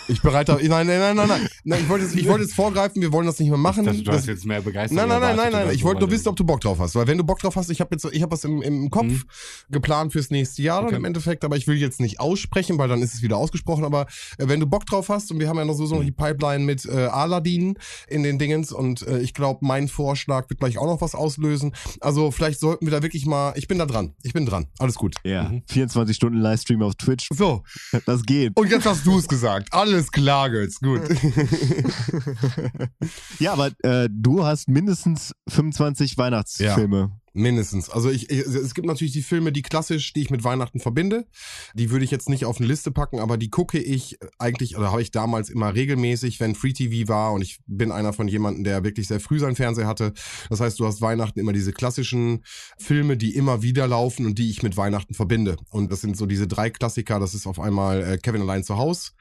Ich 0.08 0.22
bereite, 0.22 0.52
nein, 0.62 0.86
nein, 0.86 0.86
nein, 0.86 1.16
nein, 1.16 1.28
nein, 1.28 1.48
nein, 1.64 1.80
ich 1.82 1.88
wollte 1.88 2.04
jetzt, 2.04 2.14
ich 2.14 2.26
wollte 2.28 2.42
jetzt 2.44 2.54
vorgreifen, 2.54 3.02
wir 3.02 3.12
wollen 3.12 3.26
das 3.26 3.38
nicht 3.40 3.48
mehr 3.48 3.58
machen. 3.58 3.80
Ich 3.80 3.86
dachte, 3.86 3.98
du 3.98 4.10
Das- 4.10 4.20
hast 4.20 4.26
jetzt 4.28 4.44
mehr 4.46 4.60
Begeisterung. 4.62 5.08
Nein, 5.08 5.20
nein, 5.20 5.36
nein, 5.36 5.50
nein, 5.52 5.66
nein. 5.66 5.74
Ich 5.74 5.82
wollte 5.84 6.00
nur 6.00 6.10
wissen, 6.10 6.28
ob 6.28 6.36
du 6.36 6.44
Bock 6.44 6.60
drauf 6.60 6.78
hast. 6.78 6.94
Weil 6.94 7.06
wenn 7.08 7.18
du 7.18 7.24
Bock 7.24 7.38
drauf 7.40 7.56
hast, 7.56 7.70
ich 7.70 7.80
habe 7.80 7.94
jetzt, 7.94 8.04
ich 8.12 8.22
habe 8.22 8.32
was 8.32 8.44
im, 8.44 8.62
im 8.62 8.90
Kopf 8.90 9.06
Mhm. 9.06 9.22
geplant 9.70 10.12
fürs 10.12 10.30
nächste 10.30 10.62
Jahr 10.62 10.78
dann 10.80 10.88
Okay. 10.88 10.96
im 10.96 11.04
Endeffekt, 11.04 11.44
aber 11.44 11.56
ich 11.56 11.66
will 11.66 11.76
jetzt 11.76 12.00
nicht 12.00 12.20
aussprechen, 12.20 12.78
weil 12.78 12.88
dann 12.88 13.02
ist 13.02 13.14
es 13.14 13.22
wieder 13.22 13.36
ausgesprochen. 13.36 13.84
Aber 13.84 14.02
äh, 14.38 14.46
wenn 14.48 14.60
du 14.60 14.66
Bock 14.66 14.86
drauf 14.86 15.08
hast 15.08 15.30
und 15.32 15.40
wir 15.40 15.48
haben 15.48 15.58
ja 15.58 15.64
noch 15.64 15.74
so, 15.74 15.86
so 15.86 15.96
Mhm. 15.96 16.04
die 16.04 16.12
Pipeline 16.12 16.64
mit 16.64 16.84
äh, 16.86 17.06
Aladdin 17.06 17.78
in 18.08 18.22
den 18.22 18.38
Dingens 18.38 18.72
und 18.72 19.02
äh, 19.06 19.18
ich 19.18 19.34
glaube, 19.34 19.60
mein 19.66 19.88
Vorschlag 19.88 20.48
wird 20.50 20.60
gleich 20.60 20.78
auch 20.78 20.86
noch 20.86 21.00
was 21.00 21.14
auslösen. 21.14 21.72
Also 22.00 22.30
vielleicht 22.30 22.60
sollten 22.60 22.86
wir 22.86 22.92
da 22.92 23.02
wirklich 23.02 23.26
mal. 23.26 23.52
Ich 23.56 23.66
bin 23.68 23.78
da 23.78 23.86
dran. 23.86 24.14
Ich 24.22 24.32
bin 24.32 24.46
dran. 24.46 24.66
Alles 24.78 24.94
gut. 24.94 25.16
Ja, 25.24 25.44
Mhm. 25.48 25.62
24 25.66 26.14
Stunden 26.16 26.38
Livestream 26.38 26.82
auf 26.82 26.94
Twitch, 26.94 27.28
So. 27.32 27.62
das 28.06 28.22
geht. 28.24 28.56
Und 28.56 28.70
jetzt 28.70 28.86
hast 28.86 29.04
du 29.06 29.18
es 29.18 29.26
gesagt. 29.26 29.72
Alles 29.72 29.95
klar, 30.12 30.50
Götz. 30.50 30.80
Gut. 30.80 31.02
Ja, 33.38 33.52
aber 33.52 33.70
äh, 33.82 34.08
du 34.10 34.44
hast 34.44 34.68
mindestens 34.68 35.32
25 35.48 36.16
Weihnachtsfilme. 36.16 37.10
Mindestens. 37.36 37.90
Also 37.90 38.10
ich, 38.10 38.30
ich, 38.30 38.40
es 38.40 38.74
gibt 38.74 38.86
natürlich 38.86 39.12
die 39.12 39.22
Filme, 39.22 39.52
die 39.52 39.62
klassisch, 39.62 40.12
die 40.12 40.22
ich 40.22 40.30
mit 40.30 40.42
Weihnachten 40.42 40.80
verbinde. 40.80 41.26
Die 41.74 41.90
würde 41.90 42.04
ich 42.04 42.10
jetzt 42.10 42.28
nicht 42.28 42.44
auf 42.46 42.58
eine 42.58 42.66
Liste 42.66 42.90
packen, 42.90 43.20
aber 43.20 43.36
die 43.36 43.50
gucke 43.50 43.78
ich 43.78 44.18
eigentlich, 44.38 44.76
oder 44.76 44.90
habe 44.90 45.02
ich 45.02 45.10
damals 45.10 45.50
immer 45.50 45.74
regelmäßig, 45.74 46.40
wenn 46.40 46.54
Free 46.54 46.72
TV 46.72 47.08
war. 47.08 47.32
Und 47.32 47.42
ich 47.42 47.60
bin 47.66 47.92
einer 47.92 48.12
von 48.12 48.26
jemanden, 48.26 48.64
der 48.64 48.84
wirklich 48.84 49.06
sehr 49.08 49.20
früh 49.20 49.38
seinen 49.38 49.56
Fernseher 49.56 49.86
hatte. 49.86 50.12
Das 50.48 50.60
heißt, 50.60 50.80
du 50.80 50.86
hast 50.86 51.00
Weihnachten 51.00 51.38
immer 51.38 51.52
diese 51.52 51.72
klassischen 51.72 52.42
Filme, 52.78 53.16
die 53.16 53.34
immer 53.34 53.62
wieder 53.62 53.86
laufen 53.86 54.26
und 54.26 54.38
die 54.38 54.50
ich 54.50 54.62
mit 54.62 54.76
Weihnachten 54.76 55.14
verbinde. 55.14 55.56
Und 55.70 55.92
das 55.92 56.00
sind 56.00 56.16
so 56.16 56.26
diese 56.26 56.46
drei 56.46 56.70
Klassiker. 56.70 57.20
Das 57.20 57.34
ist 57.34 57.46
auf 57.46 57.60
einmal 57.60 58.02
äh, 58.02 58.18
Kevin 58.18 58.42
allein 58.42 58.64
zu 58.64 58.76
Haus. 58.76 59.14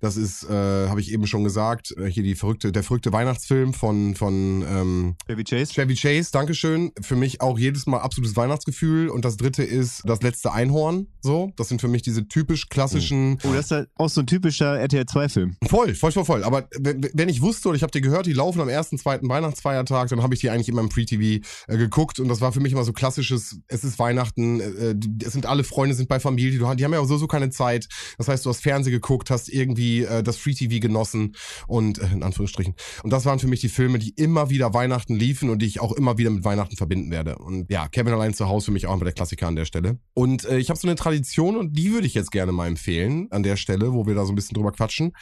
Das 0.00 0.16
ist, 0.16 0.44
äh, 0.44 0.48
habe 0.88 1.00
ich 1.00 1.12
eben 1.12 1.26
schon 1.26 1.44
gesagt, 1.44 1.94
äh, 1.96 2.06
hier 2.06 2.22
die 2.22 2.34
verrückte, 2.34 2.72
der 2.72 2.82
verrückte 2.82 3.12
Weihnachtsfilm 3.12 3.74
von 3.74 4.14
von 4.16 4.64
ähm, 4.68 5.16
Chevy 5.26 5.44
Chase? 5.44 5.72
Chevy 5.72 5.94
Chase, 5.94 6.30
Dankeschön. 6.32 6.92
Für 7.00 7.16
mich 7.16 7.40
auch 7.40 7.58
jedes 7.60 7.86
Mal 7.86 7.98
absolutes 7.98 8.36
Weihnachtsgefühl. 8.36 9.08
Und 9.08 9.24
das 9.24 9.36
dritte 9.36 9.62
ist 9.62 10.02
das 10.04 10.22
letzte 10.22 10.52
Einhorn. 10.52 11.06
So, 11.20 11.52
das 11.56 11.68
sind 11.68 11.80
für 11.80 11.88
mich 11.88 12.02
diese 12.02 12.26
typisch 12.28 12.68
klassischen. 12.68 13.38
Oh, 13.44 13.52
das 13.52 13.66
ist 13.66 13.70
halt 13.70 13.88
auch 13.96 14.08
so 14.08 14.20
ein 14.22 14.26
typischer 14.26 14.78
RTL 14.78 15.02
2-Film. 15.04 15.56
Voll, 15.68 15.94
voll, 15.94 16.12
voll, 16.12 16.24
voll. 16.24 16.44
Aber 16.44 16.68
wenn 16.80 17.28
ich 17.28 17.42
wusste 17.42 17.68
oder 17.68 17.76
ich 17.76 17.82
habe 17.82 17.90
dir 17.92 18.00
gehört, 18.00 18.26
die 18.26 18.32
laufen 18.32 18.60
am 18.60 18.68
ersten, 18.68 18.98
zweiten 18.98 19.28
Weihnachtsfeiertag, 19.28 20.08
dann 20.08 20.22
habe 20.22 20.34
ich 20.34 20.40
die 20.40 20.50
eigentlich 20.50 20.68
immer 20.68 20.80
im 20.80 20.90
Free-TV 20.90 21.44
äh, 21.68 21.76
geguckt. 21.76 22.18
Und 22.20 22.28
das 22.28 22.40
war 22.40 22.52
für 22.52 22.60
mich 22.60 22.72
immer 22.72 22.84
so 22.84 22.92
klassisches, 22.92 23.58
es 23.68 23.84
ist 23.84 23.98
Weihnachten, 23.98 24.60
äh, 24.60 24.94
die- 24.96 25.24
es 25.24 25.32
sind 25.32 25.46
alle 25.46 25.64
Freunde, 25.64 25.94
sind 25.94 26.08
bei 26.08 26.20
Familie, 26.20 26.58
du, 26.58 26.74
die 26.74 26.84
haben 26.84 26.92
ja 26.92 27.00
auch 27.00 27.06
so, 27.06 27.18
so 27.18 27.26
keine 27.26 27.50
Zeit. 27.50 27.88
Das 28.18 28.28
heißt, 28.28 28.44
du 28.46 28.50
hast 28.50 28.62
Fernsehen 28.62 28.92
geguckt, 28.92 29.30
hast 29.30 29.48
irgendwie 29.48 30.04
äh, 30.04 30.22
das 30.22 30.36
Free-TV 30.36 30.80
genossen 30.80 31.34
und 31.66 31.98
äh, 31.98 32.06
in 32.12 32.22
Anführungsstrichen. 32.22 32.74
Und 33.02 33.10
das 33.12 33.24
waren 33.26 33.38
für 33.38 33.46
mich 33.48 33.60
die 33.60 33.68
Filme, 33.68 33.98
die 33.98 34.10
immer 34.10 34.50
wieder 34.50 34.72
Weihnachten 34.74 35.14
liefen 35.16 35.50
und 35.50 35.60
die 35.60 35.66
ich 35.66 35.80
auch 35.80 35.92
immer 35.92 36.18
wieder 36.18 36.30
mit 36.30 36.44
Weihnachten 36.44 36.76
verbinden 36.76 37.10
werde. 37.10 37.36
Und 37.50 37.70
ja, 37.70 37.88
Kevin 37.88 38.12
allein 38.12 38.34
zu 38.34 38.48
Hause 38.48 38.66
für 38.66 38.72
mich 38.72 38.86
auch 38.86 38.94
immer 38.94 39.04
der 39.04 39.12
Klassiker 39.12 39.48
an 39.48 39.56
der 39.56 39.64
Stelle. 39.64 39.98
Und 40.14 40.44
äh, 40.44 40.58
ich 40.58 40.70
habe 40.70 40.78
so 40.78 40.86
eine 40.86 40.94
Tradition 40.94 41.56
und 41.56 41.76
die 41.76 41.92
würde 41.92 42.06
ich 42.06 42.14
jetzt 42.14 42.30
gerne 42.30 42.52
mal 42.52 42.68
empfehlen 42.68 43.26
an 43.30 43.42
der 43.42 43.56
Stelle, 43.56 43.92
wo 43.92 44.06
wir 44.06 44.14
da 44.14 44.24
so 44.24 44.32
ein 44.32 44.36
bisschen 44.36 44.54
drüber 44.54 44.72
quatschen. 44.72 45.12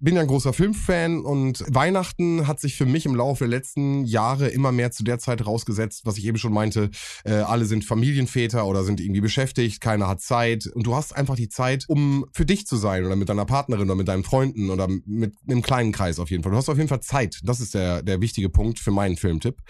Bin 0.00 0.16
ja 0.16 0.22
ein 0.22 0.26
großer 0.26 0.52
Filmfan 0.52 1.20
und 1.20 1.64
Weihnachten 1.68 2.46
hat 2.46 2.60
sich 2.60 2.76
für 2.76 2.86
mich 2.86 3.06
im 3.06 3.14
Laufe 3.14 3.44
der 3.44 3.48
letzten 3.48 4.04
Jahre 4.04 4.48
immer 4.48 4.72
mehr 4.72 4.90
zu 4.90 5.04
der 5.04 5.18
Zeit 5.18 5.46
rausgesetzt, 5.46 6.02
was 6.04 6.18
ich 6.18 6.26
eben 6.26 6.38
schon 6.38 6.52
meinte. 6.52 6.90
Äh, 7.24 7.34
alle 7.34 7.66
sind 7.66 7.84
Familienväter 7.84 8.66
oder 8.66 8.82
sind 8.82 9.00
irgendwie 9.00 9.20
beschäftigt, 9.20 9.80
keiner 9.80 10.08
hat 10.08 10.20
Zeit 10.20 10.66
und 10.66 10.86
du 10.86 10.94
hast 10.94 11.14
einfach 11.14 11.36
die 11.36 11.48
Zeit, 11.48 11.84
um 11.88 12.26
für 12.32 12.46
dich 12.46 12.66
zu 12.66 12.76
sein 12.76 13.04
oder 13.04 13.16
mit 13.16 13.28
deiner 13.28 13.44
Partnerin 13.44 13.84
oder 13.84 13.94
mit 13.94 14.08
deinen 14.08 14.24
Freunden 14.24 14.70
oder 14.70 14.88
mit 14.88 15.34
einem 15.48 15.62
kleinen 15.62 15.92
Kreis 15.92 16.18
auf 16.18 16.30
jeden 16.30 16.42
Fall. 16.42 16.52
Du 16.52 16.58
hast 16.58 16.68
auf 16.68 16.76
jeden 16.76 16.88
Fall 16.88 17.00
Zeit. 17.00 17.40
Das 17.44 17.60
ist 17.60 17.74
der, 17.74 18.02
der 18.02 18.20
wichtige 18.20 18.48
Punkt 18.48 18.80
für 18.80 18.90
meinen 18.90 19.16
Filmtipp. 19.16 19.62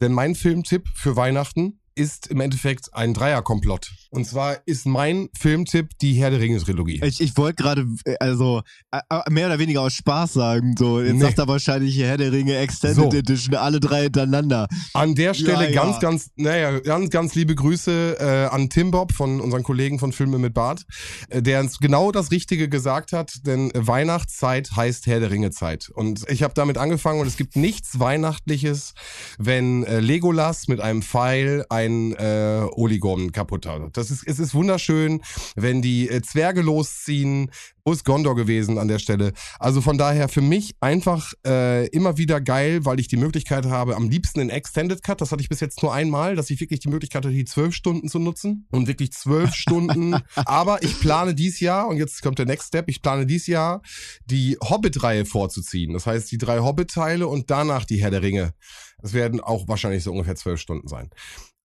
Denn 0.00 0.12
mein 0.12 0.34
Filmtipp 0.34 0.88
für 0.94 1.16
Weihnachten 1.16 1.41
ist 1.94 2.28
im 2.28 2.40
Endeffekt 2.40 2.94
ein 2.94 3.14
Dreierkomplott. 3.14 3.90
Und 4.12 4.26
zwar 4.26 4.58
ist 4.66 4.84
mein 4.84 5.30
Filmtipp 5.38 5.98
die 6.02 6.12
Herr 6.12 6.28
der 6.30 6.38
Ringe 6.38 6.58
Trilogie. 6.58 7.00
Ich, 7.02 7.20
ich 7.22 7.34
wollte 7.38 7.62
gerade, 7.62 7.86
äh, 8.04 8.14
also 8.20 8.60
äh, 8.90 9.00
äh, 9.08 9.30
mehr 9.30 9.46
oder 9.46 9.58
weniger 9.58 9.80
aus 9.80 9.94
Spaß 9.94 10.34
sagen. 10.34 10.74
So, 10.78 11.00
jetzt 11.00 11.14
Nee. 11.14 11.20
sagt 11.20 11.38
er 11.38 11.48
wahrscheinlich 11.48 11.98
Herr 11.98 12.18
der 12.18 12.30
Ringe 12.30 12.56
Extended 12.58 13.10
So. 13.10 13.18
Edition, 13.18 13.54
alle 13.54 13.80
drei 13.80 14.02
hintereinander. 14.02 14.68
An 14.92 15.14
der 15.14 15.32
Stelle 15.32 15.70
Ja, 15.72 15.82
ganz, 15.82 15.94
ja. 15.94 16.00
ganz, 16.00 16.30
naja, 16.36 16.78
ganz, 16.80 17.08
ganz 17.08 17.34
liebe 17.34 17.54
Grüße 17.54 18.16
äh, 18.20 18.54
an 18.54 18.68
Tim 18.68 18.90
Bob 18.90 19.12
von 19.12 19.40
unseren 19.40 19.62
Kollegen 19.62 19.98
von 19.98 20.12
Filme 20.12 20.38
mit 20.38 20.52
Bart, 20.52 20.84
äh, 21.30 21.40
der 21.40 21.60
uns 21.60 21.78
genau 21.78 22.12
das 22.12 22.30
Richtige 22.30 22.68
gesagt 22.68 23.12
hat, 23.12 23.46
denn 23.46 23.70
Weihnachtszeit 23.74 24.72
heißt 24.76 25.06
Herr 25.06 25.20
der 25.20 25.30
Ringe 25.30 25.52
Zeit. 25.52 25.88
Und 25.88 26.28
ich 26.28 26.42
habe 26.42 26.52
damit 26.52 26.76
angefangen 26.76 27.18
und 27.20 27.26
es 27.26 27.38
gibt 27.38 27.56
nichts 27.56 27.98
Weihnachtliches, 27.98 28.92
wenn 29.38 29.84
äh, 29.84 30.00
Legolas 30.00 30.68
mit 30.68 30.80
einem 30.80 31.00
Pfeil 31.00 31.64
ein 31.70 32.12
äh, 32.12 32.66
Oligon 32.72 33.32
kaputt 33.32 33.64
hat. 33.64 33.96
Das 33.96 34.01
ist, 34.10 34.26
es 34.26 34.38
ist 34.38 34.54
wunderschön, 34.54 35.22
wenn 35.56 35.82
die 35.82 36.08
äh, 36.08 36.22
Zwerge 36.22 36.62
losziehen. 36.62 37.50
Wo 37.84 37.92
ist 37.92 38.04
Gondor 38.04 38.36
gewesen 38.36 38.78
an 38.78 38.86
der 38.86 39.00
Stelle? 39.00 39.32
Also 39.58 39.80
von 39.80 39.98
daher 39.98 40.28
für 40.28 40.40
mich 40.40 40.76
einfach 40.80 41.32
äh, 41.44 41.88
immer 41.88 42.16
wieder 42.16 42.40
geil, 42.40 42.84
weil 42.84 43.00
ich 43.00 43.08
die 43.08 43.16
Möglichkeit 43.16 43.66
habe, 43.66 43.96
am 43.96 44.08
liebsten 44.08 44.40
in 44.40 44.50
Extended 44.50 45.02
Cut, 45.02 45.20
das 45.20 45.32
hatte 45.32 45.42
ich 45.42 45.48
bis 45.48 45.60
jetzt 45.60 45.82
nur 45.82 45.92
einmal, 45.92 46.36
dass 46.36 46.50
ich 46.50 46.60
wirklich 46.60 46.80
die 46.80 46.88
Möglichkeit 46.88 47.24
hatte, 47.24 47.34
die 47.34 47.44
zwölf 47.44 47.74
Stunden 47.74 48.08
zu 48.08 48.20
nutzen 48.20 48.66
und 48.70 48.86
wirklich 48.86 49.12
zwölf 49.12 49.54
Stunden. 49.54 50.14
Aber 50.36 50.82
ich 50.82 51.00
plane 51.00 51.34
dies 51.34 51.58
Jahr, 51.58 51.88
und 51.88 51.96
jetzt 51.96 52.22
kommt 52.22 52.38
der 52.38 52.46
Next 52.46 52.68
Step, 52.68 52.88
ich 52.88 53.02
plane 53.02 53.26
dies 53.26 53.46
Jahr 53.48 53.82
die 54.26 54.56
Hobbit-Reihe 54.62 55.24
vorzuziehen. 55.24 55.92
Das 55.92 56.06
heißt, 56.06 56.30
die 56.30 56.38
drei 56.38 56.60
Hobbit-Teile 56.60 57.26
und 57.26 57.50
danach 57.50 57.84
die 57.84 58.00
Herr 58.00 58.10
der 58.10 58.22
Ringe. 58.22 58.54
Das 59.00 59.12
werden 59.12 59.40
auch 59.40 59.66
wahrscheinlich 59.66 60.04
so 60.04 60.12
ungefähr 60.12 60.36
zwölf 60.36 60.60
Stunden 60.60 60.86
sein. 60.86 61.10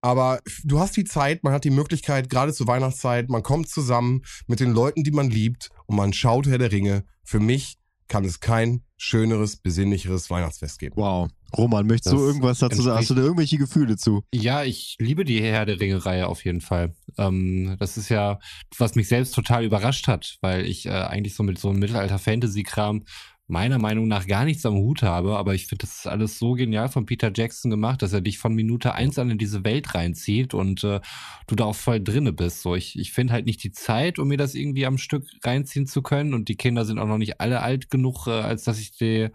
Aber 0.08 0.40
du 0.64 0.80
hast 0.80 0.96
die 0.96 1.04
Zeit, 1.04 1.44
man 1.44 1.52
hat 1.52 1.66
die 1.66 1.70
Möglichkeit, 1.70 2.30
gerade 2.30 2.54
zur 2.54 2.66
Weihnachtszeit, 2.66 3.28
man 3.28 3.44
kommt 3.44 3.68
zusammen 3.68 4.22
mit 4.48 4.62
den 4.62 4.72
Leuten, 4.72 5.04
die 5.04 5.12
man 5.12 5.30
liebt 5.30 5.70
und 5.86 5.98
man 5.98 6.14
schaut 6.14 6.48
Herr 6.48 6.58
der 6.58 6.72
Ringe. 6.72 7.04
Für 7.26 7.42
mich 7.42 7.78
kann 8.08 8.24
es 8.24 8.40
kein 8.40 8.84
schöneres, 8.96 9.58
besinnlicheres 9.58 10.30
Weihnachtsfest 10.30 10.80
geben. 10.80 10.96
Wow. 10.96 11.28
Roman, 11.58 11.86
möchtest 11.86 12.14
du 12.14 12.20
Das 12.20 12.26
irgendwas 12.26 12.60
dazu 12.60 12.84
sagen? 12.84 13.00
Hast 13.00 13.10
du 13.10 13.16
da 13.16 13.22
irgendwelche 13.22 13.58
Gefühle 13.58 13.98
zu? 13.98 14.24
Ja, 14.34 14.64
ich 14.64 14.96
liebe 14.98 15.26
die 15.26 15.42
Herr 15.42 15.66
der 15.66 15.78
Ringe-Reihe 15.78 16.28
auf 16.28 16.46
jeden 16.46 16.62
Fall. 16.62 16.96
Ähm, 17.18 17.76
das 17.78 17.98
ist 17.98 18.08
ja, 18.08 18.40
was 18.78 18.96
mich 18.96 19.10
selbst 19.10 19.36
total 19.36 19.66
überrascht 19.66 20.08
hat, 20.08 20.38
weil 20.40 20.66
ich 20.66 20.86
äh, 20.86 20.92
eigentlich 20.92 21.36
so 21.36 21.44
mit 21.44 21.60
so 21.60 21.70
einem 21.70 21.80
Mittelalter-Fantasy-Kram 21.80 23.04
meiner 23.48 23.80
Meinung 23.80 24.08
nach 24.08 24.28
gar 24.28 24.44
nichts 24.44 24.66
am 24.66 24.76
Hut 24.76 25.04
habe, 25.04 25.38
aber 25.38 25.56
ich 25.56 25.68
finde, 25.68 25.86
das 25.86 26.00
ist 26.00 26.08
alles 26.08 26.38
so 26.38 26.54
genial 26.54 26.90
von 26.90 27.06
Peter 27.06 27.32
Jackson 27.34 27.72
gemacht, 27.72 28.02
dass 28.02 28.12
er 28.12 28.22
dich 28.22 28.38
von 28.38 28.54
Minute 28.54 28.94
eins 28.94 29.18
an 29.18 29.32
in 29.32 29.38
diese 29.38 29.64
Welt 29.64 29.96
reinzieht 29.96 30.54
und 30.54 30.84
äh, 30.84 31.00
du 31.48 31.56
da 31.56 31.66
auch 31.66 31.76
voll 31.76 32.04
drinne 32.04 32.34
bist. 32.34 32.62
So, 32.62 32.76
ich, 32.76 33.00
ich 33.00 33.14
finde 33.14 33.34
halt 33.34 33.46
nicht 33.46 33.64
die 33.64 33.72
Zeit, 33.72 34.20
um 34.20 34.28
mir 34.28 34.38
das 34.38 34.54
irgendwie 34.54 34.86
am 34.86 34.98
Stück 34.98 35.26
reinziehen 35.44 35.88
zu 35.88 36.02
können 36.02 36.34
und 36.34 36.50
die 36.50 36.58
Kinder 36.58 36.84
sind 36.84 37.00
auch 37.00 37.08
noch 37.08 37.18
nicht 37.18 37.40
alle 37.40 37.62
alt 37.62 37.90
genug, 37.90 38.28
äh, 38.28 38.32
als 38.32 38.64
dass 38.64 38.80
ich 38.80 38.92
die 38.92 39.30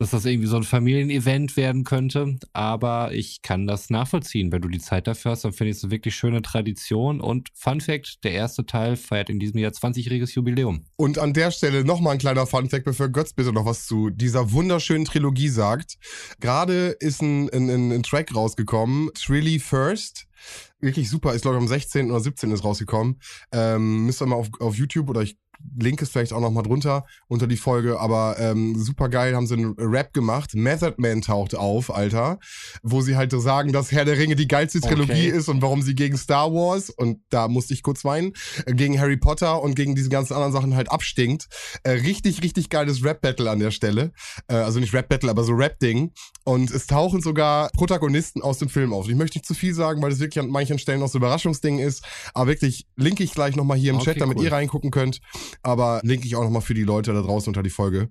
dass 0.00 0.10
das 0.10 0.24
irgendwie 0.24 0.48
so 0.48 0.56
ein 0.56 0.62
Familienevent 0.62 1.58
werden 1.58 1.84
könnte. 1.84 2.36
Aber 2.54 3.12
ich 3.12 3.42
kann 3.42 3.66
das 3.66 3.90
nachvollziehen. 3.90 4.50
Wenn 4.50 4.62
du 4.62 4.68
die 4.68 4.78
Zeit 4.78 5.06
dafür 5.06 5.32
hast, 5.32 5.44
dann 5.44 5.52
finde 5.52 5.72
ich 5.72 5.76
es 5.76 5.84
eine 5.84 5.90
wirklich 5.90 6.16
schöne 6.16 6.40
Tradition. 6.40 7.20
Und 7.20 7.50
Fun 7.52 7.82
Fact, 7.82 8.24
der 8.24 8.32
erste 8.32 8.64
Teil 8.64 8.96
feiert 8.96 9.28
in 9.28 9.38
diesem 9.38 9.58
Jahr 9.58 9.72
20-jähriges 9.72 10.34
Jubiläum. 10.34 10.86
Und 10.96 11.18
an 11.18 11.34
der 11.34 11.50
Stelle 11.50 11.84
nochmal 11.84 12.14
ein 12.14 12.18
kleiner 12.18 12.46
Funfact, 12.46 12.86
bevor 12.86 13.10
Götz 13.10 13.34
bitte 13.34 13.52
noch 13.52 13.66
was 13.66 13.86
zu 13.86 14.08
dieser 14.08 14.52
wunderschönen 14.52 15.04
Trilogie 15.04 15.48
sagt. 15.48 15.98
Gerade 16.40 16.96
ist 16.98 17.20
ein, 17.20 17.50
ein, 17.50 17.68
ein, 17.68 17.92
ein 17.92 18.02
Track 18.02 18.34
rausgekommen, 18.34 19.10
Trilly 19.12 19.58
First. 19.58 20.28
Wirklich 20.80 21.10
super, 21.10 21.34
ist 21.34 21.42
glaube 21.42 21.58
ich 21.58 21.62
am 21.62 21.68
16. 21.68 22.10
oder 22.10 22.20
17. 22.20 22.50
ist 22.52 22.64
rausgekommen. 22.64 23.20
Ähm, 23.52 24.06
müsst 24.06 24.22
ihr 24.22 24.26
mal 24.26 24.36
auf, 24.36 24.48
auf 24.60 24.76
YouTube 24.76 25.10
oder 25.10 25.20
ich 25.20 25.36
link 25.78 26.02
es 26.02 26.10
vielleicht 26.10 26.32
auch 26.32 26.40
noch 26.40 26.50
mal 26.50 26.62
drunter 26.62 27.04
unter 27.28 27.46
die 27.46 27.56
Folge, 27.56 28.00
aber 28.00 28.36
ähm, 28.38 28.74
super 28.76 29.08
geil 29.08 29.34
haben 29.34 29.46
sie 29.46 29.54
einen 29.54 29.74
Rap 29.78 30.12
gemacht. 30.12 30.54
Method 30.54 30.94
Man 30.98 31.22
taucht 31.22 31.54
auf, 31.54 31.94
Alter, 31.94 32.38
wo 32.82 33.00
sie 33.02 33.16
halt 33.16 33.30
so 33.30 33.38
sagen, 33.40 33.72
dass 33.72 33.92
Herr 33.92 34.04
der 34.04 34.18
Ringe 34.18 34.36
die 34.36 34.48
geilste 34.48 34.80
Trilogie 34.80 35.28
Okay. 35.28 35.28
ist 35.28 35.48
und 35.48 35.62
warum 35.62 35.82
sie 35.82 35.94
gegen 35.94 36.16
Star 36.16 36.52
Wars 36.52 36.90
und 36.90 37.20
da 37.30 37.48
musste 37.48 37.74
ich 37.74 37.82
kurz 37.82 38.04
weinen, 38.04 38.32
äh, 38.66 38.72
gegen 38.74 38.98
Harry 39.00 39.16
Potter 39.16 39.62
und 39.62 39.74
gegen 39.74 39.94
diese 39.94 40.08
ganzen 40.08 40.34
anderen 40.34 40.52
Sachen 40.52 40.74
halt 40.76 40.90
abstinkt. 40.90 41.48
Äh, 41.82 41.90
richtig, 41.92 42.42
richtig 42.42 42.68
geiles 42.70 43.04
Rap-Battle 43.04 43.50
an 43.50 43.58
der 43.60 43.70
Stelle. 43.70 44.12
Äh, 44.48 44.54
also 44.54 44.80
nicht 44.80 44.92
Rap-Battle, 44.94 45.30
aber 45.30 45.44
so 45.44 45.52
Rap-Ding. 45.52 46.12
Und 46.44 46.70
es 46.70 46.86
tauchen 46.86 47.20
sogar 47.20 47.70
Protagonisten 47.70 48.42
aus 48.42 48.58
dem 48.58 48.68
Film 48.68 48.92
auf. 48.92 49.08
Ich 49.08 49.14
möchte 49.14 49.38
nicht 49.38 49.46
zu 49.46 49.54
viel 49.54 49.74
sagen, 49.74 50.02
weil 50.02 50.10
es 50.12 50.18
wirklich 50.20 50.42
an 50.42 50.50
manchen 50.50 50.78
Stellen 50.78 51.00
noch 51.00 51.08
so 51.08 51.18
Überraschungsding 51.18 51.78
ist. 51.78 52.04
Aber 52.34 52.48
wirklich 52.48 52.86
linke 52.96 53.22
ich 53.22 53.32
gleich 53.32 53.56
nochmal 53.56 53.78
hier 53.78 53.90
im 53.90 53.96
Okay, 53.96 54.12
Chat, 54.12 54.20
damit 54.20 54.38
cool. 54.38 54.44
ihr 54.44 54.52
reingucken 54.52 54.90
könnt. 54.90 55.20
Aber 55.62 56.00
linke 56.02 56.26
ich 56.26 56.36
auch 56.36 56.44
nochmal 56.44 56.62
für 56.62 56.74
die 56.74 56.84
Leute 56.84 57.12
da 57.12 57.22
draußen 57.22 57.48
unter 57.50 57.62
die 57.62 57.70
Folge. 57.70 58.10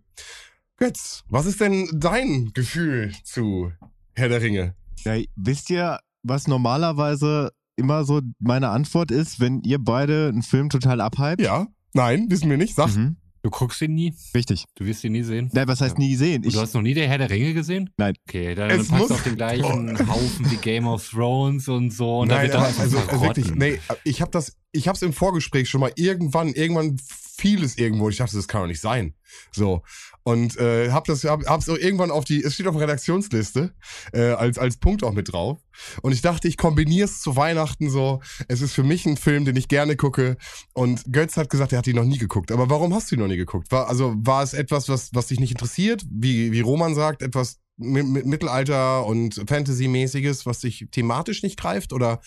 Götz, 0.78 1.24
was 1.30 1.46
ist 1.46 1.60
denn 1.60 1.90
dein 1.94 2.52
Gefühl 2.54 3.14
zu 3.24 3.72
Herr 4.16 4.30
der 4.30 4.42
Ringe? 4.42 4.76
Ja, 5.04 5.16
wisst 5.36 5.70
ihr, 5.70 6.00
was 6.24 6.48
normalerweise 6.48 7.52
immer 7.76 8.04
so 8.06 8.22
meine 8.40 8.70
Antwort 8.70 9.12
ist, 9.12 9.40
wenn 9.40 9.62
ihr 9.62 9.80
beide 9.80 10.28
einen 10.30 10.42
Film 10.42 10.70
total 10.70 11.02
abhypt? 11.02 11.42
Ja, 11.42 11.68
nein, 11.94 12.28
wissen 12.30 12.50
wir 12.50 12.58
nicht. 12.58 12.76
Sag. 12.76 12.96
Mhm. 12.96 13.18
Du 13.42 13.50
guckst 13.50 13.82
ihn 13.82 13.96
nie? 13.96 14.14
Richtig. 14.36 14.66
Du 14.76 14.86
wirst 14.86 15.02
ihn 15.06 15.14
nie 15.14 15.24
sehen? 15.24 15.50
Nein, 15.54 15.66
was 15.68 15.80
heißt 15.80 15.98
nie 15.98 16.12
gesehen? 16.12 16.42
Und 16.42 16.48
Ich, 16.48 16.54
du 16.56 16.60
hast 16.60 16.74
noch 16.74 16.82
nie 16.82 16.94
der 16.94 17.08
Herr 17.08 17.18
der 17.18 17.30
Ringe 17.30 17.54
gesehen? 17.54 17.90
Nein. 17.96 18.14
Okay, 18.28 18.54
dann, 18.54 18.70
Es 18.70 18.90
du 18.90 18.96
auf 18.96 19.24
den 19.24 19.38
gleichen 19.38 19.98
Haufen 20.10 20.52
wie 20.52 20.58
Game 20.58 20.86
of 20.86 21.10
Thrones 21.10 21.70
und 21.70 21.92
so. 21.92 22.20
Und 22.20 22.28
Nein, 22.28 22.52
aber 22.52 22.66
also 22.66 22.98
verrotten. 22.98 23.22
wirklich, 23.22 23.56
nee, 23.56 23.80
ich 24.04 24.22
habe 24.22 24.32
das, 24.32 24.58
ich 24.74 24.90
habe 24.90 24.98
es 24.98 25.02
im 25.04 25.14
Vorgespräch 25.14 25.70
schon 25.70 25.80
mal 25.80 25.92
irgendwann, 25.96 26.50
irgendwann 26.50 27.00
fiel 27.40 27.64
es 27.64 27.78
irgendwo. 27.78 28.10
Ich 28.10 28.18
dachte, 28.18 28.36
das 28.36 28.48
kann 28.48 28.62
doch 28.62 28.68
nicht 28.68 28.82
sein. 28.82 29.16
So 29.52 29.84
und 30.30 30.58
äh, 30.58 30.92
hab 30.92 31.06
das, 31.06 31.24
hab, 31.24 31.46
hab's 31.46 31.70
auch 31.70 31.78
irgendwann 31.78 32.12
auf 32.12 32.24
die, 32.24 32.44
es 32.44 32.54
steht 32.54 32.68
auf 32.68 32.76
der 32.76 32.84
Redaktionsliste 32.84 33.74
äh, 34.14 34.32
als 34.32 34.58
als 34.58 34.78
Punkt 34.78 35.04
auch 35.04 35.14
mit 35.14 35.32
drauf. 35.32 35.60
Und 36.02 36.12
ich 36.12 36.22
dachte, 36.22 36.48
ich 36.48 36.58
kombiniere 36.58 37.06
es 37.06 37.22
zu 37.22 37.36
Weihnachten 37.36 37.90
so. 37.90 38.22
Es 38.48 38.62
ist 38.62 38.74
für 38.74 38.84
mich 38.84 39.06
ein 39.06 39.18
Film, 39.18 39.46
den 39.46 39.56
ich 39.56 39.68
gerne 39.68 39.96
gucke. 39.96 40.38
Und 40.74 41.04
Götz 41.12 41.38
hat 41.38 41.50
gesagt, 41.50 41.72
er 41.72 41.80
hat 41.80 41.88
ihn 41.88 41.96
noch 41.96 42.04
nie 42.04 42.18
geguckt. 42.18 42.52
Aber 42.52 42.70
warum 42.70 42.94
hast 42.94 43.10
du 43.10 43.16
ihn 43.16 43.22
noch 43.22 43.28
nie 43.28 43.38
geguckt? 43.38 43.72
War 43.72 43.88
also 43.88 44.14
war 44.18 44.44
es 44.44 44.54
etwas, 44.54 44.90
was 44.90 45.10
was 45.14 45.28
dich 45.28 45.40
nicht 45.40 45.52
interessiert? 45.52 46.06
Wie 46.12 46.52
wie 46.52 46.62
Roman 46.62 46.94
sagt, 46.96 47.22
etwas 47.22 47.60
mit, 47.78 48.06
mit 48.08 48.26
Mittelalter 48.26 49.06
und 49.06 49.42
Fantasy-mäßiges, 49.48 50.46
was 50.46 50.60
dich 50.60 50.88
thematisch 50.92 51.44
nicht 51.44 51.60
greift? 51.60 51.94
Oder 51.94 52.20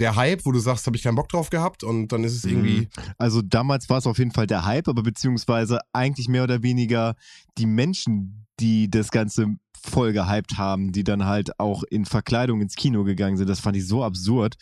der 0.00 0.16
Hype, 0.16 0.44
wo 0.44 0.52
du 0.52 0.58
sagst, 0.58 0.86
habe 0.86 0.96
ich 0.96 1.02
keinen 1.02 1.14
Bock 1.14 1.28
drauf 1.28 1.50
gehabt 1.50 1.84
und 1.84 2.08
dann 2.08 2.24
ist 2.24 2.34
es 2.34 2.44
irgendwie. 2.44 2.88
also 3.18 3.42
damals 3.42 3.88
war 3.88 3.98
es 3.98 4.06
auf 4.06 4.18
jeden 4.18 4.32
Fall 4.32 4.46
der 4.46 4.64
Hype, 4.64 4.88
aber 4.88 5.02
beziehungsweise 5.02 5.80
eigentlich 5.92 6.28
mehr 6.28 6.44
oder 6.44 6.62
weniger 6.62 7.14
die 7.58 7.66
Menschen, 7.66 8.46
die 8.60 8.90
das 8.90 9.10
Ganze 9.10 9.46
voll 9.84 10.12
gehypt 10.12 10.56
haben, 10.56 10.92
die 10.92 11.04
dann 11.04 11.24
halt 11.26 11.58
auch 11.60 11.82
in 11.90 12.04
Verkleidung 12.04 12.60
ins 12.60 12.74
Kino 12.74 13.04
gegangen 13.04 13.36
sind. 13.36 13.48
Das 13.48 13.60
fand 13.60 13.76
ich 13.76 13.86
so 13.86 14.02
absurd. 14.02 14.56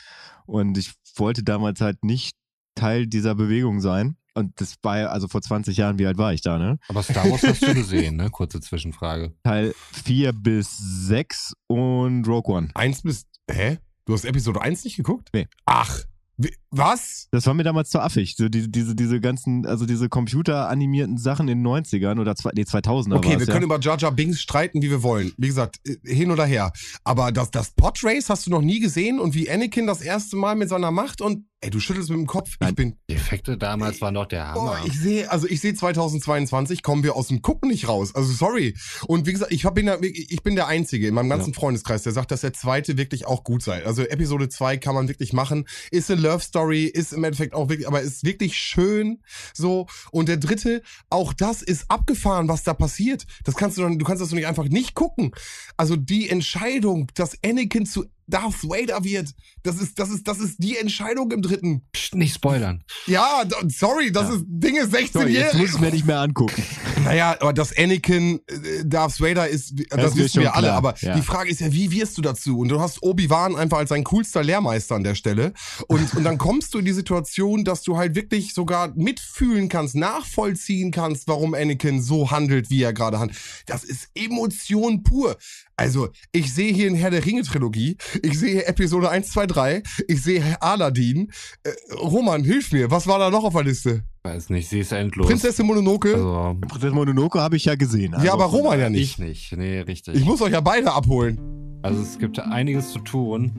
Und 0.47 0.76
ich 0.76 0.93
wollte 1.16 1.45
damals 1.45 1.80
halt 1.80 2.03
nicht 2.05 2.37
Teil 2.74 3.07
dieser 3.07 3.35
Bewegung 3.35 3.80
sein. 3.80 4.16
Und 4.35 4.61
das 4.61 4.76
war 4.83 4.99
ja, 4.99 5.07
also 5.09 5.28
vor 5.28 5.43
20 5.43 5.76
Jahren, 5.76 5.99
wie 5.99 6.07
alt 6.07 6.16
war 6.16 6.33
ich 6.33 6.41
da, 6.41 6.59
ne? 6.59 6.78
Aber 6.89 7.03
Star 7.03 7.30
Wars 7.30 7.43
hast 7.43 7.62
du 7.62 7.74
gesehen, 7.74 8.16
ne? 8.16 8.30
Kurze 8.30 8.61
Zwischenfrage. 8.61 9.35
Teil 9.45 9.74
4 10.05 10.33
bis 10.33 10.78
6 10.78 11.53
und 11.66 12.26
Rogue 12.26 12.55
One. 12.57 12.68
Eins 12.74 13.03
bis. 13.03 13.26
Hä? 13.51 13.78
Du 14.12 14.16
hast 14.16 14.26
Episode 14.26 14.60
1 14.60 14.84
nicht 14.84 14.98
geguckt? 14.98 15.30
Nee. 15.32 15.48
Ach. 15.64 16.02
Wie, 16.36 16.54
was? 16.70 17.28
Das 17.30 17.46
war 17.46 17.54
mir 17.54 17.62
damals 17.62 17.88
zu 17.88 17.98
affig. 17.98 18.36
So 18.36 18.50
diese, 18.50 18.68
diese, 18.68 18.94
diese 18.94 19.22
ganzen, 19.22 19.64
also 19.64 19.86
diese 19.86 20.10
computeranimierten 20.10 21.16
Sachen 21.16 21.48
in 21.48 21.64
den 21.64 21.66
90ern 21.66 22.20
oder 22.20 22.36
zwei, 22.36 22.50
nee, 22.54 22.64
2000er 22.64 23.16
Okay, 23.16 23.30
wir 23.30 23.38
war's, 23.38 23.46
können 23.46 23.60
ja. 23.60 23.64
über 23.64 23.80
Jar 23.80 23.96
Jar 23.96 24.12
Binks 24.12 24.38
streiten, 24.38 24.82
wie 24.82 24.90
wir 24.90 25.02
wollen. 25.02 25.32
Wie 25.38 25.46
gesagt, 25.46 25.80
äh, 25.86 25.96
hin 26.04 26.30
oder 26.30 26.44
her. 26.44 26.72
Aber 27.04 27.32
das, 27.32 27.50
das 27.52 27.70
Podrace 27.70 28.28
hast 28.28 28.46
du 28.46 28.50
noch 28.50 28.60
nie 28.60 28.80
gesehen 28.80 29.18
und 29.18 29.34
wie 29.34 29.50
Anakin 29.50 29.86
das 29.86 30.02
erste 30.02 30.36
Mal 30.36 30.56
mit 30.56 30.68
seiner 30.68 30.90
Macht 30.90 31.22
und. 31.22 31.46
Ey, 31.64 31.70
du 31.70 31.78
schüttelst 31.78 32.10
mit 32.10 32.18
dem 32.18 32.26
Kopf. 32.26 32.54
Ich 32.54 32.60
Nein. 32.60 32.74
bin. 32.74 32.96
Die 33.08 33.14
Effekte 33.14 33.56
damals 33.56 34.00
waren 34.00 34.14
doch 34.14 34.26
der 34.26 34.48
Hammer. 34.48 34.82
ich 34.84 34.98
sehe, 34.98 35.30
also 35.30 35.46
ich 35.46 35.60
sehe 35.60 35.74
2022 35.74 36.82
kommen 36.82 37.04
wir 37.04 37.14
aus 37.14 37.28
dem 37.28 37.40
Gucken 37.40 37.70
nicht 37.70 37.86
raus. 37.86 38.16
Also 38.16 38.32
sorry. 38.32 38.76
Und 39.06 39.26
wie 39.26 39.32
gesagt, 39.32 39.52
ich 39.52 39.64
hab, 39.64 39.76
bin, 39.76 39.86
da, 39.86 39.96
ich 40.00 40.42
bin 40.42 40.56
der 40.56 40.66
Einzige 40.66 41.06
in 41.06 41.14
meinem 41.14 41.28
ganzen 41.28 41.54
Freundeskreis, 41.54 42.02
der 42.02 42.12
sagt, 42.12 42.32
dass 42.32 42.40
der 42.40 42.52
zweite 42.52 42.98
wirklich 42.98 43.28
auch 43.28 43.44
gut 43.44 43.62
sei. 43.62 43.86
Also 43.86 44.02
Episode 44.02 44.48
2 44.48 44.76
kann 44.78 44.96
man 44.96 45.06
wirklich 45.06 45.32
machen. 45.32 45.68
Ist 45.92 46.10
eine 46.10 46.20
Love 46.20 46.42
Story, 46.42 46.86
ist 46.86 47.12
im 47.12 47.22
Endeffekt 47.22 47.54
auch 47.54 47.68
wirklich, 47.68 47.86
aber 47.86 48.00
ist 48.00 48.24
wirklich 48.24 48.56
schön 48.56 49.22
so. 49.54 49.86
Und 50.10 50.28
der 50.28 50.38
dritte, 50.38 50.82
auch 51.10 51.32
das 51.32 51.62
ist 51.62 51.88
abgefahren, 51.88 52.48
was 52.48 52.64
da 52.64 52.74
passiert. 52.74 53.24
Das 53.44 53.54
kannst 53.54 53.78
du 53.78 53.82
doch, 53.82 53.96
du 53.96 54.04
kannst 54.04 54.20
das 54.20 54.30
doch 54.30 54.36
nicht 54.36 54.48
einfach 54.48 54.64
nicht 54.64 54.94
gucken. 54.96 55.30
Also 55.76 55.94
die 55.94 56.28
Entscheidung, 56.28 57.06
dass 57.14 57.38
Anakin 57.44 57.86
zu 57.86 58.06
Darth 58.27 58.62
Vader 58.64 59.05
wird, 59.05 59.31
das 59.62 59.81
ist, 59.81 59.99
das 59.99 60.11
ist, 60.11 60.27
das 60.29 60.39
ist 60.39 60.57
die 60.59 60.77
Entscheidung 60.77 61.31
im 61.33 61.43
dritten. 61.43 61.83
Psst, 61.93 62.14
nicht 62.14 62.35
spoilern. 62.35 62.85
Ja, 63.07 63.43
sorry, 63.68 64.12
das 64.12 64.29
Ja. 64.29 64.35
ist 64.37 64.45
Dinge 64.47 64.87
16 64.87 65.09
Sorry, 65.20 65.33
jetzt 65.33 65.55
muss 65.55 65.70
ich 65.75 65.79
mir 65.81 65.91
nicht 65.91 66.07
mehr 66.07 66.20
angucken. 66.20 66.62
Naja, 67.05 67.37
aber 67.41 67.53
das 67.53 67.77
Anakin 67.77 68.39
äh, 68.47 68.85
Darth 68.85 69.20
Vader 69.20 69.49
ist, 69.49 69.75
das, 69.91 70.01
Das 70.01 70.16
wissen 70.16 70.41
wir 70.41 70.55
alle, 70.55 70.68
klar, 70.68 70.77
aber 70.77 70.95
ja. 71.01 71.16
die 71.16 71.23
Frage 71.23 71.51
ist 71.51 71.61
ja, 71.61 71.73
wie 71.73 71.91
wirst 71.91 72.16
du 72.16 72.23
dazu? 72.23 72.61
Und 72.61 72.68
du 72.68 72.79
hast 72.81 73.03
Obi-Wan 73.03 73.57
einfach 73.57 73.79
als 73.79 73.89
sein 73.89 74.05
coolster 74.05 74.45
Lehrmeister 74.45 74.95
an 74.95 75.03
der 75.03 75.16
Stelle. 75.16 75.53
Und, 75.89 76.14
und 76.14 76.23
dann 76.23 76.39
kommst 76.39 76.75
du 76.75 76.79
in 76.79 76.85
die 76.85 76.93
Situation, 76.93 77.64
dass 77.64 77.83
du 77.83 77.97
halt 77.97 78.14
wirklich 78.14 78.55
sogar 78.55 78.93
mitfühlen 78.95 79.68
kannst, 79.68 79.97
nachvollziehen 79.97 80.93
kannst, 80.93 81.27
warum 81.27 81.55
Anakin 81.55 82.01
so 82.01 82.31
handelt, 82.31 82.70
wie 82.70 82.83
er 82.85 82.93
gerade 82.93 83.18
handelt. 83.18 83.37
Das 83.66 83.83
ist 83.83 84.09
Emotion 84.14 85.03
pur. 85.03 85.37
Also, 85.83 86.09
ich 86.33 86.55
sehe 86.55 86.72
hier 86.72 86.87
in 86.89 86.95
Herr 86.95 87.11
der 87.11 87.24
Ringe-Trilogie, 87.24 87.97
ich 88.22 88.39
sehe 88.39 88.64
Episode 88.66 89.11
1, 89.11 89.30
2, 89.30 89.47
3, 89.47 89.83
ich 90.09 90.22
sehe 90.22 90.43
Aladdin. 90.62 91.30
Äh, 91.64 91.70
Roman, 91.97 92.45
hilf 92.45 92.72
mir, 92.72 92.91
was 92.91 93.07
war 93.07 93.18
da 93.18 93.30
noch 93.30 93.45
auf 93.45 93.53
der 93.55 93.64
Liste? 93.64 94.03
Weiß 94.22 94.51
nicht, 94.51 94.68
sie 94.68 94.78
ist 94.80 94.93
endlos. 94.93 95.26
Prinzessin 95.26 95.66
Mononoke? 95.66 96.14
Also, 96.14 96.57
Prinzessin 96.68 96.95
Mononoke 96.95 97.41
habe 97.41 97.57
ich 97.57 97.64
ja 97.64 97.74
gesehen. 97.74 98.14
Also 98.14 98.24
ja, 98.26 98.33
aber 98.33 98.49
von 98.49 98.61
Roman 98.61 98.72
ja 98.74 98.78
daher- 98.85 98.91
nicht. 98.91 99.12
ich 99.12 99.18
nicht. 99.18 99.57
Nee, 99.57 99.80
richtig. 99.80 100.14
Ich 100.14 100.24
muss 100.24 100.41
euch 100.41 100.53
ja 100.53 100.61
beide 100.61 100.93
abholen. 100.93 101.41
Also 101.83 102.01
es 102.01 102.18
gibt 102.20 102.39
einiges 102.39 102.93
zu 102.93 103.01
tun. 103.01 103.51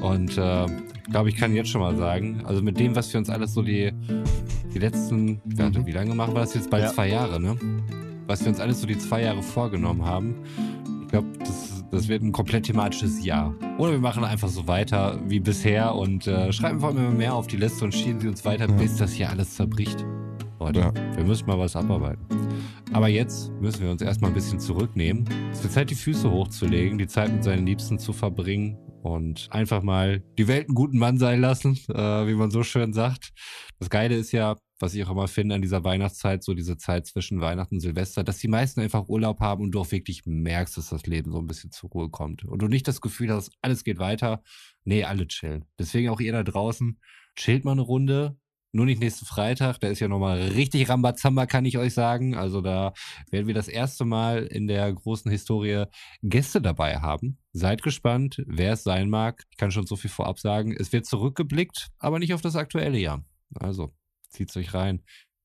Und 0.00 0.36
äh, 0.36 0.64
ich 0.66 1.10
glaube, 1.12 1.28
ich 1.28 1.36
kann 1.36 1.54
jetzt 1.54 1.68
schon 1.70 1.80
mal 1.80 1.96
sagen, 1.96 2.42
also 2.44 2.60
mit 2.62 2.80
dem, 2.80 2.96
was 2.96 3.12
wir 3.12 3.18
uns 3.18 3.30
alles 3.30 3.54
so 3.54 3.62
die, 3.62 3.92
die 4.74 4.78
letzten, 4.80 5.40
warte, 5.44 5.86
wie 5.86 5.92
lange 5.92 6.12
machen 6.16 6.34
wir 6.34 6.40
das 6.40 6.54
jetzt? 6.54 6.68
Bald 6.70 6.82
Ja. 6.82 6.92
zwei 6.92 7.08
Jahre, 7.08 7.38
ne? 7.40 7.56
Was 8.26 8.40
wir 8.40 8.48
uns 8.48 8.58
alles 8.58 8.80
so 8.80 8.88
die 8.88 8.98
zwei 8.98 9.22
Jahre 9.22 9.40
vorgenommen 9.40 10.04
haben. 10.04 10.34
Ich 11.06 11.12
glaube, 11.12 11.28
das, 11.38 11.84
das 11.92 12.08
wird 12.08 12.22
ein 12.22 12.32
komplett 12.32 12.64
thematisches 12.64 13.24
Jahr. 13.24 13.54
Oder 13.78 13.92
wir 13.92 13.98
machen 14.00 14.24
einfach 14.24 14.48
so 14.48 14.66
weiter 14.66 15.20
wie 15.28 15.38
bisher 15.40 15.94
und 15.94 16.26
äh, 16.26 16.52
schreiben 16.52 16.80
vor 16.80 16.88
allem 16.88 16.98
immer 16.98 17.10
mehr 17.10 17.34
auf 17.34 17.46
die 17.46 17.56
Liste 17.56 17.84
und 17.84 17.94
schieben 17.94 18.20
sie 18.20 18.28
uns 18.28 18.44
weiter, 18.44 18.68
Ja. 18.68 18.74
bis 18.74 18.96
das 18.96 19.12
hier 19.12 19.30
alles 19.30 19.54
zerbricht. 19.54 20.04
Leute, 20.58 20.80
Ja. 20.80 20.92
wir 21.16 21.24
müssen 21.24 21.46
mal 21.46 21.58
was 21.58 21.76
abarbeiten. 21.76 22.24
Aber 22.92 23.08
jetzt 23.08 23.52
müssen 23.60 23.82
wir 23.84 23.90
uns 23.90 24.02
erstmal 24.02 24.30
ein 24.30 24.34
bisschen 24.34 24.58
zurücknehmen. 24.58 25.24
Es 25.52 25.62
wird 25.62 25.72
Zeit, 25.72 25.90
die 25.90 25.94
Füße 25.94 26.30
hochzulegen, 26.30 26.98
die 26.98 27.06
Zeit 27.06 27.32
mit 27.32 27.44
seinen 27.44 27.66
Liebsten 27.66 27.98
zu 28.00 28.12
verbringen 28.12 28.76
und 29.02 29.46
einfach 29.50 29.82
mal 29.84 30.24
die 30.38 30.48
Welt 30.48 30.66
einen 30.68 30.74
guten 30.74 30.98
Mann 30.98 31.18
sein 31.18 31.40
lassen, 31.40 31.78
äh, 31.88 32.26
wie 32.26 32.34
man 32.34 32.50
so 32.50 32.64
schön 32.64 32.92
sagt. 32.92 33.32
Das 33.78 33.90
Geile 33.90 34.16
ist 34.16 34.32
ja, 34.32 34.56
was 34.78 34.94
ich 34.94 35.04
auch 35.04 35.10
immer 35.10 35.28
finde 35.28 35.54
an 35.54 35.62
dieser 35.62 35.84
Weihnachtszeit, 35.84 36.42
so 36.42 36.54
diese 36.54 36.76
Zeit 36.76 37.06
zwischen 37.06 37.40
Weihnachten 37.40 37.76
und 37.76 37.80
Silvester, 37.80 38.24
dass 38.24 38.38
die 38.38 38.48
meisten 38.48 38.80
einfach 38.80 39.08
Urlaub 39.08 39.40
haben 39.40 39.64
und 39.64 39.72
du 39.72 39.80
auch 39.80 39.90
wirklich 39.90 40.22
merkst, 40.26 40.76
dass 40.76 40.90
das 40.90 41.06
Leben 41.06 41.32
so 41.32 41.38
ein 41.38 41.46
bisschen 41.46 41.70
zur 41.70 41.90
Ruhe 41.90 42.10
kommt. 42.10 42.44
Und 42.44 42.60
du 42.60 42.68
nicht 42.68 42.86
das 42.86 43.00
Gefühl 43.00 43.32
hast, 43.32 43.52
alles 43.62 43.84
geht 43.84 43.98
weiter. 43.98 44.42
Nee, 44.84 45.04
alle 45.04 45.26
chillen. 45.26 45.64
Deswegen 45.78 46.10
auch 46.10 46.20
ihr 46.20 46.32
da 46.32 46.42
draußen, 46.42 46.98
chillt 47.34 47.64
mal 47.64 47.72
eine 47.72 47.82
Runde, 47.82 48.36
nur 48.76 48.84
nicht 48.84 49.00
nächsten 49.00 49.24
Freitag, 49.24 49.80
da 49.80 49.88
ist 49.88 50.00
ja 50.00 50.08
nochmal 50.08 50.38
richtig 50.38 50.90
Rambazamba, 50.90 51.46
kann 51.46 51.64
ich 51.64 51.78
euch 51.78 51.94
sagen. 51.94 52.34
Also 52.34 52.60
da 52.60 52.92
werden 53.30 53.46
wir 53.46 53.54
das 53.54 53.68
erste 53.68 54.04
Mal 54.04 54.44
in 54.44 54.68
der 54.68 54.92
großen 54.92 55.30
Historie 55.30 55.84
Gäste 56.22 56.60
dabei 56.60 56.98
haben. 56.98 57.38
Seid 57.52 57.82
gespannt, 57.82 58.42
wer 58.46 58.74
es 58.74 58.82
sein 58.82 59.08
mag. 59.08 59.44
Ich 59.50 59.56
kann 59.56 59.70
schon 59.70 59.86
so 59.86 59.96
viel 59.96 60.10
vorab 60.10 60.38
sagen. 60.38 60.76
Es 60.78 60.92
wird 60.92 61.06
zurückgeblickt, 61.06 61.88
aber 61.98 62.18
nicht 62.18 62.34
auf 62.34 62.42
das 62.42 62.54
aktuelle 62.54 62.98
Jahr. 62.98 63.24
Also 63.54 63.94
zieht's 64.30 64.56
euch 64.56 64.74
rein. 64.74 65.02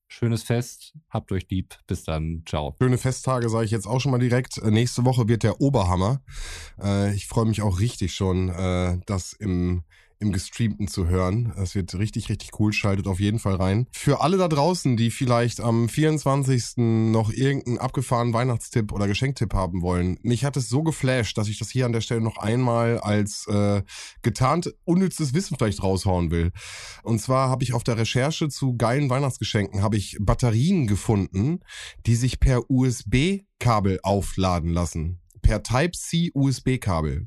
Schönes 0.08 0.42
Fest, 0.42 0.92
habt 1.08 1.32
euch 1.32 1.48
lieb. 1.48 1.74
Bis 1.86 2.04
dann, 2.04 2.42
ciao. 2.44 2.76
Schöne 2.78 2.98
Festtage 2.98 3.48
sage 3.48 3.64
ich 3.64 3.70
jetzt 3.70 3.86
auch 3.86 3.98
schon 3.98 4.12
mal 4.12 4.18
direkt. 4.18 4.58
Äh, 4.58 4.70
Nächste 4.70 5.06
Woche 5.06 5.26
wird 5.26 5.42
der 5.42 5.62
Oberhammer. 5.62 6.20
Äh, 6.78 7.14
ich 7.14 7.26
freue 7.26 7.46
mich 7.46 7.62
auch 7.62 7.80
richtig 7.80 8.14
schon, 8.14 8.50
äh, 8.50 8.98
das 9.06 9.32
im 9.32 9.84
im 10.22 10.32
Gestreamten 10.32 10.88
zu 10.88 11.06
hören. 11.06 11.52
Es 11.56 11.74
wird 11.74 11.94
richtig, 11.94 12.30
richtig 12.30 12.58
cool. 12.58 12.72
Schaltet 12.72 13.06
auf 13.06 13.20
jeden 13.20 13.38
Fall 13.38 13.56
rein. 13.56 13.86
Für 13.92 14.22
alle 14.22 14.38
da 14.38 14.48
draußen, 14.48 14.96
die 14.96 15.10
vielleicht 15.10 15.60
am 15.60 15.88
24. 15.88 16.76
noch 16.78 17.30
irgendeinen 17.30 17.78
abgefahrenen 17.78 18.32
Weihnachtstipp 18.32 18.92
oder 18.92 19.08
Geschenktipp 19.08 19.52
haben 19.52 19.82
wollen. 19.82 20.18
Mich 20.22 20.44
hat 20.44 20.56
es 20.56 20.68
so 20.68 20.82
geflasht, 20.82 21.36
dass 21.36 21.48
ich 21.48 21.58
das 21.58 21.70
hier 21.70 21.84
an 21.84 21.92
der 21.92 22.00
Stelle 22.00 22.20
noch 22.20 22.38
einmal 22.38 22.98
als 22.98 23.46
äh, 23.48 23.82
getarnt 24.22 24.72
unnützes 24.84 25.34
Wissen 25.34 25.56
vielleicht 25.58 25.82
raushauen 25.82 26.30
will. 26.30 26.52
Und 27.02 27.20
zwar 27.20 27.50
habe 27.50 27.64
ich 27.64 27.74
auf 27.74 27.84
der 27.84 27.98
Recherche 27.98 28.48
zu 28.48 28.76
geilen 28.76 29.10
Weihnachtsgeschenken 29.10 29.82
habe 29.82 29.96
ich 29.96 30.16
Batterien 30.20 30.86
gefunden, 30.86 31.60
die 32.06 32.14
sich 32.14 32.40
per 32.40 32.70
USB-Kabel 32.70 34.00
aufladen 34.02 34.70
lassen. 34.70 35.20
Per 35.42 35.62
Type-C 35.62 36.30
USB-Kabel. 36.34 37.26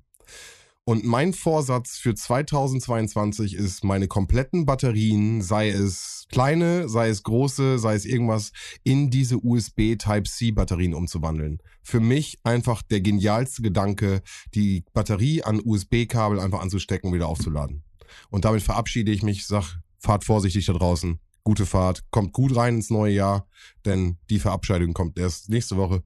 Und 0.88 1.04
mein 1.04 1.34
Vorsatz 1.34 1.98
für 1.98 2.14
2022 2.14 3.56
ist, 3.56 3.84
meine 3.84 4.08
kompletten 4.08 4.68
Batterien, 4.68 5.42
sei 5.42 5.70
es 5.70 6.28
kleine, 6.30 6.88
sei 6.88 7.10
es 7.10 7.24
große, 7.24 7.80
sei 7.80 7.96
es 7.96 8.06
irgendwas, 8.06 8.52
in 8.84 9.10
diese 9.10 9.44
USB 9.44 9.96
Type-C 9.98 10.52
Batterien 10.52 10.94
umzuwandeln. 10.94 11.58
Für 11.82 12.00
mich 12.00 12.38
einfach 12.44 12.84
der 12.84 13.02
genialste 13.02 13.64
Gedanke, 13.64 14.22
die 14.54 14.84
Batterie 14.94 15.42
an 15.42 15.60
USB-Kabel 15.60 16.40
einfach 16.40 16.62
anzustecken 16.62 17.10
und 17.10 17.16
wieder 17.16 17.30
aufzuladen. 17.30 17.84
Und 18.30 18.46
damit 18.46 18.62
verabschiede 18.62 19.12
ich 19.12 19.24
mich, 19.24 19.48
sag, 19.48 19.80
fahrt 19.98 20.24
vorsichtig 20.24 20.68
da 20.68 20.74
draußen. 20.74 21.20
gute 21.44 21.66
Fahrt, 21.66 22.04
kommt 22.12 22.32
gut 22.32 22.56
rein 22.56 22.76
ins 22.76 22.92
neue 22.92 23.14
Jahr, 23.14 23.48
denn 23.86 24.18
die 24.30 24.40
Verabschiedung 24.40 24.94
kommt 24.94 25.18
erst 25.18 25.50
nächste 25.50 25.78
Woche. 25.78 26.04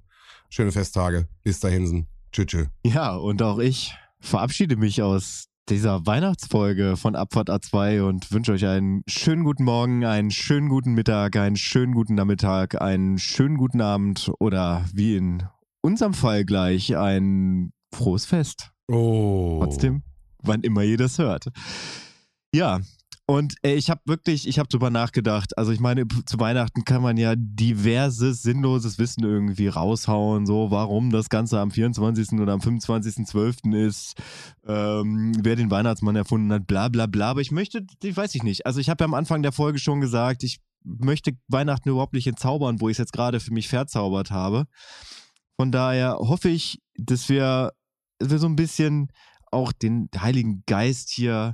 Schöne 0.49 0.71
Festtage. 0.71 1.27
Bis 1.43 1.59
dahin. 1.59 2.07
Tschüss. 2.31 2.45
tschüss. 2.45 2.67
Ja, 2.85 3.15
und 3.15 3.41
auch 3.41 3.59
ich 3.59 3.93
verabschiede 4.21 4.75
mich 4.75 5.01
aus 5.01 5.45
dieser 5.69 6.05
Weihnachtsfolge 6.05 6.97
von 6.97 7.15
Abfahrt 7.15 7.49
A2 7.49 8.01
und 8.01 8.31
wünsche 8.31 8.53
euch 8.53 8.65
einen 8.65 9.03
schönen 9.07 9.43
guten 9.43 9.63
Morgen, 9.63 10.03
einen 10.03 10.31
schönen 10.31 10.67
guten 10.67 10.93
Mittag, 10.93 11.35
einen 11.35 11.57
schönen 11.57 11.93
guten 11.93 12.15
Nachmittag, 12.15 12.81
einen 12.81 13.19
schönen 13.19 13.57
guten 13.57 13.81
Abend 13.81 14.31
oder 14.39 14.85
wie 14.93 15.15
in 15.15 15.43
unserem 15.81 16.13
Fall 16.13 16.43
gleich 16.43 16.97
ein 16.97 17.71
frohes 17.93 18.25
Fest. 18.25 18.71
Oh. 18.87 19.59
Trotzdem, 19.61 20.01
wann 20.41 20.61
immer 20.61 20.83
ihr 20.83 20.97
das 20.97 21.19
hört. 21.19 21.49
Ja, 22.53 22.79
und 23.29 23.57
äh, 23.61 23.75
ich 23.75 23.91
habe 23.91 24.01
wirklich, 24.05 24.47
ich 24.47 24.57
habe 24.57 24.69
drüber 24.69 24.89
nachgedacht. 24.89 25.55
Also 25.55 25.71
ich 25.71 25.79
meine, 25.79 26.07
zu 26.25 26.39
Weihnachten 26.39 26.83
kann 26.83 27.03
man 27.03 27.15
ja 27.15 27.35
diverses, 27.37 28.41
sinnloses 28.41 28.97
Wissen 28.97 29.23
irgendwie 29.23 29.67
raushauen. 29.67 30.47
So, 30.47 30.71
warum 30.71 31.11
das 31.11 31.29
Ganze 31.29 31.59
am 31.59 31.69
24. 31.69 32.39
oder 32.39 32.53
am 32.53 32.59
25.12. 32.59 33.85
ist, 33.85 34.15
ähm, 34.65 35.33
wer 35.43 35.55
den 35.55 35.69
Weihnachtsmann 35.69 36.15
erfunden 36.15 36.51
hat, 36.51 36.65
bla 36.65 36.89
bla 36.89 37.05
bla. 37.05 37.29
Aber 37.29 37.41
ich 37.41 37.51
möchte, 37.51 37.85
ich 38.01 38.17
weiß 38.17 38.33
ich 38.33 38.41
nicht. 38.41 38.65
Also 38.65 38.79
ich 38.79 38.89
habe 38.89 39.03
ja 39.03 39.05
am 39.05 39.13
Anfang 39.13 39.43
der 39.43 39.51
Folge 39.51 39.77
schon 39.77 40.01
gesagt, 40.01 40.43
ich 40.43 40.57
möchte 40.83 41.33
Weihnachten 41.49 41.89
überhaupt 41.89 42.13
nicht 42.13 42.25
entzaubern, 42.25 42.81
wo 42.81 42.89
ich 42.89 42.95
es 42.95 42.97
jetzt 42.97 43.13
gerade 43.13 43.39
für 43.39 43.53
mich 43.53 43.67
verzaubert 43.67 44.31
habe. 44.31 44.65
Von 45.55 45.71
daher 45.71 46.15
hoffe 46.15 46.49
ich, 46.49 46.81
dass 46.95 47.29
wir, 47.29 47.73
dass 48.17 48.31
wir 48.31 48.39
so 48.39 48.47
ein 48.47 48.55
bisschen 48.55 49.11
auch 49.51 49.71
den 49.71 50.09
Heiligen 50.19 50.63
Geist 50.65 51.11
hier 51.11 51.53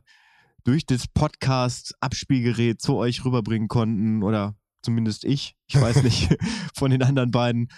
durch 0.65 0.85
das 0.85 1.07
Podcast-Abspielgerät 1.07 2.81
zu 2.81 2.95
euch 2.95 3.23
rüberbringen 3.23 3.67
konnten 3.67 4.23
oder 4.23 4.55
zumindest 4.81 5.23
ich. 5.23 5.55
Ich 5.67 5.79
weiß 5.79 6.03
nicht 6.03 6.35
von 6.75 6.91
den 6.91 7.03
anderen 7.03 7.31
beiden. 7.31 7.69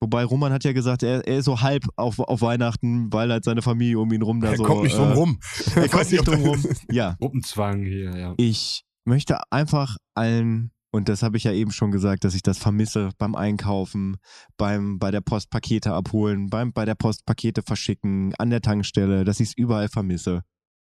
Wobei 0.00 0.24
Roman 0.24 0.52
hat 0.52 0.64
ja 0.64 0.72
gesagt, 0.72 1.02
er, 1.02 1.26
er 1.26 1.38
ist 1.38 1.46
so 1.46 1.62
halb 1.62 1.84
auf, 1.96 2.18
auf 2.18 2.42
Weihnachten, 2.42 3.10
weil 3.12 3.30
halt 3.30 3.44
seine 3.44 3.62
Familie 3.62 3.98
um 3.98 4.12
ihn 4.12 4.22
rum 4.22 4.40
da 4.40 4.50
Er 4.50 4.56
so. 4.56 4.64
kommt 4.64 4.82
nicht 4.82 4.96
drum 4.96 5.10
äh, 5.10 5.14
rum. 5.14 5.38
Er 5.74 5.88
kommt 5.88 6.12
nicht 6.12 6.26
drum 6.26 6.42
rum. 6.42 6.64
Ja, 6.90 7.16
Gruppenzwang 7.18 7.82
hier, 7.82 8.14
ja. 8.16 8.34
ich 8.36 8.82
möchte 9.06 9.38
einfach 9.50 9.96
allen, 10.14 10.70
und 10.92 11.08
das 11.08 11.22
habe 11.22 11.38
ich 11.38 11.44
ja 11.44 11.52
eben 11.52 11.70
schon 11.70 11.92
gesagt, 11.92 12.24
dass 12.24 12.34
ich 12.34 12.42
das 12.42 12.58
vermisse 12.58 13.10
beim 13.16 13.34
Einkaufen, 13.34 14.16
beim 14.58 14.98
bei 14.98 15.10
der 15.10 15.22
Post 15.22 15.48
Pakete 15.48 15.94
abholen, 15.94 16.48
beim 16.48 16.72
bei 16.72 16.84
der 16.84 16.94
Post 16.94 17.24
Pakete 17.24 17.62
verschicken, 17.62 18.34
an 18.38 18.50
der 18.50 18.60
Tankstelle, 18.60 19.24
dass 19.24 19.40
ich 19.40 19.48
es 19.48 19.56
überall 19.56 19.88
vermisse. 19.88 20.42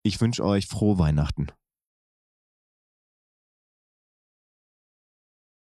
Ich 0.07 0.21
wünsche 0.21 0.45
euch 0.45 0.67
frohe 0.67 0.97
Weihnachten. 0.99 1.47